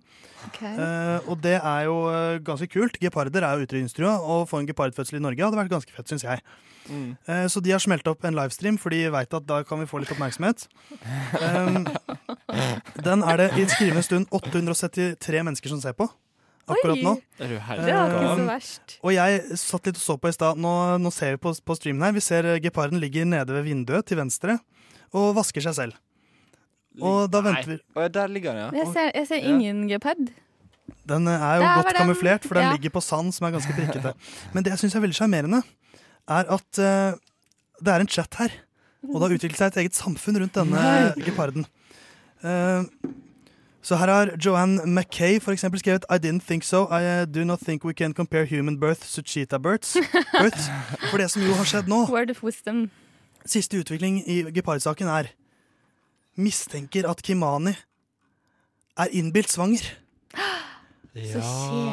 Eh, 0.66 1.30
og 1.30 1.38
det 1.44 1.60
er 1.60 1.84
jo 1.86 2.00
eh, 2.10 2.40
ganske 2.42 2.66
kult. 2.74 2.98
Geparder 3.04 3.46
er 3.46 3.60
jo 3.60 3.68
utrydningstrua. 3.68 4.16
Å 4.18 4.40
få 4.50 4.64
en 4.64 4.70
gepardfødsel 4.70 5.20
i 5.20 5.24
Norge 5.28 5.46
hadde 5.46 5.62
vært 5.62 5.76
ganske 5.76 5.94
fett, 5.94 6.10
syns 6.10 6.26
jeg. 6.26 6.42
Mm. 6.90 7.12
Eh, 7.28 7.46
så 7.54 7.62
de 7.62 7.76
har 7.76 7.86
smelt 7.86 8.10
opp 8.10 8.26
en 8.26 8.40
livestream, 8.40 8.82
for 8.82 8.94
de 8.94 9.04
veit 9.14 9.38
at 9.38 9.48
da 9.48 9.62
kan 9.68 9.84
vi 9.84 9.90
få 9.92 10.02
litt 10.02 10.12
oppmerksomhet. 10.16 10.66
Um, 11.38 11.86
den 13.08 13.22
er 13.22 13.44
det 13.44 13.52
i 13.62 13.70
skrivende 13.70 14.06
stund 14.06 14.34
873 14.42 15.46
mennesker 15.46 15.76
som 15.76 15.86
ser 15.86 15.94
på. 15.98 16.10
Akkurat 16.70 17.02
nå. 17.02 17.16
Det 17.40 17.48
er 17.48 17.56
var 17.58 18.12
ikke 18.14 18.36
så 18.38 18.46
verst. 18.48 18.94
og 19.02 19.14
jeg 19.16 19.58
satt 19.60 19.86
litt 19.90 19.98
og 19.98 20.04
så 20.04 20.16
på 20.22 20.30
i 20.30 20.36
stad. 20.36 20.60
Nå, 20.62 20.74
nå 21.02 21.12
ser 21.12 21.36
vi 21.36 21.42
på, 21.42 21.54
på 21.66 21.76
streamen 21.76 22.06
her. 22.06 22.14
Vi 22.16 22.22
ser 22.24 22.46
eh, 22.46 22.60
geparden 22.64 23.02
ligger 23.02 23.26
nede 23.26 23.56
ved 23.58 23.66
vinduet 23.66 24.06
til 24.08 24.18
venstre 24.22 24.60
og 25.12 25.34
vasker 25.36 25.66
seg 25.66 25.76
selv. 25.76 25.98
Og 27.02 27.30
da 27.32 27.40
venter 27.44 27.70
vi 27.74 27.78
Og 27.96 28.12
der 28.14 28.28
ligger 28.28 28.54
den, 28.54 28.66
ja. 28.68 28.84
Jeg 28.84 28.94
ser, 28.94 29.12
jeg 29.16 29.28
ser 29.28 29.42
Ja. 29.42 29.52
ingen 29.56 29.88
gepard. 29.90 30.22
Den 31.08 31.28
eh, 31.28 31.34
er 31.50 31.56
jo 31.62 31.68
godt 31.68 31.88
den. 31.88 32.00
kamuflert, 32.04 32.46
for 32.48 32.54
den 32.60 32.64
Ja. 32.70 32.72
ligger 32.76 32.90
på 32.94 33.02
sand 33.04 33.34
som 33.34 33.48
er 33.48 33.52
ganske 33.58 33.74
prikkete. 33.74 34.14
Men 34.54 34.64
det 34.64 34.72
jeg 34.76 34.80
syns 34.86 34.96
er 34.96 35.02
veldig 35.08 35.18
sjarmerende, 35.18 35.64
er 36.30 36.46
at 36.52 36.80
uh, 36.80 37.18
det 37.82 37.92
er 37.96 38.00
en 38.04 38.08
chat 38.08 38.36
her. 38.40 38.52
Og 39.10 39.18
det 39.18 39.24
har 39.26 39.34
utviklet 39.38 39.58
seg 39.58 39.72
et 39.72 39.78
eget 39.82 39.98
samfunn 39.98 40.38
rundt 40.44 40.54
denne 40.54 40.78
Nei. 40.78 41.24
geparden. 41.26 41.66
Eh, 42.44 42.84
så 43.82 43.98
her 43.98 44.08
har 44.08 44.30
Joanne 44.46 44.86
Mackay 44.86 45.40
for 45.42 45.56
skrevet 45.56 46.06
I 46.10 46.18
didn't 46.18 46.46
think 46.48 46.64
so. 46.64 46.86
I 46.86 47.22
uh, 47.22 47.26
do 47.26 47.44
not 47.44 47.60
think 47.60 47.84
we 47.84 47.94
can 47.94 48.14
compare 48.14 48.46
human 48.46 48.80
births 48.80 49.14
to 49.14 49.22
cheetah 49.22 49.60
births. 49.60 49.98
births. 50.42 50.70
For 51.10 51.18
det 51.18 51.32
som 51.32 51.42
jo 51.42 51.54
har 51.54 51.66
skjedd 51.66 51.90
nå 51.90 52.06
Word 52.10 52.30
of 52.30 52.44
wisdom. 52.44 52.92
Siste 53.46 53.78
utvikling 53.82 54.22
i 54.30 54.44
gepardsaken 54.54 55.08
er 55.08 55.32
mistenker 56.38 57.10
at 57.10 57.24
Kimani 57.26 57.74
er 58.98 59.10
innbilt 59.12 59.50
svanger. 59.50 59.82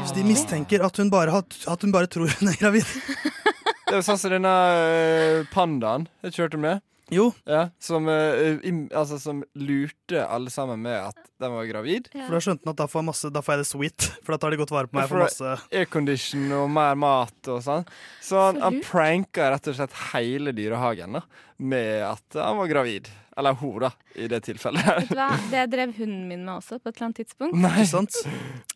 Så 0.06 0.14
de 0.14 0.22
mistenker 0.22 0.84
at 0.84 0.96
hun 0.96 1.10
bare, 1.10 1.32
at 1.68 1.82
hun 1.82 1.92
bare 1.92 2.06
tror 2.06 2.28
hun 2.38 2.52
er 2.52 2.60
gravid. 2.60 2.84
Det 3.88 3.96
er 3.96 4.04
sånn 4.04 4.18
som 4.20 4.32
denne 4.34 4.52
eh, 4.76 5.46
pandaen. 5.48 6.04
Jeg 6.26 6.34
kjørte 6.36 6.58
med. 6.60 6.82
Jo. 7.14 7.30
Ja, 7.48 7.68
som, 7.82 8.08
uh, 8.08 8.58
im, 8.66 8.86
altså, 8.92 9.18
som 9.22 9.42
lurte 9.58 10.24
alle 10.26 10.52
sammen 10.52 10.82
med 10.84 10.96
at 11.10 11.30
de 11.40 11.50
var 11.52 11.68
gravid. 11.68 12.10
For 12.12 12.36
da 12.36 12.42
skjønte 12.44 12.66
han 12.66 12.74
at 12.74 12.80
da 12.82 12.88
får, 12.90 13.02
jeg 13.02 13.08
masse, 13.08 13.30
da 13.34 13.44
får 13.44 13.54
jeg 13.54 13.62
det 13.62 13.68
sweet, 13.70 14.08
for 14.24 14.34
da 14.34 14.40
tar 14.42 14.54
de 14.54 14.60
godt 14.60 14.74
vare 14.74 14.90
på 14.90 14.98
meg. 14.98 15.08
For 15.10 15.24
masse 15.24 15.54
Aircondition 15.72 16.50
og 16.58 16.66
mer 16.72 16.98
mat 16.98 17.52
og 17.52 17.62
sånn. 17.64 17.88
Så 18.24 18.42
han, 18.48 18.60
han 18.64 18.82
pranka 18.84 19.48
rett 19.54 19.70
og 19.70 19.78
slett 19.78 19.96
hele 20.12 20.52
dyrehagen 20.56 21.18
da, 21.18 21.24
med 21.58 22.04
at 22.10 22.38
han 22.40 22.60
var 22.60 22.70
gravid. 22.70 23.10
Eller 23.38 23.54
hun, 23.54 23.76
da, 23.84 23.92
i 24.18 24.26
det 24.26 24.40
tilfellet. 24.48 24.82
Vet 24.82 25.12
du 25.12 25.18
hva? 25.18 25.30
Det 25.52 25.68
drev 25.70 25.92
hunden 25.94 26.24
min 26.26 26.42
med 26.42 26.56
også, 26.56 26.80
på 26.82 26.90
et 26.90 26.96
eller 26.96 27.06
annet 27.06 27.20
tidspunkt. 27.22 27.54
Nei. 27.62 27.84
Sant? 27.86 28.16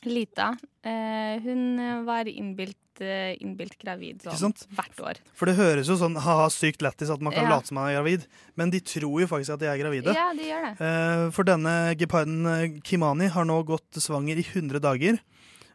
Lita. 0.07 0.53
Uh, 0.87 1.35
hun 1.43 1.65
var 2.07 2.31
innbilt, 2.31 2.79
innbilt 3.01 3.79
gravid 3.79 4.21
sånn 4.23 4.53
hvert 4.77 5.01
år. 5.01 5.15
For 5.35 5.47
det 5.47 5.57
høres 5.57 5.89
jo 5.89 5.97
sånn 5.97 6.17
ha-ha, 6.21 6.49
sykt 6.53 6.83
lættis 6.83 7.11
at 7.11 7.21
man 7.21 7.33
kan 7.33 7.45
Ja. 7.45 7.57
late 7.57 7.67
som 7.69 7.77
man 7.77 7.89
er 7.91 7.97
gravid, 8.03 8.27
men 8.57 8.71
de 8.71 8.81
tror 8.81 9.21
jo 9.21 9.27
faktisk 9.27 9.55
at 9.55 9.61
de 9.61 9.67
er 9.67 9.79
gravide. 9.79 10.13
Ja, 10.15 10.33
de 10.35 10.43
gjør 10.43 10.63
det. 10.69 10.81
Eh, 10.81 11.31
For 11.31 11.43
denne 11.45 11.95
geparden 11.97 12.47
eh, 12.47 12.81
Kimani 12.83 13.29
har 13.29 13.45
nå 13.45 13.63
gått 13.65 13.91
svanger 13.93 14.37
i 14.37 14.43
100 14.45 14.81
dager. 14.81 15.19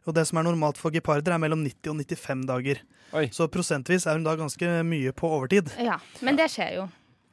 Og 0.06 0.14
det 0.14 0.26
som 0.28 0.38
er 0.38 0.44
normalt 0.44 0.78
for 0.78 0.90
geparder, 0.92 1.34
er 1.34 1.38
mellom 1.38 1.64
90 1.66 1.90
og 1.92 1.98
95 1.98 2.46
dager. 2.48 2.80
Så 3.32 3.48
prosentvis 3.50 4.06
er 4.08 4.14
hun 4.14 4.24
da 4.24 4.36
ganske 4.36 4.84
mye 4.86 5.12
på 5.12 5.28
overtid. 5.28 5.72
Ja, 5.84 5.98
Men 6.22 6.36
det 6.38 6.50
skjer 6.52 6.76
jo. 6.76 6.90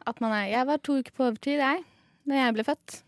At 0.07 0.21
man 0.21 0.33
er 0.33 0.51
Jeg 0.51 0.67
var 0.67 0.79
to 0.79 0.99
uker 0.99 1.13
på 1.17 1.25
overtid, 1.31 1.59
jeg, 1.59 1.85
da 2.27 2.35
jeg 2.35 2.55
ble 2.55 2.65
født. 2.65 3.03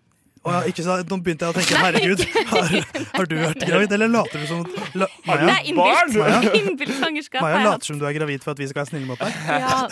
Ja, 0.47 0.61
ikke 0.71 0.85
så, 0.87 0.97
nå 1.11 1.17
begynte 1.27 1.47
jeg 1.49 1.53
å 1.53 1.57
tenke 1.57 1.81
herregud, 1.83 2.23
har, 2.53 2.75
har 3.17 3.29
du 3.31 3.35
vært 3.41 3.65
gravid, 3.67 3.95
eller 3.97 4.11
later 4.13 4.43
du 4.43 4.47
som 4.51 4.61
la, 4.95 5.09
Maja, 5.27 5.47
Det 5.49 5.55
er 5.57 5.71
innbilt. 5.73 6.15
Maja, 6.21 6.53
Innbilt 6.61 6.95
svangerskap 7.01 7.43
Maja 7.43 7.63
later 7.67 7.91
som 7.91 7.99
du 8.01 8.07
er 8.07 8.15
gravid 8.17 8.45
for 8.47 8.55
at 8.55 8.63
vi 8.63 8.69
skal 8.71 8.85
være 8.85 8.91
snille 8.93 9.09
mot 9.11 9.19
deg. 9.19 9.41
Ja. 9.51 9.83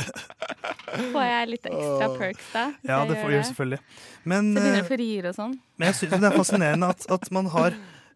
Får 1.11 1.27
jeg 1.27 1.51
litt 1.51 1.67
ekstra 1.73 2.09
perks 2.19 2.53
da? 2.55 2.65
Ja, 2.87 3.01
det 3.11 3.19
får 3.19 3.35
du 3.35 3.39
selvfølgelig. 3.51 3.81
Men, 4.25 4.53
Så 4.55 4.63
begynner 4.63 4.79
du 4.81 4.85
å 4.87 4.93
få 4.93 5.01
rier 5.03 5.29
og 5.33 5.37
sånn. 5.37 5.59
men 5.77 5.91
jeg 5.91 5.99
syns 6.01 6.15
det 6.23 6.31
er 6.31 6.39
fascinerende 6.39 6.93
at, 6.95 7.07
at 7.19 7.31
man 7.35 7.51
har 7.53 7.75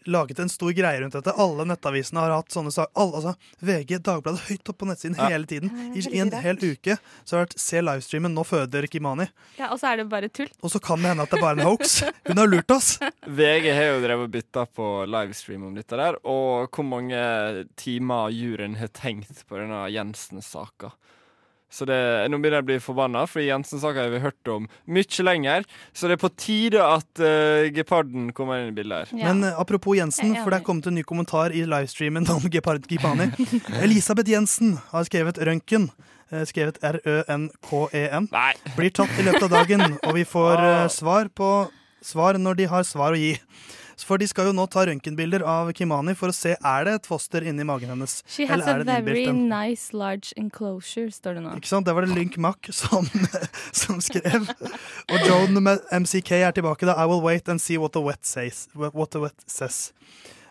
laget 0.09 0.39
en 0.43 0.49
stor 0.53 0.73
greie 0.77 1.01
rundt 1.03 1.15
dette. 1.19 1.35
Alle 1.37 1.67
nettavisene 1.69 2.23
har 2.25 2.33
hatt 2.35 2.55
sånne 2.55 2.73
saker. 2.75 2.93
Altså, 2.99 3.35
VG, 3.61 3.99
Dagbladet, 4.07 4.43
høyt 4.49 4.73
opp 4.73 4.79
på 4.81 4.89
nettsiden 4.89 5.17
Ja. 5.19 5.29
hele 5.35 5.47
tiden. 5.51 5.71
I, 5.95 6.03
en 6.21 6.33
hel 6.33 6.57
uke 6.63 6.97
så 7.25 7.37
har 7.37 7.45
det 7.47 7.55
vært 7.55 7.59
Se 7.69 7.83
livestreamen, 7.85 8.35
nå 8.35 8.45
føder 8.49 8.87
Kimani. 8.91 9.29
Ja, 9.59 9.71
Og 9.73 9.81
så 9.81 9.93
er 9.93 9.97
det 10.03 10.09
bare 10.09 10.29
tull. 10.29 10.49
Og 10.63 10.71
så 10.73 10.81
kan 10.83 10.99
det 11.03 11.13
hende 11.13 11.23
at 11.27 11.31
det 11.31 11.39
er 11.39 11.43
bare 11.45 11.61
en 11.61 11.67
hoax. 11.67 11.99
Hun 12.29 12.39
har 12.43 12.49
lurt 12.49 12.71
oss. 12.75 12.99
VG 13.27 13.69
har 13.75 13.91
jo 13.93 14.01
drevet 14.07 14.25
og 14.29 14.33
bytta 14.39 14.67
på 14.67 14.89
livestream 15.11 15.67
om 15.69 15.75
dette 15.77 15.97
der, 15.99 16.17
og 16.25 16.71
hvor 16.73 16.85
mange 16.89 17.67
timer 17.77 18.31
juryen 18.35 18.77
har 18.81 18.89
tenkt 18.97 19.45
på 19.49 19.59
denne 19.61 19.85
Jensen-saka. 19.93 20.93
Så 21.71 21.85
det, 21.85 21.97
Nå 22.33 22.39
begynner 22.41 22.63
jeg 22.63 22.65
å 22.65 22.69
bli 22.71 22.79
forbanna, 22.81 23.27
for 23.29 23.45
Jensen-saka 23.45 24.07
har 24.07 24.13
vi 24.13 24.23
hørt 24.23 24.51
om 24.53 24.69
mye 24.89 25.25
lenger. 25.27 25.67
Så 25.93 26.09
det 26.09 26.17
er 26.17 26.23
på 26.23 26.31
tide 26.41 26.81
at 26.81 27.21
uh, 27.21 27.69
geparden 27.77 28.31
kommer 28.37 28.63
inn 28.63 28.73
i 28.73 28.77
bildet 28.77 29.13
her. 29.13 29.19
Men 29.21 29.45
uh, 29.45 29.61
apropos 29.61 29.99
Jensen, 29.99 30.33
for 30.41 30.51
det 30.51 30.63
er 30.63 30.67
kommet 30.69 30.89
en 30.89 30.97
ny 30.97 31.05
kommentar 31.05 31.53
i 31.53 31.67
livestreamen 31.69 32.29
om 32.33 32.49
Gepard 32.49 32.89
Gipani. 32.89 33.29
Elisabeth 33.85 34.33
Jensen 34.33 34.79
har 34.95 35.05
skrevet 35.09 35.41
røntgen. 35.45 35.91
eh, 36.33 36.45
Skrevet 36.49 36.81
R-Ø-N-K-E-N. 36.85 38.31
E 38.33 38.73
Blir 38.77 38.95
tatt 38.97 39.21
i 39.21 39.27
løpet 39.29 39.45
av 39.49 39.53
dagen, 39.59 39.99
og 40.03 40.17
vi 40.17 40.25
får 40.29 40.65
svar 41.01 41.29
på 41.29 41.51
svar 42.05 42.39
når 42.41 42.63
de 42.63 42.71
har 42.73 42.89
svar 42.89 43.13
å 43.13 43.21
gi. 43.21 43.35
For 44.07 44.17
de 44.21 44.29
skal 44.31 44.51
jo 44.51 44.55
nå 44.57 44.65
ta 44.71 44.85
røntgenbilder 44.89 45.43
av 45.49 45.71
Kimani 45.77 46.15
for 46.19 46.29
å 46.31 46.35
se 46.37 46.55
er 46.57 46.87
det 46.87 46.93
et 46.99 47.09
foster 47.09 47.45
inni 47.49 47.65
magen 47.67 47.91
hennes. 47.93 48.15
She 48.31 48.47
has 48.49 48.61
eller 48.61 48.69
a 48.69 48.75
er 48.75 48.85
det 48.85 48.97
en 49.01 49.09
very 49.09 49.27
nice 49.35 49.97
large 49.97 50.29
enclosure, 50.39 51.11
står 51.15 51.33
det 51.39 51.43
nå. 51.45 51.51
Ikke 51.59 51.71
sant? 51.71 51.87
Det 51.89 51.95
var 51.97 52.03
det 52.07 52.15
Lynk 52.17 52.39
Mack 52.43 52.71
som, 52.75 53.05
som 53.83 53.97
skrev. 54.05 54.41
Og 55.09 55.19
Joan 55.27 55.53
med 55.63 55.77
MCK 55.93 56.31
er 56.41 56.53
tilbake 56.57 56.85
da. 56.89 56.95
I 56.99 57.07
will 57.11 57.23
wait 57.25 57.49
and 57.49 57.63
see 57.63 57.79
what 57.81 57.93
the 57.97 58.03
wet 58.05 58.23
says. 58.27 58.67
What 58.75 59.11
the 59.17 59.21
wet 59.27 59.39
says. 59.47 59.93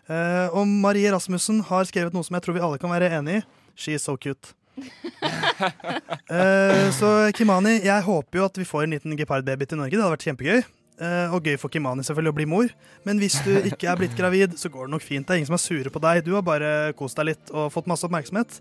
Uh, 0.08 0.48
og 0.56 0.68
Marie 0.68 1.12
Rasmussen 1.12 1.62
har 1.68 1.84
skrevet 1.88 2.14
noe 2.16 2.24
som 2.24 2.36
jeg 2.38 2.44
tror 2.46 2.56
vi 2.56 2.64
alle 2.64 2.80
kan 2.80 2.92
være 2.94 3.12
enig 3.20 3.42
i. 3.42 3.44
She 3.78 3.94
is 3.98 4.04
so 4.08 4.16
cute. 4.18 4.54
uh, 4.78 4.84
så 7.00 7.32
Kimani, 7.36 7.80
jeg 7.86 8.06
håper 8.06 8.40
jo 8.40 8.46
at 8.48 8.58
vi 8.60 8.66
får 8.68 8.82
en 8.86 8.94
liten 8.96 9.18
gepardbaby 9.20 9.66
til 9.68 9.78
Norge. 9.82 9.96
Det 9.96 10.04
hadde 10.04 10.16
vært 10.16 10.28
kjempegøy. 10.30 10.60
Eh, 10.98 11.30
og 11.34 11.46
gøy 11.46 11.60
for 11.62 11.70
Kimani 11.70 12.02
selvfølgelig 12.06 12.34
å 12.34 12.38
bli 12.40 12.48
mor. 12.50 12.72
Men 13.06 13.22
hvis 13.22 13.38
du 13.46 13.54
ikke 13.70 13.90
er 13.92 14.00
blitt 14.00 14.18
gravid, 14.18 14.58
så 14.58 14.72
går 14.74 14.88
det 14.88 14.96
nok 14.96 15.06
fint. 15.06 15.28
Det 15.28 15.36
er 15.36 15.42
ingen 15.44 15.52
som 15.52 15.58
er 15.60 15.62
sure 15.62 15.94
på 15.94 16.02
deg. 16.02 16.24
Du 16.26 16.34
har 16.34 16.46
bare 16.46 16.94
kost 16.98 17.20
deg 17.20 17.34
litt 17.34 17.54
og 17.54 17.70
fått 17.74 17.90
masse 17.90 18.08
oppmerksomhet. 18.08 18.60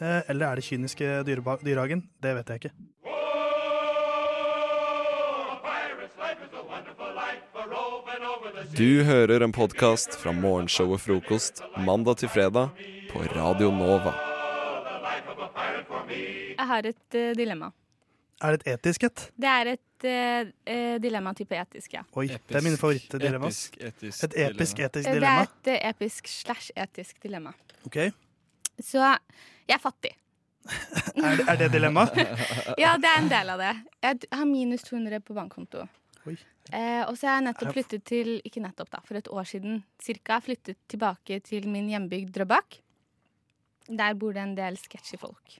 Eh, 0.00 0.20
eller 0.32 0.50
er 0.50 0.60
det 0.60 0.66
kyniske 0.68 1.22
dyrehagen? 1.28 2.04
Det 2.20 2.36
vet 2.36 2.52
jeg 2.52 2.64
ikke. 2.64 2.74
Du 8.76 9.02
hører 9.04 9.42
en 9.44 9.52
podkast 9.52 10.14
fra 10.20 10.32
morgenshow 10.36 10.92
og 10.94 11.00
Frokost 11.00 11.62
mandag 11.80 12.20
til 12.20 12.30
fredag 12.32 12.76
på 13.10 13.24
Radio 13.32 13.72
Nova. 13.74 14.12
Jeg 16.60 16.68
har 16.68 16.86
et 16.92 17.16
eh, 17.16 17.32
dilemma. 17.36 17.72
Er 18.40 18.56
det 18.56 18.62
et 18.68 18.76
etisk 18.78 19.08
et? 19.08 19.30
Det 19.40 19.48
er 19.48 19.74
et 19.74 19.82
eh, 20.08 20.48
eh, 20.66 20.96
dilemma 21.02 21.32
type 21.36 21.56
etisk, 21.56 21.92
ja. 21.94 22.02
Oi, 22.16 22.26
det 22.28 22.56
er 22.56 22.64
mine 22.64 22.78
favorittdilemmaer. 22.80 23.52
Episk, 23.90 24.24
Et 24.24 24.36
episk 24.46 24.82
etisk 24.86 25.08
dilemma? 25.08 25.46
Det 25.64 25.76
er 25.76 25.88
et 25.90 25.94
episk 25.96 26.28
slash 26.30 26.72
etisk 26.76 27.22
dilemma. 27.22 27.52
Ok, 27.86 27.98
Så 28.80 29.00
jeg 29.00 29.76
er 29.76 29.82
fattig. 29.82 30.14
Er 31.16 31.36
det, 31.36 31.44
er 31.48 31.56
det 31.56 31.70
dilemma? 31.72 32.04
Ja, 32.82 32.96
det 33.00 33.08
er 33.08 33.18
en 33.18 33.30
del 33.32 33.48
av 33.54 33.58
det. 33.60 33.72
Jeg 34.04 34.28
har 34.32 34.44
minus 34.48 34.84
200 34.86 35.20
på 35.24 35.34
bankkonto. 35.34 35.86
Oi. 36.28 36.36
Eh, 36.70 37.02
og 37.08 37.16
så 37.16 37.30
har 37.30 37.38
jeg 37.38 37.46
nettopp 37.48 37.72
flyttet 37.74 38.04
til 38.06 38.28
Ikke 38.46 38.60
nettopp, 38.62 38.90
da, 38.92 39.00
for 39.06 39.18
et 39.18 39.30
år 39.32 39.48
siden 39.48 39.80
cirka. 40.02 40.38
Flyttet 40.44 40.78
tilbake 40.92 41.40
til 41.46 41.66
min 41.72 41.88
hjembygd 41.90 42.34
Drøbak. 42.36 42.78
Der 43.88 44.14
bor 44.14 44.36
det 44.36 44.44
en 44.44 44.54
del 44.54 44.76
sketchy 44.78 45.18
folk. 45.18 45.56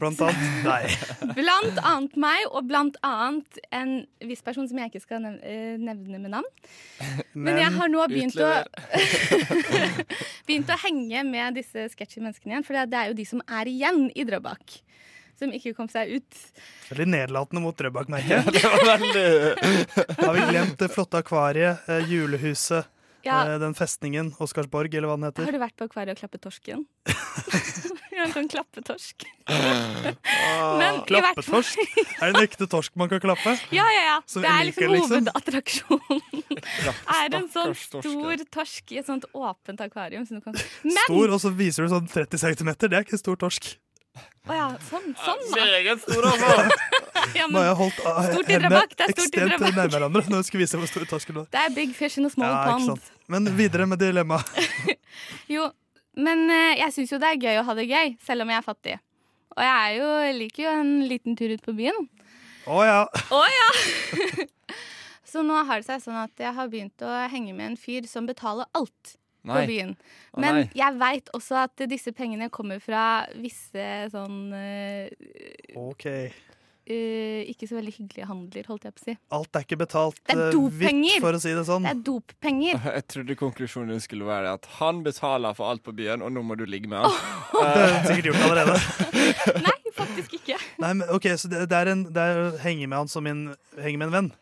Blant 0.00 0.20
annet 0.24 0.64
deg. 0.64 0.94
Blant 1.38 1.78
annet 1.84 2.14
meg, 2.16 2.46
og 2.48 2.64
blant 2.70 2.96
annet 3.04 3.58
en 3.76 3.90
viss 4.24 4.40
person 4.44 4.64
som 4.70 4.78
jeg 4.80 4.88
ikke 4.92 5.02
skal 5.04 5.26
eh, 5.36 5.76
nevne 5.76 6.16
med 6.22 6.32
navn. 6.32 6.48
Men, 7.36 7.58
jeg 7.60 7.74
har 7.76 7.90
nå 7.92 8.06
begynt 8.08 8.38
å, 8.40 8.50
begynt 10.48 10.72
å 10.72 10.78
henge 10.86 11.22
med 11.28 11.58
disse 11.60 11.86
sketchy 11.92 12.22
menneskene 12.24 12.54
igjen, 12.56 12.66
for 12.66 12.78
det 12.88 12.98
er 13.02 13.10
jo 13.12 13.18
de 13.18 13.26
som 13.28 13.42
er 13.46 13.68
igjen 13.70 14.06
i 14.16 14.24
Drøbak. 14.28 14.78
Som 15.36 15.52
ikke 15.52 15.74
kom 15.76 15.88
seg 15.92 16.14
ut. 16.16 16.38
Veldig 16.88 17.06
nedlatende 17.12 17.60
mot 17.60 17.76
Drøbak, 17.76 18.08
merker 18.08 18.38
jeg. 18.40 18.62
var 18.64 18.86
veldig 18.94 19.26
Har 20.24 20.32
vi 20.38 20.46
glemt 20.54 20.78
det 20.80 20.88
flotte 20.94 21.20
akvariet, 21.20 21.84
eh, 21.92 22.06
julehuset, 22.08 22.88
Ja. 23.26 23.42
eh, 23.44 23.58
den 23.60 23.76
festningen, 23.76 24.32
Oscarsborg, 24.40 24.94
eller 24.96 25.10
hva 25.12 25.18
den 25.20 25.28
heter? 25.28 25.44
Har 25.50 25.58
du 25.58 25.60
vært 25.60 25.76
på 25.76 25.90
akvariet 25.90 26.16
og 26.16 26.22
klappet 26.24 26.46
torsken? 26.48 26.86
En 28.16 28.32
sånn 28.32 28.46
klappetorsk. 28.48 29.26
Ah, 29.52 30.76
Men 30.80 31.00
Klappetorsk? 31.06 31.78
Er 32.16 32.32
det 32.32 32.32
en 32.32 32.38
ekte 32.46 32.66
torsk 32.70 32.94
man 32.98 33.10
kan 33.12 33.20
klappe? 33.22 33.52
Ja, 33.74 33.84
ja, 33.92 34.02
ja. 34.08 34.16
Som 34.26 34.42
Det 34.46 34.50
er 34.50 34.68
liksom 34.70 34.94
liksom. 34.94 35.26
hovedattraksjonen. 35.28 36.44
er 37.16 37.36
en 37.40 37.48
sånn 37.52 37.74
stor 37.76 38.44
torsk 38.56 38.94
i 38.96 39.00
et 39.02 39.08
sånt 39.10 39.28
åpent 39.36 39.82
akvarium. 39.84 40.24
Som 40.28 40.40
du 40.40 40.46
kan... 40.46 40.56
Men 40.86 40.96
Stor, 41.04 41.34
og 41.36 41.42
så 41.44 41.52
viser 41.56 41.84
du 41.86 41.92
sånn 41.92 42.08
30 42.08 42.40
cm. 42.46 42.72
Det 42.86 42.92
er 42.92 43.04
ikke 43.04 43.18
en 43.18 43.22
stor 43.26 43.36
torsk. 43.44 43.74
Å 44.46 44.54
ja, 44.54 44.66
sånn, 44.88 45.10
sånn 45.20 45.40
da. 45.50 45.64
Meget 45.66 46.02
stor, 46.06 46.26
altså! 46.30 46.50
ja, 47.36 47.46
Nå 47.50 47.58
har 47.58 47.66
jeg 47.66 47.78
holdt 47.80 47.98
ah, 48.06 48.20
hendene 48.22 48.70
det 48.70 48.76
stort 48.78 49.00
i 49.02 49.10
ekstremt 49.12 49.50
Drøbak. 49.56 49.74
nær 49.76 49.90
hverandre 49.92 50.22
når 50.30 50.38
jeg 50.40 50.48
skal 50.48 50.62
vise 50.62 50.80
hvor 50.80 50.90
stor 50.90 51.08
torsken 51.10 51.38
var. 51.40 51.48
det 51.52 51.64
er 51.66 51.74
big 51.74 51.92
fish 51.98 52.20
in 52.20 52.28
a 52.28 52.30
small 52.32 52.54
Ja, 52.54 52.62
pond. 52.70 53.10
Men 53.32 53.50
videre 53.58 53.88
med 53.90 54.00
dilemmaet. 54.00 54.46
Jo, 55.54 55.66
men 56.16 56.46
eh, 56.52 56.78
jeg 56.80 56.94
syns 56.94 57.12
jo 57.12 57.20
det 57.20 57.32
er 57.34 57.42
gøy 57.42 57.60
å 57.60 57.66
ha 57.68 57.76
det 57.76 57.88
gøy, 57.90 58.14
selv 58.24 58.46
om 58.46 58.52
jeg 58.52 58.60
er 58.60 58.66
fattig. 58.66 58.96
Og 59.56 59.64
jeg 59.64 59.76
er 59.76 59.94
jo, 59.96 60.08
liker 60.36 60.66
jo 60.66 60.72
en 60.82 60.94
liten 61.08 61.36
tur 61.38 61.52
ut 61.52 61.64
på 61.64 61.74
byen. 61.76 62.08
Å 62.66 62.80
ja. 62.84 63.02
Oh, 63.32 63.46
ja! 63.46 64.46
Så 65.30 65.42
nå 65.44 65.58
har 65.68 65.82
det 65.82 65.88
seg 65.88 66.02
sånn 66.04 66.18
at 66.20 66.40
jeg 66.40 66.54
har 66.56 66.68
begynt 66.72 67.02
å 67.04 67.12
henge 67.30 67.54
med 67.56 67.72
en 67.72 67.78
fyr 67.80 68.06
som 68.08 68.28
betaler 68.28 68.68
alt 68.78 69.16
Nei. 69.46 69.54
på 69.54 69.62
byen. 69.70 69.94
Men 70.38 70.62
oh, 70.62 70.74
jeg 70.76 70.98
veit 71.00 71.30
også 71.36 71.60
at 71.66 71.86
disse 71.90 72.12
pengene 72.16 72.48
kommer 72.52 72.80
fra 72.82 73.26
visse 73.36 73.86
sånn 74.12 74.38
uh, 74.54 75.06
OK. 75.82 76.06
Eh, 76.86 77.42
Ikke 77.50 77.66
så 77.68 77.76
veldig 77.78 77.92
hyggelige 77.96 78.28
handler, 78.28 78.66
holdt 78.70 78.86
jeg 78.88 78.94
på 78.96 79.02
å 79.02 79.06
si. 79.08 79.14
Alt 79.38 79.58
er 79.58 79.66
ikke 79.66 79.78
betalt 79.80 80.20
Det 80.22 80.36
er 80.36 80.42
eh, 80.48 80.68
hvitt, 80.80 81.16
for 81.24 81.38
å 81.38 81.40
si 81.42 81.54
det 81.56 81.64
sånn. 81.68 81.86
Det 81.86 81.92
er 81.94 82.02
doppenger. 82.06 82.80
Jeg 82.96 83.06
trodde 83.12 83.36
konklusjonen 83.38 83.94
din 83.94 84.04
skulle 84.04 84.28
være 84.28 84.54
at 84.58 84.68
han 84.78 85.02
betaler 85.06 85.56
for 85.58 85.70
alt 85.72 85.84
på 85.86 85.94
byen, 85.96 86.22
og 86.24 86.32
nå 86.34 86.44
må 86.46 86.56
du 86.58 86.64
ligge 86.68 86.90
med 86.90 87.04
han. 87.04 87.18
Det 87.56 87.66
har 87.66 87.92
jeg 87.94 88.06
sikkert 88.10 88.30
gjort 88.32 88.46
allerede. 88.46 88.78
Nei, 89.66 89.76
faktisk 89.96 90.34
ikke. 90.38 90.58
Nei, 90.82 90.92
men 91.00 91.12
ok, 91.14 91.30
Så 91.40 91.48
det, 91.52 91.66
det 91.70 91.78
er 91.78 91.92
en 91.94 92.02
det 92.12 92.22
er 92.22 92.42
å 92.42 92.48
henge 92.62 92.86
med 92.88 92.98
han 93.04 93.10
som 93.12 93.26
en, 93.30 93.46
henge 93.80 94.00
med 94.00 94.10
en 94.10 94.16
venn? 94.18 94.32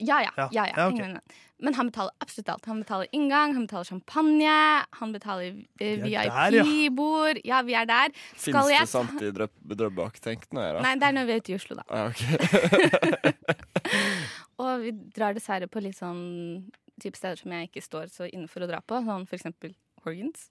Ja, 0.00 0.20
ja. 0.24 0.30
Ja. 0.36 0.48
ja, 0.54 0.66
ja, 0.70 0.76
Ja, 0.76 0.88
ok. 0.88 0.96
henger 0.96 1.06
med 1.08 1.18
den. 1.20 1.38
Men 1.60 1.76
han 1.76 1.90
betaler 1.90 2.14
absolutt 2.24 2.48
alt. 2.54 2.66
Han 2.70 2.80
betaler 2.80 3.10
inngang, 3.16 3.54
han 3.56 3.66
betaler 3.66 3.88
champagne, 3.88 4.54
han 5.00 5.12
betaler 5.12 5.48
eh, 5.80 6.00
Vi 6.00 6.14
der, 6.14 6.30
ja. 6.56 6.64
VIP-bord. 6.64 7.40
Ja. 7.44 7.60
vi 7.66 7.76
er 7.76 7.88
der. 7.88 8.14
Skal 8.36 8.70
det 8.70 8.78
jeg 8.78 8.90
sant 8.90 9.20
i 9.20 9.30
Drøb 9.36 9.52
Drøbak, 9.76 10.20
Tenk 10.24 10.46
nå 10.56 10.64
jeg, 10.64 10.76
da. 10.78 10.84
Nei, 10.86 10.94
det 11.00 11.10
er 11.10 11.16
når 11.18 11.28
vi 11.28 11.34
er 11.36 11.42
ute 11.44 11.52
i 11.52 11.58
Oslo, 11.58 11.76
da. 11.80 11.84
Ah, 11.88 12.08
ok. 12.08 12.20
Og 14.60 14.86
vi 14.86 14.94
drar 15.16 15.36
dessverre 15.36 15.68
på 15.70 15.82
litt 15.84 15.98
sånn 15.98 16.24
type 17.00 17.16
steder 17.16 17.40
som 17.40 17.52
jeg 17.56 17.68
ikke 17.70 17.84
står 17.84 18.10
så 18.12 18.28
inne 18.28 18.48
for 18.50 18.64
å 18.64 18.68
dra 18.70 18.80
på. 18.84 19.00
Sånn 19.04 19.28
for 19.28 19.38
eksempel 19.38 19.76
Horgans 20.04 20.48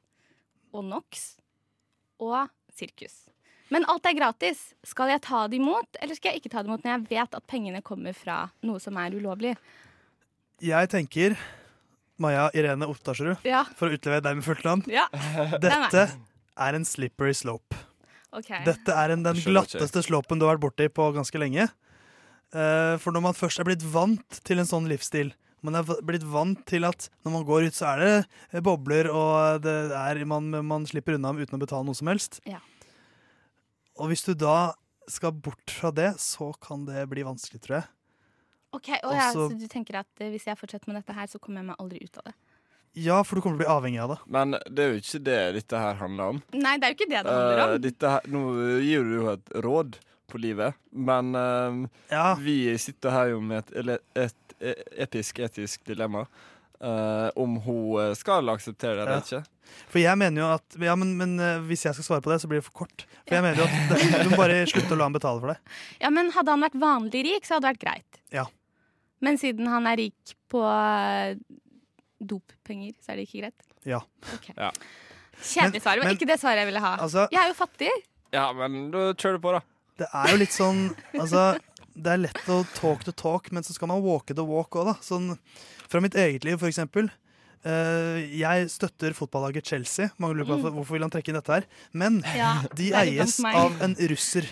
og 0.73 0.85
Nox 0.85 1.35
og 2.21 2.49
sirkus. 2.75 3.27
Men 3.69 3.85
alt 3.89 4.07
er 4.09 4.17
gratis. 4.17 4.71
Skal 4.85 5.11
jeg 5.13 5.21
ta 5.25 5.43
det 5.49 5.59
imot, 5.59 5.99
eller 6.01 6.17
skal 6.17 6.33
jeg 6.33 6.41
ikke 6.41 6.51
ta 6.53 6.63
det 6.63 6.71
imot 6.71 6.85
når 6.85 6.95
jeg 6.95 7.09
vet 7.11 7.37
at 7.37 7.49
pengene 7.49 7.83
kommer 7.85 8.17
fra 8.17 8.47
noe 8.65 8.81
som 8.81 8.97
er 8.97 9.13
ulovlig? 9.13 9.53
Jeg 10.65 10.89
tenker 10.91 11.37
Maja 12.19 12.49
Irene 12.57 12.87
Ottarsrud, 12.91 13.37
Ja. 13.47 13.63
for 13.77 13.87
å 13.87 13.95
utlevere 13.95 14.23
deg 14.25 14.39
med 14.39 14.43
fullt 14.43 14.65
navn. 14.67 14.83
Ja. 14.91 15.07
Dette 15.61 16.09
er 16.59 16.75
en 16.75 16.85
slippery 16.87 17.33
slope. 17.33 17.77
Okay. 18.35 18.61
Dette 18.67 18.93
er 18.93 19.15
en, 19.15 19.23
den 19.25 19.39
glatteste 19.41 20.03
slopen 20.05 20.37
du 20.39 20.45
har 20.45 20.57
vært 20.57 20.67
borti 20.67 20.89
på 20.93 21.07
ganske 21.15 21.39
lenge. 21.41 21.69
Uh, 22.53 22.97
for 23.01 23.13
når 23.13 23.23
man 23.29 23.37
først 23.37 23.61
er 23.61 23.67
blitt 23.67 23.85
vant 23.93 24.41
til 24.45 24.61
en 24.61 24.67
sånn 24.69 24.89
livsstil, 24.89 25.31
man 25.65 25.75
er 25.75 25.87
blitt 26.05 26.23
vant 26.23 26.61
til 26.69 26.85
at 26.87 27.09
når 27.25 27.33
man 27.33 27.45
går 27.47 27.67
ut, 27.67 27.75
så 27.75 27.89
er 27.93 28.03
det 28.03 28.11
eh, 28.53 28.61
bobler, 28.63 29.09
og 29.11 29.63
det 29.65 29.73
er, 29.91 30.21
man, 30.29 30.47
man 30.65 30.85
slipper 30.87 31.17
unna 31.17 31.33
uten 31.35 31.57
å 31.57 31.61
betale 31.61 31.83
noe 31.87 31.97
som 31.97 32.07
helst. 32.11 32.39
Ja. 32.47 32.61
Og 33.99 34.11
hvis 34.11 34.23
du 34.23 34.31
da 34.39 34.71
skal 35.11 35.33
bort 35.35 35.73
fra 35.73 35.91
det, 35.91 36.13
så 36.21 36.53
kan 36.63 36.85
det 36.87 37.03
bli 37.11 37.25
vanskelig, 37.27 37.59
tror 37.65 37.81
jeg. 37.81 37.89
Ok, 38.71 38.89
å 39.03 39.11
ja, 39.15 39.29
Også- 39.31 39.49
Så 39.51 39.59
du 39.59 39.67
tenker 39.67 39.99
at 40.03 40.07
eh, 40.21 40.29
hvis 40.29 40.45
jeg 40.45 40.57
fortsetter 40.57 40.87
med 40.91 40.99
dette 41.01 41.13
her, 41.15 41.27
så 41.27 41.39
kommer 41.39 41.61
jeg 41.63 41.69
meg 41.71 41.75
aldri 41.79 42.03
ut 42.03 42.17
av 42.21 42.23
det? 42.29 42.33
Ja, 42.99 43.21
for 43.23 43.35
du 43.37 43.41
kommer 43.41 43.57
til 43.57 43.65
å 43.65 43.67
bli 43.67 43.73
avhengig 43.77 44.01
av 44.03 44.09
det. 44.15 44.19
Men 44.27 44.51
det 44.69 44.79
er 44.83 44.93
jo 44.93 44.99
ikke 45.01 45.23
det 45.23 45.39
dette 45.59 45.77
her 45.79 45.93
handler 46.01 46.23
om. 46.35 46.43
Nei, 46.53 46.77
det 46.77 46.85
er 46.87 46.93
jo 46.93 46.97
ikke 46.97 47.09
det 47.09 47.23
det 47.23 47.33
handler 47.33 47.59
Eh, 47.59 47.73
om. 47.75 47.81
dette 47.81 48.09
her, 48.09 48.21
nå 48.33 48.43
gir 48.81 49.03
du 49.03 49.13
jo 49.21 49.27
et 49.33 49.49
råd 49.65 49.97
på 50.29 50.39
livet, 50.41 50.73
men 50.93 51.35
eh, 51.35 52.35
vi 52.41 52.77
sitter 52.77 53.09
her 53.13 53.29
jo 53.33 53.41
med 53.41 53.63
et, 53.73 53.99
et, 54.15 54.55
et, 54.61 54.83
episk 55.07 55.39
etisk 55.39 55.83
dilemma. 55.85 56.25
Uh, 56.81 57.27
om 57.35 57.57
hun 57.59 58.15
skal 58.15 58.47
akseptere 58.47 58.95
det 58.95 59.01
eller 59.03 59.17
Ja. 59.19 59.19
ikke. 59.19 59.43
For 59.91 59.99
jeg 59.99 60.17
mener 60.17 60.39
jo 60.41 60.47
at 60.53 60.77
Ja, 60.79 60.95
men, 60.95 61.17
men 61.17 61.33
uh, 61.37 61.59
hvis 61.67 61.83
jeg 61.83 61.93
skal 61.93 62.05
svare 62.07 62.21
på 62.23 62.31
det, 62.31 62.39
så 62.39 62.47
blir 62.47 62.61
det 62.61 62.63
for 62.63 62.85
kort. 62.85 63.03
For 63.27 63.35
jeg 63.35 63.43
mener 63.43 63.57
jo 63.59 63.65
at 63.67 63.89
det, 63.89 64.23
du 64.23 64.29
må 64.31 64.37
bare 64.39 64.61
slutte 64.65 64.95
å 64.95 64.97
la 64.97 65.03
han 65.09 65.11
betale 65.17 65.41
for 65.41 65.51
det. 65.51 65.57
Ja, 65.99 66.09
men 66.09 66.31
Hadde 66.31 66.55
han 66.55 66.61
vært 66.63 66.79
vanlig 66.79 67.25
rik, 67.27 67.43
så 67.43 67.57
hadde 67.57 67.67
det 67.67 67.73
vært 67.75 67.83
greit. 67.83 68.21
Ja. 68.31 68.45
Men 69.21 69.37
siden 69.37 69.67
han 69.67 69.85
er 69.87 69.97
rik 69.97 70.35
på 70.49 70.61
eh, 70.63 71.35
doppenger, 72.19 72.93
så 73.03 73.13
er 73.13 73.19
det 73.19 73.27
ikke 73.27 73.41
greit? 73.43 73.65
Ja. 73.87 73.99
Okay. 74.35 74.53
Ja. 74.57 74.71
Kjedelig 75.39 75.81
svar. 75.81 75.95
Det 75.95 76.03
var 76.03 76.09
men- 76.09 76.17
ikke 76.17 76.27
det 76.27 76.39
svaret 76.41 76.57
jeg 76.63 76.67
ville 76.67 76.79
ha. 76.83 76.97
Altså- 76.99 77.27
jeg 77.31 77.41
er 77.43 77.47
jo 77.47 77.53
fattig. 77.59 77.89
Ja, 78.33 78.51
men 78.53 78.91
du 78.91 78.97
kjører 79.15 79.37
du 79.39 79.39
på, 79.47 79.51
da. 79.55 79.61
Det 79.97 80.07
er 80.13 80.27
jo 80.31 80.37
litt 80.37 80.51
sånn 80.55 80.95
Altså, 81.15 81.59
det 81.95 82.07
er 82.13 82.17
lett 82.17 82.45
å 82.47 82.63
talk 82.75 83.03
to 83.03 83.11
talk, 83.11 83.51
men 83.51 83.63
så 83.63 83.73
skal 83.73 83.87
man 83.87 84.01
walk 84.01 84.27
the 84.27 84.43
walk 84.43 84.71
òg, 84.71 84.85
da. 84.85 84.93
Sånn, 85.01 85.37
fra 85.87 85.99
mitt 85.99 86.13
eget 86.15 86.43
liv, 86.45 86.57
for 86.59 86.67
eksempel. 86.67 87.09
Eh, 87.65 88.37
jeg 88.39 88.69
støtter 88.71 89.11
fotballaget 89.11 89.65
Chelsea. 89.65 90.09
Mange 90.17 90.35
lurer 90.35 90.45
på 90.47 90.59
Mm. 90.63 90.73
hvorfor- 90.75 90.91
vil 90.93 91.01
han 91.01 91.09
trekke 91.11 91.27
inn 91.29 91.35
dette 91.35 91.47
her. 91.53 91.63
Men 91.91 92.21
Ja, 92.35 92.61
de 92.75 92.91
det 92.91 92.93
eies 92.93 93.43
av 93.43 93.81
en 93.81 93.95
russer 93.95 94.45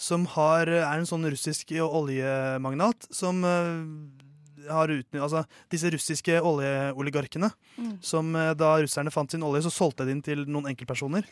som 0.00 0.24
har, 0.32 0.70
er 0.70 0.96
en 0.96 1.08
sånn 1.08 1.26
russisk 1.28 1.74
oljemagnat 1.84 3.06
som 3.12 3.42
eh, 3.44 4.70
har 4.70 4.88
utnytt, 4.92 5.20
altså 5.20 5.42
Disse 5.72 5.90
russiske 5.92 6.40
oljeoligarkene, 6.40 7.50
Mm. 7.80 7.94
som 8.04 8.34
eh, 8.36 8.52
da 8.54 8.74
russerne 8.80 9.12
fant 9.12 9.30
sin 9.32 9.42
olje, 9.46 9.62
så 9.66 9.72
solgte 9.72 10.04
de 10.04 10.12
den 10.14 10.22
til 10.24 10.44
noen 10.48 10.68
enkeltpersoner. 10.72 11.24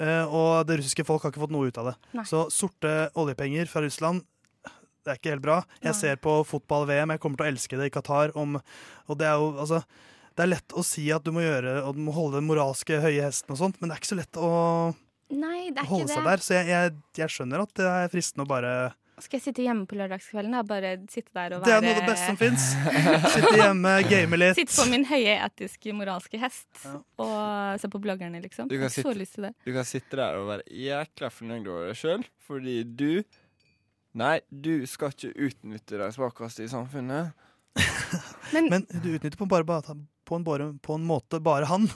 Eh, 0.00 0.24
og 0.24 0.66
det 0.68 0.78
russiske 0.80 1.04
folk 1.04 1.22
har 1.24 1.32
ikke 1.32 1.42
fått 1.44 1.52
noe 1.52 1.68
ut 1.68 1.78
av 1.80 1.90
det. 1.90 1.96
Nei. 2.16 2.24
Så 2.28 2.46
sorte 2.52 3.10
oljepenger 3.20 3.68
fra 3.68 3.82
Russland 3.84 4.22
det 5.02 5.10
er 5.10 5.18
ikke 5.18 5.32
helt 5.34 5.42
bra. 5.42 5.56
Jeg 5.82 5.96
ser 5.98 6.16
på 6.22 6.30
fotball-VM, 6.46 7.10
jeg 7.10 7.20
kommer 7.20 7.40
til 7.40 7.46
å 7.48 7.50
elske 7.50 7.78
det 7.80 7.88
i 7.88 7.92
Qatar. 7.92 8.30
Om, 8.38 8.52
og 9.10 9.16
det 9.18 9.26
er 9.26 9.34
jo, 9.40 9.48
altså 9.58 9.80
Det 10.36 10.44
er 10.44 10.52
lett 10.54 10.72
å 10.78 10.84
si 10.86 11.08
at 11.12 11.24
du 11.26 11.32
må 11.34 11.42
gjøre 11.42 11.72
Og 11.88 11.96
du 11.96 12.00
må 12.06 12.12
holde 12.16 12.38
den 12.38 12.46
moralske 12.48 13.00
høye 13.02 13.20
hesten 13.26 13.52
og 13.52 13.58
sånt, 13.58 13.80
men 13.80 13.90
det 13.90 13.96
er 13.96 14.00
ikke 14.00 14.12
så 14.14 14.20
lett 14.20 14.38
å 14.38 14.50
Nei, 15.32 15.70
det 15.72 15.80
er 15.80 15.86
holde 15.88 16.04
ikke 16.04 16.14
seg 16.14 16.24
det. 16.26 16.32
der. 16.32 16.42
Så 16.44 16.54
jeg, 16.58 16.66
jeg, 16.72 16.92
jeg 17.22 17.32
skjønner 17.36 17.62
at 17.64 17.72
det 17.78 17.86
er 17.88 18.10
fristende 18.12 18.44
å 18.44 18.50
bare 18.50 18.72
Skal 19.22 19.38
jeg 19.38 19.44
sitte 19.46 19.62
hjemme 19.64 19.86
på 19.88 19.96
lørdagskvelden 19.96 20.56
Da? 20.56 20.62
bare 20.66 20.90
sitte 21.12 21.30
der 21.36 21.54
og 21.56 21.64
Det 21.64 21.72
er 21.76 21.84
noe 21.84 21.92
av 21.94 22.00
det 22.00 22.08
beste 22.10 22.26
som 22.26 22.38
fins. 22.40 22.64
Sitte 23.36 23.52
hjemme, 23.60 23.92
game 24.10 24.38
litt. 24.40 24.56
Sitte 24.58 24.74
på 24.80 24.86
min 24.90 25.06
høye 25.08 25.36
etiske, 25.46 25.94
moralske 25.96 26.40
hest 26.42 26.82
og 27.22 27.78
se 27.80 27.90
på 27.92 28.00
bloggerne, 28.02 28.40
liksom. 28.42 28.68
Du 28.68 28.74
Jeg 28.74 28.82
har 28.82 28.90
kan, 28.90 29.04
så 29.06 29.14
lyst 29.14 29.36
til 29.38 29.46
sitte, 29.46 29.52
det. 29.52 29.68
du 29.70 29.76
kan 29.76 29.88
sitte 29.88 30.18
der 30.20 30.40
og 30.40 30.48
være 30.50 30.66
jækla 30.84 31.30
fornøyd 31.32 31.70
over 31.70 31.86
deg 31.92 32.00
sjøl, 32.02 32.26
fordi 32.48 32.76
du 32.84 33.08
Nei, 34.12 34.42
du 34.52 34.82
skal 34.84 35.08
ikke 35.14 35.30
utnytte 35.46 35.96
de 35.96 36.06
svakeste 36.12 36.66
i 36.66 36.68
samfunnet. 36.68 37.32
Men, 38.52 38.82
du 38.92 39.14
utnytter 39.14 39.38
på, 39.40 39.46
bare, 39.48 39.64
på, 39.64 40.36
en, 40.36 40.74
på 40.84 40.98
en 40.98 41.06
måte 41.08 41.40
bare 41.40 41.64
han. 41.70 41.86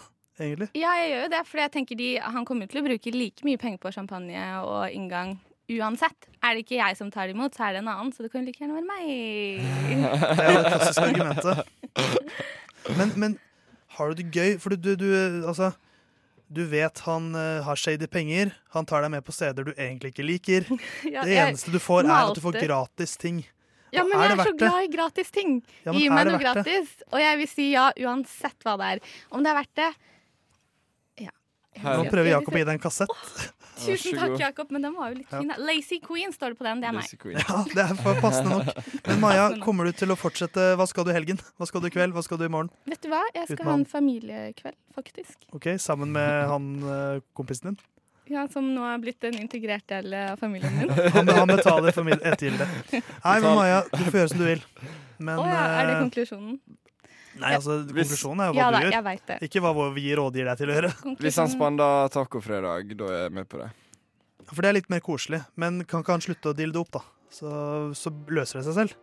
Egentlig? 0.43 0.69
Ja, 0.79 0.95
jeg 1.01 1.11
gjør 1.13 1.25
jo 1.25 1.33
det, 1.35 1.43
for 1.49 1.63
jeg 1.63 1.73
tenker 1.75 2.01
de, 2.01 2.09
han 2.23 2.47
kommer 2.49 2.71
til 2.71 2.83
å 2.83 2.87
bruke 2.87 3.13
like 3.15 3.47
mye 3.47 3.61
penger 3.61 3.83
på 3.83 3.93
champagne 3.95 4.43
og 4.63 4.93
inngang 4.95 5.37
uansett. 5.73 6.29
Er 6.45 6.55
det 6.55 6.67
ikke 6.67 6.79
jeg 6.79 6.99
som 6.99 7.11
tar 7.11 7.27
det 7.27 7.35
imot, 7.35 7.57
så 7.57 7.69
er 7.69 7.77
det 7.77 7.83
en 7.83 7.91
annen, 7.91 8.13
så 8.15 8.27
det 8.27 8.31
kan 8.35 8.45
like 8.47 8.63
gjerne 8.63 8.77
være 8.77 8.87
meg. 8.87 9.65
Det 10.37 10.45
er 10.45 10.55
det 10.55 10.71
klassiske 10.71 11.09
argumentet. 11.11 11.67
Men, 12.97 13.13
men 13.19 13.35
har 13.97 14.13
du 14.13 14.23
det 14.23 14.31
gøy? 14.31 14.61
For 14.63 14.77
du, 14.77 14.93
du, 14.95 15.09
altså 15.43 15.73
du 16.47 16.63
vet 16.71 17.03
han 17.09 17.33
uh, 17.35 17.65
har 17.67 17.79
shady 17.81 18.07
penger, 18.07 18.53
han 18.77 18.87
tar 18.87 19.03
deg 19.03 19.11
med 19.17 19.25
på 19.27 19.35
steder 19.35 19.67
du 19.67 19.73
egentlig 19.75 20.15
ikke 20.15 20.27
liker. 20.27 20.71
Ja, 21.15 21.25
det 21.27 21.37
eneste 21.43 21.75
du 21.75 21.81
får, 21.83 22.07
er 22.07 22.31
at 22.31 22.39
du 22.39 22.43
får 22.45 22.61
gratis 22.63 23.17
ting. 23.19 23.43
Ja, 23.95 24.05
men 24.05 24.19
er 24.19 24.31
jeg 24.31 24.37
det 24.37 24.43
er 24.45 24.51
så 24.51 24.59
glad 24.61 24.85
i 24.85 24.91
gratis 24.93 25.31
ting. 25.33 25.57
Ja, 25.87 25.95
Gi 25.95 26.07
er 26.07 26.15
meg 26.15 26.29
noe 26.29 26.41
gratis. 26.43 26.91
det? 27.01 27.09
Og 27.13 27.23
jeg 27.23 27.39
vil 27.41 27.49
si 27.49 27.67
ja 27.73 27.87
uansett 28.05 28.67
hva 28.67 28.75
det 28.81 28.91
er. 28.97 29.03
Om 29.33 29.47
det 29.47 29.53
er 29.53 29.59
verdt 29.59 29.81
det. 29.81 29.91
Nå 31.85 32.07
prøver 32.11 32.31
Jakob 32.33 32.55
å 32.55 32.61
gi 32.61 32.65
deg 32.69 32.75
en 32.79 32.83
kassett. 32.83 33.13
Tusen 33.77 34.17
takk, 34.17 34.39
Jakob, 34.41 34.71
men 34.73 34.87
den 34.87 34.95
var 34.97 35.11
jo 35.13 35.19
litt 35.19 35.29
fin. 35.29 35.51
Lazy 35.61 35.99
Queen 36.01 36.33
står 36.33 36.55
det 36.55 36.59
på 36.61 36.65
den. 36.65 36.81
Det 36.81 36.89
er 36.89 36.95
meg. 36.97 37.11
Ja, 37.37 37.59
det 37.69 37.83
er 37.85 37.99
for 38.01 38.21
passende 38.25 38.57
nok. 38.63 38.87
Men 39.09 39.21
Maja, 39.21 39.49
kommer 39.61 39.85
du 39.91 39.93
til 39.99 40.15
å 40.15 40.17
fortsette? 40.17 40.71
Hva 40.81 40.87
skal 40.89 41.05
du 41.05 41.11
i 41.13 41.17
helgen? 41.19 41.43
Hva 41.61 41.69
skal 41.69 41.85
du 41.85 41.91
i 41.91 41.93
kveld? 41.93 42.15
Hva 42.17 42.23
skal 42.25 42.41
du 42.41 42.47
i 42.47 42.53
morgen? 42.53 42.71
Vet 42.89 43.03
du 43.05 43.11
hva? 43.13 43.21
Jeg 43.37 43.51
skal 43.51 43.59
Uten 43.61 43.69
ha 43.69 43.75
en 43.83 43.85
familiekveld, 43.91 44.79
faktisk. 44.97 45.37
Ok, 45.53 45.69
Sammen 45.83 46.15
med 46.17 46.49
han 46.49 46.71
eh, 46.89 47.21
kompisen 47.37 47.75
din? 47.75 47.79
Ja, 48.33 48.47
Som 48.51 48.73
nå 48.75 48.83
er 48.89 48.97
blitt 49.05 49.23
en 49.29 49.37
integrert 49.39 49.85
del 49.93 50.17
av 50.19 50.41
familien 50.41 50.73
min. 50.81 50.91
Han, 51.15 51.29
han 51.31 51.53
betaler 51.53 51.93
for 51.95 52.03
mid- 52.09 52.25
ettergilde. 52.27 52.67
Nei, 52.97 53.37
men 53.45 53.53
Maja, 53.61 53.83
du 53.93 54.01
får 54.09 54.23
gjøre 54.23 54.33
som 54.33 54.41
du 54.41 54.47
vil. 54.49 54.65
Men 55.21 55.39
Å 55.39 55.45
ja, 55.47 55.61
er 55.77 55.87
det 55.87 55.95
eh, 55.95 56.01
konklusjonen? 56.01 56.57
Nei, 57.41 57.55
altså, 57.59 57.79
konklusjonen 57.89 58.43
er 58.43 58.51
jo 58.51 58.55
hva 58.57 58.61
Ja 58.61 58.69
da, 58.73 58.79
du 58.81 58.87
gjør. 58.89 59.05
vet 59.07 59.27
det. 59.31 59.39
Ikke 59.49 59.63
hva 59.65 59.73
vi 59.97 60.07
rådgir 60.17 60.49
deg 60.51 60.61
til 60.61 60.71
å 60.73 60.77
gjøre. 60.77 60.93
Hvis 61.21 61.41
han 61.43 61.51
spander 61.53 62.09
tacofredag, 62.15 62.95
da 62.97 63.11
er 63.13 63.21
jeg 63.27 63.35
med 63.37 63.51
på 63.51 63.61
det. 63.61 63.69
For 64.53 64.63
det 64.63 64.71
er 64.71 64.79
litt 64.79 64.91
mer 64.93 65.03
koselig. 65.05 65.43
Men 65.59 65.83
kan 65.89 66.05
ikke 66.05 66.17
han 66.17 66.25
slutte 66.25 66.53
å 66.53 66.57
dilde 66.57 66.81
opp, 66.81 66.93
da? 66.97 67.03
Så, 67.33 67.51
så 67.99 68.13
løser 68.33 68.61
det 68.61 68.67
seg 68.69 68.79
selv. 68.81 68.97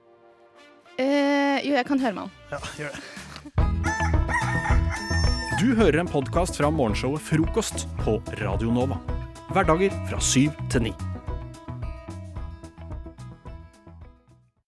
Uh, 0.93 1.57
jo, 1.65 1.73
jeg 1.73 1.85
kan 1.89 2.01
høre 2.01 2.15
med 2.18 2.23
han. 2.26 2.31
Ja, 2.53 2.60
gjør 2.80 2.97
det. 2.97 3.01
Du 5.64 5.73
hører 5.80 6.01
en 6.01 6.10
podkast 6.11 6.57
fra 6.60 6.69
morgenshowet 6.73 7.23
Frokost 7.23 7.88
på 8.03 8.18
Radio 8.41 8.73
Nova. 8.73 8.97
Hverdager 9.53 9.93
fra 10.10 10.19
syv 10.23 10.55
til 10.73 10.89
ni. 10.89 10.95